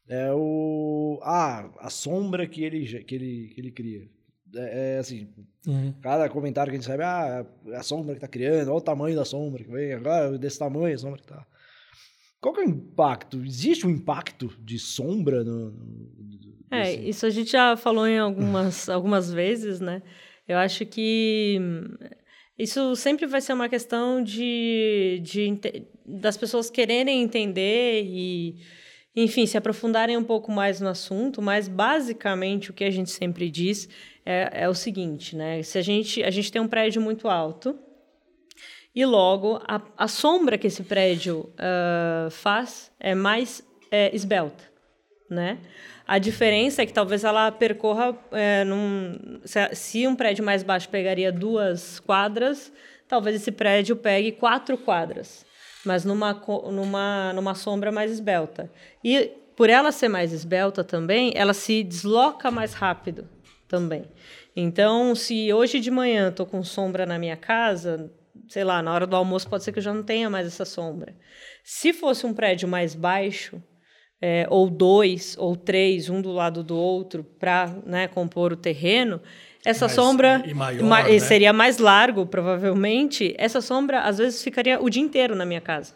é 0.08 0.32
o 0.34 1.20
ah, 1.24 1.72
a 1.80 1.90
sombra 1.90 2.48
que 2.48 2.64
ele 2.64 3.04
que 3.04 3.16
ele, 3.16 3.52
que 3.54 3.62
ele 3.62 3.72
cria. 3.72 4.15
É, 4.54 4.96
é 4.96 4.98
assim, 5.00 5.28
uhum. 5.68 5.94
cada 6.02 6.30
comentário 6.30 6.72
que 6.72 6.78
a 6.78 6.80
gente 6.80 6.88
recebe, 6.88 7.04
ah, 7.04 7.46
a 7.74 7.84
sombra 7.84 8.14
que 8.14 8.22
tá 8.22 8.28
criando, 8.28 8.70
olha 8.70 8.78
o 8.78 8.82
tamanho 8.82 9.16
da 9.16 9.26
sombra 9.26 9.64
que 9.64 9.72
vem, 9.72 9.94
agora 9.94 10.38
desse 10.38 10.60
tamanho 10.60 10.96
a 10.96 10.98
sombra 10.98 11.20
que 11.20 11.28
tá. 11.28 11.46
Qual 12.40 12.54
que 12.54 12.62
é 12.62 12.64
o 12.64 12.70
impacto? 12.70 13.44
Existe 13.44 13.88
um 13.88 13.90
impacto 13.90 14.54
de 14.60 14.78
sombra 14.78 15.44
no, 15.44 15.72
no 15.72 16.40
É, 16.70 16.94
isso 16.94 17.26
a 17.26 17.30
gente 17.32 17.52
já 17.52 17.76
falou 17.76 18.08
em 18.08 18.20
algumas 18.20 18.88
algumas 18.90 19.34
vezes, 19.34 19.80
né? 19.80 20.04
Eu 20.48 20.60
acho 20.60 20.86
que 20.86 21.60
isso 22.58 22.96
sempre 22.96 23.26
vai 23.26 23.42
ser 23.42 23.54
uma 23.54 23.68
questão 23.68 24.24
de, 24.24 25.20
de 25.24 25.60
das 26.06 26.38
pessoas 26.38 26.70
quererem 26.70 27.24
entender 27.24 28.04
e 28.06 28.58
enfim, 29.16 29.46
se 29.46 29.58
aprofundarem 29.58 30.18
um 30.18 30.24
pouco 30.24 30.52
mais 30.52 30.82
no 30.82 30.90
assunto, 30.90 31.42
mas 31.42 31.68
basicamente 31.68 32.70
o 32.70 32.74
que 32.74 32.84
a 32.84 32.92
gente 32.92 33.10
sempre 33.10 33.50
diz 33.50 33.88
é, 34.26 34.64
é 34.64 34.70
o 34.70 34.74
seguinte, 34.74 35.36
né? 35.36 35.62
Se 35.64 35.78
a 35.78 35.82
gente, 35.82 36.24
a 36.24 36.30
gente 36.30 36.52
tem 36.52 36.62
um 36.62 36.68
prédio 36.68 37.02
muito 37.02 37.28
alto 37.28 37.78
e 38.94 39.06
logo 39.06 39.62
a, 39.68 39.82
a 39.98 40.08
sombra 40.08 40.58
que 40.58 40.68
esse 40.68 40.84
prédio 40.84 41.52
uh, 41.60 42.32
faz 42.32 42.92
é 43.00 43.14
mais 43.14 43.64
é, 43.92 44.14
esbelta, 44.16 44.64
né? 45.30 45.60
A 46.08 46.18
diferença 46.18 46.82
é 46.82 46.86
que 46.86 46.94
talvez 46.94 47.24
ela 47.24 47.52
percorra, 47.52 48.18
é, 48.32 48.64
num, 48.64 49.40
se, 49.44 49.76
se 49.76 50.08
um 50.08 50.16
prédio 50.16 50.44
mais 50.44 50.64
baixo 50.64 50.88
pegaria 50.90 51.32
duas 51.32 52.00
quadras, 52.00 52.72
talvez 53.08 53.36
esse 53.36 53.52
prédio 53.52 53.96
pegue 53.96 54.32
quatro 54.32 54.78
quadras 54.78 55.46
mas 55.86 56.04
numa, 56.04 56.34
numa, 56.72 57.32
numa 57.34 57.54
sombra 57.54 57.92
mais 57.92 58.12
esbelta. 58.12 58.72
E 59.04 59.32
por 59.56 59.70
ela 59.70 59.92
ser 59.92 60.10
mais 60.10 60.34
esbelta 60.34 60.84
também, 60.84 61.32
ela 61.36 61.54
se 61.54 61.84
desloca 61.84 62.50
mais 62.50 62.74
rápido 62.74 63.30
também. 63.68 64.06
Então, 64.56 65.16
se 65.16 65.52
hoje 65.52 65.80
de 65.80 65.92
manhã 65.92 66.30
estou 66.30 66.46
com 66.46 66.64
sombra 66.64 67.06
na 67.06 67.20
minha 67.20 67.36
casa, 67.36 68.12
sei 68.48 68.64
lá, 68.64 68.82
na 68.82 68.94
hora 68.94 69.08
do 69.08 69.16
almoço 69.16 69.50
pode 69.50 69.64
ser 69.64 69.72
que 69.72 69.80
eu 69.80 69.84
já 69.84 69.94
não 69.94 70.04
tenha 70.04 70.30
mais 70.30 70.48
essa 70.48 70.66
sombra. 70.66 71.16
Se 71.64 71.94
fosse 71.94 72.26
um 72.26 72.34
prédio 72.34 72.68
mais 72.68 72.96
baixo, 72.96 73.62
é, 74.22 74.48
ou 74.50 74.70
dois, 74.70 75.36
ou 75.38 75.56
três, 75.56 76.10
um 76.10 76.22
do 76.22 76.32
lado 76.32 76.64
do 76.64 76.78
outro, 76.78 77.24
para 77.24 77.68
né, 77.86 78.08
compor 78.08 78.54
o 78.54 78.58
terreno, 78.58 79.22
essa 79.64 79.86
mais, 79.86 79.96
sombra 79.96 80.44
e 80.46 80.54
maior, 80.54 80.84
ma 80.84 81.04
né? 81.04 81.20
seria 81.20 81.52
mais 81.52 81.80
largo, 81.80 82.26
provavelmente. 82.26 83.34
Essa 83.38 83.62
sombra, 83.62 84.02
às 84.02 84.18
vezes, 84.20 84.44
ficaria 84.44 84.82
o 84.82 84.90
dia 84.90 85.02
inteiro 85.02 85.36
na 85.36 85.46
minha 85.46 85.62
casa. 85.62 85.94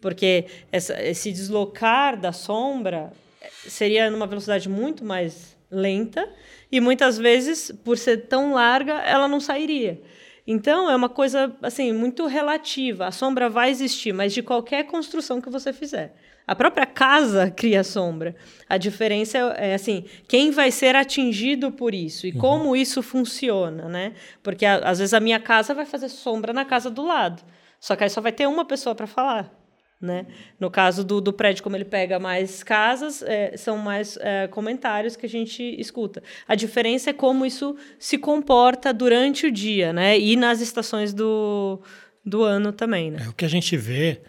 Porque 0.00 0.46
essa, 0.70 1.00
esse 1.02 1.32
deslocar 1.32 2.20
da 2.20 2.32
sombra 2.32 3.12
eh, 3.40 3.50
seria 3.66 4.10
numa 4.10 4.26
velocidade 4.26 4.68
muito 4.68 5.04
mais 5.04 5.57
lenta 5.70 6.28
e 6.70 6.80
muitas 6.80 7.18
vezes, 7.18 7.72
por 7.84 7.96
ser 7.98 8.28
tão 8.28 8.54
larga, 8.54 8.94
ela 8.94 9.28
não 9.28 9.40
sairia. 9.40 10.00
Então, 10.46 10.88
é 10.88 10.96
uma 10.96 11.10
coisa 11.10 11.54
assim 11.62 11.92
muito 11.92 12.26
relativa. 12.26 13.06
A 13.06 13.12
sombra 13.12 13.50
vai 13.50 13.70
existir, 13.70 14.12
mas 14.12 14.32
de 14.32 14.42
qualquer 14.42 14.84
construção 14.84 15.42
que 15.42 15.50
você 15.50 15.74
fizer. 15.74 16.14
A 16.46 16.56
própria 16.56 16.86
casa 16.86 17.50
cria 17.54 17.84
sombra. 17.84 18.34
A 18.66 18.78
diferença 18.78 19.36
é, 19.58 19.72
é, 19.72 19.74
assim, 19.74 20.06
quem 20.26 20.50
vai 20.50 20.70
ser 20.70 20.96
atingido 20.96 21.70
por 21.70 21.94
isso 21.94 22.26
e 22.26 22.32
uhum. 22.32 22.38
como 22.38 22.74
isso 22.74 23.02
funciona, 23.02 23.90
né? 23.90 24.14
Porque 24.42 24.64
a, 24.64 24.78
às 24.78 24.98
vezes 24.98 25.12
a 25.12 25.20
minha 25.20 25.38
casa 25.38 25.74
vai 25.74 25.84
fazer 25.84 26.08
sombra 26.08 26.54
na 26.54 26.64
casa 26.64 26.88
do 26.88 27.06
lado. 27.06 27.42
Só 27.78 27.94
que 27.94 28.04
aí 28.04 28.10
só 28.10 28.22
vai 28.22 28.32
ter 28.32 28.48
uma 28.48 28.64
pessoa 28.64 28.94
para 28.94 29.06
falar. 29.06 29.57
Né? 30.00 30.26
No 30.60 30.70
caso 30.70 31.02
do, 31.02 31.20
do 31.20 31.32
prédio, 31.32 31.62
como 31.64 31.74
ele 31.74 31.84
pega 31.84 32.20
mais 32.20 32.62
casas, 32.62 33.20
é, 33.20 33.56
são 33.56 33.76
mais 33.76 34.16
é, 34.20 34.46
comentários 34.46 35.16
que 35.16 35.26
a 35.26 35.28
gente 35.28 35.60
escuta. 35.80 36.22
A 36.46 36.54
diferença 36.54 37.10
é 37.10 37.12
como 37.12 37.44
isso 37.44 37.76
se 37.98 38.16
comporta 38.16 38.94
durante 38.94 39.46
o 39.46 39.50
dia 39.50 39.92
né? 39.92 40.16
e 40.16 40.36
nas 40.36 40.60
estações 40.60 41.12
do, 41.12 41.82
do 42.24 42.44
ano 42.44 42.72
também. 42.72 43.10
Né? 43.10 43.24
É, 43.26 43.28
o 43.28 43.32
que 43.32 43.44
a 43.44 43.48
gente 43.48 43.76
vê 43.76 44.20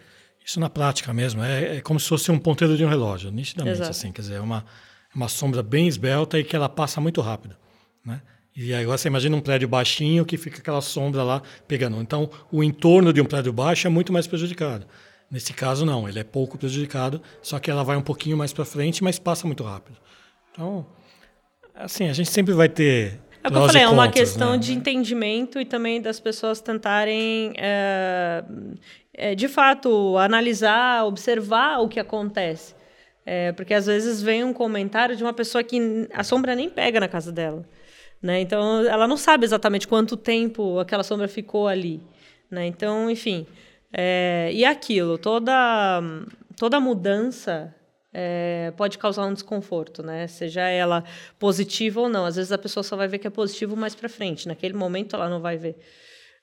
isso 0.44 0.58
na 0.58 0.68
prática 0.68 1.12
mesmo, 1.14 1.44
é, 1.44 1.76
é 1.76 1.80
como 1.80 2.00
se 2.00 2.08
fosse 2.08 2.32
um 2.32 2.38
ponteiro 2.38 2.76
de 2.76 2.84
um 2.84 2.88
relógio, 2.88 3.30
nitidamente 3.30 3.76
Exato. 3.76 3.90
assim, 3.90 4.10
quer 4.10 4.22
dizer, 4.22 4.34
é 4.34 4.40
uma, 4.40 4.64
uma 5.14 5.28
sombra 5.28 5.62
bem 5.62 5.86
esbelta 5.86 6.36
e 6.36 6.42
que 6.42 6.56
ela 6.56 6.68
passa 6.68 7.00
muito 7.00 7.20
rápido. 7.20 7.56
Né? 8.04 8.20
E 8.56 8.74
agora 8.74 8.98
você 8.98 9.06
imagina 9.06 9.36
um 9.36 9.40
prédio 9.40 9.68
baixinho 9.68 10.24
que 10.24 10.36
fica 10.36 10.58
aquela 10.58 10.80
sombra 10.80 11.22
lá 11.22 11.42
pegando. 11.68 12.00
Então, 12.00 12.28
o 12.50 12.64
entorno 12.64 13.12
de 13.12 13.20
um 13.20 13.24
prédio 13.24 13.52
baixo 13.52 13.86
é 13.86 13.90
muito 13.90 14.12
mais 14.12 14.26
prejudicado. 14.26 14.84
Nesse 15.30 15.52
caso, 15.52 15.86
não, 15.86 16.08
ele 16.08 16.18
é 16.18 16.24
pouco 16.24 16.58
prejudicado, 16.58 17.22
só 17.40 17.58
que 17.60 17.70
ela 17.70 17.84
vai 17.84 17.96
um 17.96 18.02
pouquinho 18.02 18.36
mais 18.36 18.52
para 18.52 18.64
frente, 18.64 19.04
mas 19.04 19.18
passa 19.18 19.46
muito 19.46 19.62
rápido. 19.62 19.96
Então, 20.50 20.84
assim, 21.74 22.08
a 22.08 22.12
gente 22.12 22.30
sempre 22.30 22.52
vai 22.52 22.68
ter. 22.68 23.20
É 23.42 23.48
o 23.48 23.50
que 23.52 23.56
eu 23.56 23.66
falei, 23.66 23.82
é 23.82 23.88
uma 23.88 24.10
questão 24.10 24.52
né? 24.52 24.58
de 24.58 24.72
entendimento 24.72 25.60
e 25.60 25.64
também 25.64 26.02
das 26.02 26.18
pessoas 26.18 26.60
tentarem, 26.60 27.54
é, 27.56 28.44
é, 29.14 29.34
de 29.36 29.46
fato, 29.46 30.18
analisar, 30.18 31.06
observar 31.06 31.78
o 31.78 31.88
que 31.88 32.00
acontece. 32.00 32.74
É, 33.24 33.52
porque 33.52 33.72
às 33.72 33.86
vezes 33.86 34.20
vem 34.20 34.42
um 34.42 34.52
comentário 34.52 35.14
de 35.14 35.22
uma 35.22 35.32
pessoa 35.32 35.62
que 35.62 36.08
a 36.12 36.24
sombra 36.24 36.56
nem 36.56 36.68
pega 36.68 36.98
na 36.98 37.06
casa 37.06 37.30
dela. 37.30 37.64
Né? 38.20 38.40
Então, 38.40 38.84
ela 38.84 39.06
não 39.06 39.16
sabe 39.16 39.44
exatamente 39.44 39.86
quanto 39.86 40.16
tempo 40.16 40.80
aquela 40.80 41.04
sombra 41.04 41.28
ficou 41.28 41.68
ali. 41.68 42.02
Né? 42.50 42.66
Então, 42.66 43.08
enfim. 43.08 43.46
É, 43.92 44.50
e 44.52 44.64
aquilo, 44.64 45.18
toda, 45.18 46.00
toda 46.56 46.78
mudança 46.78 47.74
é, 48.12 48.72
pode 48.76 48.98
causar 48.98 49.26
um 49.26 49.34
desconforto, 49.34 50.02
né? 50.02 50.26
Seja 50.26 50.62
ela 50.62 51.04
positiva 51.38 52.00
ou 52.00 52.08
não. 52.08 52.24
Às 52.24 52.36
vezes 52.36 52.52
a 52.52 52.58
pessoa 52.58 52.82
só 52.82 52.96
vai 52.96 53.08
ver 53.08 53.18
que 53.18 53.26
é 53.26 53.30
positivo 53.30 53.76
mais 53.76 53.94
para 53.94 54.08
frente. 54.08 54.48
Naquele 54.48 54.74
momento 54.74 55.16
ela 55.16 55.28
não 55.28 55.40
vai 55.40 55.56
ver. 55.56 55.76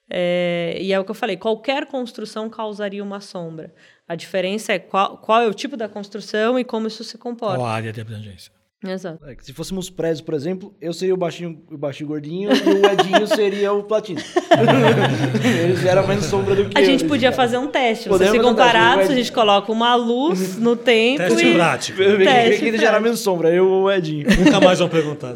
É, 0.09 0.77
e 0.79 0.93
é 0.93 0.99
o 0.99 1.03
que 1.03 1.11
eu 1.11 1.15
falei: 1.15 1.35
qualquer 1.37 1.85
construção 1.85 2.49
causaria 2.49 3.03
uma 3.03 3.19
sombra. 3.19 3.73
A 4.07 4.15
diferença 4.15 4.73
é 4.73 4.79
qual, 4.79 5.17
qual 5.17 5.41
é 5.41 5.47
o 5.47 5.53
tipo 5.53 5.75
da 5.75 5.89
construção 5.89 6.57
e 6.57 6.63
como 6.63 6.87
isso 6.87 7.03
se 7.03 7.17
comporta. 7.17 7.57
Qual 7.57 7.67
a 7.67 7.73
área 7.73 7.91
de 7.91 7.99
abrangência. 7.99 8.56
Exato. 8.85 9.25
É, 9.25 9.35
se 9.39 9.51
fôssemos 9.53 9.89
prédios, 9.89 10.21
por 10.21 10.35
exemplo, 10.35 10.75
eu 10.79 10.93
seria 10.93 11.13
o 11.13 11.17
baixinho, 11.17 11.63
o 11.71 11.77
baixinho 11.77 12.07
gordinho 12.07 12.51
e 12.51 12.69
o 12.69 12.85
Edinho 12.85 13.25
seria 13.35 13.73
o 13.73 13.83
platino. 13.83 14.21
Eles 15.63 15.83
eram 15.83 16.07
menos 16.07 16.25
sombra 16.25 16.55
do 16.55 16.69
que 16.69 16.77
A 16.77 16.81
eu, 16.81 16.85
gente 16.85 17.05
podia 17.05 17.31
fazer 17.31 17.57
um 17.57 17.67
teste. 17.67 18.07
Vocês 18.07 18.29
ficam 18.29 18.55
parados, 18.55 19.09
a 19.09 19.15
gente 19.15 19.31
coloca 19.31 19.71
uma 19.71 19.95
luz 19.95 20.57
no 20.57 20.75
tempo 20.75 21.17
teste 21.17 21.47
e... 21.47 21.53
prático. 21.55 21.97
Teste 21.97 22.65
Quem 22.65 22.77
gera 22.77 22.99
menos 22.99 23.19
sombra, 23.19 23.49
eu 23.49 23.67
ou 23.67 23.83
o 23.85 23.91
Edinho. 23.91 24.27
Nunca 24.37 24.61
mais 24.61 24.77
vão 24.77 24.89
perguntar. 24.89 25.33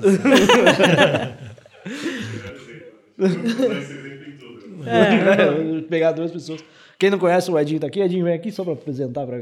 é. 4.85 5.79
é. 5.79 5.81
pegar 5.89 6.11
duas 6.11 6.29
pessoas. 6.29 6.63
Quem 6.99 7.09
não 7.09 7.17
conhece 7.17 7.49
o 7.49 7.57
Edinho 7.57 7.79
tá 7.79 7.87
aqui, 7.87 8.01
Edinho 8.01 8.23
vem 8.23 8.35
aqui 8.35 8.51
só 8.51 8.63
para 8.63 8.73
apresentar 8.73 9.25
para 9.25 9.41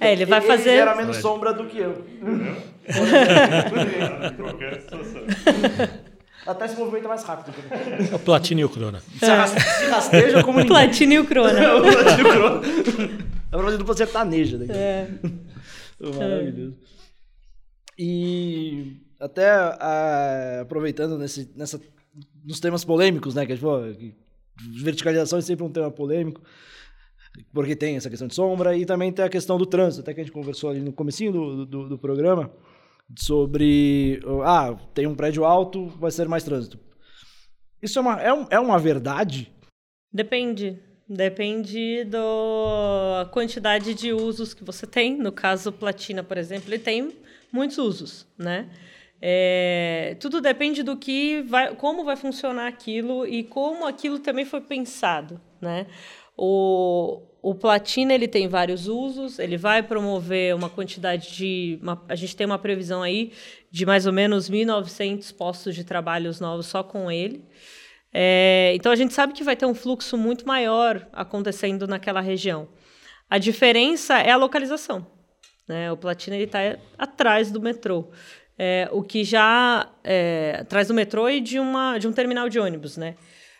É, 0.00 0.12
ele 0.12 0.26
vai 0.26 0.40
fazer. 0.40 0.70
Ele 0.70 0.80
era 0.80 0.94
menos 0.94 1.16
sombra 1.18 1.52
do 1.52 1.66
que 1.66 1.78
eu. 1.78 2.04
qualquer 4.36 4.80
situação. 4.82 5.22
Até 6.46 6.68
se 6.68 6.76
movimenta 6.76 7.08
mais 7.08 7.24
rápido. 7.24 7.54
É 8.12 8.14
o 8.14 8.18
Platino 8.18 8.60
e 8.60 8.64
o 8.64 8.68
Crona. 8.68 9.00
Se, 9.00 9.18
se 9.18 9.86
rasteja 9.86 10.44
como 10.44 10.58
ninguém. 10.58 10.68
Platino 10.68 11.12
e 11.14 11.18
o 11.18 11.26
Crona. 11.26 11.74
o 11.76 11.82
Platino 11.82 12.18
e 12.18 12.30
o 12.30 12.32
Crona. 12.32 12.60
É 13.52 13.56
pra 13.56 13.70
dupla 13.76 13.96
sertaneja 13.96 14.58
daqui. 14.58 14.72
É. 14.72 15.08
Maravilhoso. 16.00 16.76
E 17.98 18.96
até 19.18 19.50
uh, 19.56 20.60
aproveitando 20.62 21.18
nesse, 21.18 21.50
nessa, 21.56 21.80
nos 22.44 22.60
temas 22.60 22.84
polêmicos, 22.84 23.34
né? 23.34 23.46
Que, 23.46 23.56
pô, 23.56 23.78
verticalização 24.82 25.38
é 25.38 25.42
sempre 25.42 25.64
um 25.64 25.72
tema 25.72 25.90
polêmico 25.90 26.42
porque 27.52 27.76
tem 27.76 27.96
essa 27.96 28.10
questão 28.10 28.28
de 28.28 28.34
sombra 28.34 28.76
e 28.76 28.84
também 28.84 29.12
tem 29.12 29.24
a 29.24 29.28
questão 29.28 29.58
do 29.58 29.66
trânsito, 29.66 30.02
até 30.02 30.14
que 30.14 30.20
a 30.20 30.24
gente 30.24 30.32
conversou 30.32 30.70
ali 30.70 30.80
no 30.80 30.92
comecinho 30.92 31.32
do, 31.32 31.66
do, 31.66 31.88
do 31.90 31.98
programa, 31.98 32.50
sobre, 33.18 34.20
ah, 34.44 34.76
tem 34.94 35.06
um 35.06 35.14
prédio 35.14 35.44
alto, 35.44 35.86
vai 35.98 36.10
ser 36.10 36.28
mais 36.28 36.44
trânsito. 36.44 36.78
Isso 37.80 37.98
é 37.98 38.02
uma, 38.02 38.20
é, 38.20 38.32
um, 38.32 38.46
é 38.50 38.58
uma 38.58 38.78
verdade? 38.78 39.52
Depende. 40.12 40.78
Depende 41.08 42.04
da 42.04 43.28
quantidade 43.30 43.94
de 43.94 44.12
usos 44.12 44.52
que 44.52 44.64
você 44.64 44.86
tem. 44.86 45.16
No 45.16 45.30
caso, 45.30 45.70
platina, 45.70 46.22
por 46.22 46.36
exemplo, 46.36 46.68
ele 46.68 46.80
tem 46.80 47.12
muitos 47.52 47.78
usos, 47.78 48.26
né? 48.36 48.68
É, 49.22 50.16
tudo 50.20 50.40
depende 50.40 50.82
do 50.82 50.96
que 50.96 51.42
vai, 51.42 51.74
como 51.74 52.04
vai 52.04 52.16
funcionar 52.16 52.66
aquilo 52.66 53.26
e 53.26 53.44
como 53.44 53.86
aquilo 53.86 54.18
também 54.18 54.44
foi 54.44 54.60
pensado, 54.60 55.40
né? 55.60 55.86
O, 56.36 57.22
o 57.40 57.54
platina 57.54 58.12
ele 58.12 58.28
tem 58.28 58.48
vários 58.48 58.88
usos, 58.88 59.38
ele 59.38 59.56
vai 59.56 59.82
promover 59.82 60.54
uma 60.54 60.68
quantidade 60.68 61.32
de. 61.34 61.78
Uma, 61.80 62.02
a 62.08 62.14
gente 62.14 62.36
tem 62.36 62.46
uma 62.46 62.58
previsão 62.58 63.02
aí 63.02 63.32
de 63.70 63.86
mais 63.86 64.06
ou 64.06 64.12
menos 64.12 64.50
1.900 64.50 65.34
postos 65.34 65.74
de 65.74 65.84
trabalho 65.84 66.30
novos 66.40 66.66
só 66.66 66.82
com 66.82 67.10
ele. 67.10 67.44
É, 68.12 68.72
então 68.74 68.90
a 68.90 68.96
gente 68.96 69.12
sabe 69.12 69.32
que 69.32 69.44
vai 69.44 69.54
ter 69.54 69.66
um 69.66 69.74
fluxo 69.74 70.16
muito 70.16 70.46
maior 70.46 71.06
acontecendo 71.12 71.86
naquela 71.86 72.20
região. 72.20 72.68
A 73.28 73.38
diferença 73.38 74.18
é 74.18 74.30
a 74.30 74.36
localização. 74.36 75.06
Né? 75.68 75.90
O 75.90 75.96
platina 75.96 76.36
está 76.36 76.58
atrás 76.96 77.50
do 77.50 77.60
metrô. 77.60 78.10
É, 78.58 78.88
o 78.90 79.02
que 79.02 79.22
já 79.22 79.90
é, 80.02 80.58
atrás 80.60 80.88
do 80.88 80.94
metrô 80.94 81.28
e 81.28 81.40
de, 81.40 81.58
uma, 81.58 81.98
de 81.98 82.08
um 82.08 82.12
terminal 82.12 82.48
de 82.48 82.58
ônibus, 82.58 82.96
né? 82.96 83.16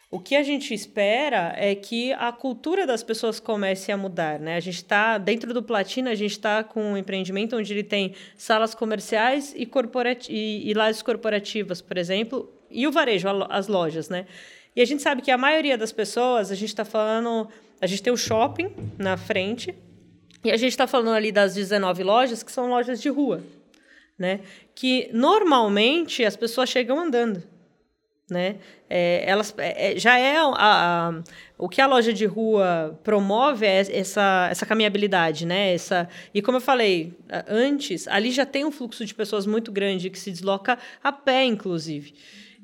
O 0.09 0.20
que 0.20 0.36
a 0.36 0.42
gente 0.44 0.72
espera 0.72 1.52
é 1.57 1.74
que 1.74 2.12
a 2.12 2.30
cultura 2.30 2.86
das 2.86 3.02
pessoas 3.02 3.40
comece 3.40 3.90
a 3.90 3.96
mudar, 3.96 4.38
né? 4.38 4.54
A 4.54 4.61
gente 4.61 4.76
está 4.76 5.18
dentro 5.18 5.52
do 5.52 5.61
Platina, 5.62 6.11
a 6.11 6.14
gente 6.14 6.30
está 6.30 6.62
com 6.62 6.92
um 6.92 6.96
empreendimento 6.96 7.57
onde 7.57 7.72
ele 7.72 7.82
tem 7.82 8.14
salas 8.36 8.72
comerciais 8.72 9.52
e, 9.57 9.66
corporat 9.66 10.28
e, 10.30 10.70
e 10.70 10.74
lajes 10.74 11.02
corporativas, 11.02 11.82
por 11.82 11.98
exemplo, 11.98 12.52
e 12.70 12.86
o 12.86 12.92
varejo, 12.92 13.26
as 13.50 13.66
lojas, 13.66 14.09
né? 14.09 14.26
E 14.76 14.80
a 14.80 14.84
gente 14.84 15.02
sabe 15.02 15.22
que 15.22 15.30
a 15.30 15.38
maioria 15.38 15.76
das 15.76 15.90
pessoas, 15.90 16.52
a 16.52 16.54
gente 16.54 16.68
está 16.68 16.84
falando, 16.84 17.48
a 17.80 17.86
gente 17.88 18.02
tem 18.02 18.12
o 18.12 18.16
shopping 18.16 18.72
na 18.96 19.16
frente 19.16 19.74
e 20.44 20.52
a 20.52 20.57
gente 20.57 20.70
está 20.70 20.86
falando 20.86 21.16
ali 21.16 21.32
das 21.32 21.54
19 21.54 22.04
lojas 22.04 22.44
que 22.44 22.52
são 22.52 22.68
lojas 22.68 23.02
de 23.02 23.09
rua, 23.09 23.42
né? 24.16 24.38
Que 24.72 25.11
normalmente 25.12 26.24
as 26.24 26.36
pessoas 26.36 26.68
chegam 26.68 27.00
andando 27.00 27.55
né? 28.31 28.57
É, 28.91 29.24
elas 29.27 29.55
é, 29.59 29.93
é, 29.93 29.99
já 29.99 30.18
é 30.18 30.37
a, 30.37 30.53
a, 30.57 31.22
o 31.57 31.68
que 31.68 31.81
a 31.81 31.87
loja 31.87 32.12
de 32.12 32.27
rua 32.27 32.99
promove 33.05 33.64
é 33.64 33.79
essa 33.79 34.49
essa 34.51 34.66
caminhabilidade, 34.66 35.47
né? 35.47 35.72
Essa 35.74 36.09
e 36.35 36.43
como 36.43 36.57
eu 36.57 36.61
falei 36.61 37.14
antes, 37.49 38.09
ali 38.09 38.31
já 38.31 38.45
tem 38.45 38.64
um 38.64 38.72
fluxo 38.72 39.05
de 39.05 39.14
pessoas 39.14 39.47
muito 39.47 39.70
grande 39.70 40.11
que 40.11 40.18
se 40.18 40.31
desloca 40.31 40.79
a 41.03 41.12
pé, 41.12 41.45
inclusive. 41.45 42.14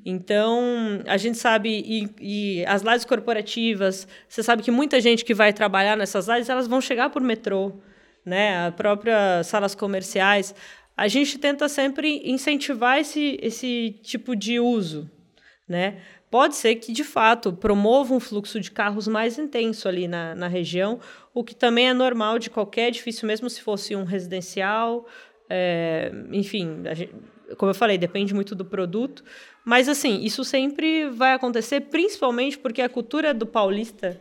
Então, 0.05 1.01
a 1.07 1.15
gente 1.15 1.37
sabe, 1.37 1.69
e, 1.69 2.09
e 2.59 2.65
as 2.65 2.81
lajes 2.81 3.05
corporativas, 3.05 4.07
você 4.27 4.43
sabe 4.43 4.61
que 4.61 4.69
muita 4.69 4.99
gente 4.99 5.23
que 5.23 5.33
vai 5.33 5.53
trabalhar 5.53 5.95
nessas 5.95 6.27
lajes, 6.27 6.49
elas 6.49 6.67
vão 6.67 6.81
chegar 6.81 7.09
por 7.09 7.21
metrô, 7.21 7.71
né? 8.25 8.67
As 8.67 8.75
próprias 8.75 9.47
salas 9.47 9.73
comerciais. 9.73 10.53
A 10.95 11.07
gente 11.07 11.37
tenta 11.39 11.69
sempre 11.69 12.21
incentivar 12.25 12.99
esse, 12.99 13.39
esse 13.41 13.97
tipo 14.03 14.35
de 14.35 14.59
uso, 14.59 15.09
né? 15.67 16.01
Pode 16.29 16.55
ser 16.55 16.75
que, 16.75 16.91
de 16.91 17.03
fato, 17.03 17.53
promova 17.53 18.13
um 18.13 18.19
fluxo 18.19 18.59
de 18.59 18.71
carros 18.71 19.07
mais 19.07 19.37
intenso 19.37 19.87
ali 19.87 20.07
na, 20.07 20.35
na 20.35 20.47
região, 20.47 20.99
o 21.33 21.43
que 21.43 21.55
também 21.55 21.89
é 21.89 21.93
normal 21.93 22.39
de 22.39 22.49
qualquer 22.49 22.87
edifício, 22.87 23.27
mesmo 23.27 23.49
se 23.49 23.61
fosse 23.61 23.95
um 23.95 24.03
residencial. 24.03 25.07
É, 25.49 26.11
enfim, 26.31 26.81
gente, 26.93 27.13
como 27.57 27.69
eu 27.69 27.75
falei, 27.75 27.97
depende 27.97 28.33
muito 28.33 28.55
do 28.55 28.65
produto. 28.65 29.23
Mas, 29.63 29.87
assim, 29.87 30.23
isso 30.23 30.43
sempre 30.43 31.09
vai 31.09 31.33
acontecer, 31.33 31.81
principalmente 31.81 32.57
porque 32.57 32.81
a 32.81 32.89
cultura 32.89 33.33
do 33.33 33.45
paulista 33.45 34.19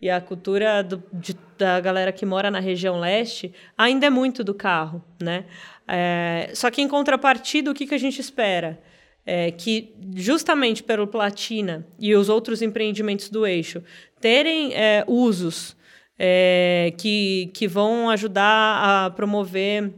e 0.00 0.10
a 0.10 0.20
cultura 0.20 0.82
do, 0.82 1.02
de, 1.12 1.36
da 1.56 1.80
galera 1.80 2.12
que 2.12 2.26
mora 2.26 2.50
na 2.50 2.60
região 2.60 2.98
leste 3.00 3.54
ainda 3.78 4.06
é 4.06 4.10
muito 4.10 4.44
do 4.44 4.52
carro, 4.54 5.02
né? 5.22 5.46
É, 5.86 6.50
só 6.54 6.70
que, 6.70 6.82
em 6.82 6.88
contrapartida, 6.88 7.70
o 7.70 7.74
que, 7.74 7.86
que 7.86 7.94
a 7.94 7.98
gente 7.98 8.20
espera? 8.20 8.80
É, 9.26 9.50
que 9.50 9.94
justamente 10.14 10.82
pelo 10.82 11.06
Platina 11.06 11.86
e 11.98 12.14
os 12.14 12.28
outros 12.28 12.62
empreendimentos 12.62 13.28
do 13.28 13.46
eixo 13.46 13.82
terem 14.20 14.74
é, 14.74 15.04
usos 15.06 15.76
é, 16.18 16.92
que, 16.98 17.50
que 17.54 17.66
vão 17.66 18.10
ajudar 18.10 19.06
a 19.06 19.10
promover 19.10 19.92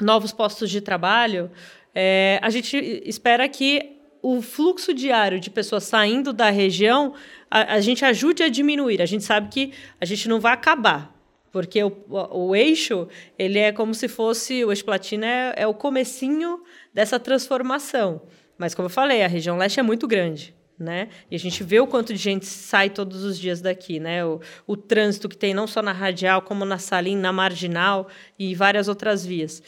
novos 0.00 0.32
postos 0.32 0.70
de 0.70 0.80
trabalho, 0.80 1.50
é, 1.94 2.38
a 2.42 2.50
gente 2.50 2.76
espera 3.04 3.48
que 3.48 3.96
o 4.22 4.40
fluxo 4.42 4.92
diário 4.92 5.40
de 5.40 5.50
pessoas 5.50 5.84
saindo 5.84 6.32
da 6.32 6.50
região 6.50 7.14
a, 7.50 7.74
a, 7.74 7.80
gente 7.80 8.04
ajude 8.04 8.42
a 8.42 8.48
diminuir. 8.48 9.00
A 9.00 9.06
gente 9.06 9.24
sabe 9.24 9.48
que 9.48 9.72
a 10.00 10.04
gente 10.04 10.28
não 10.28 10.40
vai 10.40 10.52
acabar, 10.52 11.14
porque 11.50 11.82
o, 11.82 11.88
o, 12.08 12.48
o 12.48 12.56
eixo 12.56 13.08
ele 13.38 13.58
é 13.58 13.72
como 13.72 13.94
se 13.94 14.08
fosse 14.08 14.64
o 14.64 14.70
eixo 14.70 14.84
platina 14.84 15.26
é, 15.26 15.54
é 15.62 15.66
o 15.66 15.74
comecinho 15.74 16.62
dessa 16.92 17.18
transformação. 17.18 18.22
Mas, 18.60 18.74
como 18.74 18.84
eu 18.84 18.90
falei, 18.90 19.22
a 19.22 19.26
região 19.26 19.56
leste 19.56 19.80
é 19.80 19.82
muito 19.82 20.06
grande. 20.06 20.54
né? 20.78 21.08
E 21.30 21.36
a 21.36 21.38
gente 21.38 21.62
vê 21.62 21.80
o 21.80 21.86
quanto 21.86 22.12
de 22.12 22.18
gente 22.18 22.46
sai 22.46 22.88
todos 22.88 23.22
os 23.22 23.38
dias 23.38 23.60
daqui, 23.60 23.98
né? 23.98 24.24
O, 24.24 24.40
o 24.66 24.76
trânsito 24.76 25.28
que 25.28 25.36
tem 25.36 25.52
não 25.52 25.66
só 25.66 25.82
na 25.82 25.92
radial, 25.92 26.42
como 26.42 26.64
na 26.64 26.78
Salim, 26.78 27.16
na 27.16 27.32
marginal 27.32 28.08
e 28.38 28.54
várias 28.54 28.88
outras 28.88 29.24
vias. 29.24 29.62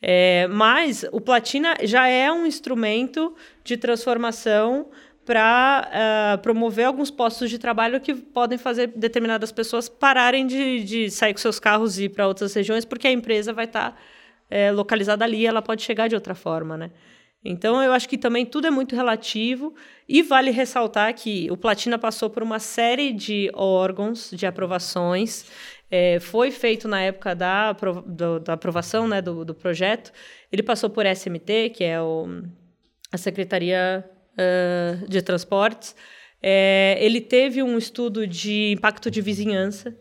É, 0.00 0.46
mas 0.48 1.04
o 1.10 1.20
platina 1.20 1.76
já 1.82 2.08
é 2.08 2.30
um 2.30 2.46
instrumento 2.46 3.34
de 3.64 3.76
transformação 3.76 4.90
para 5.24 5.88
uh, 5.88 6.34
é, 6.34 6.36
promover 6.38 6.84
alguns 6.84 7.10
postos 7.10 7.50
de 7.50 7.58
trabalho 7.58 8.00
que 8.00 8.14
podem 8.14 8.58
fazer 8.58 8.88
determinadas 8.88 9.50
pessoas 9.50 9.88
pararem 9.88 10.46
de, 10.46 10.84
de 10.84 11.10
sair 11.10 11.32
com 11.32 11.40
seus 11.40 11.58
carros 11.58 11.98
e 11.98 12.04
ir 12.04 12.08
para 12.10 12.28
outras 12.28 12.54
regiões, 12.54 12.84
porque 12.84 13.08
a 13.08 13.12
empresa 13.12 13.52
vai 13.52 13.64
estar 13.64 13.92
tá, 13.92 13.96
é, 14.48 14.70
localizada 14.70 15.24
ali, 15.24 15.46
ela 15.46 15.62
pode 15.62 15.82
chegar 15.82 16.08
de 16.08 16.14
outra 16.14 16.34
forma, 16.34 16.76
né? 16.76 16.90
Então, 17.48 17.82
eu 17.82 17.92
acho 17.92 18.08
que 18.08 18.18
também 18.18 18.44
tudo 18.44 18.66
é 18.66 18.70
muito 18.70 18.96
relativo 18.96 19.74
e 20.08 20.22
vale 20.22 20.50
ressaltar 20.50 21.14
que 21.14 21.48
o 21.50 21.56
Platina 21.56 21.96
passou 21.96 22.28
por 22.28 22.42
uma 22.42 22.58
série 22.58 23.12
de 23.12 23.50
órgãos 23.54 24.30
de 24.32 24.46
aprovações. 24.46 25.46
É, 25.88 26.18
foi 26.18 26.50
feito 26.50 26.88
na 26.88 27.00
época 27.00 27.34
da, 27.34 27.72
do, 27.72 28.40
da 28.40 28.54
aprovação 28.54 29.06
né, 29.06 29.22
do, 29.22 29.44
do, 29.44 29.54
projeto. 29.54 30.12
Ele 30.50 30.62
passou 30.62 30.90
por 30.90 31.06
SMT, 31.06 31.70
que 31.72 31.84
é 31.84 32.00
o, 32.00 32.42
a 33.12 33.16
Secretaria 33.16 34.04
uh, 34.32 35.08
de 35.08 35.22
Transportes. 35.22 35.94
É, 36.42 36.98
ele 37.00 37.20
teve 37.20 37.62
um 37.62 37.78
estudo 37.78 38.26
de 38.26 38.72
impacto 38.72 39.10
de 39.10 39.20
vizinhança, 39.20 39.96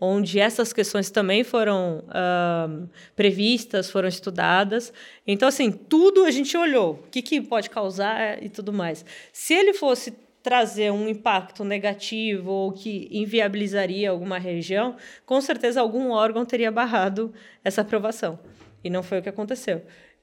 onde 0.00 0.40
essas 0.40 0.72
questões 0.72 1.10
também 1.10 1.44
foram 1.44 2.02
uh, 2.08 2.88
previstas, 3.14 3.90
foram 3.90 4.08
estudadas. 4.08 4.92
Então, 5.26 5.46
assim, 5.46 5.70
tudo 5.70 6.24
a 6.24 6.30
gente 6.30 6.56
olhou, 6.56 6.92
o 6.94 7.10
que, 7.10 7.20
que 7.20 7.40
pode 7.40 7.68
causar 7.68 8.42
e 8.42 8.48
tudo 8.48 8.72
mais. 8.72 9.04
Se 9.32 9.52
ele 9.52 9.74
fosse 9.74 10.12
trazer 10.42 10.90
um 10.90 11.06
impacto 11.06 11.64
negativo 11.64 12.50
ou 12.50 12.72
que 12.72 13.08
inviabilizaria 13.10 14.10
alguma 14.10 14.38
região, 14.38 14.96
com 15.26 15.38
certeza 15.40 15.82
algum 15.82 16.10
órgão 16.12 16.46
teria 16.46 16.72
barrado 16.72 17.32
essa 17.62 17.82
aprovação. 17.82 18.38
E 18.82 18.88
não 18.88 19.02
foi 19.02 19.18
o 19.18 19.22
que 19.22 19.28
aconteceu. 19.28 19.82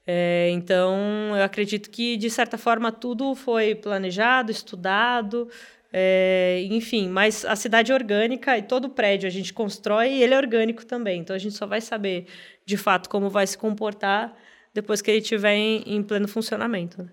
É, 0.10 0.50
então, 0.52 1.36
eu 1.36 1.44
acredito 1.44 1.90
que, 1.90 2.16
de 2.16 2.30
certa 2.30 2.58
forma, 2.58 2.94
tudo 2.94 3.36
foi 3.36 3.76
planejado, 3.76 4.50
estudado, 4.52 5.50
é, 5.92 6.68
enfim, 6.70 7.08
mas 7.08 7.46
a 7.46 7.56
cidade 7.56 7.92
é 7.92 7.96
orgânica 7.96 8.58
e 8.58 8.64
todo 8.64 8.90
prédio 8.90 9.28
a 9.28 9.32
gente 9.32 9.54
constrói 9.54 10.10
e 10.14 10.24
ele 10.24 10.34
é 10.34 10.38
orgânico 10.38 10.86
também. 10.86 11.22
Então 11.22 11.36
a 11.36 11.40
gente 11.40 11.56
só 11.56 11.66
vai 11.66 11.82
saber 11.82 12.28
de 12.66 12.78
fato 12.78 13.10
como 13.10 13.30
vai 13.30 13.48
se 13.48 13.58
comportar 13.58 14.36
depois 14.74 15.02
que 15.02 15.10
ele 15.10 15.20
estiver 15.20 15.56
em, 15.56 15.84
em, 15.86 16.04
pleno 16.04 16.28
funcionamento. 16.28 17.02
Né? 17.02 17.12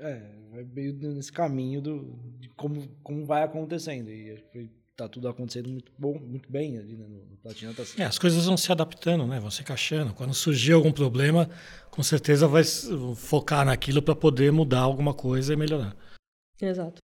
É, 0.00 0.22
vai 0.50 0.64
meio 0.64 0.94
nesse 0.94 1.32
caminho 1.32 1.80
do, 1.80 2.18
de 2.38 2.48
como, 2.50 2.88
como 3.02 3.26
vai 3.26 3.42
acontecendo. 3.42 4.08
E 4.08 4.38
está 4.90 5.08
tudo 5.08 5.28
acontecendo 5.28 5.68
muito 5.68 5.90
bom, 5.98 6.18
muito 6.18 6.50
bem 6.50 6.78
ali 6.78 6.96
né, 6.96 7.06
no, 7.08 7.24
no 7.24 7.36
Platina. 7.38 7.74
Tá... 7.74 7.82
É, 7.98 8.04
as 8.04 8.18
coisas 8.18 8.46
vão 8.46 8.56
se 8.56 8.70
adaptando, 8.70 9.26
né? 9.26 9.40
vão 9.40 9.50
se 9.50 9.62
encaixando. 9.62 10.14
Quando 10.14 10.32
surgir 10.32 10.72
algum 10.72 10.92
problema, 10.92 11.50
com 11.90 12.02
certeza 12.02 12.46
vai 12.46 12.62
focar 13.16 13.64
naquilo 13.64 14.00
para 14.00 14.14
poder 14.14 14.52
mudar 14.52 14.80
alguma 14.80 15.12
coisa 15.12 15.52
e 15.52 15.56
melhorar. 15.56 15.96
Exato. 16.62 17.02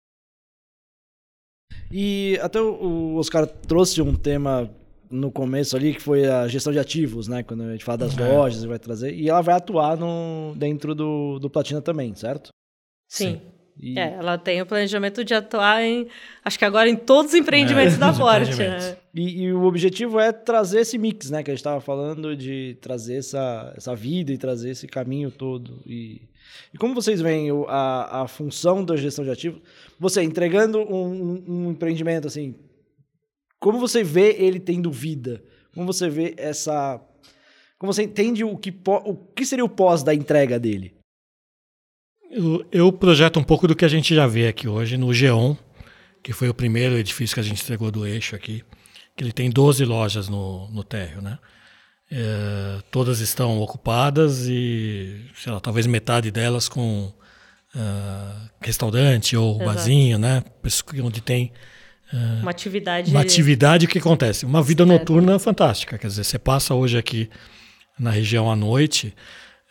E 1.91 2.39
até 2.41 2.61
o 2.61 3.17
Oscar 3.17 3.47
trouxe 3.47 4.01
um 4.01 4.15
tema 4.15 4.71
no 5.11 5.31
começo 5.31 5.77
ali, 5.77 5.95
que 5.95 6.01
foi 6.01 6.27
a 6.27 6.49
gestão 6.49 6.73
de 6.73 6.79
ativos, 6.79 7.29
né? 7.29 7.43
Quando 7.43 7.65
a 7.65 7.73
gente 7.73 7.85
fala 7.85 7.99
das 7.99 8.17
é. 8.17 8.33
lojas, 8.33 8.65
vai 8.65 8.79
trazer. 8.79 9.15
E 9.15 9.29
ela 9.29 9.43
vai 9.43 9.55
atuar 9.55 9.97
no, 9.97 10.55
dentro 10.57 10.95
do, 10.95 11.39
do 11.39 11.51
Platina 11.51 11.83
também, 11.83 12.15
certo? 12.15 12.49
Sim. 13.09 13.35
Sim. 13.35 13.43
E... 13.79 13.99
É, 13.99 14.15
ela 14.15 14.39
tem 14.39 14.61
o 14.63 14.67
planejamento 14.67 15.25
de 15.25 15.35
atuar 15.35 15.83
em, 15.83 16.09
acho 16.45 16.59
que 16.59 16.65
agora 16.65 16.89
em 16.89 16.97
todos 16.97 17.33
os 17.33 17.39
empreendimentos 17.39 17.95
é, 17.95 17.99
da 17.99 18.13
Forte. 18.13 18.57
Né? 18.57 18.97
E, 19.15 19.43
e, 19.43 19.53
o 19.53 19.65
objetivo 19.65 20.19
é 20.19 20.33
trazer 20.33 20.81
esse 20.81 20.97
mix, 20.97 21.29
né? 21.29 21.43
Que 21.43 21.51
a 21.51 21.55
gente 21.55 21.61
estava 21.61 21.81
falando, 21.81 22.35
de 22.35 22.79
trazer 22.81 23.17
essa, 23.17 23.73
essa 23.77 23.95
vida 23.95 24.33
e 24.33 24.39
trazer 24.39 24.71
esse 24.71 24.87
caminho 24.87 25.31
todo. 25.31 25.83
E, 25.85 26.23
e 26.73 26.79
como 26.79 26.95
vocês 26.95 27.21
veem 27.21 27.51
a, 27.69 28.23
a 28.23 28.29
função 28.29 28.83
da 28.83 28.97
gestão 28.97 29.23
de 29.23 29.31
ativos? 29.31 29.61
Você 30.01 30.23
entregando 30.23 30.79
um, 30.79 31.45
um 31.47 31.71
empreendimento 31.71 32.27
assim, 32.27 32.55
como 33.61 33.79
você 33.79 34.03
vê 34.03 34.35
ele 34.39 34.59
tendo 34.59 34.91
vida? 34.91 35.41
Como 35.75 35.87
você 35.87 36.09
vê 36.09 36.35
essa. 36.37 37.01
Como 37.79 37.93
você 37.93 38.03
entende 38.03 38.43
o 38.43 38.57
que, 38.57 38.75
o 38.87 39.15
que 39.15 39.45
seria 39.45 39.65
o 39.65 39.69
pós 39.69 40.03
da 40.03 40.15
entrega 40.15 40.59
dele? 40.59 40.95
Eu, 42.31 42.65
eu 42.73 42.93
projeto 42.93 43.39
um 43.39 43.45
pouco 43.45 43.69
do 43.69 43.77
que 43.77 43.85
a 43.85 43.89
gente 43.89 44.15
já 44.15 44.27
vê 44.27 44.49
aqui 44.49 44.67
hoje 44.67 44.97
no 44.97 45.13
Geon, 45.13 45.55
que 46.23 46.33
foi 46.33 46.49
o 46.49 46.55
primeiro 46.55 46.97
edifício 46.97 47.35
que 47.35 47.41
a 47.41 47.43
gente 47.43 47.63
entregou 47.63 47.91
do 47.91 48.07
eixo 48.07 48.35
aqui, 48.35 48.65
que 49.17 49.23
ele 49.23 49.33
tem 49.33 49.51
12 49.51 49.85
lojas 49.85 50.29
no, 50.29 50.69
no 50.71 50.83
térreo, 50.83 51.21
né? 51.21 51.39
É, 52.11 52.83
todas 52.91 53.21
estão 53.21 53.59
ocupadas 53.61 54.47
e, 54.47 55.25
sei 55.35 55.51
lá, 55.51 55.61
talvez 55.61 55.87
metade 55.87 56.31
delas 56.31 56.69
com 56.69 57.11
uh, 57.75 58.51
restaurante 58.61 59.35
ou 59.35 59.55
Exato. 59.55 59.65
barzinho, 59.65 60.19
né? 60.19 60.43
Onde 61.03 61.23
tem 61.23 61.53
uh, 62.13 62.43
uma 62.43 62.51
atividade. 62.51 63.11
Uma 63.11 63.23
atividade, 63.23 63.87
que 63.87 63.99
acontece? 63.99 64.45
Uma 64.45 64.63
vida 64.63 64.87
certo. 64.87 64.99
noturna 64.99 65.39
fantástica. 65.39 65.97
Quer 65.97 66.09
dizer, 66.09 66.25
você 66.25 66.39
passa 66.39 66.75
hoje 66.75 66.99
aqui 66.99 67.31
na 67.99 68.11
região 68.11 68.51
à 68.51 68.57
noite, 68.57 69.15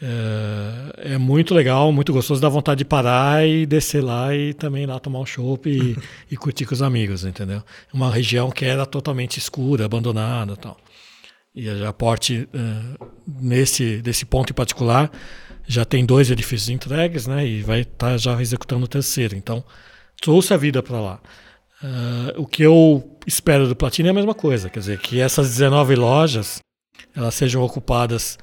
é, 0.04 1.14
é, 1.14 1.18
muito 1.18 1.54
legal, 1.54 1.92
muito 1.92 2.12
gostoso, 2.12 2.42
dá 2.42 2.50
vontade 2.50 2.80
de 2.80 2.86
parar 2.86 3.48
e 3.48 3.68
descer 3.68 4.04
lá 4.04 4.36
e 4.36 4.52
também 4.52 4.88
lá 4.88 5.00
tomar 5.00 5.20
um 5.20 5.26
chopp 5.26 5.70
e, 5.70 5.96
e 6.32 6.36
curtir 6.36 6.66
com 6.66 6.74
os 6.74 6.82
amigos, 6.82 7.24
entendeu? 7.24 7.62
Uma 7.94 8.10
região 8.10 8.50
que 8.50 8.66
era 8.66 8.84
totalmente 8.86 9.38
escura, 9.38 9.86
abandonada 9.86 10.58
tal. 10.58 10.78
E 11.54 11.70
a 11.70 11.94
Porte, 11.94 12.48
uh, 12.54 13.12
nesse 13.28 14.02
desse 14.02 14.26
ponto 14.26 14.52
em 14.52 14.56
particular, 14.56 15.12
já 15.68 15.86
tem 15.86 16.06
dois 16.06 16.32
edifícios 16.32 16.70
entregues, 16.70 17.28
né? 17.28 17.46
E 17.46 17.62
vai 17.62 17.82
estar 17.82 18.12
tá 18.12 18.18
já 18.18 18.42
executando 18.42 18.86
o 18.86 18.88
terceiro. 18.88 19.36
Então, 19.36 19.64
trouxe 20.20 20.54
a 20.54 20.58
vida 20.58 20.82
para 20.82 21.00
lá. 21.00 21.20
Uh, 21.84 22.42
o 22.42 22.48
que 22.48 22.64
eu 22.64 23.18
espero 23.28 23.68
do 23.68 23.76
Platina 23.76 24.10
é 24.10 24.12
a 24.12 24.16
mesma 24.16 24.34
coisa, 24.34 24.70
quer 24.70 24.80
dizer, 24.80 25.00
que 25.00 25.20
essas 25.20 25.50
19 25.50 25.96
lojas 25.96 26.60
elas 27.16 27.36
sejam 27.36 27.62
ocupadas 27.62 28.38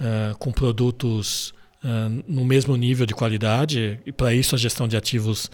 uh, 0.00 0.36
com 0.38 0.50
produtos 0.50 1.52
uh, 1.84 2.24
no 2.26 2.44
mesmo 2.44 2.76
nível 2.76 3.06
de 3.06 3.14
qualidade, 3.14 4.00
e 4.06 4.12
para 4.12 4.34
isso 4.34 4.54
a 4.54 4.58
gestão 4.58 4.88
de 4.88 4.96
ativos 4.96 5.50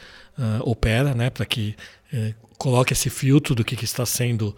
opera, 0.64 1.14
né, 1.14 1.30
para 1.30 1.46
que 1.46 1.74
eh, 2.12 2.34
coloque 2.58 2.92
esse 2.92 3.08
filtro 3.08 3.54
do 3.54 3.64
que, 3.64 3.74
que 3.74 3.86
está 3.86 4.04
sendo 4.04 4.54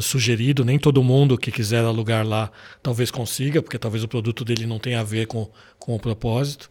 sugerido. 0.00 0.64
Nem 0.64 0.76
todo 0.76 1.04
mundo 1.04 1.38
que 1.38 1.52
quiser 1.52 1.84
alugar 1.84 2.26
lá 2.26 2.50
talvez 2.82 3.12
consiga, 3.12 3.62
porque 3.62 3.78
talvez 3.78 4.02
o 4.02 4.08
produto 4.08 4.44
dele 4.44 4.66
não 4.66 4.80
tenha 4.80 4.98
a 4.98 5.04
ver 5.04 5.26
com, 5.26 5.48
com 5.78 5.94
o 5.94 6.00
propósito. 6.00 6.68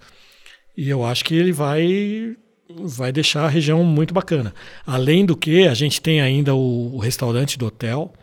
E 0.76 0.90
eu 0.90 1.06
acho 1.06 1.24
que 1.24 1.36
ele 1.36 1.54
vai 1.54 2.36
vai 2.70 3.12
deixar 3.12 3.46
a 3.46 3.50
região 3.50 3.84
muito 3.84 4.14
bacana. 4.14 4.54
Além 4.86 5.26
do 5.26 5.36
que, 5.36 5.68
a 5.68 5.74
gente 5.74 6.02
tem 6.02 6.22
ainda 6.22 6.54
o, 6.54 6.96
o 6.96 7.00
restaurante 7.00 7.58
do 7.58 7.66
hotel, 7.66 8.14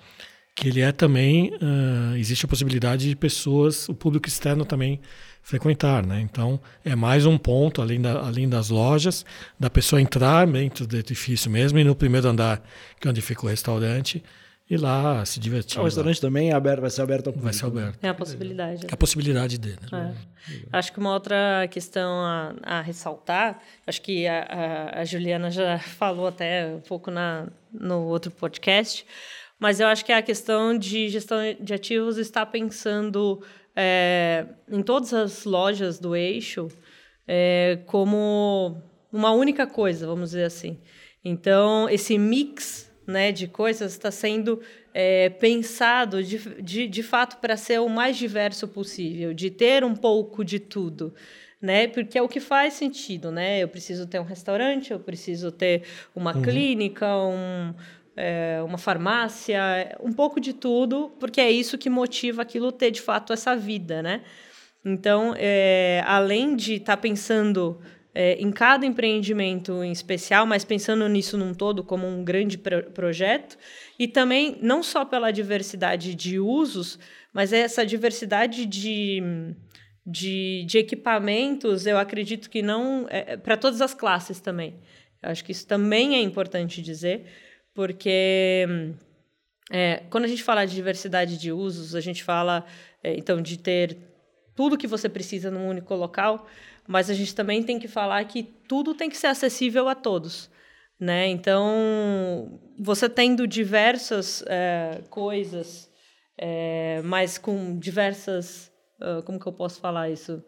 que 0.56 0.68
ele 0.68 0.80
é 0.80 0.90
também 0.90 1.52
uh, 1.56 2.16
existe 2.16 2.46
a 2.46 2.48
possibilidade 2.48 3.06
de 3.06 3.14
pessoas, 3.14 3.88
o 3.90 3.94
público 3.94 4.26
externo 4.26 4.64
também 4.64 4.98
frequentar, 5.42 6.04
né? 6.04 6.18
Então 6.22 6.58
é 6.82 6.96
mais 6.96 7.26
um 7.26 7.36
ponto 7.36 7.82
além, 7.82 8.00
da, 8.00 8.20
além 8.20 8.48
das 8.48 8.70
lojas, 8.70 9.24
da 9.60 9.68
pessoa 9.68 10.00
entrar 10.00 10.46
dentro 10.46 10.86
do 10.86 10.96
edifício 10.96 11.50
mesmo 11.50 11.78
e 11.78 11.84
no 11.84 11.94
primeiro 11.94 12.26
andar, 12.26 12.62
que 12.98 13.06
é 13.06 13.10
onde 13.10 13.20
fica 13.20 13.44
o 13.44 13.48
restaurante, 13.48 14.24
e 14.68 14.76
lá 14.76 15.24
se 15.24 15.38
divertir. 15.38 15.78
O 15.78 15.84
restaurante 15.84 16.16
lá. 16.16 16.22
também 16.22 16.50
é 16.50 16.52
aberto, 16.52 16.80
vai 16.80 16.90
ser 16.90 17.02
aberto 17.02 17.28
ao 17.28 17.32
público. 17.34 17.44
Vai 17.44 17.52
ser 17.52 17.66
aberto. 17.66 17.98
É 18.02 18.08
a 18.08 18.14
possibilidade. 18.14 18.86
É 18.86 18.94
a 18.94 18.96
possibilidade 18.96 19.58
dele. 19.58 19.78
Né? 19.92 20.16
É. 20.50 20.54
Acho 20.72 20.92
que 20.92 20.98
uma 20.98 21.12
outra 21.12 21.68
questão 21.70 22.24
a, 22.24 22.54
a 22.62 22.80
ressaltar, 22.80 23.60
acho 23.86 24.02
que 24.02 24.26
a, 24.26 24.42
a, 24.42 25.00
a, 25.02 25.04
Juliana 25.04 25.50
já 25.50 25.78
falou 25.98 26.26
até 26.26 26.66
um 26.66 26.80
pouco 26.80 27.10
na, 27.10 27.46
no 27.72 28.02
outro 28.06 28.32
podcast, 28.32 29.06
mas 29.58 29.80
eu 29.80 29.86
acho 29.86 30.04
que 30.04 30.12
a 30.12 30.22
questão 30.22 30.76
de 30.76 31.08
gestão 31.08 31.38
de 31.60 31.74
ativos 31.74 32.18
está 32.18 32.44
pensando 32.44 33.42
é, 33.74 34.46
em 34.70 34.82
todas 34.82 35.12
as 35.12 35.44
lojas 35.44 35.98
do 35.98 36.14
eixo 36.14 36.68
é, 37.26 37.80
como 37.86 38.80
uma 39.12 39.32
única 39.32 39.66
coisa, 39.66 40.06
vamos 40.06 40.30
dizer 40.30 40.44
assim. 40.44 40.78
Então, 41.24 41.88
esse 41.88 42.18
mix 42.18 42.90
né, 43.06 43.32
de 43.32 43.46
coisas 43.46 43.92
está 43.92 44.10
sendo 44.10 44.60
é, 44.92 45.28
pensado 45.28 46.22
de, 46.22 46.38
de, 46.62 46.86
de 46.86 47.02
fato 47.02 47.38
para 47.38 47.56
ser 47.56 47.80
o 47.80 47.88
mais 47.88 48.16
diverso 48.16 48.68
possível, 48.68 49.34
de 49.34 49.50
ter 49.50 49.84
um 49.84 49.94
pouco 49.94 50.44
de 50.44 50.58
tudo. 50.58 51.14
Né? 51.60 51.88
Porque 51.88 52.18
é 52.18 52.22
o 52.22 52.28
que 52.28 52.38
faz 52.38 52.74
sentido, 52.74 53.30
né? 53.30 53.62
Eu 53.62 53.68
preciso 53.68 54.06
ter 54.06 54.20
um 54.20 54.24
restaurante, 54.24 54.92
eu 54.92 55.00
preciso 55.00 55.50
ter 55.50 55.82
uma 56.14 56.36
uhum. 56.36 56.42
clínica, 56.42 57.06
um, 57.16 57.74
é, 58.16 58.62
uma 58.64 58.78
farmácia, 58.78 59.96
um 60.00 60.12
pouco 60.12 60.40
de 60.40 60.52
tudo, 60.52 61.12
porque 61.20 61.40
é 61.40 61.50
isso 61.50 61.76
que 61.76 61.90
motiva 61.90 62.42
aquilo 62.42 62.72
ter 62.72 62.90
de 62.90 63.02
fato 63.02 63.32
essa 63.32 63.54
vida, 63.54 64.02
né? 64.02 64.22
Então, 64.84 65.34
é, 65.36 66.02
além 66.06 66.56
de 66.56 66.74
estar 66.74 66.96
tá 66.96 67.02
pensando 67.02 67.80
é, 68.14 68.34
em 68.40 68.50
cada 68.50 68.86
empreendimento 68.86 69.84
em 69.84 69.92
especial, 69.92 70.46
mas 70.46 70.64
pensando 70.64 71.06
nisso 71.06 71.36
num 71.36 71.52
todo 71.52 71.84
como 71.84 72.06
um 72.06 72.24
grande 72.24 72.56
pro 72.56 72.84
projeto, 72.84 73.58
e 73.98 74.08
também 74.08 74.56
não 74.62 74.82
só 74.82 75.04
pela 75.04 75.30
diversidade 75.30 76.14
de 76.14 76.40
usos, 76.40 76.98
mas 77.30 77.52
essa 77.52 77.84
diversidade 77.84 78.64
de, 78.64 79.22
de, 80.06 80.64
de 80.66 80.78
equipamentos, 80.78 81.84
eu 81.86 81.98
acredito 81.98 82.48
que 82.48 82.62
não. 82.62 83.06
É, 83.10 83.34
é 83.34 83.36
para 83.36 83.58
todas 83.58 83.82
as 83.82 83.92
classes 83.92 84.40
também. 84.40 84.76
Eu 85.22 85.30
acho 85.30 85.44
que 85.44 85.52
isso 85.52 85.66
também 85.66 86.14
é 86.14 86.22
importante 86.22 86.80
dizer, 86.80 87.26
porque 87.76 88.66
é, 89.70 90.02
quando 90.10 90.24
a 90.24 90.28
gente 90.28 90.42
fala 90.42 90.64
de 90.64 90.74
diversidade 90.74 91.36
de 91.36 91.52
usos, 91.52 91.94
a 91.94 92.00
gente 92.00 92.24
fala 92.24 92.64
é, 93.04 93.14
então 93.14 93.40
de 93.42 93.58
ter 93.58 93.98
tudo 94.54 94.78
que 94.78 94.86
você 94.86 95.08
precisa 95.08 95.50
num 95.50 95.68
único 95.68 95.94
local, 95.94 96.46
mas 96.88 97.10
a 97.10 97.14
gente 97.14 97.34
também 97.34 97.62
tem 97.62 97.78
que 97.78 97.86
falar 97.86 98.24
que 98.24 98.42
tudo 98.42 98.94
tem 98.94 99.10
que 99.10 99.16
ser 99.16 99.26
acessível 99.26 99.88
a 99.88 99.94
todos. 99.94 100.50
Né? 100.98 101.28
Então, 101.28 102.58
você 102.78 103.06
tendo 103.06 103.46
diversas 103.46 104.42
é, 104.46 105.02
coisas, 105.10 105.90
é, 106.38 107.02
mas 107.04 107.36
com 107.36 107.78
diversas. 107.78 108.72
Uh, 108.98 109.22
como 109.24 109.38
que 109.38 109.46
eu 109.46 109.52
posso 109.52 109.78
falar 109.78 110.08
isso? 110.08 110.42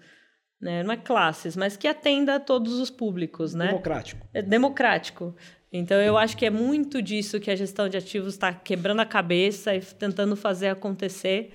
Né? 0.58 0.82
Não 0.82 0.92
é 0.92 0.96
classes, 0.96 1.54
mas 1.54 1.76
que 1.76 1.86
atenda 1.86 2.36
a 2.36 2.40
todos 2.40 2.80
os 2.80 2.88
públicos. 2.88 3.54
Né? 3.54 3.66
Democrático. 3.66 4.26
É 4.32 4.40
democrático. 4.40 5.36
Então, 5.72 6.00
eu 6.00 6.16
acho 6.16 6.36
que 6.36 6.46
é 6.46 6.50
muito 6.50 7.02
disso 7.02 7.38
que 7.38 7.50
a 7.50 7.56
gestão 7.56 7.88
de 7.88 7.96
ativos 7.96 8.34
está 8.34 8.52
quebrando 8.52 9.00
a 9.00 9.06
cabeça 9.06 9.74
e 9.74 9.80
tentando 9.80 10.34
fazer 10.34 10.68
acontecer, 10.68 11.52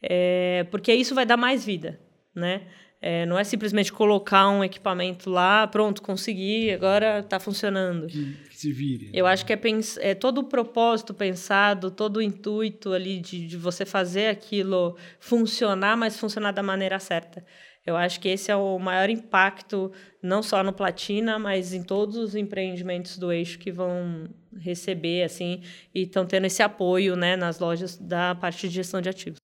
é, 0.00 0.64
porque 0.70 0.92
isso 0.94 1.14
vai 1.14 1.26
dar 1.26 1.36
mais 1.36 1.64
vida, 1.64 1.98
né? 2.34 2.62
É, 3.00 3.26
não 3.26 3.38
é 3.38 3.44
simplesmente 3.44 3.92
colocar 3.92 4.48
um 4.48 4.64
equipamento 4.64 5.28
lá, 5.28 5.66
pronto, 5.66 6.00
consegui, 6.00 6.70
agora 6.70 7.20
está 7.20 7.38
funcionando. 7.38 8.06
Que, 8.06 8.32
que, 8.48 8.56
se 8.56 8.72
vire. 8.72 9.10
Eu 9.12 9.26
acho 9.26 9.44
que 9.44 9.52
é, 9.52 9.60
é 10.00 10.14
todo 10.14 10.38
o 10.38 10.44
propósito 10.44 11.12
pensado, 11.12 11.90
todo 11.90 12.16
o 12.16 12.22
intuito 12.22 12.92
ali 12.92 13.20
de, 13.20 13.46
de 13.46 13.56
você 13.56 13.84
fazer 13.84 14.28
aquilo 14.28 14.96
funcionar, 15.20 15.96
mas 15.96 16.18
funcionar 16.18 16.52
da 16.52 16.62
maneira 16.62 16.98
certa. 16.98 17.44
Eu 17.86 17.96
acho 17.96 18.18
que 18.18 18.28
esse 18.28 18.50
é 18.50 18.56
o 18.56 18.78
maior 18.78 19.08
impacto, 19.08 19.92
não 20.20 20.42
só 20.42 20.62
no 20.64 20.72
Platina, 20.72 21.38
mas 21.38 21.72
em 21.72 21.82
todos 21.82 22.16
os 22.16 22.34
empreendimentos 22.34 23.16
do 23.16 23.30
eixo 23.30 23.58
que 23.58 23.70
vão 23.70 24.28
receber, 24.58 25.22
assim, 25.22 25.62
e 25.94 26.02
estão 26.02 26.26
tendo 26.26 26.46
esse 26.46 26.62
apoio, 26.62 27.14
né, 27.14 27.36
nas 27.36 27.60
lojas 27.60 27.96
da 27.96 28.34
parte 28.34 28.68
de 28.68 28.74
gestão 28.74 29.00
de 29.00 29.08
ativos. 29.08 29.38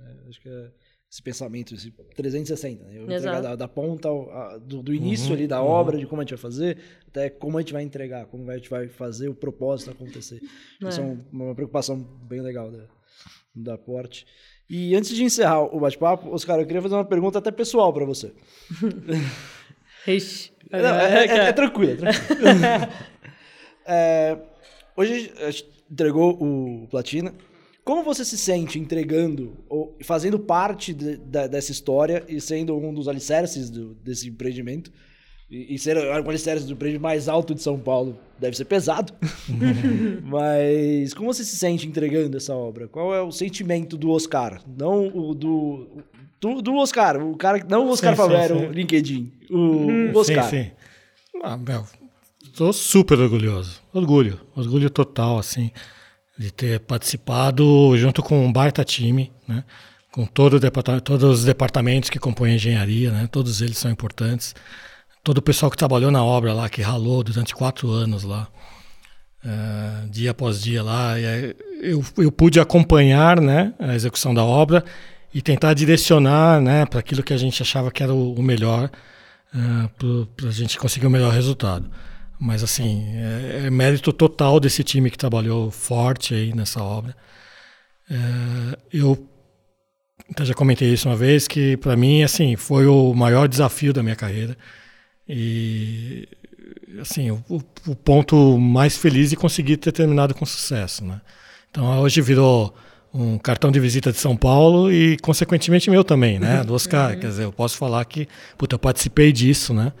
É, 0.00 0.28
acho 0.28 0.40
que 0.40 0.48
é 0.48 0.70
esse 1.14 1.22
pensamento, 1.22 1.74
esse 1.74 1.92
360, 2.16 2.84
né? 2.86 2.98
Eu 2.98 3.04
entregar 3.04 3.40
da, 3.40 3.54
da, 3.54 3.68
ponta 3.68 4.08
ao, 4.08 4.28
a, 4.32 4.58
do, 4.58 4.82
do, 4.82 4.92
início 4.92 5.28
uhum, 5.28 5.34
ali 5.34 5.46
da 5.46 5.62
uhum. 5.62 5.68
obra, 5.68 5.96
de 5.96 6.06
como 6.06 6.20
a 6.20 6.24
gente 6.24 6.34
vai 6.34 6.40
fazer, 6.40 6.78
até 7.06 7.30
como 7.30 7.56
a 7.56 7.60
gente 7.60 7.72
vai 7.72 7.84
entregar, 7.84 8.26
como 8.26 8.50
a 8.50 8.56
gente 8.56 8.68
vai 8.68 8.88
fazer 8.88 9.28
o 9.28 9.34
propósito 9.34 9.92
acontecer. 9.92 10.40
É. 10.82 10.88
Isso 10.88 11.00
é 11.00 11.04
um, 11.04 11.24
uma 11.30 11.54
preocupação 11.54 11.96
bem 12.00 12.40
legal 12.40 12.68
da, 12.68 12.88
da 13.54 13.78
Porte. 13.78 14.26
E 14.68 14.94
antes 14.94 15.10
de 15.14 15.22
encerrar 15.22 15.62
o 15.62 15.80
bate-papo, 15.80 16.30
Oscar, 16.30 16.58
eu 16.58 16.66
queria 16.66 16.80
fazer 16.80 16.94
uma 16.94 17.04
pergunta 17.04 17.38
até 17.38 17.50
pessoal 17.50 17.92
para 17.92 18.04
você. 18.04 18.32
Ixi. 20.06 20.52
Não, 20.70 21.00
é, 21.00 21.26
é, 21.26 21.36
é, 21.48 21.52
tranquilo. 21.52 21.92
É 21.92 22.12
tranquilo. 22.12 22.44
É, 23.86 24.38
hoje 24.96 25.30
a 25.40 25.50
gente 25.50 25.68
entregou 25.90 26.42
o 26.42 26.88
Platina. 26.88 27.34
Como 27.84 28.02
você 28.02 28.24
se 28.24 28.38
sente 28.38 28.78
entregando 28.78 29.62
ou 29.68 29.94
fazendo 30.02 30.38
parte 30.38 30.94
de, 30.94 31.18
de, 31.18 31.48
dessa 31.48 31.70
história 31.70 32.24
e 32.26 32.40
sendo 32.40 32.74
um 32.78 32.94
dos 32.94 33.08
alicerces 33.08 33.68
do, 33.68 33.94
desse 33.96 34.26
empreendimento? 34.28 34.90
E, 35.54 35.74
e 35.74 35.78
ser 35.78 35.96
o 35.96 36.28
alicerce 36.28 36.66
do 36.66 36.74
prédio 36.74 37.00
mais 37.00 37.28
alto 37.28 37.54
de 37.54 37.62
São 37.62 37.78
Paulo 37.78 38.18
deve 38.40 38.56
ser 38.56 38.64
pesado. 38.64 39.12
Mas 40.24 41.14
como 41.14 41.32
você 41.32 41.44
se 41.44 41.54
sente 41.54 41.86
entregando 41.86 42.36
essa 42.36 42.52
obra? 42.52 42.88
Qual 42.88 43.14
é 43.14 43.22
o 43.22 43.30
sentimento 43.30 43.96
do 43.96 44.10
Oscar? 44.10 44.60
Não 44.66 45.06
o 45.06 45.32
do. 45.32 46.02
Do, 46.40 46.60
do 46.60 46.74
Oscar, 46.74 47.24
o 47.24 47.36
cara 47.36 47.64
não 47.66 47.86
o 47.86 47.90
Oscar 47.90 48.16
Favero, 48.16 48.68
o 48.68 48.72
LinkedIn. 48.72 49.32
O, 49.48 49.56
hum. 49.56 50.12
o 50.12 50.18
Oscar. 50.18 50.44
Sim, 50.44 50.64
sim. 50.64 50.70
Ah, 51.42 51.56
meu, 51.56 51.86
tô 52.54 52.72
super 52.72 53.18
orgulhoso. 53.18 53.80
Orgulho. 53.94 54.40
Orgulho 54.54 54.90
total, 54.90 55.38
assim, 55.38 55.70
de 56.36 56.52
ter 56.52 56.80
participado 56.80 57.96
junto 57.96 58.22
com 58.22 58.44
um 58.44 58.52
baita 58.52 58.84
time, 58.84 59.32
né? 59.46 59.64
Com 60.12 60.26
todo 60.26 60.60
todos 61.00 61.40
os 61.40 61.44
departamentos 61.44 62.10
que 62.10 62.18
compõem 62.18 62.52
a 62.52 62.56
engenharia, 62.56 63.10
né? 63.10 63.28
Todos 63.30 63.62
eles 63.62 63.78
são 63.78 63.90
importantes 63.90 64.54
todo 65.24 65.38
o 65.38 65.42
pessoal 65.42 65.70
que 65.70 65.76
trabalhou 65.76 66.10
na 66.10 66.22
obra 66.22 66.52
lá, 66.52 66.68
que 66.68 66.82
ralou 66.82 67.24
durante 67.24 67.54
quatro 67.54 67.90
anos 67.90 68.22
lá, 68.22 68.46
uh, 69.42 70.08
dia 70.10 70.32
após 70.32 70.62
dia 70.62 70.82
lá, 70.82 71.18
eu, 71.80 72.04
eu 72.18 72.30
pude 72.30 72.60
acompanhar 72.60 73.40
né, 73.40 73.72
a 73.78 73.94
execução 73.94 74.34
da 74.34 74.44
obra 74.44 74.84
e 75.32 75.40
tentar 75.40 75.72
direcionar 75.72 76.60
né, 76.60 76.84
para 76.84 77.00
aquilo 77.00 77.22
que 77.22 77.32
a 77.32 77.38
gente 77.38 77.62
achava 77.62 77.90
que 77.90 78.02
era 78.02 78.12
o, 78.12 78.34
o 78.34 78.42
melhor, 78.42 78.90
uh, 79.54 80.26
para 80.36 80.48
a 80.48 80.52
gente 80.52 80.78
conseguir 80.78 81.06
o 81.06 81.10
melhor 81.10 81.32
resultado. 81.32 81.90
Mas 82.38 82.62
assim, 82.62 83.04
é, 83.16 83.62
é, 83.66 83.70
mérito 83.70 84.12
total 84.12 84.60
desse 84.60 84.84
time 84.84 85.10
que 85.10 85.16
trabalhou 85.16 85.70
forte 85.70 86.34
aí 86.34 86.52
nessa 86.52 86.82
obra. 86.82 87.16
Uh, 88.10 88.76
eu 88.92 89.28
então 90.28 90.44
já 90.44 90.52
comentei 90.52 90.92
isso 90.92 91.08
uma 91.08 91.16
vez 91.16 91.48
que 91.48 91.76
para 91.78 91.96
mim 91.96 92.22
assim 92.22 92.56
foi 92.56 92.86
o 92.86 93.14
maior 93.14 93.48
desafio 93.48 93.92
da 93.92 94.02
minha 94.02 94.16
carreira 94.16 94.56
e 95.28 96.28
assim, 97.00 97.30
o, 97.30 97.42
o, 97.86 97.94
ponto 97.94 98.58
mais 98.58 98.96
feliz 98.96 99.30
de 99.30 99.36
conseguir 99.36 99.76
ter 99.78 99.92
terminado 99.92 100.34
com 100.34 100.44
sucesso, 100.44 101.04
né? 101.04 101.20
Então 101.70 102.00
hoje 102.00 102.20
virou 102.20 102.74
um 103.12 103.38
cartão 103.38 103.70
de 103.70 103.78
visita 103.80 104.12
de 104.12 104.18
São 104.18 104.36
Paulo 104.36 104.92
e 104.92 105.16
consequentemente 105.18 105.90
meu 105.90 106.04
também, 106.04 106.38
né? 106.38 106.62
Do 106.64 106.74
Oscar, 106.74 107.12
uhum. 107.12 107.20
quer 107.20 107.28
dizer, 107.28 107.44
eu 107.44 107.52
posso 107.52 107.76
falar 107.76 108.04
que, 108.04 108.28
puta, 108.58 108.74
eu 108.74 108.78
participei 108.78 109.32
disso, 109.32 109.72
né? 109.72 109.92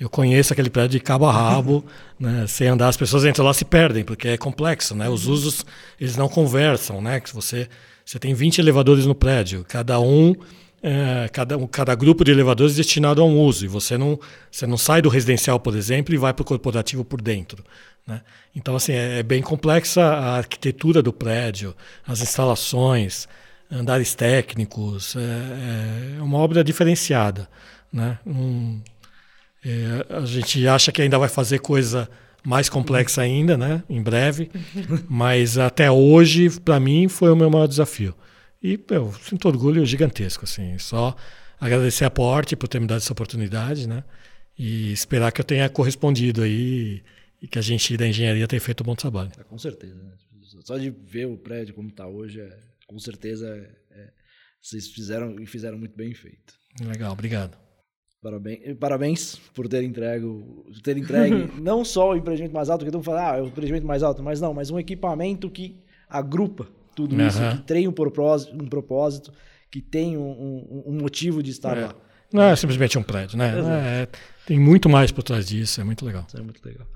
Eu 0.00 0.10
conheço 0.10 0.52
aquele 0.52 0.70
prédio 0.70 0.98
de 0.98 1.00
cabo 1.00 1.26
a 1.26 1.32
rabo, 1.32 1.84
né? 2.18 2.46
Sem 2.48 2.68
andar, 2.68 2.88
as 2.88 2.96
pessoas 2.96 3.24
entram 3.24 3.44
lá 3.44 3.54
se 3.54 3.64
perdem, 3.64 4.02
porque 4.02 4.28
é 4.28 4.36
complexo, 4.36 4.94
né? 4.94 5.08
Os 5.08 5.26
uhum. 5.26 5.34
usos, 5.34 5.66
eles 6.00 6.16
não 6.16 6.28
conversam, 6.28 7.00
né? 7.00 7.20
Que 7.20 7.32
você, 7.32 7.68
você 8.04 8.18
tem 8.18 8.34
20 8.34 8.58
elevadores 8.58 9.06
no 9.06 9.14
prédio, 9.14 9.64
cada 9.68 10.00
um 10.00 10.34
é, 10.82 11.28
cada, 11.28 11.56
cada 11.68 11.94
grupo 11.94 12.24
de 12.24 12.32
elevadores 12.32 12.74
destinado 12.74 13.22
a 13.22 13.24
um 13.24 13.38
uso. 13.38 13.64
E 13.64 13.68
você 13.68 13.96
não, 13.96 14.18
você 14.50 14.66
não 14.66 14.76
sai 14.76 15.00
do 15.00 15.08
residencial, 15.08 15.60
por 15.60 15.76
exemplo, 15.76 16.14
e 16.14 16.18
vai 16.18 16.34
para 16.34 16.42
o 16.42 16.46
corporativo 16.46 17.04
por 17.04 17.22
dentro. 17.22 17.64
Né? 18.06 18.20
Então, 18.54 18.74
assim, 18.74 18.92
é, 18.92 19.20
é, 19.20 19.22
bem 19.22 19.40
complexa 19.40 20.02
a 20.02 20.36
arquitetura 20.38 21.00
do 21.00 21.12
prédio, 21.12 21.74
as 22.06 22.20
instalações, 22.20 23.28
andares 23.70 24.14
técnicos. 24.14 25.14
É, 25.16 26.18
é 26.18 26.22
uma 26.22 26.38
obra 26.38 26.64
diferenciada. 26.64 27.48
Né? 27.92 28.18
Um, 28.26 28.80
é, 29.64 30.06
a 30.16 30.26
gente 30.26 30.66
acha 30.66 30.90
que 30.90 31.00
ainda 31.00 31.18
vai 31.18 31.28
fazer 31.28 31.60
coisa 31.60 32.10
mais 32.44 32.68
complexa 32.68 33.22
ainda, 33.22 33.56
né? 33.56 33.84
em 33.88 34.02
breve, 34.02 34.50
mas 35.08 35.56
até 35.58 35.88
hoje, 35.88 36.50
para 36.58 36.80
mim, 36.80 37.06
foi 37.06 37.30
o 37.30 37.36
meu 37.36 37.48
maior 37.48 37.68
desafio. 37.68 38.12
E 38.62 38.78
eu 38.90 39.12
sinto 39.14 39.48
orgulho 39.48 39.84
gigantesco, 39.84 40.44
assim. 40.44 40.78
Só 40.78 41.16
agradecer 41.58 42.04
a 42.04 42.10
Porte 42.10 42.54
por 42.54 42.68
ter 42.68 42.80
me 42.80 42.86
dado 42.86 42.98
essa 42.98 43.12
oportunidade, 43.12 43.88
né? 43.88 44.04
E 44.56 44.92
esperar 44.92 45.32
que 45.32 45.40
eu 45.40 45.44
tenha 45.44 45.68
correspondido 45.68 46.42
aí 46.42 47.02
e 47.40 47.48
que 47.48 47.58
a 47.58 47.62
gente 47.62 47.96
da 47.96 48.06
engenharia 48.06 48.46
tenha 48.46 48.60
feito 48.60 48.82
um 48.82 48.86
bom 48.86 48.94
trabalho. 48.94 49.32
É, 49.36 49.42
com 49.42 49.58
certeza. 49.58 50.00
Né? 50.00 50.12
Só 50.64 50.78
de 50.78 50.90
ver 50.90 51.26
o 51.26 51.36
prédio 51.36 51.74
como 51.74 51.88
está 51.88 52.06
hoje, 52.06 52.40
é, 52.40 52.58
com 52.86 52.98
certeza 53.00 53.48
é, 53.90 54.10
vocês 54.60 54.88
fizeram 54.88 55.40
e 55.40 55.46
fizeram 55.46 55.76
muito 55.76 55.96
bem 55.96 56.14
feito. 56.14 56.54
Legal, 56.80 57.12
obrigado. 57.12 57.58
Parabéns, 58.22 58.76
parabéns 58.78 59.36
por 59.52 59.66
ter 59.66 59.82
entregue, 59.82 60.26
ter 60.84 60.96
entregue 60.96 61.50
não 61.60 61.84
só 61.84 62.10
o 62.10 62.16
empreendimento 62.16 62.54
mais 62.54 62.70
alto, 62.70 62.84
que 62.84 62.90
todo 62.92 63.00
mundo 63.00 63.04
fala, 63.04 63.32
ah, 63.32 63.36
é 63.38 63.42
o 63.42 63.46
empreendimento 63.46 63.84
mais 63.84 64.04
alto, 64.04 64.22
mas 64.22 64.40
não, 64.40 64.54
mas 64.54 64.70
um 64.70 64.78
equipamento 64.78 65.50
que 65.50 65.82
agrupa 66.08 66.68
tudo 66.94 67.16
uhum. 67.16 67.26
isso, 67.26 67.38
que 67.38 67.62
tem 67.62 67.88
um 67.88 67.92
propósito, 67.92 68.54
um 68.54 68.66
propósito 68.66 69.32
que 69.70 69.80
tem 69.80 70.16
um, 70.16 70.22
um, 70.22 70.82
um 70.86 70.92
motivo 71.00 71.42
de 71.42 71.50
estar 71.50 71.76
é. 71.76 71.86
lá. 71.86 71.94
Não 72.32 72.42
é 72.42 72.56
simplesmente 72.56 72.98
um 72.98 73.02
prédio, 73.02 73.36
né? 73.36 73.52
É, 74.02 74.08
tem 74.46 74.58
muito 74.58 74.88
mais 74.88 75.10
por 75.10 75.22
trás 75.22 75.46
disso, 75.46 75.80
é 75.80 75.84
muito 75.84 76.04
legal. 76.04 76.24
Isso 76.26 76.36
é 76.38 76.42
muito 76.42 76.64
legal. 76.64 76.86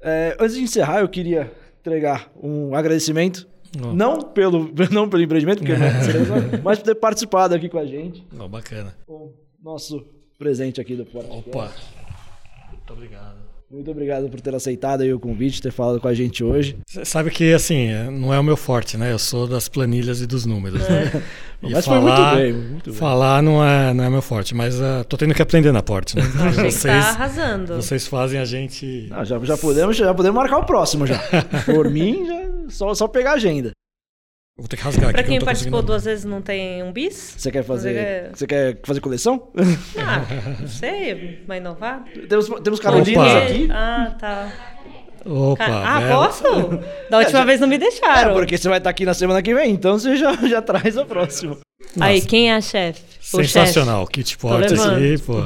É, 0.00 0.36
antes 0.40 0.56
de 0.56 0.62
encerrar, 0.62 1.00
eu 1.00 1.08
queria 1.08 1.52
entregar 1.80 2.30
um 2.40 2.74
agradecimento. 2.74 3.46
Oh. 3.82 3.92
Não, 3.92 4.20
pelo, 4.20 4.72
não 4.90 5.08
pelo 5.08 5.22
empreendimento, 5.22 5.58
porque 5.58 5.74
não, 5.74 6.60
mas 6.64 6.78
por 6.78 6.84
ter 6.84 6.94
participado 6.94 7.54
aqui 7.54 7.68
com 7.68 7.78
a 7.78 7.84
gente. 7.84 8.26
Oh, 8.38 8.48
bacana. 8.48 8.96
O 9.06 9.34
nosso 9.62 10.06
presente 10.38 10.80
aqui 10.80 10.96
do 10.96 11.04
Porta. 11.04 11.30
Opa! 11.30 11.72
Muito 12.70 12.92
obrigado. 12.92 13.36
Muito 13.70 13.90
obrigado 13.90 14.30
por 14.30 14.40
ter 14.40 14.54
aceitado 14.54 15.02
aí 15.02 15.12
o 15.12 15.20
convite, 15.20 15.60
ter 15.60 15.70
falado 15.70 16.00
com 16.00 16.08
a 16.08 16.14
gente 16.14 16.42
hoje. 16.42 16.78
Você 16.86 17.04
sabe 17.04 17.30
que, 17.30 17.52
assim, 17.52 17.92
não 18.10 18.32
é 18.32 18.40
o 18.40 18.42
meu 18.42 18.56
forte, 18.56 18.96
né? 18.96 19.12
Eu 19.12 19.18
sou 19.18 19.46
das 19.46 19.68
planilhas 19.68 20.22
e 20.22 20.26
dos 20.26 20.46
números, 20.46 20.80
né? 20.80 21.22
Mas 21.60 21.84
falar, 21.84 22.00
foi 22.00 22.10
muito 22.10 22.36
bem, 22.36 22.70
muito 22.72 22.90
bem. 22.90 22.98
Falar 22.98 23.42
não 23.42 23.62
é, 23.62 23.92
não 23.92 24.04
é 24.04 24.08
meu 24.08 24.22
forte, 24.22 24.54
mas 24.54 24.76
uh, 24.76 25.04
tô 25.08 25.16
tendo 25.16 25.34
que 25.34 25.42
aprender 25.42 25.72
na 25.72 25.82
porte, 25.82 26.16
né? 26.16 26.22
Achei 26.40 26.70
vocês, 26.70 27.04
tá 27.04 27.10
arrasando. 27.10 27.74
Vocês 27.74 28.06
fazem 28.06 28.38
a 28.38 28.44
gente... 28.44 29.08
Não, 29.10 29.24
já, 29.24 29.38
já, 29.40 29.58
podemos, 29.58 29.96
já 29.96 30.14
podemos 30.14 30.36
marcar 30.36 30.58
o 30.58 30.64
próximo 30.64 31.04
já. 31.04 31.18
Por 31.66 31.90
mim, 31.90 32.24
já, 32.26 32.70
só, 32.70 32.94
só 32.94 33.08
pegar 33.08 33.32
a 33.32 33.34
agenda. 33.34 33.72
Vou 34.58 34.66
ter 34.66 34.76
que 34.76 34.82
rasgar 34.82 35.12
pra 35.12 35.20
aqui. 35.20 35.30
quem 35.30 35.40
participou 35.40 35.80
duas 35.82 36.04
vezes 36.04 36.24
não 36.24 36.42
tem 36.42 36.82
um 36.82 36.92
bis? 36.92 37.34
Você 37.38 37.48
quer 37.48 37.62
fazer. 37.62 38.30
Você 38.34 38.44
quer 38.44 38.78
fazer 38.82 39.00
coleção? 39.00 39.48
Ah, 39.96 40.24
não 40.60 40.66
sei, 40.66 41.44
vai 41.46 41.58
inovar. 41.58 42.04
Temos, 42.28 42.48
temos 42.64 42.80
Carolinas 42.80 43.36
aqui. 43.36 43.68
Ah, 43.70 44.16
tá. 44.18 44.52
Opa, 45.24 45.64
ah, 45.64 46.00
bela. 46.00 46.26
posso? 46.26 46.42
Da 47.08 47.18
última 47.18 47.40
é, 47.40 47.44
vez 47.44 47.60
não 47.60 47.68
me 47.68 47.78
deixaram. 47.78 48.32
É, 48.32 48.34
porque 48.34 48.58
você 48.58 48.68
vai 48.68 48.78
estar 48.78 48.90
aqui 48.90 49.04
na 49.04 49.14
semana 49.14 49.42
que 49.42 49.54
vem, 49.54 49.72
então 49.72 49.98
você 49.98 50.16
já, 50.16 50.34
já 50.48 50.60
traz 50.60 50.96
a 50.96 51.04
próxima. 51.04 51.58
Nossa. 51.96 52.10
Aí, 52.10 52.20
quem 52.20 52.50
é 52.50 52.54
a 52.54 52.60
chefe? 52.60 53.02
Sensacional, 53.20 54.02
chef. 54.02 54.12
kit 54.12 54.38
porta 54.38 54.74
aqui, 54.74 55.18
pô. 55.24 55.44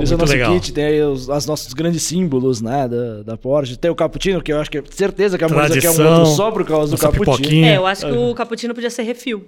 Esse 0.00 0.12
é 0.12 0.16
o 0.16 0.18
nosso 0.18 0.32
legal. 0.32 0.54
kit, 0.54 0.72
tem 0.72 0.84
aí 0.84 1.02
os, 1.02 1.28
os, 1.28 1.46
nossos 1.46 1.72
grandes 1.72 2.02
símbolos, 2.02 2.60
né, 2.60 2.86
da, 2.88 3.22
da 3.22 3.36
Porsche. 3.36 3.76
Tem 3.76 3.90
o 3.90 3.94
cappuccino, 3.94 4.42
que 4.42 4.52
eu 4.52 4.60
acho 4.60 4.70
que 4.70 4.78
é 4.78 4.82
certeza 4.90 5.38
que 5.38 5.44
a 5.44 5.48
Marisa 5.48 5.80
quer 5.80 5.90
um 5.90 6.08
outro 6.08 6.26
só 6.26 6.50
por 6.50 6.64
causa 6.64 6.94
do 6.94 7.00
cappuccino. 7.00 7.66
É, 7.66 7.76
eu 7.76 7.86
acho 7.86 8.06
que 8.06 8.12
o 8.12 8.34
cappuccino 8.34 8.74
podia 8.74 8.90
ser 8.90 9.02
refil. 9.02 9.46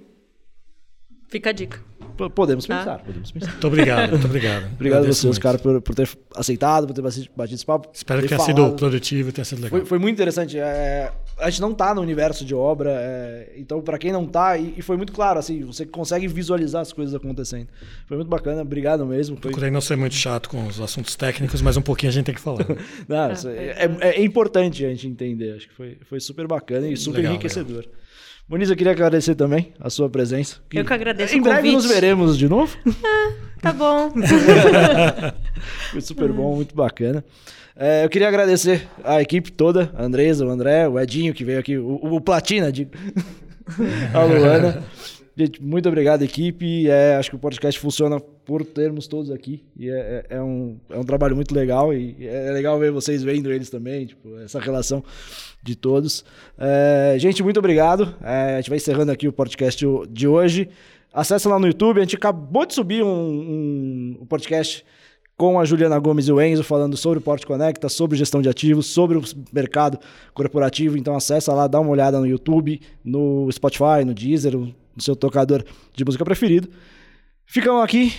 Fica 1.29 1.51
a 1.51 1.53
dica. 1.53 1.88
Podemos 2.27 2.65
tá? 2.65 2.79
pensar, 2.79 2.99
podemos 2.99 3.31
pensar. 3.31 3.51
Muito 3.51 3.67
obrigado, 3.67 4.09
muito 4.11 4.25
obrigado. 4.25 4.65
obrigado 4.75 5.03
a 5.05 5.07
vocês, 5.07 5.37
cara, 5.37 5.57
por, 5.57 5.81
por 5.81 5.95
ter 5.95 6.09
aceitado, 6.35 6.87
por 6.87 6.93
ter 6.93 7.01
batido 7.01 7.55
esse 7.55 7.65
papo. 7.65 7.89
Espero 7.93 8.21
que 8.21 8.27
tenha 8.27 8.39
sido 8.39 8.71
produtivo 8.71 9.29
e 9.29 9.31
tenha 9.31 9.45
sido 9.45 9.61
legal. 9.61 9.79
Foi, 9.79 9.85
foi 9.85 9.99
muito 9.99 10.15
interessante. 10.15 10.59
É, 10.59 11.11
a 11.39 11.49
gente 11.49 11.61
não 11.61 11.73
tá 11.73 11.95
no 11.95 12.01
universo 12.01 12.43
de 12.43 12.53
obra, 12.53 12.91
é, 12.91 13.53
então 13.57 13.81
para 13.81 13.97
quem 13.97 14.11
não 14.11 14.25
tá, 14.25 14.57
e, 14.57 14.73
e, 14.77 14.81
foi 14.81 14.97
muito 14.97 15.13
claro, 15.13 15.39
assim, 15.39 15.63
você 15.63 15.85
consegue 15.85 16.27
visualizar 16.27 16.81
as 16.81 16.91
coisas 16.91 17.15
acontecendo. 17.15 17.67
Foi 18.07 18.17
muito 18.17 18.29
bacana, 18.29 18.61
obrigado 18.61 19.05
mesmo. 19.05 19.37
Foi... 19.37 19.51
Procurei 19.51 19.71
não 19.71 19.81
ser 19.81 19.95
muito 19.95 20.15
chato 20.15 20.49
com 20.49 20.67
os 20.67 20.81
assuntos 20.81 21.15
técnicos, 21.15 21.61
mas 21.61 21.77
um 21.77 21.81
pouquinho 21.81 22.09
a 22.09 22.13
gente 22.13 22.25
tem 22.25 22.35
que 22.35 22.41
falar. 22.41 22.65
não, 23.07 23.17
ah, 23.17 23.33
é, 23.45 23.87
é, 24.01 24.09
é, 24.09 24.23
importante 24.23 24.85
a 24.85 24.89
gente 24.89 25.07
entender, 25.07 25.55
acho 25.55 25.67
que 25.67 25.73
foi, 25.73 25.97
foi 26.01 26.19
super 26.19 26.47
bacana 26.47 26.87
e 26.87 26.97
super 26.97 27.17
legal, 27.17 27.33
enriquecedor. 27.33 27.77
Legal. 27.77 27.98
Moniz, 28.49 28.67
eu 28.67 28.75
queria 28.75 28.93
agradecer 28.93 29.35
também 29.35 29.71
a 29.79 29.91
sua 29.91 30.09
presença. 30.09 30.55
Eu 30.73 30.83
que 30.83 30.91
agradeço 30.91 31.35
Em 31.35 31.41
breve 31.41 31.71
nos 31.71 31.85
veremos 31.85 32.35
de 32.35 32.49
novo. 32.49 32.75
Ah, 33.05 33.31
tá 33.61 33.71
bom. 33.71 34.11
Foi 35.91 36.01
super 36.01 36.31
bom, 36.33 36.55
muito 36.55 36.75
bacana. 36.75 37.23
É, 37.75 38.03
eu 38.03 38.09
queria 38.09 38.27
agradecer 38.27 38.87
a 39.03 39.21
equipe 39.21 39.51
toda, 39.51 39.91
a 39.95 40.03
Andresa, 40.03 40.47
o 40.47 40.49
André, 40.49 40.87
o 40.87 40.99
Edinho, 40.99 41.31
que 41.31 41.45
veio 41.45 41.59
aqui, 41.59 41.77
o, 41.77 41.99
o 42.01 42.19
Platina, 42.19 42.71
digo. 42.71 42.89
a 44.15 44.23
Luana. 44.23 44.83
Gente, 45.39 45.63
muito 45.63 45.87
obrigado, 45.87 46.21
equipe. 46.21 46.89
É, 46.89 47.15
acho 47.15 47.29
que 47.29 47.35
o 47.37 47.39
podcast 47.39 47.79
funciona 47.79 48.19
por 48.19 48.65
termos 48.65 49.07
todos 49.07 49.31
aqui. 49.31 49.63
E 49.77 49.89
é, 49.89 50.25
é, 50.29 50.35
é 50.35 50.41
um, 50.41 50.77
é 50.89 50.97
um 50.99 51.03
trabalho 51.05 51.33
muito 51.33 51.55
legal. 51.55 51.93
E 51.93 52.27
é 52.27 52.51
legal 52.51 52.77
ver 52.77 52.91
vocês 52.91 53.23
vendo 53.23 53.49
eles 53.49 53.69
também, 53.69 54.05
tipo, 54.05 54.37
essa 54.39 54.59
relação 54.59 55.01
de 55.63 55.77
todos. 55.77 56.25
É, 56.57 57.15
gente, 57.19 57.41
muito 57.41 57.57
obrigado. 57.57 58.13
É, 58.21 58.55
a 58.55 58.57
gente 58.57 58.69
vai 58.69 58.75
encerrando 58.75 59.13
aqui 59.13 59.29
o 59.29 59.31
podcast 59.31 59.85
de 60.09 60.27
hoje. 60.27 60.67
Acesse 61.13 61.47
lá 61.47 61.57
no 61.57 61.67
YouTube. 61.67 61.99
A 61.99 62.03
gente 62.03 62.17
acabou 62.17 62.65
de 62.65 62.73
subir 62.73 63.01
um, 63.01 63.07
um, 63.07 64.17
um 64.23 64.25
podcast 64.25 64.83
com 65.37 65.57
a 65.57 65.63
Juliana 65.63 65.97
Gomes 65.99 66.27
e 66.27 66.33
o 66.33 66.41
Enzo 66.41 66.65
falando 66.65 66.97
sobre 66.97 67.19
o 67.19 67.21
Porte 67.21 67.47
Conecta, 67.47 67.87
sobre 67.87 68.17
gestão 68.17 68.41
de 68.41 68.49
ativos, 68.49 68.87
sobre 68.87 69.17
o 69.17 69.21
mercado 69.53 69.97
corporativo. 70.33 70.97
Então 70.97 71.15
acessa 71.15 71.53
lá, 71.53 71.65
dá 71.65 71.79
uma 71.79 71.91
olhada 71.91 72.19
no 72.19 72.27
YouTube, 72.27 72.81
no 73.05 73.49
Spotify, 73.49 74.03
no 74.05 74.13
Deezer, 74.13 74.53
no 74.99 75.03
seu 75.03 75.15
tocador 75.15 75.63
de 75.95 76.05
música 76.05 76.25
preferido. 76.25 76.69
Ficam 77.45 77.81
aqui, 77.81 78.13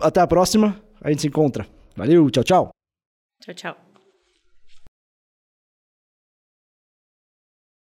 até 0.00 0.20
a 0.20 0.26
próxima, 0.26 0.80
a 1.00 1.10
gente 1.10 1.22
se 1.22 1.28
encontra. 1.28 1.66
Valeu, 1.94 2.28
tchau, 2.30 2.42
tchau. 2.42 2.70
Tchau, 3.40 3.54
tchau. 3.54 3.83